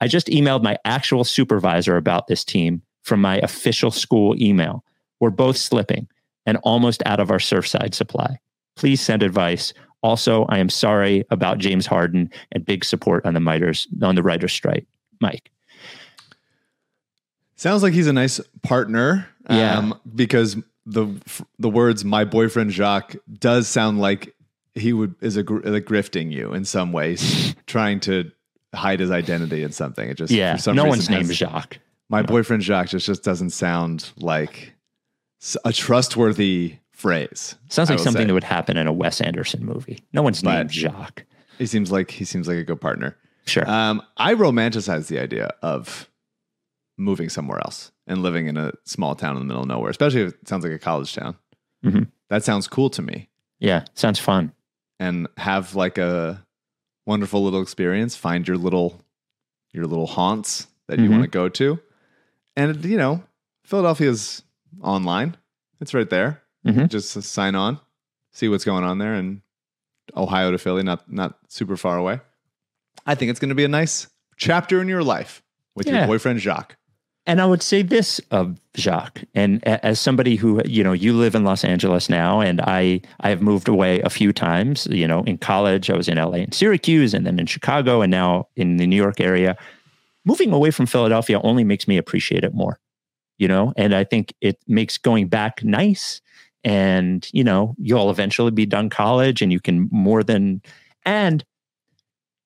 I 0.00 0.08
just 0.08 0.26
emailed 0.26 0.64
my 0.64 0.76
actual 0.84 1.22
supervisor 1.22 1.96
about 1.96 2.26
this 2.26 2.42
team 2.42 2.82
from 3.02 3.20
my 3.20 3.36
official 3.38 3.92
school 3.92 4.34
email. 4.42 4.82
We're 5.20 5.30
both 5.30 5.56
slipping 5.56 6.08
and 6.46 6.58
almost 6.64 7.02
out 7.06 7.20
of 7.20 7.30
our 7.30 7.38
Surfside 7.38 7.94
supply. 7.94 8.38
Please 8.74 9.00
send 9.00 9.22
advice. 9.22 9.72
Also, 10.02 10.46
I 10.48 10.58
am 10.58 10.68
sorry 10.68 11.24
about 11.30 11.58
James 11.58 11.86
Harden 11.86 12.30
and 12.50 12.64
big 12.64 12.84
support 12.84 13.24
on 13.24 13.34
the 13.34 13.40
miters 13.40 13.86
on 14.02 14.16
the 14.16 14.22
writer's 14.22 14.52
strike. 14.52 14.86
Mike. 15.20 15.52
Sounds 17.62 17.84
like 17.84 17.92
he's 17.92 18.08
a 18.08 18.12
nice 18.12 18.40
partner. 18.64 19.28
Yeah. 19.48 19.78
Um, 19.78 20.00
because 20.16 20.56
the 20.84 21.06
the 21.60 21.70
words 21.70 22.04
"my 22.04 22.24
boyfriend 22.24 22.72
Jacques" 22.72 23.14
does 23.38 23.68
sound 23.68 24.00
like 24.00 24.34
he 24.74 24.92
would 24.92 25.14
is 25.20 25.36
a 25.36 25.44
like 25.44 25.84
grifting 25.84 26.32
you 26.32 26.54
in 26.54 26.64
some 26.64 26.92
ways, 26.92 27.54
trying 27.68 28.00
to 28.00 28.32
hide 28.74 28.98
his 28.98 29.12
identity 29.12 29.62
in 29.62 29.70
something. 29.70 30.08
It 30.08 30.14
just 30.16 30.32
Yeah, 30.32 30.56
for 30.56 30.62
some 30.62 30.74
no 30.74 30.86
one's 30.86 31.08
name 31.08 31.20
is 31.30 31.36
Jacques. 31.36 31.78
My 32.08 32.22
boyfriend 32.22 32.64
Jacques 32.64 32.88
just 32.88 33.06
just 33.06 33.22
doesn't 33.22 33.50
sound 33.50 34.10
like 34.16 34.74
a 35.64 35.72
trustworthy 35.72 36.78
phrase. 36.90 37.54
Sounds 37.68 37.90
like 37.90 38.00
something 38.00 38.22
say. 38.22 38.26
that 38.26 38.34
would 38.34 38.42
happen 38.42 38.76
in 38.76 38.88
a 38.88 38.92
Wes 38.92 39.20
Anderson 39.20 39.64
movie. 39.64 40.02
No 40.12 40.22
one's 40.22 40.42
But- 40.42 40.54
named 40.54 40.72
Jacques. 40.72 41.26
He 41.58 41.66
seems 41.66 41.92
like 41.92 42.10
he 42.10 42.24
seems 42.24 42.48
like 42.48 42.56
a 42.58 42.64
good 42.64 42.80
partner. 42.80 43.16
Sure. 43.46 43.68
Um, 43.70 44.02
I 44.16 44.34
romanticize 44.34 45.06
the 45.06 45.20
idea 45.20 45.52
of 45.62 46.08
moving 46.98 47.28
somewhere 47.28 47.58
else 47.58 47.90
and 48.06 48.22
living 48.22 48.46
in 48.46 48.56
a 48.56 48.72
small 48.84 49.14
town 49.14 49.36
in 49.36 49.40
the 49.40 49.46
middle 49.46 49.62
of 49.62 49.68
nowhere, 49.68 49.90
especially 49.90 50.22
if 50.22 50.34
it 50.34 50.48
sounds 50.48 50.62
like 50.64 50.72
a 50.72 50.78
college 50.78 51.14
town. 51.14 51.36
Mhm. 51.84 52.08
That 52.28 52.44
sounds 52.44 52.68
cool 52.68 52.90
to 52.90 53.02
me. 53.02 53.28
yeah, 53.58 53.84
sounds 53.94 54.18
fun. 54.18 54.52
And 54.98 55.28
have 55.36 55.74
like 55.76 55.98
a 55.98 56.44
wonderful 57.06 57.42
little 57.44 57.62
experience. 57.62 58.16
Find 58.16 58.46
your 58.46 58.56
little 58.56 59.00
your 59.72 59.86
little 59.86 60.06
haunts 60.06 60.66
that 60.88 60.98
you 60.98 61.06
Mhm. 61.08 61.10
want 61.12 61.22
to 61.22 61.28
go 61.28 61.48
to, 61.48 61.80
and 62.56 62.84
you 62.84 62.96
know, 62.98 63.22
Philadelphia's 63.64 64.42
online. 64.82 65.36
It's 65.80 65.94
right 65.94 66.08
there. 66.10 66.42
Mhm. 66.66 66.88
Just 66.90 67.10
sign 67.22 67.54
on, 67.54 67.78
see 68.32 68.48
what's 68.48 68.64
going 68.64 68.84
on 68.84 68.98
there, 68.98 69.14
and 69.14 69.40
Ohio 70.16 70.50
to 70.50 70.58
Philly, 70.58 70.82
not 70.82 71.10
not 71.10 71.38
super 71.48 71.76
far 71.76 71.96
away. 71.96 72.20
I 73.06 73.14
think 73.14 73.30
it's 73.30 73.40
going 73.40 73.48
to 73.48 73.54
be 73.54 73.64
a 73.64 73.68
nice 73.68 74.08
chapter 74.36 74.80
in 74.82 74.88
your 74.88 75.02
life 75.02 75.42
with 75.74 75.86
your 75.88 76.06
boyfriend 76.06 76.40
Jacques. 76.40 76.76
And 77.24 77.40
I 77.40 77.46
would 77.46 77.62
say 77.62 77.82
this 77.82 78.20
of 78.32 78.58
Jacques, 78.76 79.22
and 79.34 79.62
as 79.64 80.00
somebody 80.00 80.34
who 80.34 80.60
you 80.64 80.82
know, 80.82 80.92
you 80.92 81.12
live 81.12 81.36
in 81.36 81.44
Los 81.44 81.64
Angeles 81.64 82.08
now, 82.08 82.40
and 82.40 82.60
I 82.60 83.00
I 83.20 83.28
have 83.28 83.40
moved 83.40 83.68
away 83.68 84.00
a 84.00 84.10
few 84.10 84.32
times. 84.32 84.88
You 84.90 85.06
know, 85.06 85.22
in 85.22 85.38
college 85.38 85.88
I 85.88 85.96
was 85.96 86.08
in 86.08 86.18
LA 86.18 86.38
and 86.38 86.52
Syracuse, 86.52 87.14
and 87.14 87.24
then 87.24 87.38
in 87.38 87.46
Chicago, 87.46 88.02
and 88.02 88.10
now 88.10 88.48
in 88.56 88.76
the 88.76 88.86
New 88.86 88.96
York 88.96 89.20
area. 89.20 89.56
Moving 90.24 90.52
away 90.52 90.70
from 90.70 90.86
Philadelphia 90.86 91.40
only 91.42 91.64
makes 91.64 91.88
me 91.88 91.96
appreciate 91.96 92.44
it 92.44 92.54
more. 92.54 92.78
You 93.38 93.48
know, 93.48 93.72
and 93.76 93.94
I 93.94 94.04
think 94.04 94.34
it 94.40 94.58
makes 94.66 94.98
going 94.98 95.28
back 95.28 95.62
nice. 95.62 96.20
And 96.64 97.28
you 97.32 97.44
know, 97.44 97.76
you'll 97.78 98.10
eventually 98.10 98.50
be 98.50 98.66
done 98.66 98.90
college, 98.90 99.42
and 99.42 99.52
you 99.52 99.60
can 99.60 99.88
more 99.92 100.24
than 100.24 100.60
and 101.04 101.44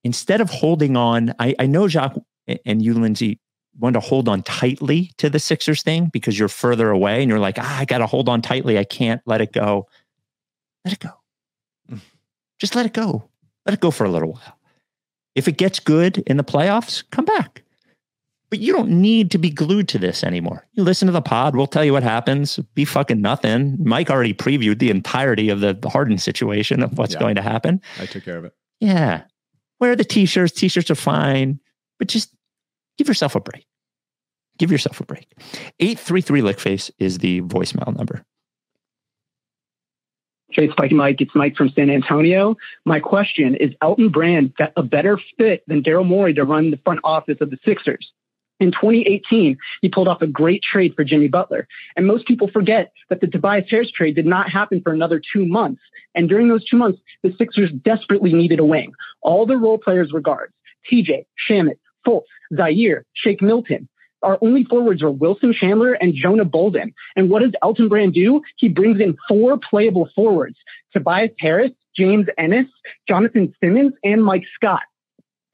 instead 0.04 0.40
of 0.40 0.50
holding 0.50 0.96
on, 0.96 1.34
I, 1.38 1.54
I 1.58 1.66
know 1.66 1.88
Jacques 1.88 2.18
and 2.64 2.80
you, 2.80 2.94
Lindsay, 2.94 3.40
want 3.78 3.94
to 3.94 4.00
hold 4.00 4.28
on 4.28 4.42
tightly 4.42 5.12
to 5.18 5.28
the 5.30 5.38
Sixers 5.38 5.82
thing 5.82 6.06
because 6.12 6.38
you're 6.38 6.48
further 6.48 6.90
away 6.90 7.20
and 7.22 7.28
you're 7.30 7.38
like, 7.38 7.58
ah, 7.58 7.78
I 7.78 7.84
got 7.84 7.98
to 7.98 8.06
hold 8.06 8.28
on 8.28 8.42
tightly. 8.42 8.78
I 8.78 8.84
can't 8.84 9.20
let 9.26 9.40
it 9.40 9.52
go. 9.52 9.86
Let 10.84 10.94
it 10.94 11.00
go. 11.00 11.10
Just 12.58 12.74
let 12.74 12.86
it 12.86 12.92
go. 12.94 13.28
Let 13.66 13.74
it 13.74 13.80
go 13.80 13.90
for 13.90 14.04
a 14.04 14.10
little 14.10 14.32
while. 14.32 14.58
If 15.34 15.48
it 15.48 15.58
gets 15.58 15.80
good 15.80 16.18
in 16.26 16.36
the 16.38 16.44
playoffs, 16.44 17.04
come 17.10 17.24
back. 17.26 17.62
But 18.48 18.60
you 18.60 18.72
don't 18.72 18.88
need 19.02 19.32
to 19.32 19.38
be 19.38 19.50
glued 19.50 19.88
to 19.88 19.98
this 19.98 20.22
anymore. 20.22 20.64
You 20.72 20.84
listen 20.84 21.06
to 21.06 21.12
the 21.12 21.20
pod. 21.20 21.56
We'll 21.56 21.66
tell 21.66 21.84
you 21.84 21.92
what 21.92 22.04
happens. 22.04 22.58
Be 22.74 22.84
fucking 22.84 23.20
nothing. 23.20 23.76
Mike 23.82 24.08
already 24.08 24.32
previewed 24.32 24.78
the 24.78 24.88
entirety 24.90 25.48
of 25.50 25.60
the 25.60 25.76
Harden 25.86 26.16
situation 26.16 26.82
of 26.82 26.96
what's 26.96 27.14
Yeah. 27.14 27.20
going 27.20 27.34
to 27.34 27.42
happen. 27.42 27.82
I 28.00 28.06
took 28.06 28.24
care 28.24 28.38
of 28.38 28.44
it. 28.44 28.54
Yeah. 28.80 29.22
Wear 29.80 29.96
the 29.96 30.04
t-shirts. 30.04 30.52
T-shirts 30.54 30.90
are 30.90 30.94
fine, 30.94 31.58
but 31.98 32.08
just 32.08 32.30
give 32.98 33.08
yourself 33.08 33.34
a 33.34 33.40
break. 33.40 33.66
Give 34.58 34.72
yourself 34.72 35.00
a 35.00 35.04
break. 35.04 35.28
833 35.80 36.40
Lickface 36.40 36.90
is 36.98 37.18
the 37.18 37.42
voicemail 37.42 37.94
number. 37.96 38.24
Hey, 40.50 40.70
Spike 40.70 40.92
Mike, 40.92 41.20
it's 41.20 41.34
Mike 41.34 41.56
from 41.56 41.70
San 41.70 41.90
Antonio. 41.90 42.56
My 42.84 43.00
question 43.00 43.56
is 43.56 43.72
Elton 43.82 44.08
Brand 44.08 44.54
a 44.76 44.82
better 44.82 45.20
fit 45.36 45.64
than 45.66 45.82
Daryl 45.82 46.06
Morey 46.06 46.32
to 46.34 46.44
run 46.44 46.70
the 46.70 46.78
front 46.78 47.00
office 47.04 47.38
of 47.40 47.50
the 47.50 47.58
Sixers? 47.64 48.12
In 48.58 48.70
2018, 48.70 49.58
he 49.82 49.88
pulled 49.88 50.08
off 50.08 50.22
a 50.22 50.26
great 50.26 50.62
trade 50.62 50.94
for 50.94 51.04
Jimmy 51.04 51.28
Butler. 51.28 51.68
And 51.94 52.06
most 52.06 52.26
people 52.26 52.48
forget 52.48 52.92
that 53.10 53.20
the 53.20 53.26
Tobias 53.26 53.68
Harris 53.68 53.90
trade 53.90 54.14
did 54.14 54.24
not 54.24 54.48
happen 54.48 54.80
for 54.80 54.92
another 54.92 55.20
two 55.20 55.44
months. 55.44 55.82
And 56.14 56.28
during 56.28 56.48
those 56.48 56.64
two 56.64 56.78
months, 56.78 57.00
the 57.22 57.34
Sixers 57.36 57.70
desperately 57.70 58.32
needed 58.32 58.58
a 58.58 58.64
wing. 58.64 58.92
All 59.20 59.44
the 59.44 59.58
role 59.58 59.78
players 59.78 60.12
were 60.12 60.20
guards. 60.20 60.54
TJ, 60.90 61.26
Shamet, 61.48 61.76
Fultz, 62.06 62.24
Zhaire, 62.52 63.02
Shake 63.14 63.42
Milton. 63.42 63.88
Our 64.22 64.38
only 64.40 64.64
forwards 64.64 65.02
are 65.02 65.10
Wilson 65.10 65.52
Chandler 65.52 65.92
and 65.94 66.14
Jonah 66.14 66.44
Bolden. 66.44 66.92
And 67.14 67.30
what 67.30 67.42
does 67.42 67.52
Elton 67.62 67.88
Brand 67.88 68.14
do? 68.14 68.40
He 68.56 68.68
brings 68.68 69.00
in 69.00 69.16
four 69.28 69.58
playable 69.58 70.08
forwards 70.14 70.56
Tobias 70.92 71.30
Harris, 71.38 71.72
James 71.96 72.26
Ennis, 72.38 72.66
Jonathan 73.08 73.54
Simmons, 73.62 73.92
and 74.02 74.24
Mike 74.24 74.44
Scott. 74.54 74.82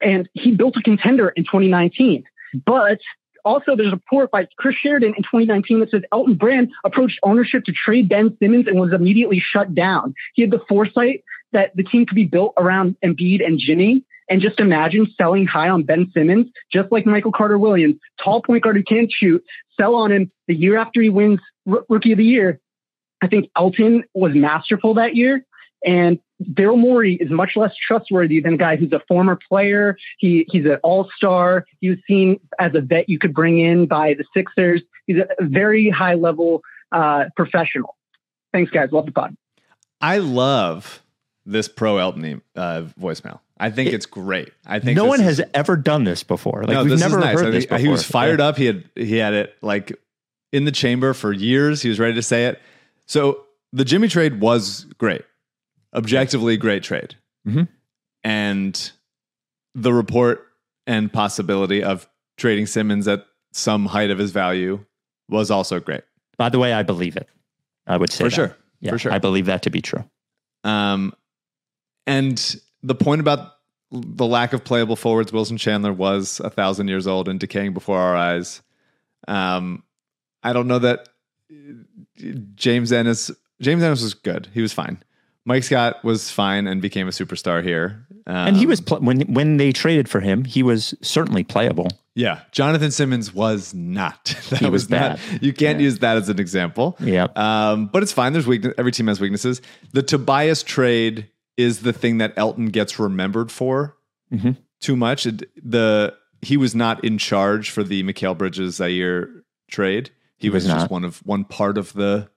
And 0.01 0.27
he 0.33 0.51
built 0.51 0.75
a 0.77 0.81
contender 0.81 1.29
in 1.29 1.43
2019. 1.43 2.23
But 2.65 2.99
also, 3.45 3.75
there's 3.75 3.89
a 3.89 3.95
report 3.95 4.31
by 4.31 4.47
Chris 4.57 4.75
Sheridan 4.75 5.13
in 5.17 5.23
2019 5.23 5.81
that 5.81 5.91
says 5.91 6.03
Elton 6.11 6.35
Brand 6.35 6.71
approached 6.85 7.19
ownership 7.23 7.65
to 7.65 7.73
trade 7.73 8.07
Ben 8.07 8.35
Simmons 8.41 8.67
and 8.67 8.79
was 8.79 8.93
immediately 8.93 9.39
shut 9.39 9.75
down. 9.75 10.13
He 10.33 10.41
had 10.41 10.51
the 10.51 10.61
foresight 10.69 11.23
that 11.51 11.75
the 11.75 11.83
team 11.83 12.05
could 12.05 12.15
be 12.15 12.25
built 12.25 12.53
around 12.57 12.95
Embiid 13.03 13.45
and 13.45 13.59
Jimmy. 13.59 14.03
And 14.33 14.41
just 14.41 14.59
imagine 14.59 15.05
selling 15.15 15.45
high 15.45 15.69
on 15.69 15.83
Ben 15.83 16.09
Simmons, 16.11 16.47
just 16.71 16.91
like 16.91 17.05
Michael 17.05 17.31
Carter 17.31 17.59
Williams, 17.59 17.97
tall 18.19 18.41
point 18.41 18.63
guard 18.63 18.75
who 18.75 18.81
can't 18.81 19.11
shoot, 19.11 19.43
sell 19.79 19.93
on 19.93 20.11
him 20.11 20.31
the 20.47 20.55
year 20.55 20.75
after 20.75 21.03
he 21.03 21.09
wins 21.09 21.39
R- 21.69 21.85
Rookie 21.87 22.13
of 22.13 22.17
the 22.17 22.25
Year. 22.25 22.59
I 23.21 23.27
think 23.27 23.51
Elton 23.55 24.05
was 24.15 24.33
masterful 24.33 24.95
that 24.95 25.15
year. 25.15 25.45
And 25.85 26.17
Daryl 26.43 26.79
Morey 26.79 27.13
is 27.13 27.29
much 27.29 27.51
less 27.55 27.75
trustworthy 27.75 28.39
than 28.39 28.55
a 28.55 28.57
guy 28.57 28.75
who's 28.75 28.91
a 28.91 29.03
former 29.07 29.37
player. 29.47 29.97
He 30.17 30.47
he's 30.49 30.65
an 30.65 30.79
all-star. 30.81 31.65
He 31.79 31.91
was 31.91 31.99
seen 32.07 32.39
as 32.57 32.73
a 32.73 32.81
vet 32.81 33.09
you 33.09 33.19
could 33.19 33.35
bring 33.35 33.59
in 33.59 33.85
by 33.85 34.15
the 34.15 34.25
Sixers. 34.35 34.81
He's 35.05 35.17
a 35.17 35.45
very 35.45 35.91
high 35.91 36.15
level 36.15 36.63
uh, 36.91 37.25
professional. 37.35 37.95
Thanks, 38.51 38.71
guys. 38.71 38.91
Love 38.91 39.05
the 39.05 39.11
pod. 39.11 39.37
I 40.01 40.17
love 40.17 41.02
this 41.45 41.67
pro 41.67 41.97
Elton 41.97 42.41
uh, 42.55 42.83
voicemail. 42.99 43.39
I 43.59 43.69
think 43.69 43.89
It- 43.89 43.95
it's 43.95 44.05
great. 44.05 44.51
I 44.65 44.79
think 44.79 44.95
no 44.97 45.05
one 45.05 45.19
is- 45.21 45.37
has 45.39 45.49
ever 45.53 45.75
done 45.77 46.03
this 46.03 46.23
before. 46.23 46.61
Like 46.63 46.71
no, 46.71 46.83
we've 46.83 46.99
never 46.99 47.19
nice. 47.19 47.37
heard 47.37 47.47
I 47.47 47.51
this 47.51 47.65
before. 47.65 47.77
He 47.79 47.87
was 47.87 48.03
fired 48.03 48.39
Yeah. 48.39 48.47
up. 48.47 48.57
He 48.57 48.65
had 48.65 48.83
he 48.95 49.17
had 49.17 49.33
it 49.33 49.55
like 49.61 49.91
in 50.51 50.65
the 50.65 50.71
chamber 50.71 51.13
for 51.13 51.31
years. 51.33 51.81
He 51.81 51.89
was 51.89 51.99
ready 51.99 52.13
to 52.15 52.21
say 52.21 52.45
it. 52.45 52.61
So 53.05 53.43
the 53.71 53.83
Jimmy 53.85 54.07
trade 54.07 54.39
was 54.39 54.85
great, 54.97 55.23
objectively 55.93 56.57
great 56.57 56.83
trade, 56.83 57.15
Mhm. 57.47 57.67
and 58.23 58.91
the 59.75 59.93
report 59.93 60.47
and 60.87 61.11
possibility 61.11 61.83
of 61.83 62.07
trading 62.37 62.65
Simmons 62.67 63.07
at 63.07 63.25
some 63.51 63.87
height 63.87 64.11
of 64.11 64.17
his 64.17 64.31
value 64.31 64.83
was 65.29 65.49
also 65.51 65.79
great. 65.79 66.01
By 66.37 66.49
the 66.49 66.59
way, 66.59 66.73
I 66.73 66.83
believe 66.83 67.15
it. 67.15 67.27
I 67.87 67.97
would 67.97 68.11
say 68.11 68.17
For 68.25 68.29
that. 68.29 68.35
sure. 68.35 68.57
Yeah, 68.81 68.91
For 68.91 68.97
sure. 68.97 69.11
I 69.13 69.19
believe 69.19 69.45
that 69.45 69.63
to 69.63 69.69
be 69.69 69.81
true. 69.81 70.03
Um, 70.63 71.13
and 72.07 72.55
the 72.81 72.95
point 72.95 73.21
about 73.21 73.53
the 73.91 74.25
lack 74.25 74.53
of 74.53 74.63
playable 74.63 74.95
forwards, 74.95 75.31
Wilson 75.31 75.57
Chandler 75.57 75.93
was 75.93 76.39
a 76.39 76.49
thousand 76.49 76.87
years 76.87 77.05
old 77.07 77.27
and 77.29 77.39
decaying 77.39 77.73
before 77.73 77.99
our 77.99 78.15
eyes. 78.15 78.61
Um, 79.27 79.83
I 80.43 80.51
don't 80.53 80.67
know 80.67 80.79
that 80.79 81.09
uh, 81.51 82.25
James 82.55 82.91
Ennis. 82.91 83.31
James 83.61 83.83
Ennis 83.83 84.01
was 84.01 84.13
good. 84.13 84.49
He 84.53 84.61
was 84.61 84.73
fine. 84.73 85.01
Mike 85.45 85.63
Scott 85.63 86.03
was 86.03 86.31
fine 86.31 86.67
and 86.67 86.81
became 86.81 87.07
a 87.07 87.11
superstar 87.11 87.61
here. 87.63 88.05
Um, 88.25 88.35
and 88.49 88.57
he 88.57 88.65
was 88.65 88.79
pl- 88.81 88.99
when 88.99 89.21
when 89.33 89.57
they 89.57 89.71
traded 89.71 90.07
for 90.09 90.21
him, 90.21 90.45
he 90.45 90.63
was 90.63 90.93
certainly 91.01 91.43
playable. 91.43 91.89
yeah. 92.15 92.41
Jonathan 92.51 92.91
Simmons 92.91 93.33
was 93.33 93.73
not. 93.73 94.35
That 94.49 94.59
He 94.59 94.69
was 94.69 94.89
not. 94.89 95.17
bad. 95.17 95.43
You 95.43 95.51
can't 95.51 95.79
Yeah. 95.79 95.83
use 95.85 95.99
that 95.99 96.15
as 96.17 96.29
an 96.29 96.39
example. 96.39 96.95
Yeah. 96.99 97.27
Um, 97.35 97.87
but 97.87 98.03
it's 98.03 98.13
fine. 98.13 98.31
There's 98.33 98.47
weakness. 98.47 98.73
Every 98.77 98.91
team 98.93 99.07
has 99.07 99.19
weaknesses. 99.19 99.61
The 99.91 100.01
Tobias 100.03 100.63
trade 100.63 101.27
is 101.57 101.81
the 101.81 101.93
thing 101.93 102.17
that 102.17 102.33
Elton 102.37 102.67
gets 102.67 102.97
remembered 102.99 103.51
for 103.51 103.95
Mhm. 104.33 104.57
too 104.79 104.95
much. 104.95 105.25
It, 105.25 105.43
the 105.63 106.15
he 106.41 106.57
was 106.57 106.75
not 106.75 107.03
in 107.05 107.17
charge 107.17 107.69
for 107.69 107.83
the 107.83 108.03
Mikal 108.03 108.37
Bridges 108.37 108.79
Zhaire 108.79 109.43
trade. 109.69 110.09
He, 110.37 110.47
He 110.47 110.49
was, 110.49 110.65
was 110.65 110.73
just 110.73 110.91
one 110.91 111.05
of 111.05 111.17
one 111.25 111.43
part 111.45 111.77
of 111.77 111.93
the 111.93 112.29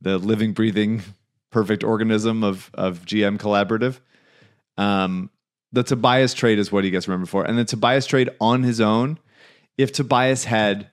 the 0.00 0.18
living, 0.18 0.52
breathing, 0.52 1.02
perfect 1.50 1.82
organism 1.84 2.44
of 2.44 2.70
of 2.74 3.04
GM 3.06 3.38
collaborative. 3.38 3.98
Um, 4.76 5.30
the 5.72 5.82
Tobias 5.82 6.34
trade 6.34 6.58
is 6.58 6.72
what 6.72 6.84
he 6.84 6.90
gets 6.90 7.06
remembered 7.08 7.28
for, 7.28 7.44
and 7.44 7.58
the 7.58 7.64
Tobias 7.64 8.06
trade 8.06 8.30
on 8.40 8.62
his 8.62 8.80
own. 8.80 9.18
If 9.78 9.92
Tobias 9.92 10.44
had 10.44 10.88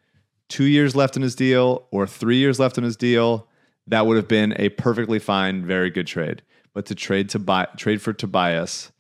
two 0.50 0.66
years 0.66 0.96
left 0.96 1.16
in 1.16 1.22
his 1.22 1.36
deal 1.36 1.88
or 1.92 2.08
three 2.08 2.38
years 2.38 2.60
left 2.60 2.78
in 2.78 2.84
his 2.84 2.96
deal, 2.96 3.48
that 3.88 4.06
would 4.06 4.18
have 4.18 4.28
been 4.28 4.54
a 4.58 4.70
perfectly 4.70 5.20
fine, 5.20 5.66
very 5.66 5.90
good 5.90 6.08
trade. 6.08 6.42
But 6.78 6.86
to 6.86 6.94
trade 6.94 7.30
to 7.30 7.40
buy 7.40 7.66
trade 7.76 8.04
for 8.04 8.14
Tobias 8.14 8.92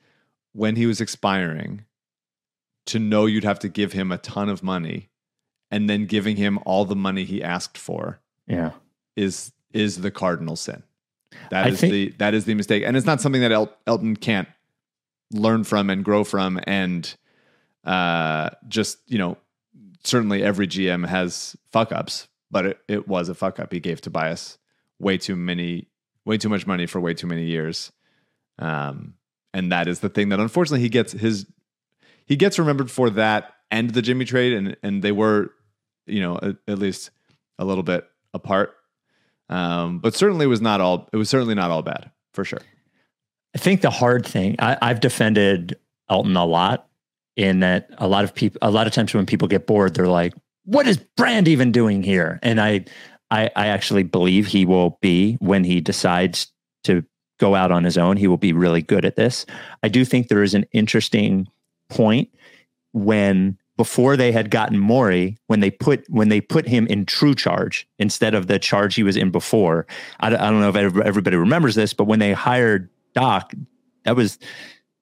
when 0.51 0.77
he 0.77 0.87
was 0.87 0.99
expiring, 0.99 1.85
to 2.87 2.97
know 2.97 3.27
you'd 3.27 3.43
have 3.43 3.59
to 3.59 3.69
give 3.69 3.93
him 3.93 4.11
a 4.11 4.17
ton 4.17 4.49
of 4.49 4.63
money, 4.63 5.09
and 5.69 5.87
then 5.87 6.07
giving 6.07 6.37
him 6.37 6.57
all 6.65 6.85
the 6.85 6.95
money 6.95 7.23
he 7.23 7.43
asked 7.43 7.77
for 7.77 8.19
Yeah. 8.47 8.71
is 9.15 9.51
is 9.73 10.01
the 10.01 10.09
cardinal 10.09 10.55
sin. 10.55 10.81
That 11.51 11.67
I 11.67 11.69
is 11.69 11.79
think- 11.79 11.91
the 11.91 12.09
that 12.17 12.33
is 12.33 12.45
the 12.45 12.55
mistake, 12.55 12.81
and 12.83 12.97
it's 12.97 13.05
not 13.05 13.21
something 13.21 13.41
that 13.41 13.51
El- 13.51 13.77
Elton 13.85 14.15
can't 14.15 14.47
learn 15.31 15.63
from 15.63 15.91
and 15.91 16.03
grow 16.03 16.23
from, 16.23 16.59
and 16.65 17.15
uh, 17.83 18.49
just 18.67 18.97
you 19.05 19.19
know, 19.19 19.37
certainly 20.03 20.41
every 20.41 20.65
GM 20.65 21.05
has 21.07 21.55
fuck 21.71 21.91
ups, 21.91 22.27
but 22.49 22.65
it, 22.65 22.79
it 22.87 23.07
was 23.07 23.29
a 23.29 23.35
fuck 23.35 23.59
up. 23.59 23.71
He 23.71 23.79
gave 23.79 24.01
Tobias 24.01 24.57
way 24.97 25.19
too 25.19 25.35
many, 25.35 25.89
way 26.27 26.37
too 26.37 26.49
much 26.49 26.67
money 26.67 26.85
for 26.85 26.99
way 26.99 27.13
too 27.13 27.27
many 27.27 27.45
years, 27.45 27.91
um, 28.59 29.15
and 29.53 29.71
that 29.71 29.87
is 29.87 30.01
the 30.01 30.09
thing 30.09 30.29
that 30.29 30.39
unfortunately 30.39 30.81
he 30.81 30.89
gets 30.89 31.13
his 31.13 31.47
he 32.25 32.35
gets 32.35 32.59
remembered 32.59 32.91
for 32.91 33.09
that 33.11 33.53
and 33.71 33.91
the 33.91 34.01
Jimmy 34.01 34.25
trade, 34.25 34.53
and 34.53 34.77
and 34.83 35.01
they 35.01 35.11
were, 35.11 35.51
you 36.05 36.21
know, 36.21 36.37
at, 36.41 36.57
at 36.67 36.79
least 36.79 37.11
a 37.57 37.65
little 37.65 37.83
bit 37.83 38.05
apart. 38.33 38.75
Um, 39.49 39.99
but 39.99 40.13
certainly 40.13 40.45
it 40.45 40.49
was 40.49 40.61
not 40.61 40.81
all. 40.81 41.09
It 41.11 41.17
was 41.17 41.29
certainly 41.29 41.55
not 41.55 41.71
all 41.71 41.81
bad 41.81 42.11
for 42.33 42.43
sure. 42.43 42.61
I 43.55 43.59
think 43.59 43.81
the 43.81 43.89
hard 43.89 44.25
thing 44.25 44.55
I, 44.59 44.77
I've 44.81 44.99
defended 44.99 45.77
Elton 46.09 46.35
a 46.35 46.45
lot 46.45 46.87
in 47.35 47.61
that 47.61 47.89
a 47.97 48.07
lot 48.07 48.23
of 48.23 48.33
people 48.33 48.59
a 48.61 48.71
lot 48.71 48.87
of 48.87 48.93
times 48.93 49.13
when 49.13 49.25
people 49.25 49.47
get 49.47 49.67
bored, 49.67 49.95
they're 49.95 50.07
like, 50.07 50.33
"What 50.65 50.87
is 50.87 50.97
Brand 50.97 51.47
even 51.47 51.71
doing 51.71 52.03
here?" 52.03 52.39
And 52.43 52.59
I, 52.59 52.85
I, 53.29 53.49
I 53.55 53.67
actually 53.67 54.03
believe 54.03 54.47
he 54.47 54.65
will 54.65 54.97
be 55.01 55.35
when 55.39 55.63
he 55.63 55.81
decides 55.81 56.51
to 56.85 57.03
go 57.39 57.55
out 57.55 57.71
on 57.71 57.83
his 57.83 57.97
own. 57.97 58.17
He 58.17 58.27
will 58.27 58.37
be 58.37 58.53
really 58.53 58.81
good 58.81 59.05
at 59.05 59.15
this. 59.15 59.45
I 59.83 59.89
do 59.89 60.05
think 60.05 60.27
there 60.27 60.43
is 60.43 60.53
an 60.53 60.65
interesting 60.71 61.47
point 61.89 62.29
when 62.93 63.57
before 63.75 64.17
they 64.17 64.31
had 64.31 64.49
gotten 64.49 64.79
Morey, 64.79 65.37
when 65.47 65.59
they 65.59 65.69
put 65.69 66.03
when 66.09 66.29
they 66.29 66.41
put 66.41 66.67
him 66.67 66.87
in 66.87 67.05
true 67.05 67.35
charge 67.35 67.87
instead 67.99 68.33
of 68.33 68.47
the 68.47 68.57
charge 68.57 68.95
he 68.95 69.03
was 69.03 69.15
in 69.15 69.29
before. 69.29 69.85
I, 70.19 70.29
don't- 70.31 70.39
I 70.39 70.49
don't 70.49 70.61
know 70.61 70.69
if 70.69 70.97
everybody 71.05 71.37
remembers 71.37 71.75
this, 71.75 71.93
but 71.93 72.05
when 72.05 72.19
they 72.19 72.33
hired 72.33 72.89
Doc, 73.13 73.53
that 74.03 74.15
was 74.15 74.39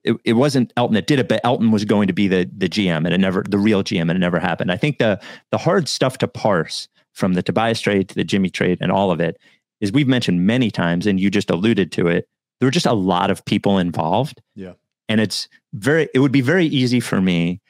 it, 0.03 0.17
it 0.26 0.34
wasn't 0.34 0.73
Elton 0.76 0.95
that 0.95 1.07
did 1.07 1.19
it, 1.19 1.28
but 1.30 1.41
Elton 1.43 1.71
was 1.71 1.86
going 1.86 2.07
to 2.07 2.13
be 2.13 2.28
the 2.28 2.49
the 2.57 2.67
GM, 2.67 3.05
and 3.05 3.13
it 3.13 3.17
never 3.17 3.43
the 3.47 3.57
real 3.57 3.84
GM, 3.84 4.01
and 4.01 4.11
it 4.11 4.19
never 4.19 4.39
happened. 4.39 4.71
I 4.71 4.78
think 4.78 4.97
the 4.97 5.21
the 5.51 5.57
hard 5.57 5.88
stuff 5.88 6.17
to 6.19 6.28
parse 6.28 6.89
from 7.16 7.34
the 7.34 7.41
Tobias 7.41 7.82
trade 7.82 8.09
to 8.09 8.16
the 8.16 8.24
Jimmy 8.24 8.49
trade 8.49 8.78
and 8.82 8.91
all 8.91 9.09
of 9.09 9.20
it 9.20 9.38
is 9.82 9.91
we've 9.91 10.07
mentioned 10.07 10.45
many 10.45 10.70
times, 10.72 11.05
and 11.05 11.20
you 11.20 11.30
just 11.30 11.49
alluded 11.49 11.91
to 11.93 12.07
it. 12.07 12.28
There 12.59 12.68
were 12.68 12.72
just 12.72 12.86
a 12.86 12.93
lot 12.93 13.30
of 13.30 13.43
people 13.45 13.78
involved. 13.78 14.41
Yeah. 14.55 14.74
And 15.09 15.20
it's 15.20 15.47
very, 15.74 16.07
it 16.13 16.20
would 16.20 16.32
be 16.32 16.41
very 16.41 16.66
easy 16.66 16.99
for 16.99 17.22
me 17.22 17.61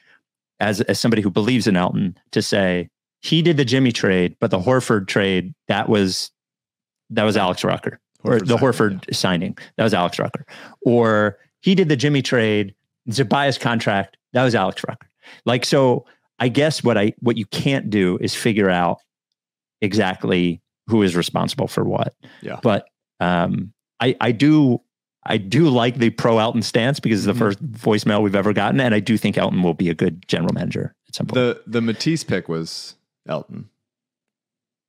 as, 0.60 0.80
as 0.82 1.00
somebody 1.00 1.22
who 1.22 1.30
believes 1.30 1.66
in 1.66 1.76
Elton 1.76 2.16
to 2.32 2.42
say 2.42 2.88
he 3.20 3.42
did 3.42 3.56
the 3.56 3.64
Jimmy 3.64 3.92
trade, 3.92 4.36
but 4.40 4.50
the 4.50 4.58
Horford 4.58 5.08
trade, 5.08 5.54
that 5.68 5.88
was, 5.88 6.30
that 7.10 7.24
was 7.24 7.36
Alex 7.36 7.64
Rucker 7.64 8.00
or 8.22 8.38
the 8.38 8.46
signing, 8.46 8.58
Horford 8.58 9.14
signing. 9.14 9.58
That 9.76 9.84
was 9.84 9.94
Alex 9.94 10.18
Rucker. 10.18 10.46
Or 10.82 11.38
he 11.60 11.74
did 11.74 11.88
the 11.88 11.96
Jimmy 11.96 12.22
trade, 12.22 12.74
Tobias 13.12 13.58
contract. 13.58 14.16
That 14.32 14.44
was 14.44 14.54
Alex 14.54 14.82
Rucker. 14.86 15.08
Like, 15.44 15.64
so 15.64 16.06
I 16.38 16.48
guess 16.48 16.84
what 16.84 16.96
I, 16.96 17.12
what 17.20 17.36
you 17.36 17.46
can't 17.46 17.90
do 17.90 18.18
is 18.20 18.34
figure 18.34 18.70
out 18.70 19.00
exactly 19.80 20.60
who 20.88 21.02
is 21.02 21.16
responsible 21.16 21.66
for 21.68 21.84
what. 21.84 22.14
Yeah. 22.42 22.60
But 22.62 22.88
um, 23.20 23.72
I, 24.00 24.16
I 24.20 24.32
do 24.32 24.80
I 25.28 25.38
do 25.38 25.68
like 25.68 25.96
the 25.98 26.10
pro 26.10 26.38
Elton 26.38 26.62
stance 26.62 27.00
because 27.00 27.26
it's 27.26 27.26
the 27.26 27.32
Mhm. 27.44 27.46
first 27.46 27.72
voicemail 27.72 28.22
we've 28.22 28.36
ever 28.36 28.52
gotten, 28.52 28.80
and 28.80 28.94
I 28.94 29.00
do 29.00 29.16
think 29.16 29.36
Elton 29.36 29.62
will 29.62 29.74
be 29.74 29.88
a 29.90 29.94
good 29.94 30.26
general 30.28 30.54
manager 30.54 30.94
at 31.08 31.14
some 31.16 31.26
point. 31.26 31.34
The 31.34 31.62
the 31.66 31.80
Matisse 31.82 32.22
pick 32.22 32.48
was 32.48 32.94
Elton, 33.28 33.68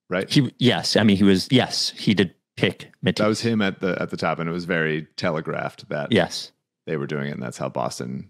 right? 0.09 0.29
he 0.29 0.53
yes, 0.59 0.95
I 0.95 1.03
mean 1.03 1.17
he 1.17 1.23
was 1.23 1.47
yes 1.51 1.89
he 1.97 2.13
did 2.13 2.33
pick 2.55 2.91
Matisse. 3.01 3.23
that 3.23 3.27
was 3.27 3.41
him 3.41 3.61
at 3.61 3.79
the 3.79 3.99
at 4.01 4.09
the 4.11 4.17
top, 4.17 4.39
and 4.39 4.47
it 4.49 4.53
was 4.53 4.65
very 4.65 5.07
telegraphed 5.15 5.89
that 5.89 6.11
yes 6.11 6.51
they 6.85 6.97
were 6.97 7.07
doing 7.07 7.27
it, 7.27 7.31
and 7.31 7.41
that's 7.41 7.57
how 7.57 7.69
Boston 7.69 8.29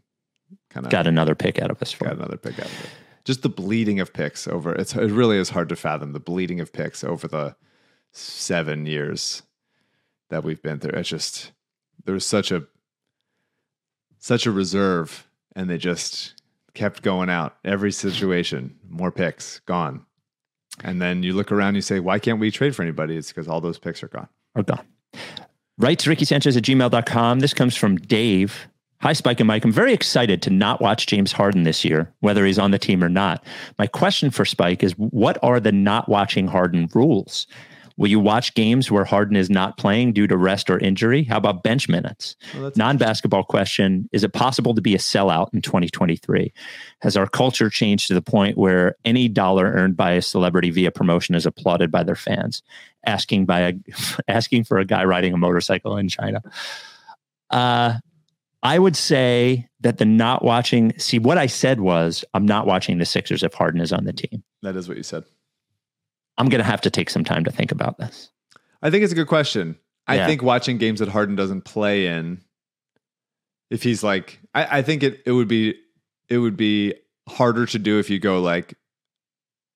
kind 0.69 0.85
of 0.85 0.91
got 0.91 1.07
another 1.07 1.35
pick 1.35 1.59
out 1.61 1.71
of 1.71 1.81
us 1.81 1.91
for 1.91 2.05
got 2.05 2.13
it. 2.13 2.19
another 2.19 2.37
pick 2.37 2.57
out 2.59 2.65
of 2.67 2.83
it. 2.85 2.89
Just 3.27 3.41
the 3.41 3.49
bleeding 3.49 3.99
of 3.99 4.13
picks 4.13 4.47
over 4.47 4.73
it's 4.73 4.95
it 4.95 5.11
really 5.11 5.37
is 5.37 5.49
hard 5.49 5.67
to 5.67 5.75
fathom 5.75 6.13
the 6.13 6.19
bleeding 6.19 6.61
of 6.61 6.71
picks 6.71 7.03
over 7.03 7.27
the 7.27 7.57
seven 8.13 8.85
years 8.85 9.43
that 10.29 10.45
we've 10.45 10.61
been 10.61 10.79
through. 10.79 10.97
It's 10.97 11.09
just 11.09 11.51
there's 12.05 12.25
such 12.25 12.53
a 12.53 12.63
such 14.17 14.45
a 14.45 14.51
reserve, 14.51 15.27
and 15.57 15.69
they 15.69 15.77
just 15.77 16.41
kept 16.73 17.01
going 17.01 17.29
out 17.29 17.57
every 17.65 17.91
situation. 17.91 18.77
More 18.87 19.11
picks 19.11 19.59
gone, 19.59 20.05
and 20.81 21.01
then 21.01 21.21
you 21.21 21.33
look 21.33 21.51
around, 21.51 21.75
you 21.75 21.81
say, 21.81 21.99
"Why 21.99 22.19
can't 22.19 22.39
we 22.39 22.49
trade 22.49 22.77
for 22.77 22.81
anybody?" 22.81 23.17
It's 23.17 23.27
because 23.27 23.49
all 23.49 23.59
those 23.59 23.77
picks 23.77 24.01
are 24.03 24.07
gone. 24.07 24.29
are 24.55 24.63
gone. 24.63 24.85
Writes 25.77 26.07
Ricky 26.07 26.23
Sanchez 26.23 26.55
at 26.55 26.63
gmail.com. 26.63 27.41
This 27.41 27.53
comes 27.53 27.75
from 27.75 27.97
Dave. 27.97 28.69
Hi, 29.01 29.13
Spike 29.13 29.39
and 29.39 29.47
Mike. 29.47 29.63
I'm 29.63 29.71
very 29.71 29.93
excited 29.93 30.41
to 30.41 30.49
not 30.49 30.81
watch 30.81 31.05
James 31.05 31.31
Harden 31.31 31.63
this 31.63 31.85
year, 31.85 32.11
whether 32.21 32.45
he's 32.45 32.57
on 32.57 32.71
the 32.71 32.79
team 32.79 33.03
or 33.03 33.09
not. 33.09 33.43
My 33.77 33.85
question 33.85 34.31
for 34.31 34.43
Spike 34.43 34.83
is 34.83 34.93
what 34.93 35.37
are 35.43 35.59
the 35.59 35.71
not 35.71 36.09
watching 36.09 36.47
Harden 36.47 36.89
rules? 36.95 37.45
Will 37.97 38.07
you 38.07 38.19
watch 38.19 38.53
games 38.53 38.91
where 38.91 39.05
Harden 39.05 39.35
is 39.35 39.49
not 39.49 39.77
playing 39.77 40.13
due 40.13 40.27
to 40.27 40.37
rest 40.37 40.69
or 40.69 40.79
injury? 40.79 41.23
How 41.23 41.37
about 41.37 41.63
bench 41.63 41.89
minutes? 41.89 42.35
Well, 42.55 42.71
Non 42.75 42.97
basketball 42.97 43.43
question 43.43 44.09
Is 44.11 44.23
it 44.23 44.33
possible 44.33 44.73
to 44.73 44.81
be 44.81 44.95
a 44.95 44.99
sellout 44.99 45.53
in 45.53 45.61
2023? 45.61 46.51
Has 47.01 47.17
our 47.17 47.27
culture 47.27 47.69
changed 47.69 48.07
to 48.07 48.13
the 48.15 48.21
point 48.21 48.57
where 48.57 48.95
any 49.05 49.27
dollar 49.27 49.65
earned 49.65 49.97
by 49.97 50.13
a 50.13 50.21
celebrity 50.23 50.71
via 50.71 50.91
promotion 50.91 51.35
is 51.35 51.45
applauded 51.45 51.91
by 51.91 52.03
their 52.03 52.15
fans? 52.15 52.63
Asking 53.05 53.45
by 53.45 53.59
a 53.59 53.73
asking 54.27 54.63
for 54.63 54.79
a 54.79 54.85
guy 54.85 55.03
riding 55.03 55.33
a 55.33 55.37
motorcycle 55.37 55.97
in 55.97 56.07
China. 56.07 56.41
Uh, 57.49 57.95
I 58.63 58.79
would 58.79 58.95
say 58.95 59.69
that 59.81 59.97
the 59.99 60.05
not 60.05 60.43
watching. 60.43 60.97
See, 60.99 61.19
what 61.19 61.37
I 61.37 61.45
said 61.45 61.79
was 61.79 62.25
I'm 62.33 62.45
not 62.45 62.65
watching 62.65 62.97
the 62.97 63.05
Sixers 63.05 63.43
if 63.43 63.53
Harden 63.53 63.81
is 63.81 63.93
on 63.93 64.03
the 64.05 64.13
team. 64.13 64.43
that 64.63 64.75
is 64.75 64.87
what 64.87 64.97
you 64.97 65.03
said. 65.03 65.23
I'm 66.39 66.49
going 66.49 66.59
to 66.63 66.69
have 66.69 66.81
to 66.81 66.89
take 66.89 67.09
some 67.09 67.23
time 67.23 67.43
to 67.45 67.51
think 67.51 67.71
about 67.71 67.97
this. 67.97 68.29
I 68.81 68.89
think 68.89 69.03
it's 69.03 69.11
a 69.13 69.15
good 69.15 69.27
question. 69.27 69.77
I 70.07 70.15
Yeah. 70.17 70.27
think 70.27 70.41
watching 70.43 70.77
games 70.77 70.99
that 70.99 71.09
Harden 71.09 71.35
doesn't 71.35 71.61
play 71.65 72.07
in, 72.07 72.41
if 73.69 73.83
he's 73.83 74.03
like, 74.03 74.39
I, 74.55 74.79
I 74.79 74.81
think 74.81 75.03
it 75.03 75.21
it 75.25 75.31
would 75.31 75.47
be 75.47 75.75
it 76.29 76.37
would 76.39 76.57
be 76.57 76.93
harder 77.27 77.65
to 77.67 77.79
do 77.79 77.99
if 77.99 78.09
you 78.09 78.19
go 78.19 78.39
like, 78.41 78.75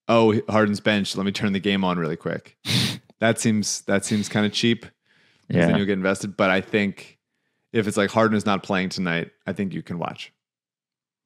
oh, 0.07 0.39
Harden's 0.49 0.79
bench, 0.79 1.15
let 1.15 1.25
me 1.25 1.31
turn 1.31 1.53
the 1.53 1.59
game 1.59 1.83
on 1.83 1.97
really 1.99 2.15
quick. 2.17 2.57
that 3.19 3.39
seems 3.39 3.81
that 3.81 4.05
seems 4.05 4.29
kind 4.29 4.45
of 4.45 4.53
cheap. 4.53 4.81
'cause 4.83 4.91
Then 5.49 5.69
Yeah. 5.69 5.77
you'll 5.77 5.85
get 5.85 5.93
invested. 5.93 6.37
But 6.37 6.49
I 6.49 6.61
think 6.61 7.19
if 7.73 7.87
it's 7.87 7.97
like 7.97 8.09
Harden 8.09 8.37
is 8.37 8.45
not 8.45 8.63
playing 8.63 8.89
tonight, 8.89 9.31
I 9.45 9.53
think 9.53 9.73
you 9.73 9.81
can 9.81 9.97
watch. 9.99 10.31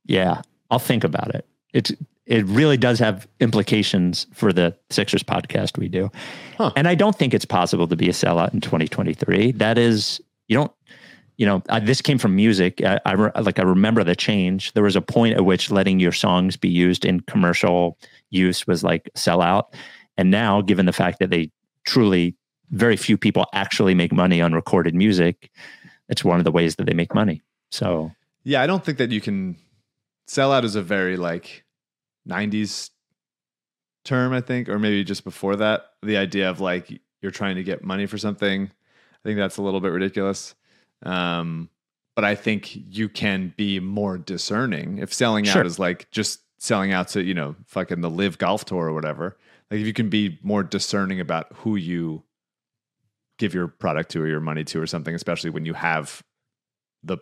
Yeah, 0.05 0.41
I'll 0.69 0.79
think 0.79 1.03
about 1.03 1.33
it. 1.33 1.47
It's 1.73 1.91
it 2.25 2.45
really 2.45 2.77
does 2.77 2.97
have 2.99 3.27
implications 3.39 4.25
for 4.33 4.51
the 4.51 4.75
Sixers 4.89 5.21
podcast 5.21 5.77
we 5.77 5.87
do. 5.87 6.09
Huh. 6.57 6.71
And 6.75 6.87
I 6.87 6.95
don't 6.95 7.15
think 7.15 7.33
it's 7.35 7.45
possible 7.45 7.87
to 7.87 7.95
be 7.95 8.09
a 8.09 8.13
sellout 8.13 8.53
in 8.53 8.61
2023. 8.61 9.51
That 9.53 9.77
is 9.77 10.21
you 10.47 10.57
don't 10.57 10.71
you 11.37 11.45
know, 11.45 11.61
uh, 11.69 11.79
this 11.79 12.01
came 12.01 12.17
from 12.17 12.35
music. 12.35 12.81
I, 12.83 12.99
I 13.05 13.13
re- 13.13 13.31
like 13.41 13.59
I 13.59 13.63
remember 13.63 14.03
the 14.03 14.15
change. 14.15 14.73
There 14.73 14.83
was 14.83 14.95
a 14.95 15.01
point 15.01 15.35
at 15.35 15.45
which 15.45 15.69
letting 15.69 15.99
your 15.99 16.11
songs 16.11 16.55
be 16.55 16.69
used 16.69 17.03
in 17.03 17.19
commercial 17.21 17.97
use 18.29 18.65
was 18.65 18.83
like 18.83 19.09
sellout. 19.15 19.65
And 20.17 20.31
now, 20.31 20.61
given 20.61 20.85
the 20.85 20.93
fact 20.93 21.19
that 21.19 21.29
they 21.29 21.51
truly 21.85 22.35
very 22.71 22.95
few 22.95 23.17
people 23.17 23.47
actually 23.53 23.93
make 23.93 24.13
money 24.13 24.41
on 24.41 24.53
recorded 24.53 24.95
music, 24.95 25.51
it's 26.09 26.23
one 26.23 26.39
of 26.39 26.43
the 26.45 26.51
ways 26.51 26.75
that 26.75 26.85
they 26.85 26.93
make 26.93 27.13
money. 27.15 27.41
So 27.71 28.11
Yeah, 28.43 28.61
I 28.61 28.67
don't 28.67 28.83
think 28.83 28.97
that 28.99 29.11
you 29.11 29.21
can 29.21 29.57
sell 30.27 30.51
out 30.51 30.65
is 30.65 30.75
a 30.75 30.81
very 30.81 31.17
like 31.17 31.63
90s 32.27 32.89
term, 34.03 34.33
I 34.33 34.41
think, 34.41 34.69
or 34.69 34.79
maybe 34.79 35.03
just 35.03 35.23
before 35.23 35.55
that. 35.57 35.85
The 36.03 36.17
idea 36.17 36.49
of 36.49 36.59
like 36.59 37.01
you're 37.21 37.31
trying 37.31 37.55
to 37.55 37.63
get 37.63 37.83
money 37.83 38.05
for 38.05 38.17
something. 38.17 38.65
I 38.71 39.23
think 39.27 39.37
that's 39.37 39.57
a 39.57 39.61
little 39.61 39.81
bit 39.81 39.91
ridiculous. 39.91 40.53
Um, 41.03 41.69
but 42.15 42.23
I 42.23 42.35
think 42.35 42.75
you 42.75 43.09
can 43.09 43.53
be 43.57 43.79
more 43.79 44.17
discerning 44.17 44.99
if 44.99 45.13
selling 45.13 45.45
Sure. 45.45 45.61
out 45.61 45.65
is 45.65 45.79
like 45.79 46.09
just 46.11 46.41
selling 46.59 46.93
out 46.93 47.09
to, 47.09 47.23
you 47.23 47.33
know, 47.33 47.55
fucking 47.65 48.01
the 48.01 48.09
live 48.09 48.37
golf 48.37 48.63
tour 48.65 48.85
or 48.87 48.93
whatever. 48.93 49.37
Like 49.69 49.81
if 49.81 49.87
you 49.87 49.93
can 49.93 50.09
be 50.09 50.39
more 50.43 50.63
discerning 50.63 51.19
about 51.19 51.47
who 51.53 51.75
you 51.75 52.23
give 53.37 53.53
your 53.53 53.67
product 53.67 54.11
to 54.11 54.21
or 54.21 54.27
your 54.27 54.39
money 54.39 54.63
to 54.65 54.81
or 54.81 54.87
something, 54.87 55.15
especially 55.15 55.49
when 55.49 55.65
you 55.65 55.73
have 55.73 56.21
the 57.03 57.17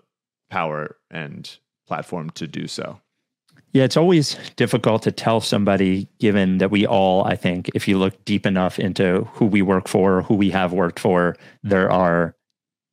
power 0.49 0.97
and 1.09 1.57
platform 1.87 2.29
to 2.31 2.47
do 2.47 2.67
so. 2.67 2.99
Yeah, 3.73 3.83
it's 3.83 3.97
always 3.97 4.37
difficult 4.55 5.01
to 5.03 5.11
tell 5.11 5.41
somebody, 5.41 6.07
given 6.19 6.59
that 6.59 6.69
we 6.69 6.85
all, 6.85 7.25
I 7.25 7.35
think, 7.35 7.71
if 7.73 7.87
you 7.87 7.97
look 7.97 8.23
deep 8.23 8.45
enough 8.45 8.77
into 8.77 9.27
who 9.33 9.45
we 9.45 9.63
work 9.63 9.87
for, 9.87 10.21
who 10.21 10.35
we 10.35 10.51
have 10.51 10.73
worked 10.73 10.99
for, 10.99 11.35
there 11.63 11.91
are 11.91 12.35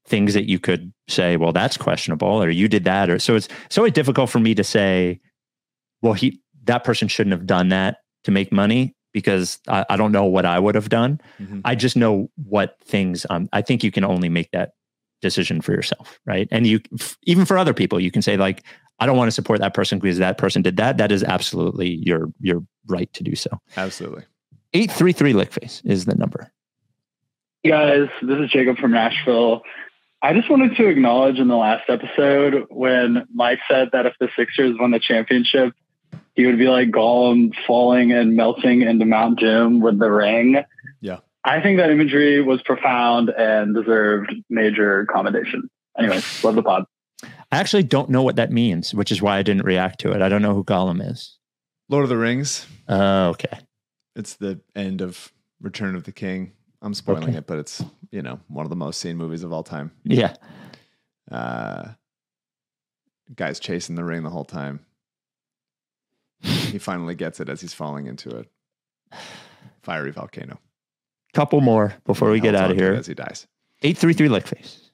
things 0.07 0.33
that 0.33 0.49
you 0.49 0.59
could 0.59 0.93
say, 1.07 1.37
well, 1.37 1.53
that's 1.53 1.77
questionable, 1.77 2.43
or 2.43 2.49
you 2.49 2.67
did 2.67 2.85
that. 2.85 3.11
Or 3.11 3.19
so 3.19 3.37
it's 3.37 3.49
so 3.69 3.85
it's 3.85 3.95
difficult 3.95 4.31
for 4.31 4.39
me 4.39 4.55
to 4.55 4.65
say, 4.65 5.21
well, 6.01 6.15
he 6.15 6.41
that 6.65 6.83
person 6.83 7.09
shouldn't 7.09 7.33
have 7.33 7.47
done 7.47 7.69
that 7.69 7.99
to 8.25 8.31
make 8.31 8.51
money 8.51 8.95
because 9.13 9.59
I, 9.69 9.85
I 9.91 9.97
don't 9.97 10.13
know 10.13 10.25
what 10.25 10.45
I 10.47 10.59
would 10.59 10.75
have 10.75 10.89
done. 10.89 11.21
Mhm. 11.41 11.63
I 11.65 11.75
just 11.75 11.97
know 11.97 12.31
what 12.45 12.77
things 12.85 13.27
um, 13.31 13.49
I 13.53 13.63
think 13.63 13.83
you 13.85 13.91
can 13.91 14.05
only 14.05 14.29
make 14.29 14.51
that 14.53 14.73
decision 15.23 15.61
for 15.61 15.73
yourself, 15.73 16.19
right? 16.27 16.49
And 16.51 16.67
you 16.67 16.81
f- 16.99 17.17
even 17.25 17.45
for 17.45 17.59
other 17.59 17.75
people, 17.75 18.01
you 18.01 18.11
can 18.11 18.23
say 18.23 18.37
like, 18.37 18.65
I 18.99 19.07
don't 19.07 19.17
want 19.17 19.29
to 19.29 19.33
support 19.33 19.61
that 19.61 19.75
person 19.75 19.99
because 19.99 20.19
that 20.19 20.39
person 20.39 20.63
did 20.63 20.77
that. 20.77 20.99
That 20.99 21.11
is 21.13 21.23
absolutely 21.25 21.89
your 22.03 22.31
your 22.41 22.63
right 22.87 23.13
to 23.15 23.23
do 23.23 23.35
so. 23.35 23.51
Absolutely. 23.77 24.25
Eight 24.73 24.91
three 24.91 25.13
three 25.13 25.33
lickface 25.33 25.85
is 25.85 26.05
the 26.05 26.15
number. 26.15 26.51
Hey 27.63 27.71
guys, 27.71 28.09
this 28.23 28.39
is 28.39 28.51
Jacob 28.51 28.79
from 28.79 28.93
Nashville. 28.93 29.63
I 30.23 30.35
just 30.35 30.51
wanted 30.51 30.77
to 30.77 30.87
acknowledge 30.87 31.39
in 31.39 31.49
the 31.49 31.57
last 31.57 31.85
episode 31.89 32.67
when 32.69 33.27
Mike 33.35 33.61
said 33.71 33.89
that 33.93 34.05
if 34.07 34.13
the 34.21 34.29
Sixers 34.37 34.77
won 34.79 34.91
the 34.91 35.01
championship, 35.01 35.73
he 36.41 36.47
would 36.47 36.59
be 36.59 36.69
like 36.69 36.89
Gollum 36.91 37.55
falling 37.67 38.13
and 38.13 38.35
melting 38.35 38.81
into 38.83 39.05
Mount 39.05 39.39
Doom 39.39 39.81
with 39.81 39.99
the 39.99 40.11
ring. 40.11 40.57
Yeah. 41.01 41.19
I 41.45 41.61
think 41.61 41.79
that 41.79 41.91
imagery 41.91 42.43
was 42.43 42.63
profound 42.63 43.29
and 43.31 43.75
deserved 43.75 44.35
major 44.49 45.07
commendation. 45.07 45.69
Anyways, 45.99 46.43
love 46.43 46.55
the 46.55 46.63
pod. 46.63 46.85
I 47.23 47.59
actually 47.59 47.83
don't 47.83 48.09
know 48.09 48.23
what 48.23 48.37
that 48.37 48.51
means, 48.51 48.95
which 48.95 49.13
is 49.13 49.21
why 49.21 49.37
I 49.37 49.43
didn't 49.43 49.65
react 49.67 50.01
to 50.01 50.13
it. 50.13 50.23
I 50.23 50.29
don't 50.31 50.41
know 50.43 50.55
who 50.55 50.65
Gollum 50.65 51.07
is. 51.07 51.37
Lord 51.91 52.05
of 52.05 52.09
the 52.09 52.17
Rings. 52.17 52.67
Oh, 52.89 53.29
okay. 53.31 53.59
It's 54.17 54.35
the 54.37 54.61
end 54.75 55.03
of 55.03 55.33
Return 55.61 55.95
of 55.95 56.05
the 56.05 56.13
King. 56.13 56.53
I'm 56.81 56.95
spoiling 56.95 57.25
Okay. 57.25 57.39
it, 57.39 57.47
but 57.47 57.59
it's, 57.59 57.85
you 58.11 58.23
know, 58.23 58.41
one 58.49 58.65
of 58.65 58.71
the 58.71 58.77
most 58.77 59.01
seen 59.01 59.17
movies 59.19 59.43
of 59.43 59.53
all 59.53 59.63
time. 59.63 59.91
Yeah. 60.05 60.35
Uh, 61.31 61.89
guy's 63.35 63.61
chasing 63.61 63.97
the 63.97 64.05
ring 64.05 64.23
the 64.23 64.31
whole 64.31 64.45
time. 64.45 64.81
He 66.43 66.79
finally 66.79 67.15
gets 67.15 67.41
it 67.41 67.49
as 67.49 67.61
he's 67.61 67.75
falling 67.75 68.07
into 68.07 68.39
a 68.39 69.17
Fiery 69.83 70.11
volcano. 70.11 70.59
Couple 71.35 71.61
more 71.61 71.95
before 72.05 72.31
we 72.31 72.41
get 72.41 72.55
out 72.55 72.71
of 72.71 72.77
here. 72.77 72.95
As 72.95 73.07
he 73.07 73.15
dies. 73.15 73.47
833 73.83 74.29
Lickface. 74.29 74.91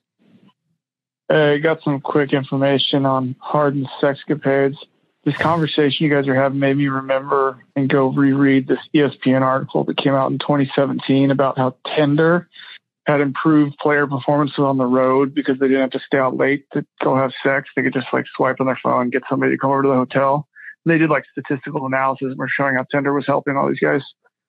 Uh, 1.28 1.54
I 1.54 1.58
got 1.58 1.82
some 1.82 2.00
quick 2.00 2.32
information 2.32 3.04
on 3.04 3.34
Harden's 3.40 3.88
sex 4.00 4.20
capades. 4.28 4.76
This 5.24 5.36
conversation 5.38 6.04
you 6.06 6.10
guys 6.10 6.28
are 6.28 6.36
having 6.36 6.60
made 6.60 6.76
me 6.76 6.86
remember 6.86 7.64
and 7.74 7.88
go 7.88 8.08
reread 8.08 8.68
this 8.68 8.78
ESPN 8.94 9.42
article 9.42 9.82
that 9.84 9.96
came 9.96 10.14
out 10.14 10.30
in 10.30 10.38
2017 10.38 11.32
about 11.32 11.58
how 11.58 11.76
Tinder 11.96 12.48
had 13.06 13.20
improved 13.20 13.76
player 13.78 14.06
performances 14.06 14.58
on 14.58 14.78
the 14.78 14.84
road 14.84 15.34
because 15.34 15.58
they 15.58 15.66
didn't 15.66 15.80
have 15.80 15.90
to 15.90 16.00
stay 16.06 16.18
out 16.18 16.36
late 16.36 16.66
to 16.74 16.84
go 17.02 17.16
have 17.16 17.32
sex. 17.42 17.68
They 17.74 17.82
could 17.82 17.94
just 17.94 18.06
like 18.12 18.26
swipe 18.36 18.60
on 18.60 18.66
their 18.66 18.78
phone, 18.80 19.10
get 19.10 19.22
somebody 19.28 19.52
to 19.52 19.58
come 19.58 19.70
over 19.70 19.82
to 19.82 19.88
the 19.88 19.94
hotel. 19.94 20.46
They 20.86 20.98
did 20.98 21.10
like 21.10 21.24
statistical 21.32 21.84
analysis 21.86 22.28
and 22.28 22.38
were 22.38 22.48
showing 22.48 22.76
how 22.76 22.84
Tinder 22.90 23.12
was 23.12 23.26
helping 23.26 23.56
all 23.56 23.68
these 23.68 23.80
guys. 23.80 24.02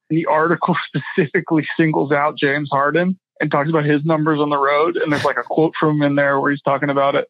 And 0.09 0.17
the 0.17 0.27
article 0.27 0.75
specifically 1.15 1.67
singles 1.75 2.11
out 2.11 2.37
James 2.37 2.69
Harden 2.71 3.19
and 3.39 3.51
talks 3.51 3.69
about 3.69 3.85
his 3.85 4.05
numbers 4.05 4.39
on 4.39 4.49
the 4.49 4.57
road. 4.57 4.97
And 4.97 5.11
there's 5.11 5.25
like 5.25 5.37
a 5.37 5.43
quote 5.43 5.73
from 5.79 5.97
him 5.97 6.03
in 6.03 6.15
there 6.15 6.39
where 6.39 6.51
he's 6.51 6.61
talking 6.61 6.89
about 6.89 7.15
it. 7.15 7.27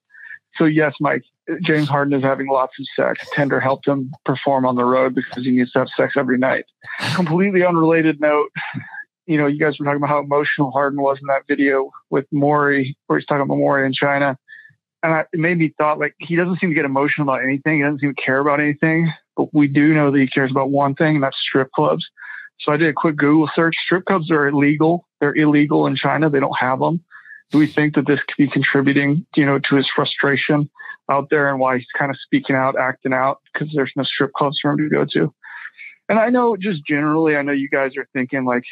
So 0.56 0.66
yes, 0.66 0.96
Mike, 1.00 1.24
James 1.64 1.88
Harden 1.88 2.14
is 2.14 2.24
having 2.24 2.48
lots 2.48 2.74
of 2.80 2.86
sex. 2.96 3.26
Tinder 3.34 3.60
helped 3.60 3.88
him 3.88 4.12
perform 4.26 4.66
on 4.66 4.76
the 4.76 4.86
road 4.86 5.16
because 5.16 5.46
he 5.46 5.52
needs 5.52 5.72
to 5.74 5.80
have 5.80 5.90
sex 5.96 6.16
every 6.18 6.38
night. 6.38 6.66
Completely 7.16 7.64
unrelated 7.64 8.20
note. 8.20 8.50
You 9.28 9.38
know, 9.38 9.46
you 9.46 9.60
guys 9.60 9.78
were 9.78 9.86
talking 9.86 9.98
about 9.98 10.10
how 10.10 10.20
emotional 10.20 10.72
Harden 10.72 11.02
was 11.02 11.20
in 11.22 11.28
that 11.28 11.44
video 11.48 11.92
with 12.10 12.26
Morey, 12.32 12.98
where 13.08 13.20
he's 13.20 13.26
talking 13.26 13.42
about 13.42 13.58
Morey 13.58 13.86
in 13.86 13.94
China. 13.94 14.38
And 15.04 15.14
I, 15.14 15.26
it 15.32 15.40
made 15.40 15.58
me 15.58 15.74
thought 15.78 16.00
like 16.00 16.16
he 16.18 16.36
doesn't 16.36 16.60
seem 16.60 16.70
to 16.70 16.76
get 16.76 16.86
emotional 16.86 17.28
about 17.30 17.44
anything. 17.44 17.78
He 17.78 17.84
doesn't 17.84 18.00
seem 18.00 18.16
to 18.16 18.22
care 18.22 18.40
about 18.40 18.60
anything. 18.60 19.14
But 19.36 19.54
we 19.54 19.68
do 19.68 19.94
know 19.94 20.12
that 20.12 20.20
he 20.20 20.28
cares 20.28 20.52
about 20.52 20.72
one 20.72 20.96
thing, 20.96 21.16
and 21.16 21.24
that's 21.24 21.38
strip 21.40 21.72
clubs. 21.72 22.06
So 22.60 22.72
I 22.72 22.78
did 22.78 22.90
a 22.90 22.94
quick 22.94 23.16
Google 23.16 23.50
search. 23.56 23.76
Strip 23.86 24.06
clubs 24.06 24.32
are 24.32 24.48
illegal. 24.48 25.08
They're 25.20 25.36
illegal 25.36 25.86
in 25.86 25.96
China. 25.96 26.30
They 26.30 26.40
don't 26.40 26.58
have 26.58 26.80
them. 26.80 27.04
Do 27.52 27.60
we 27.60 27.68
think 27.68 27.96
that 27.96 28.08
this 28.08 28.20
could 28.28 28.38
be 28.38 28.50
contributing, 28.50 29.26
you 29.36 29.46
know, 29.46 29.60
to 29.60 29.76
his 29.76 29.88
frustration 29.96 30.70
out 31.10 31.30
there 31.30 31.50
and 31.50 31.60
why 31.60 31.78
he's 31.78 31.88
kind 31.98 32.12
of 32.12 32.18
speaking 32.20 32.56
out, 32.56 32.78
acting 32.78 33.14
out 33.14 33.40
because 33.54 33.72
there's 33.74 33.94
no 33.96 34.04
strip 34.04 34.34
clubs 34.34 34.60
for 34.60 34.72
him 34.72 34.78
to 34.78 34.90
go 34.90 35.06
to? 35.14 35.34
And 36.10 36.20
I 36.20 36.30
know 36.30 36.58
just 36.58 36.86
generally, 36.86 37.36
I 37.36 37.42
know 37.42 37.52
you 37.52 37.70
guys 37.70 37.96
are 37.96 38.08
thinking 38.14 38.44
like, 38.44 38.64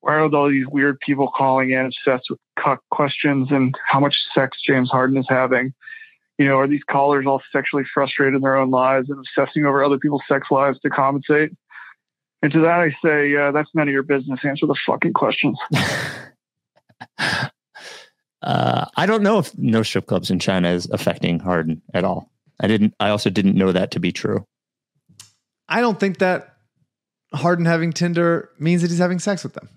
why 0.00 0.14
are 0.14 0.34
all 0.34 0.50
these 0.50 0.66
weird 0.68 1.00
people 1.00 1.30
calling 1.36 1.70
in 1.70 1.86
obsessed 1.86 2.26
with 2.30 2.38
cuck 2.58 2.80
questions 2.90 3.48
and 3.50 3.74
how 3.84 4.00
much 4.00 4.16
sex 4.34 4.58
James 4.64 4.90
Harden 4.90 5.16
is 5.16 5.26
having? 5.28 5.74
You 6.38 6.46
know, 6.46 6.58
are 6.58 6.68
these 6.68 6.84
callers 6.88 7.26
all 7.26 7.42
sexually 7.50 7.84
frustrated 7.92 8.34
in 8.34 8.42
their 8.42 8.56
own 8.56 8.70
lives 8.70 9.08
and 9.08 9.18
obsessing 9.18 9.64
over 9.64 9.82
other 9.82 9.98
people's 9.98 10.22
sex 10.28 10.48
lives 10.50 10.78
to 10.80 10.90
compensate? 10.90 11.52
And 12.42 12.52
to 12.52 12.60
that, 12.60 12.80
I 12.80 12.94
say, 13.02 13.34
uh, 13.34 13.52
that's 13.52 13.70
none 13.74 13.88
of 13.88 13.92
your 13.92 14.02
business. 14.02 14.40
Answer 14.44 14.66
the 14.66 14.76
fucking 14.86 15.14
questions. 15.14 15.58
Uh, 18.42 18.86
I 18.96 19.06
don't 19.06 19.24
know 19.24 19.38
if 19.38 19.56
no 19.58 19.82
strip 19.82 20.06
clubs 20.06 20.30
in 20.30 20.38
China 20.38 20.70
is 20.70 20.88
affecting 20.90 21.40
Harden 21.40 21.82
at 21.92 22.04
all. 22.04 22.30
I 22.60 22.68
didn't. 22.68 22.94
I 23.00 23.08
also 23.08 23.28
didn't 23.28 23.56
know 23.56 23.72
that 23.72 23.90
to 23.92 24.00
be 24.00 24.12
true. 24.12 24.46
I 25.68 25.80
don't 25.80 25.98
think 25.98 26.18
that 26.18 26.54
Harden 27.34 27.64
having 27.64 27.92
Tinder 27.92 28.50
means 28.58 28.82
that 28.82 28.90
he's 28.90 29.00
having 29.00 29.18
sex 29.18 29.42
with 29.42 29.54
them. 29.54 29.68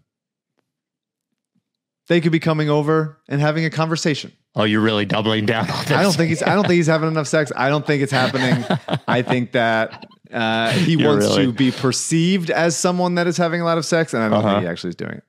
They 2.10 2.20
could 2.22 2.32
be 2.34 2.40
coming 2.40 2.70
over 2.70 3.18
and 3.30 3.40
having 3.40 3.64
a 3.66 3.70
conversation. 3.70 4.34
Oh, 4.56 4.64
you're 4.64 4.82
really 4.82 5.06
doubling 5.06 5.46
down 5.46 5.70
on 5.70 5.86
this. 5.86 5.92
I 5.92 6.02
don't 6.04 6.12
think 6.16 6.30
he's. 6.30 6.44
I 6.44 6.56
don't 6.56 6.64
think 6.64 6.76
he's 6.78 6.88
having 6.88 7.08
enough 7.08 7.28
sex. 7.28 7.52
I 7.56 7.70
don't 7.70 7.86
think 7.86 8.04
it's 8.04 8.12
happening. 8.12 8.66
I 9.08 9.22
think 9.22 9.52
that 9.54 10.06
uh, 10.34 10.72
he 10.72 10.96
You're 10.96 11.08
wants 11.12 11.28
really- 11.28 11.46
to 11.46 11.52
be 11.54 11.72
perceived 11.72 12.50
as 12.50 12.76
someone 12.76 13.16
that 13.16 13.28
is 13.28 13.38
having 13.38 13.62
a 13.62 13.64
lot 13.64 13.78
of 13.78 13.86
sex, 13.86 14.14
and 14.14 14.22
I 14.24 14.28
don't 14.30 14.40
Uh-huh. 14.40 14.56
think 14.56 14.64
he 14.64 14.68
actually 14.68 14.90
is 14.90 14.96
doing 14.96 15.14
it. 15.14 15.24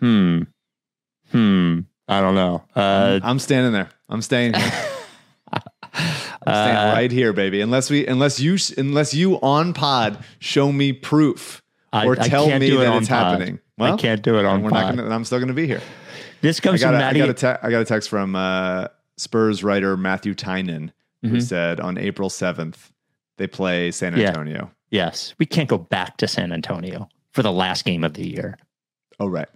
Hmm. 0.00 0.42
Hmm. 1.30 1.80
I 2.08 2.20
don't 2.20 2.34
know. 2.34 2.64
Uh, 2.74 3.20
I'm 3.22 3.38
standing 3.38 3.72
there. 3.72 3.90
I'm 4.08 4.22
staying. 4.22 4.54
Here. 4.54 4.72
I'm 5.52 5.60
staying 6.42 6.76
Uh, 6.76 6.92
right 6.94 7.10
here, 7.12 7.32
baby. 7.32 7.60
Unless 7.60 7.90
we, 7.90 8.06
unless 8.06 8.40
you, 8.40 8.56
unless 8.76 9.14
you 9.14 9.36
on 9.40 9.72
pod 9.72 10.18
show 10.38 10.72
me 10.72 10.92
proof 10.92 11.62
or 11.92 12.18
I 12.20 12.28
tell 12.28 12.46
can't 12.46 12.60
me 12.60 12.70
that 12.70 12.96
it's 12.96 13.08
pod. 13.08 13.32
happening. 13.40 13.60
I 13.78 13.96
can't 13.96 14.22
do 14.22 14.38
it 14.38 14.44
on 14.44 14.62
we're 14.62 14.70
not 14.70 14.86
pod. 14.86 14.96
gonna. 14.96 15.14
I'm 15.14 15.24
still 15.24 15.38
going 15.38 15.48
to 15.48 15.54
be 15.54 15.66
here. 15.66 15.80
This 16.44 16.60
I 16.60 16.62
comes 16.62 16.80
got, 16.80 16.86
from 16.88 16.94
a, 16.94 16.98
I, 16.98 17.00
Maddie. 17.00 17.18
got 17.20 17.28
a 17.30 17.34
te- 17.34 17.66
I 17.66 17.70
got 17.70 17.80
a 17.82 17.84
text 17.84 18.08
from 18.08 18.36
uh, 18.36 18.86
Spurs 19.16 19.64
writer 19.64 19.96
Matthew 19.96 20.34
Tynan 20.34 20.92
who 21.22 21.38
Mhm. 21.38 21.42
said 21.42 21.80
on 21.80 21.96
April 21.98 22.28
7th 22.28 22.90
they 23.38 23.46
play 23.46 23.90
San 23.90 24.16
Yeah. 24.16 24.28
Antonio. 24.28 24.70
yes, 24.90 25.34
we 25.38 25.46
can't 25.46 25.68
go 25.68 25.78
back 25.78 26.16
to 26.18 26.28
San 26.28 26.52
Antonio 26.52 27.08
for 27.32 27.42
the 27.42 27.50
last 27.52 27.84
game 27.84 28.04
of 28.04 28.14
the 28.14 28.26
year. 28.26 28.56
Oh 29.18 29.26
right, 29.26 29.48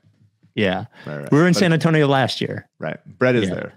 Yeah, 0.54 0.86
right, 1.06 1.18
right. 1.22 1.30
we 1.32 1.38
were 1.38 1.46
in 1.46 1.52
But- 1.52 1.58
San 1.60 1.72
Antonio 1.72 2.06
last 2.08 2.40
year. 2.40 2.68
Right, 2.80 2.98
Brett 3.18 3.36
is 3.36 3.48
Yeah. 3.48 3.54
there. 3.54 3.72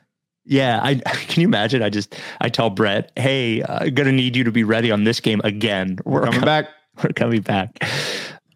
Yeah, 0.45 0.79
I 0.81 0.95
can 1.27 1.41
you 1.41 1.47
imagine? 1.47 1.83
I 1.83 1.89
just 1.89 2.15
I 2.39 2.49
tell 2.49 2.69
Brett, 2.71 3.11
"Hey, 3.15 3.61
I'm 3.63 3.93
gonna 3.93 4.11
need 4.11 4.35
you 4.35 4.43
to 4.45 4.51
be 4.51 4.63
ready 4.63 4.89
on 4.91 5.03
this 5.03 5.19
game 5.19 5.41
again. 5.43 5.99
We're 6.05 6.21
coming 6.21 6.39
com- 6.39 6.45
back. 6.45 6.69
We're 7.03 7.09
coming 7.13 7.41
back." 7.41 7.77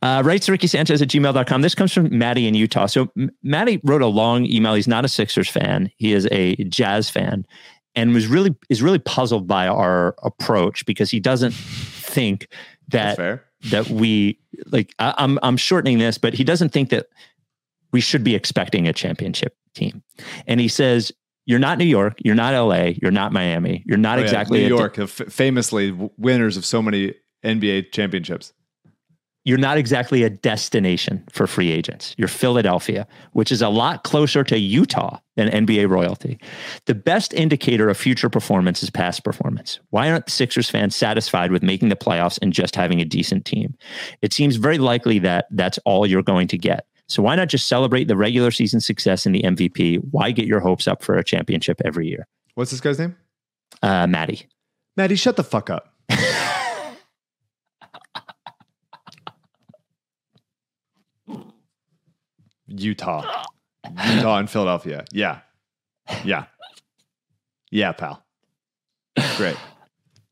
Uh, 0.06 0.22
writes 0.22 0.48
Ricky 0.48 0.68
Sanchez 0.68 1.02
at 1.02 1.07
gmail.com. 1.07 1.64
This 1.64 1.73
comes 1.73 1.91
from 1.91 2.15
Maddie 2.15 2.48
in 2.48 2.53
Utah. 2.53 2.86
So 2.86 3.11
Maddie 3.41 3.82
wrote 3.84 4.03
a 4.03 4.07
long 4.07 4.45
email. 4.45 4.76
He's 4.76 4.88
not 4.88 5.03
a 5.03 5.07
Sixers 5.07 5.49
fan. 5.49 5.91
He 5.98 6.14
is 6.14 6.27
a 6.32 6.56
jazz 6.65 7.10
fan 7.10 7.44
and 7.95 8.14
was 8.14 8.27
really 8.27 8.56
is 8.69 8.84
really 8.84 8.99
puzzled 8.99 9.48
by 9.48 9.68
our 9.68 10.15
approach 10.22 10.86
because 10.86 11.10
he 11.10 11.19
doesn't 11.19 11.56
think 11.56 12.48
that 12.90 13.18
that 13.72 13.90
we 13.90 14.38
like 14.68 14.94
I, 14.99 15.15
I'm 15.18 15.40
I'm 15.41 15.57
shortening 15.57 15.98
this, 15.98 16.19
but 16.19 16.36
he 16.36 16.44
doesn't 16.44 16.69
think 16.69 16.91
that 16.91 17.07
we 17.91 17.99
should 17.99 18.23
be 18.23 18.36
expecting 18.36 18.88
a 18.88 18.94
championship 18.94 19.56
team. 19.73 20.03
And 20.45 20.60
he 20.60 20.68
says, 20.68 21.11
You're 21.48 21.57
not 21.57 21.80
New 21.80 21.86
York, 21.86 22.19
you're 22.23 22.36
not 22.36 22.53
LA, 22.53 22.91
you're 23.02 23.10
not 23.10 23.32
Miami, 23.32 23.84
you're 23.88 23.98
not 23.98 24.19
Oh, 24.19 24.22
yeah, 24.22 24.26
exactly 24.26 24.60
New 24.60 24.65
a 24.65 24.69
de- 24.69 24.76
York, 24.76 24.99
f- 24.99 25.10
famously 25.10 25.91
winners 26.15 26.57
of 26.57 26.64
so 26.65 26.84
many 26.84 27.15
NBA 27.44 27.91
championships. 27.91 28.53
You're 29.45 29.59
not 29.59 29.77
exactly 29.77 30.23
a 30.23 30.30
destination 30.30 31.23
for 31.31 31.45
free 31.45 31.72
agents. 31.72 32.15
You're 32.17 32.27
Philadelphia, 32.27 33.07
which 33.34 33.51
is 33.51 33.61
a 33.61 33.69
lot 33.69 34.03
closer 34.03 34.43
to 34.43 34.57
Utah 34.57 35.19
than 35.35 35.49
NBA 35.49 35.88
royalty. 35.88 36.39
The 36.85 36.95
best 36.95 37.31
indicator 37.34 37.88
of 37.88 37.95
future 37.95 38.30
performance 38.30 38.81
is 38.81 38.89
past 38.89 39.23
performance. 39.23 39.80
Why 39.91 40.09
aren't 40.09 40.26
the 40.26 40.31
Sixers 40.31 40.69
fans 40.69 40.95
satisfied 40.95 41.51
with 41.51 41.61
making 41.61 41.89
the 41.89 41.95
playoffs 41.95 42.39
and 42.41 42.51
just 42.51 42.76
having 42.76 42.99
a 42.99 43.05
decent 43.05 43.45
team? 43.45 43.76
It 44.23 44.34
seems 44.34 44.55
very 44.55 44.80
likely 44.80 45.19
that 45.19 45.45
that's 45.51 45.77
all 45.85 46.07
you're 46.07 46.23
going 46.23 46.47
to 46.49 46.57
get. 46.57 46.88
So 47.07 47.22
why 47.22 47.35
not 47.35 47.49
just 47.49 47.67
celebrate 47.67 48.07
the 48.07 48.17
regular 48.17 48.49
season 48.49 48.80
success 48.80 49.27
and 49.27 49.35
the 49.35 49.43
MVP? 49.43 49.99
Why 50.09 50.31
get 50.31 50.47
your 50.47 50.59
hopes 50.59 50.88
up 50.88 51.03
for 51.03 51.15
a 51.15 51.23
championship 51.23 51.80
every 51.85 52.07
year? 52.07 52.27
What's 52.55 52.72
this 52.72 52.81
guy's 52.81 52.97
name? 52.97 53.15
Uh, 53.84 54.07
Maddie. 54.07 54.47
Maddie, 54.97 55.15
shut 55.15 55.35
the 55.35 55.43
fuck 55.43 55.69
up. 55.69 55.93
Utah. 62.77 63.43
Utah 63.85 64.38
and 64.38 64.49
Philadelphia. 64.49 65.06
Yeah. 65.11 65.39
Yeah. 66.23 66.45
Yeah, 67.72 67.91
pal. 67.91 68.23
Great. 69.38 69.57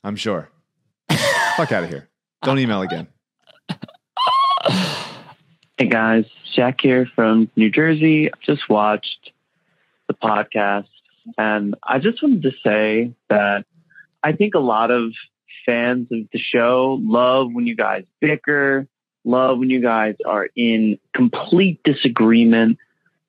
I'm 0.04 0.16
sure. 0.16 0.50
fuck 1.58 1.72
out 1.72 1.84
of 1.84 1.90
here. 1.90 2.10
Don't 2.44 2.60
email 2.60 2.82
again. 2.82 3.08
Hey 5.78 5.88
guys, 5.88 6.26
Jack 6.56 6.80
here 6.82 7.08
from 7.16 7.50
New 7.56 7.70
Jersey. 7.70 8.30
Just 8.46 8.70
watched 8.70 9.32
the 10.08 10.14
podcast 10.14 10.88
and 11.38 11.76
I 11.84 12.00
just 12.00 12.22
wanted 12.22 12.44
to 12.44 12.52
say 12.64 13.14
that 13.30 13.66
I 14.24 14.34
think 14.34 14.56
a 14.56 14.60
lot 14.60 14.92
of 14.92 15.14
fans 15.66 16.08
of 16.12 16.20
the 16.32 16.40
show 16.40 17.00
love 17.02 17.52
when 17.52 17.66
you 17.66 17.76
guys 17.76 18.04
bicker, 18.20 18.88
love 19.26 19.60
when 19.60 19.70
you 19.70 19.82
guys 19.82 20.16
are 20.26 20.48
in 20.56 21.00
complete 21.14 21.82
disagreement. 21.84 22.78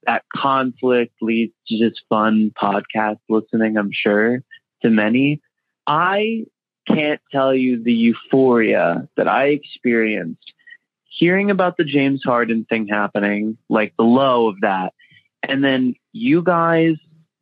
That 0.07 0.25
conflict 0.35 1.15
leads 1.23 1.55
to 1.69 1.79
just 1.79 2.03
fun 2.09 2.53
podcast 2.61 3.19
listening, 3.29 3.77
I'm 3.77 3.91
sure, 3.93 4.43
to 4.83 4.91
many. 4.91 5.41
I 5.87 6.45
can't 6.87 7.21
tell 7.33 7.55
you 7.55 7.83
the 7.83 7.93
euphoria 7.93 9.09
that 9.17 9.29
I 9.29 9.47
experienced 9.47 10.53
hearing 11.15 11.51
about 11.51 11.77
the 11.77 11.85
James 11.85 12.23
Harden 12.25 12.67
thing 12.69 12.89
happening, 12.89 13.57
like 13.69 13.95
the 13.97 14.05
low 14.05 14.49
of 14.49 14.61
that, 14.63 14.93
and 15.43 15.63
then 15.65 15.95
you 16.13 16.43
guys 16.43 16.97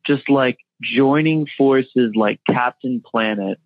just 0.05 0.29
like 0.29 0.57
joining 0.81 1.47
forces 1.57 2.13
like 2.15 2.39
Captain 2.47 3.01
Planet 3.01 3.59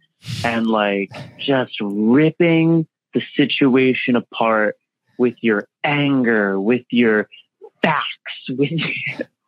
and 0.44 0.68
like 0.68 1.12
just 1.40 1.74
ripping 1.82 2.88
the 3.18 3.24
situation 3.36 4.16
apart 4.16 4.76
with 5.18 5.34
your 5.42 5.68
anger, 5.84 6.60
with 6.60 6.86
your 6.92 7.28
facts, 7.82 8.06
with 8.50 8.70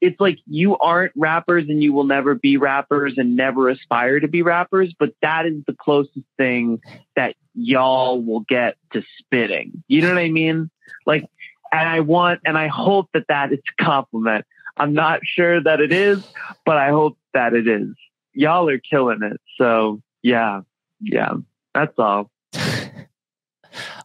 it's 0.00 0.20
like 0.20 0.38
you 0.46 0.76
aren't 0.76 1.12
rappers 1.16 1.64
and 1.68 1.82
you 1.82 1.94
will 1.94 2.04
never 2.04 2.34
be 2.34 2.58
rappers 2.58 3.14
and 3.16 3.36
never 3.36 3.70
aspire 3.70 4.20
to 4.20 4.28
be 4.28 4.42
rappers, 4.42 4.94
but 4.98 5.14
that 5.22 5.46
is 5.46 5.62
the 5.66 5.72
closest 5.72 6.26
thing 6.36 6.80
that 7.16 7.36
y'all 7.54 8.20
will 8.20 8.40
get 8.40 8.76
to 8.92 9.02
spitting. 9.18 9.82
You 9.88 10.02
know 10.02 10.08
what 10.08 10.18
I 10.18 10.28
mean? 10.28 10.70
Like, 11.06 11.24
and 11.72 11.88
I 11.88 12.00
want 12.00 12.40
and 12.44 12.58
I 12.58 12.66
hope 12.66 13.08
that 13.14 13.28
that 13.28 13.52
is 13.52 13.60
a 13.78 13.82
compliment. 13.82 14.44
I'm 14.76 14.92
not 14.92 15.20
sure 15.24 15.62
that 15.62 15.80
it 15.80 15.92
is, 15.92 16.22
but 16.66 16.76
I 16.76 16.90
hope 16.90 17.16
that 17.32 17.54
it 17.54 17.66
is. 17.66 17.94
Y'all 18.34 18.68
are 18.68 18.78
killing 18.78 19.22
it. 19.22 19.40
So 19.56 20.02
yeah, 20.22 20.62
yeah, 21.00 21.34
that's 21.74 21.98
all. 21.98 22.30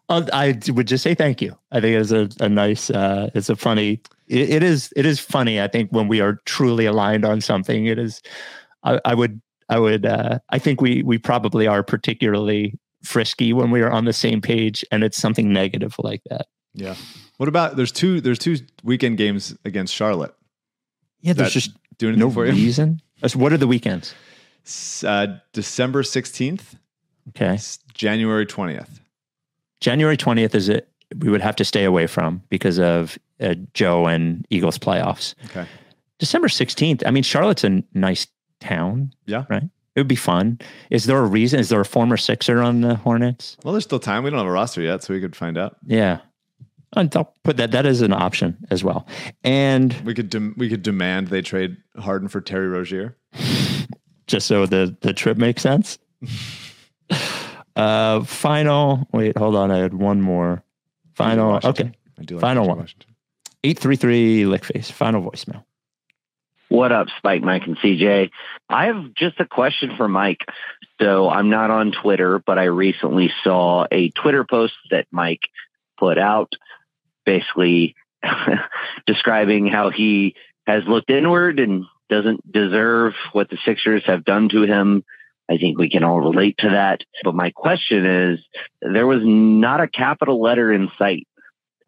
I 0.09 0.59
would 0.67 0.87
just 0.87 1.03
say 1.03 1.15
thank 1.15 1.41
you. 1.41 1.57
I 1.71 1.81
think 1.81 1.99
it's 1.99 2.11
a, 2.11 2.29
a 2.43 2.49
nice, 2.49 2.89
uh, 2.89 3.29
it's 3.33 3.49
a 3.49 3.55
funny, 3.55 4.01
it, 4.27 4.49
it 4.49 4.63
is, 4.63 4.93
it 4.95 5.05
is 5.05 5.19
funny. 5.19 5.59
I 5.61 5.67
think 5.67 5.89
when 5.91 6.07
we 6.07 6.21
are 6.21 6.39
truly 6.45 6.85
aligned 6.85 7.25
on 7.25 7.41
something, 7.41 7.87
it 7.87 7.97
is, 7.97 8.21
I, 8.83 8.99
I 9.03 9.15
would, 9.15 9.41
I 9.67 9.79
would, 9.79 10.05
uh, 10.05 10.39
I 10.49 10.59
think 10.59 10.79
we, 10.81 11.01
we 11.03 11.17
probably 11.17 11.65
are 11.65 11.81
particularly 11.81 12.77
frisky 13.03 13.51
when 13.53 13.71
we 13.71 13.81
are 13.81 13.91
on 13.91 14.05
the 14.05 14.13
same 14.13 14.41
page 14.41 14.85
and 14.91 15.03
it's 15.03 15.17
something 15.17 15.51
negative 15.51 15.95
like 15.99 16.21
that. 16.29 16.47
Yeah. 16.73 16.95
What 17.37 17.49
about 17.49 17.75
there's 17.75 17.91
two 17.91 18.21
there's 18.21 18.39
two 18.39 18.57
weekend 18.83 19.17
games 19.17 19.55
against 19.65 19.93
Charlotte. 19.93 20.33
Yeah, 21.21 21.33
there's 21.33 21.53
just 21.53 21.71
doing 21.97 22.17
no 22.19 22.29
for 22.29 22.45
you? 22.45 22.51
reason. 22.51 23.01
What 23.33 23.51
are 23.53 23.57
the 23.57 23.67
weekends? 23.67 24.13
Uh, 25.05 25.37
December 25.53 26.03
sixteenth, 26.03 26.75
Okay. 27.29 27.57
January 27.93 28.45
twentieth. 28.45 29.01
January 29.85 30.17
20th 30.17 30.55
is 30.55 30.67
it 30.67 30.89
we 31.19 31.29
would 31.29 31.41
have 31.41 31.55
to 31.57 31.63
stay 31.63 31.83
away 31.83 32.07
from 32.07 32.41
because 32.49 32.79
of 32.79 33.19
uh, 33.39 33.53
Joe 33.75 34.07
and 34.07 34.43
Eagles 34.49 34.79
playoffs. 34.79 35.35
Okay. 35.45 35.67
December 36.17 36.47
16th. 36.47 37.03
I 37.05 37.11
mean, 37.11 37.21
Charlotte's 37.21 37.63
a 37.63 37.83
nice 37.93 38.25
town. 38.59 39.11
Yeah. 39.27 39.45
Right. 39.47 39.61
It 39.61 39.99
would 39.99 40.07
be 40.07 40.15
fun. 40.15 40.57
Is 40.89 41.05
there 41.05 41.19
a 41.19 41.25
reason? 41.27 41.59
Is 41.59 41.69
there 41.69 41.79
a 41.79 41.85
former 41.85 42.17
Sixer 42.17 42.63
on 42.63 42.81
the 42.81 42.95
Hornets? 42.95 43.57
Well, 43.63 43.73
there's 43.73 43.83
still 43.83 43.99
time. 43.99 44.23
We 44.23 44.31
don't 44.31 44.39
have 44.39 44.47
a 44.47 44.51
roster 44.51 44.81
yet, 44.81 45.03
so 45.03 45.13
we 45.13 45.21
could 45.21 45.35
find 45.35 45.55
out. 45.55 45.77
Yeah. 45.85 46.21
And 46.93 47.15
I'll 47.15 47.35
put 47.43 47.57
that. 47.57 47.69
That 47.69 47.85
is 47.85 48.01
an 48.01 48.11
option 48.11 48.57
as 48.71 48.83
well. 48.83 49.05
And 49.43 49.93
We 50.03 50.15
could 50.15 50.31
dem- 50.31 50.55
we 50.57 50.67
could 50.67 50.81
demand 50.81 51.27
they 51.27 51.43
trade 51.43 51.77
Harden 51.95 52.27
for 52.27 52.41
Terry 52.41 52.69
Rozier. 52.69 53.15
just 54.25 54.47
so 54.47 54.65
the 54.65 54.97
the 55.01 55.13
trip 55.13 55.37
makes 55.37 55.61
sense. 55.61 55.99
uh, 57.75 58.23
final. 58.23 59.07
Wait, 59.11 59.37
hold 59.37 59.55
on. 59.55 59.71
I 59.71 59.77
had 59.77 59.93
one 59.93 60.21
more. 60.21 60.63
Final. 61.13 61.51
Washington. 61.51 61.87
Okay. 61.87 61.97
I 62.19 62.23
do 62.23 62.35
like 62.35 62.41
Final 62.41 62.65
PJ 62.65 62.67
one. 62.67 62.77
Washington. 62.79 63.15
Eight 63.63 63.79
three 63.79 63.95
three 63.95 64.43
Lickface. 64.43 64.91
Final 64.91 65.23
voicemail. 65.23 65.63
What 66.69 66.91
up, 66.91 67.07
Spike, 67.17 67.43
Mike, 67.43 67.67
and 67.67 67.77
CJ? 67.77 68.31
I 68.69 68.85
have 68.87 69.13
just 69.13 69.39
a 69.39 69.45
question 69.45 69.95
for 69.97 70.07
Mike. 70.07 70.41
So 70.99 71.29
I'm 71.29 71.49
not 71.49 71.69
on 71.69 71.91
Twitter, 71.91 72.39
but 72.39 72.57
I 72.57 72.65
recently 72.65 73.31
saw 73.43 73.85
a 73.91 74.09
Twitter 74.09 74.43
post 74.43 74.73
that 74.89 75.05
Mike 75.11 75.41
put 75.97 76.17
out, 76.17 76.53
basically 77.25 77.95
describing 79.05 79.67
how 79.67 79.91
he 79.91 80.35
has 80.65 80.83
looked 80.87 81.09
inward 81.09 81.59
and 81.59 81.85
doesn't 82.09 82.51
deserve 82.51 83.13
what 83.31 83.49
the 83.49 83.57
Sixers 83.63 84.03
have 84.05 84.25
done 84.25 84.49
to 84.49 84.63
him. 84.63 85.03
I 85.49 85.57
think 85.57 85.77
we 85.77 85.89
can 85.89 86.03
all 86.03 86.19
relate 86.19 86.57
to 86.59 86.71
that. 86.71 87.01
But 87.23 87.35
my 87.35 87.51
question 87.51 88.05
is 88.05 88.39
there 88.81 89.07
was 89.07 89.21
not 89.23 89.81
a 89.81 89.87
capital 89.87 90.41
letter 90.41 90.71
in 90.71 90.89
sight. 90.97 91.27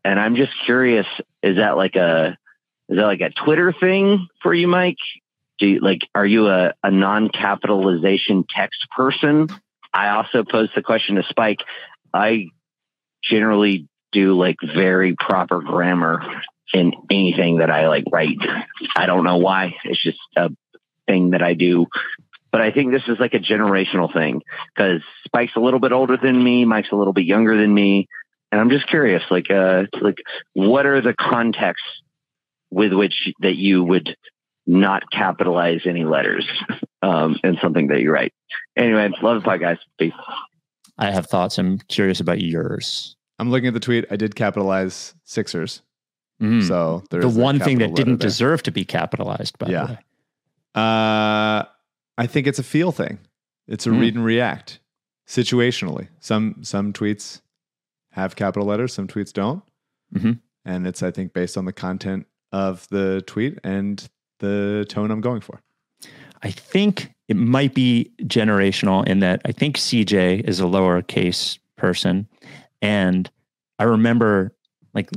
And 0.03 0.19
I'm 0.19 0.35
just 0.35 0.51
curious, 0.65 1.07
is 1.41 1.57
that 1.57 1.75
like 1.75 1.95
a 1.95 2.37
is 2.89 2.97
that 2.97 3.05
like 3.05 3.21
a 3.21 3.31
Twitter 3.31 3.73
thing 3.73 4.27
for 4.41 4.53
you, 4.53 4.67
Mike? 4.67 4.97
Do 5.59 5.67
you 5.67 5.79
like 5.79 6.01
are 6.13 6.25
you 6.25 6.47
a, 6.47 6.73
a 6.83 6.91
non-capitalization 6.91 8.45
text 8.49 8.87
person? 8.95 9.47
I 9.93 10.09
also 10.09 10.43
posed 10.43 10.71
the 10.75 10.83
question 10.83 11.15
to 11.15 11.23
Spike. 11.23 11.59
I 12.13 12.47
generally 13.23 13.87
do 14.11 14.37
like 14.37 14.57
very 14.63 15.15
proper 15.15 15.61
grammar 15.61 16.21
in 16.73 16.93
anything 17.09 17.57
that 17.57 17.69
I 17.69 17.87
like 17.87 18.05
write. 18.11 18.37
I 18.95 19.05
don't 19.05 19.23
know 19.23 19.37
why. 19.37 19.75
It's 19.83 20.01
just 20.01 20.19
a 20.35 20.49
thing 21.07 21.31
that 21.31 21.41
I 21.41 21.53
do. 21.53 21.87
But 22.57 22.63
I 22.63 22.71
think 22.71 22.91
this 22.91 23.03
is 23.07 23.19
like 23.19 23.35
a 23.35 23.39
generational 23.39 24.11
thing 24.11 24.41
because 24.75 25.01
Spike's 25.25 25.51
a 25.55 25.59
little 25.59 25.79
bit 25.79 25.91
older 25.91 26.17
than 26.17 26.43
me, 26.43 26.65
Mike's 26.65 26.89
a 26.91 26.95
little 26.95 27.13
bit 27.13 27.25
younger 27.25 27.55
than 27.55 27.71
me. 27.71 28.07
And 28.51 28.59
I'm 28.59 28.71
just 28.71 28.87
curious, 28.87 29.21
like 29.29 29.51
uh 29.51 29.83
like 30.01 30.17
what 30.53 30.87
are 30.87 30.99
the 30.99 31.13
contexts 31.13 31.85
with 32.71 32.93
which 32.93 33.29
that 33.41 33.55
you 33.57 33.83
would 33.83 34.15
not 34.65 35.03
capitalize 35.11 35.81
any 35.85 36.03
letters 36.03 36.47
um, 37.03 37.37
in 37.43 37.59
something 37.61 37.89
that 37.89 38.01
you 38.01 38.11
write. 38.11 38.33
Anyway, 38.75 39.07
love 39.21 39.43
the 39.43 39.47
podcast. 39.47 39.77
Peace. 39.99 40.13
I 40.97 41.11
have 41.11 41.27
thoughts. 41.27 41.59
I'm 41.59 41.77
curious 41.89 42.19
about 42.19 42.41
yours. 42.41 43.15
I'm 43.37 43.51
looking 43.51 43.67
at 43.67 43.75
the 43.75 43.79
tweet. 43.79 44.05
I 44.09 44.15
did 44.15 44.35
capitalize 44.35 45.13
Sixers. 45.25 45.83
Mhm. 46.41 46.67
So 46.67 47.03
there's 47.11 47.23
the 47.35 47.39
one 47.39 47.59
thing 47.59 47.77
that 47.77 47.93
didn't 47.93 48.17
there. 48.17 48.27
deserve 48.27 48.63
to 48.63 48.71
be 48.71 48.83
capitalized. 48.83 49.59
By 49.59 49.67
Yeah. 49.69 49.85
the 49.85 49.93
way. 49.93 49.99
Uh, 50.73 51.63
I 52.17 52.27
think 52.27 52.47
it's 52.47 52.59
a 52.59 52.63
feel 52.63 52.91
thing. 52.91 53.19
It's 53.67 53.85
a 53.85 53.89
Mm. 53.89 53.99
read 53.99 54.15
and 54.15 54.25
react 54.25 54.79
situationally. 55.27 56.07
Some 56.19 56.63
some 56.63 56.93
tweets 56.93 57.41
have 58.11 58.35
capital 58.35 58.67
letters, 58.67 58.93
some 58.93 59.07
tweets 59.07 59.31
don't, 59.33 59.61
Mhm. 60.13 60.39
and 60.65 60.87
it's 60.87 61.03
I 61.03 61.11
think 61.11 61.33
based 61.33 61.57
on 61.57 61.65
the 61.65 61.73
content 61.73 62.25
of 62.51 62.87
the 62.89 63.21
tweet 63.27 63.59
and 63.63 64.07
the 64.39 64.85
tone 64.89 65.11
I'm 65.11 65.21
going 65.21 65.41
for. 65.41 65.61
I 66.43 66.51
think 66.51 67.11
it 67.27 67.35
might 67.35 67.73
be 67.73 68.11
generational 68.23 69.05
in 69.07 69.19
that 69.19 69.41
I 69.45 69.51
think 69.51 69.77
CJ 69.77 70.39
is 70.47 70.59
a 70.59 70.63
lowercase 70.63 71.57
person. 71.75 72.27
And 72.81 73.29
I 73.79 73.83
remember 73.83 74.55
like, 74.93 75.09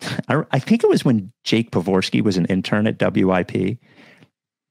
I, 0.28 0.42
I 0.50 0.58
think 0.58 0.82
it 0.82 0.88
was 0.88 1.04
when 1.04 1.32
Jake 1.44 1.70
Pavorsky 1.70 2.22
was 2.22 2.36
an 2.36 2.46
intern 2.46 2.86
at 2.86 2.98
WIP. 2.98 3.78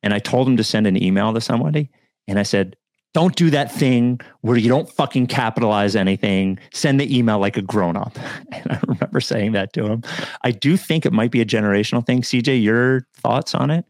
And 0.04 0.14
I 0.14 0.20
told 0.20 0.48
him 0.48 0.58
to 0.58 0.64
send 0.64 0.88
an 0.88 1.02
email 1.02 1.34
to 1.34 1.42
somebody. 1.42 1.90
And 2.28 2.40
I 2.40 2.44
said, 2.44 2.76
don't 3.14 3.36
do 3.36 3.50
that 3.50 3.72
thing 3.72 4.20
where 4.42 4.58
you 4.58 4.70
don't 4.70 4.90
fucking 4.90 5.28
capitalize 5.28 5.96
anything. 5.96 6.60
Send 6.72 7.00
the 7.00 7.18
email 7.18 7.40
like 7.40 7.58
a 7.58 7.62
grown 7.62 7.98
up. 7.98 8.18
And 8.52 8.72
I 8.72 8.80
remember 8.88 9.22
saying 9.22 9.54
that 9.54 9.74
to 9.74 9.86
him. 9.86 10.04
I 10.44 10.52
do 10.52 10.76
think 10.76 11.06
it 11.06 11.14
might 11.14 11.32
be 11.32 11.40
a 11.40 11.46
generational 11.46 12.06
thing. 12.06 12.22
CJ, 12.22 12.62
your 12.62 13.08
thoughts 13.16 13.56
on 13.56 13.70
it? 13.70 13.86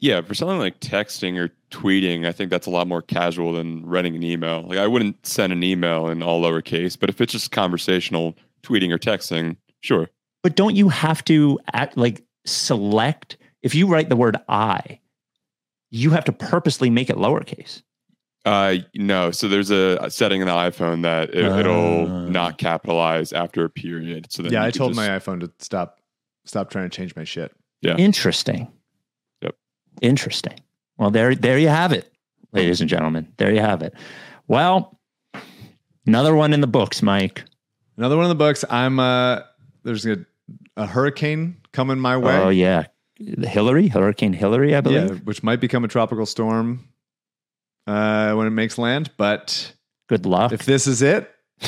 Yeah, 0.00 0.22
for 0.22 0.34
something 0.34 0.58
like 0.58 0.80
texting 0.80 1.38
or 1.38 1.50
tweeting, 1.70 2.26
I 2.26 2.32
think 2.32 2.50
that's 2.50 2.66
a 2.66 2.70
lot 2.70 2.88
more 2.88 3.02
casual 3.02 3.52
than 3.52 3.84
writing 3.84 4.16
an 4.16 4.22
email. 4.22 4.62
Like 4.66 4.78
I 4.78 4.86
wouldn't 4.86 5.26
send 5.26 5.52
an 5.52 5.62
email 5.62 6.08
in 6.08 6.22
all 6.22 6.42
lowercase, 6.42 6.98
but 6.98 7.10
if 7.10 7.20
it's 7.20 7.32
just 7.32 7.50
conversational 7.50 8.34
tweeting 8.62 8.90
or 8.90 8.98
texting, 8.98 9.56
sure. 9.80 10.08
But 10.42 10.56
don't 10.56 10.74
you 10.74 10.88
have 10.88 11.22
to 11.26 11.58
act 11.72 11.96
like 11.96 12.24
select 12.46 13.36
if 13.62 13.74
you 13.74 13.86
write 13.86 14.08
the 14.08 14.16
word 14.16 14.38
I, 14.48 15.00
you 15.90 16.10
have 16.10 16.24
to 16.24 16.32
purposely 16.32 16.90
make 16.90 17.10
it 17.10 17.16
lowercase. 17.16 17.82
Uh, 18.44 18.76
no. 18.94 19.30
So 19.30 19.48
there's 19.48 19.70
a, 19.70 19.98
a 20.00 20.10
setting 20.10 20.40
in 20.40 20.46
the 20.46 20.52
iPhone 20.54 21.02
that 21.02 21.30
it, 21.30 21.44
it'll 21.44 22.06
Ah. 22.10 22.24
not 22.28 22.56
capitalize 22.58 23.32
after 23.32 23.64
a 23.64 23.70
period. 23.70 24.28
So 24.32 24.42
then 24.42 24.52
yeah, 24.52 24.64
I 24.64 24.70
told 24.70 24.92
just- 24.92 24.96
my 24.96 25.08
iPhone 25.08 25.40
to 25.40 25.50
stop 25.58 25.98
stop 26.46 26.70
trying 26.70 26.88
to 26.88 26.96
change 26.96 27.14
my 27.16 27.24
shit. 27.24 27.52
Yeah. 27.82 27.96
Interesting. 27.96 28.68
Yep. 29.42 29.54
Interesting. 30.02 30.58
Well, 30.96 31.10
there, 31.10 31.34
there 31.34 31.58
you 31.58 31.68
have 31.68 31.92
it, 31.92 32.10
ladies 32.52 32.80
and 32.80 32.88
gentlemen. 32.90 33.32
There 33.36 33.52
you 33.52 33.60
have 33.60 33.82
it. 33.82 33.94
Well, 34.48 34.98
another 36.06 36.34
one 36.34 36.52
in 36.52 36.60
the 36.60 36.66
books, 36.66 37.02
Mike. 37.02 37.44
Another 37.96 38.16
one 38.16 38.24
in 38.24 38.28
the 38.30 38.34
books. 38.34 38.64
I'm 38.70 38.98
uh 38.98 39.40
there's 39.82 40.06
a, 40.06 40.24
a 40.76 40.86
hurricane 40.86 41.56
coming 41.72 41.98
my 41.98 42.16
way. 42.16 42.36
Oh 42.36 42.48
yeah, 42.48 42.86
Hilary, 43.20 43.88
Hurricane 43.88 44.32
Hilary, 44.32 44.74
I 44.74 44.80
believe. 44.80 45.10
Yeah, 45.10 45.16
which 45.24 45.42
might 45.42 45.60
become 45.60 45.84
a 45.84 45.88
tropical 45.88 46.26
storm 46.26 46.88
uh, 47.86 48.32
when 48.34 48.46
it 48.46 48.50
makes 48.50 48.78
land. 48.78 49.10
But 49.16 49.74
good 50.08 50.26
luck. 50.26 50.52
If 50.52 50.64
this 50.64 50.86
is 50.86 51.02
it, 51.02 51.30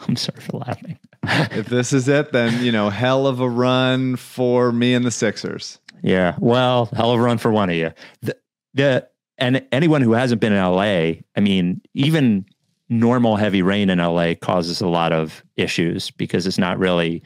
I'm 0.00 0.16
sorry 0.16 0.40
for 0.40 0.58
laughing. 0.58 0.98
if 1.22 1.66
this 1.66 1.92
is 1.92 2.08
it, 2.08 2.32
then 2.32 2.62
you 2.64 2.72
know, 2.72 2.90
hell 2.90 3.26
of 3.26 3.40
a 3.40 3.48
run 3.48 4.16
for 4.16 4.72
me 4.72 4.94
and 4.94 5.04
the 5.04 5.10
Sixers. 5.10 5.78
Yeah. 6.02 6.36
Well, 6.38 6.86
hell 6.86 7.12
of 7.12 7.20
a 7.20 7.22
run 7.22 7.38
for 7.38 7.50
one 7.50 7.70
of 7.70 7.76
you. 7.76 7.92
The, 8.22 8.36
the 8.74 9.08
and 9.38 9.64
anyone 9.72 10.02
who 10.02 10.12
hasn't 10.12 10.40
been 10.40 10.52
in 10.52 10.62
LA, 10.62 11.22
I 11.36 11.40
mean, 11.40 11.80
even 11.94 12.44
normal 12.88 13.36
heavy 13.36 13.62
rain 13.62 13.90
in 13.90 13.98
LA 13.98 14.34
causes 14.34 14.80
a 14.80 14.88
lot 14.88 15.12
of 15.12 15.44
issues 15.56 16.10
because 16.10 16.46
it's 16.46 16.58
not 16.58 16.78
really 16.78 17.22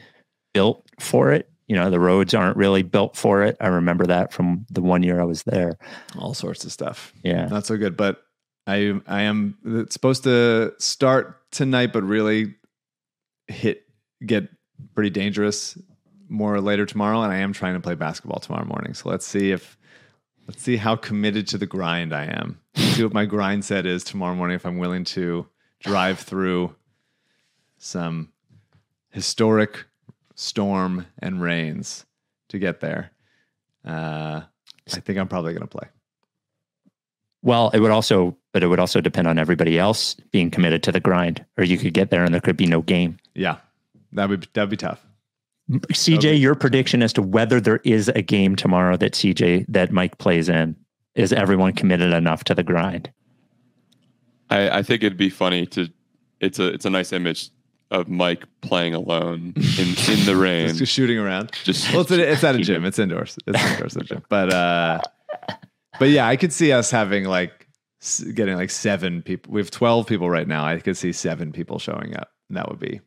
built 0.53 0.85
for 1.01 1.33
it. 1.33 1.49
You 1.73 1.79
know, 1.79 1.89
the 1.89 1.99
roads 1.99 2.35
aren't 2.35 2.59
really 2.59 2.83
built 2.83 3.17
for 3.17 3.43
it. 3.43 3.57
I 3.59 3.69
remember 3.69 4.05
that 4.05 4.31
from 4.31 4.67
the 4.69 4.83
one 4.83 5.03
year 5.03 5.19
I 5.23 5.25
was 5.25 5.45
there. 5.45 5.79
All 6.19 6.35
sorts 6.35 6.67
of 6.67 6.71
stuff. 6.71 7.15
Yeah. 7.23 7.47
Not 7.47 7.65
so 7.65 7.79
good, 7.79 7.97
but 7.97 8.23
I 8.67 9.01
I 9.07 9.23
am 9.23 9.57
it's 9.65 9.95
supposed 9.95 10.25
to 10.25 10.75
start 10.79 11.51
tonight, 11.51 11.95
but 11.95 12.03
really 12.03 12.57
hit 13.47 13.85
get 14.27 14.51
pretty 14.95 15.09
dangerous 15.09 15.79
more 16.29 16.61
later 16.61 16.85
tomorrow. 16.85 17.23
And 17.23 17.33
I 17.33 17.39
am 17.39 17.55
trying 17.55 17.73
to 17.73 17.81
play 17.81 17.95
basketball 17.95 18.41
tomorrow 18.41 18.67
morning. 18.67 18.93
So 18.93 19.09
let's 19.09 19.27
see 19.27 19.51
if 19.51 19.79
let's 20.47 20.61
see 20.61 20.77
how 20.77 20.95
committed 20.95 21.47
to 21.49 21.57
the 21.57 21.65
grind 21.65 22.13
I 22.13 22.25
am. 22.25 22.61
Let's 22.77 22.97
see 22.97 23.05
what 23.05 23.15
my 23.15 23.25
grind 23.25 23.65
set 23.65 23.87
is 23.87 24.05
tomorrow 24.05 24.35
morning 24.35 24.57
if 24.57 24.67
I'm 24.67 24.77
willing 24.77 25.05
to 25.05 25.49
drive 25.81 26.19
through 26.19 26.75
some 27.79 28.31
historic 29.09 29.87
storm 30.35 31.07
and 31.19 31.41
rains 31.43 32.07
to 32.49 32.59
get 32.59 32.81
there. 32.81 33.11
Uh, 33.85 34.43
I 34.93 35.01
think 35.01 35.19
I'm 35.19 35.29
probably 35.29 35.53
going 35.53 35.67
to 35.67 35.69
play. 35.69 35.89
Well, 37.43 37.71
it 37.71 37.81
would 37.81 37.91
also, 37.91 38.37
but 38.53 38.63
it 38.63 38.69
would 38.69 38.79
also 38.79 39.01
depend 39.01 39.27
on 39.27 39.39
everybody 39.39 39.79
else 39.79 40.15
being 40.31 40.51
committed 40.51 40.83
to 40.85 40.93
the 40.93 41.01
grind, 41.01 41.45
or 41.59 41.65
you 41.65 41.77
could 41.77 41.93
get 41.93 42.11
there 42.11 42.25
and 42.25 42.33
there 42.33 42.41
could 42.41 42.57
be 42.57 42.67
no 42.67 42.83
game. 42.83 43.19
Yeah, 43.35 43.57
that 44.13 44.29
would 44.29 44.47
that'd 44.53 44.71
be 44.71 44.77
tough. 44.77 45.05
CJ, 45.71 46.41
your 46.41 46.55
prediction 46.55 47.03
as 47.03 47.13
to 47.15 47.23
whether 47.23 47.61
there 47.61 47.81
is 47.85 48.09
a 48.09 48.23
game 48.23 48.57
tomorrow 48.57 48.97
that 48.97 49.13
CJ 49.13 49.67
that 49.69 49.91
Mike 49.91 50.19
plays 50.19 50.49
in 50.49 50.77
is 51.15 51.33
everyone 51.33 51.73
committed 51.73 52.13
enough 52.13 52.45
to 52.45 52.55
the 52.55 52.63
grind? 52.63 53.11
I, 54.51 54.79
I 54.79 54.83
think 54.83 55.03
it'd 55.03 55.19
be 55.19 55.31
funny 55.31 55.67
to. 55.67 55.89
It's 56.41 56.59
a 56.59 56.69
it's 56.69 56.85
a 56.85 56.91
nice 56.91 57.13
image 57.13 57.51
of 57.93 58.09
Mike 58.09 58.45
playing 58.63 58.95
alone 58.95 59.53
in 59.79 59.89
in 60.11 60.27
the 60.27 60.35
rain, 60.37 60.69
Just, 60.69 60.79
just 60.81 60.93
shooting 60.93 61.19
around. 61.19 61.53
Just 61.63 61.93
well, 61.93 62.01
it's, 62.01 62.11
it's 62.11 62.43
at 62.43 62.57
a 62.57 62.59
gym. 62.63 62.85
It's 62.85 62.99
indoors. 62.99 63.39
It's 63.47 63.63
indoors 63.63 63.97
at 63.97 64.03
a 64.03 64.07
gym. 64.07 64.25
But 64.29 64.53
uh, 64.53 65.01
but 65.99 66.09
yeah, 66.09 66.27
I 66.27 66.37
could 66.37 66.53
see 66.53 66.73
us 66.73 66.91
having 66.91 67.25
like 67.25 67.69
getting 68.35 68.57
like 68.57 68.71
seven 68.71 69.23
people. 69.23 69.53
We 69.53 69.61
have 69.61 69.71
twelve 69.71 70.07
people 70.07 70.29
right 70.29 70.49
now. 70.49 70.65
I 70.65 70.79
could 70.81 70.97
see 70.97 71.13
seven 71.13 71.53
people 71.53 71.79
showing 71.79 72.17
up. 72.17 72.31
And 72.49 72.57
that 72.57 72.69
would 72.69 72.81
be 72.81 73.01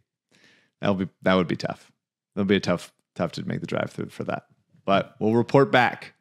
that 0.81 0.95
would 0.95 1.07
be 1.07 1.13
that 1.23 1.33
would 1.33 1.47
be 1.47 1.55
tough. 1.57 1.91
That 2.35 2.41
would 2.41 2.47
be 2.47 2.55
a 2.55 2.61
tough 2.61 2.93
tough 3.15 3.33
to 3.33 3.43
make 3.43 3.61
the 3.61 3.67
drive 3.67 3.91
through 3.91 4.09
for 4.09 4.23
that. 4.25 4.43
But 4.85 5.15
we'll 5.19 5.33
report 5.33 5.71
back 5.71 6.13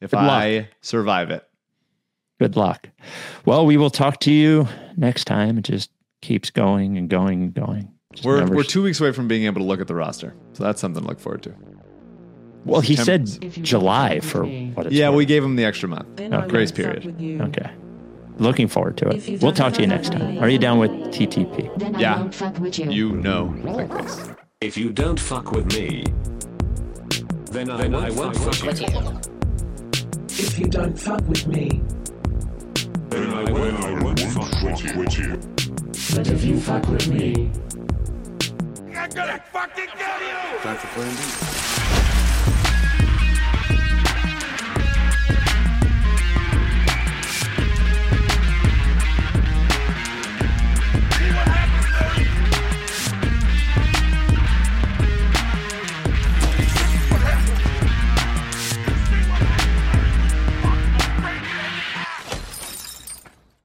if 0.00 0.12
Good 0.12 0.18
luck. 0.18 0.30
I 0.30 0.68
survive 0.80 1.30
it. 1.30 1.44
Good 2.38 2.56
luck. 2.56 2.88
Well, 3.44 3.66
we 3.66 3.76
will 3.76 3.90
talk 3.90 4.20
to 4.20 4.32
you 4.32 4.68
next 4.96 5.24
time. 5.24 5.58
It 5.58 5.64
just 5.64 5.90
keeps 6.22 6.50
going 6.50 6.96
and 6.96 7.08
going 7.08 7.42
and 7.42 7.54
going. 7.54 7.92
Just 8.12 8.24
We're 8.24 8.46
we're 8.46 8.62
two 8.62 8.82
weeks 8.82 9.00
away 9.00 9.12
from 9.12 9.26
being 9.28 9.44
able 9.44 9.60
to 9.60 9.66
look 9.66 9.80
at 9.80 9.86
the 9.88 9.94
roster, 9.94 10.34
so 10.52 10.64
that's 10.64 10.80
something 10.80 11.02
to 11.02 11.08
look 11.08 11.18
forward 11.20 11.42
to. 11.44 11.54
well, 12.64 12.80
he 12.80 12.94
said 12.96 13.26
July 13.64 14.20
for 14.20 14.44
what 14.44 14.86
it's 14.86 14.94
Yeah, 14.94 15.08
worth. 15.08 15.16
we 15.18 15.24
gave 15.26 15.42
him 15.42 15.56
the 15.56 15.64
extra 15.64 15.88
month. 15.88 16.20
Okay. 16.20 16.48
Grace 16.48 16.70
period. 16.72 17.06
Okay. 17.40 17.70
Looking 18.38 18.68
forward 18.68 18.96
to 18.98 19.08
it. 19.08 19.42
We'll 19.42 19.52
talk 19.52 19.72
to 19.74 19.80
you 19.80 19.86
next 19.86 20.12
time. 20.12 20.38
Are 20.38 20.48
you 20.48 20.58
down 20.58 20.78
with 20.78 20.90
TTP? 20.90 21.70
Yeah. 22.00 22.28
You 22.90 23.12
know. 23.12 23.54
Like 23.64 23.88
this. 24.02 24.30
If 24.60 24.76
you 24.76 24.90
don't 24.90 25.18
fuck 25.18 25.52
with 25.52 25.66
me, 25.74 26.04
then 27.50 27.70
I, 27.70 27.76
then 27.78 27.94
I 27.94 28.10
won't 28.10 28.36
fuck 28.36 28.62
with 28.62 28.80
you. 28.80 28.88
If 30.28 30.58
you 30.58 30.66
don't 30.66 30.98
fuck 30.98 31.20
with 31.28 31.46
me, 31.46 31.82
Then 33.10 33.30
I 33.34 33.50
won't, 33.52 33.84
I 33.84 34.02
won't 34.02 34.20
fuck 34.20 34.62
with 34.62 35.18
you. 35.18 35.36
but 36.16 36.28
if 36.28 36.44
you 36.44 36.58
fuck 36.60 36.86
with 36.88 37.08
me, 37.08 37.50
Gonna 39.14 39.38
fucking 39.52 39.88
kill 39.88 40.20
you! 40.26 40.58
Time 40.62 40.76
for 40.76 40.86
plan 40.88 41.14
B. 41.14 42.01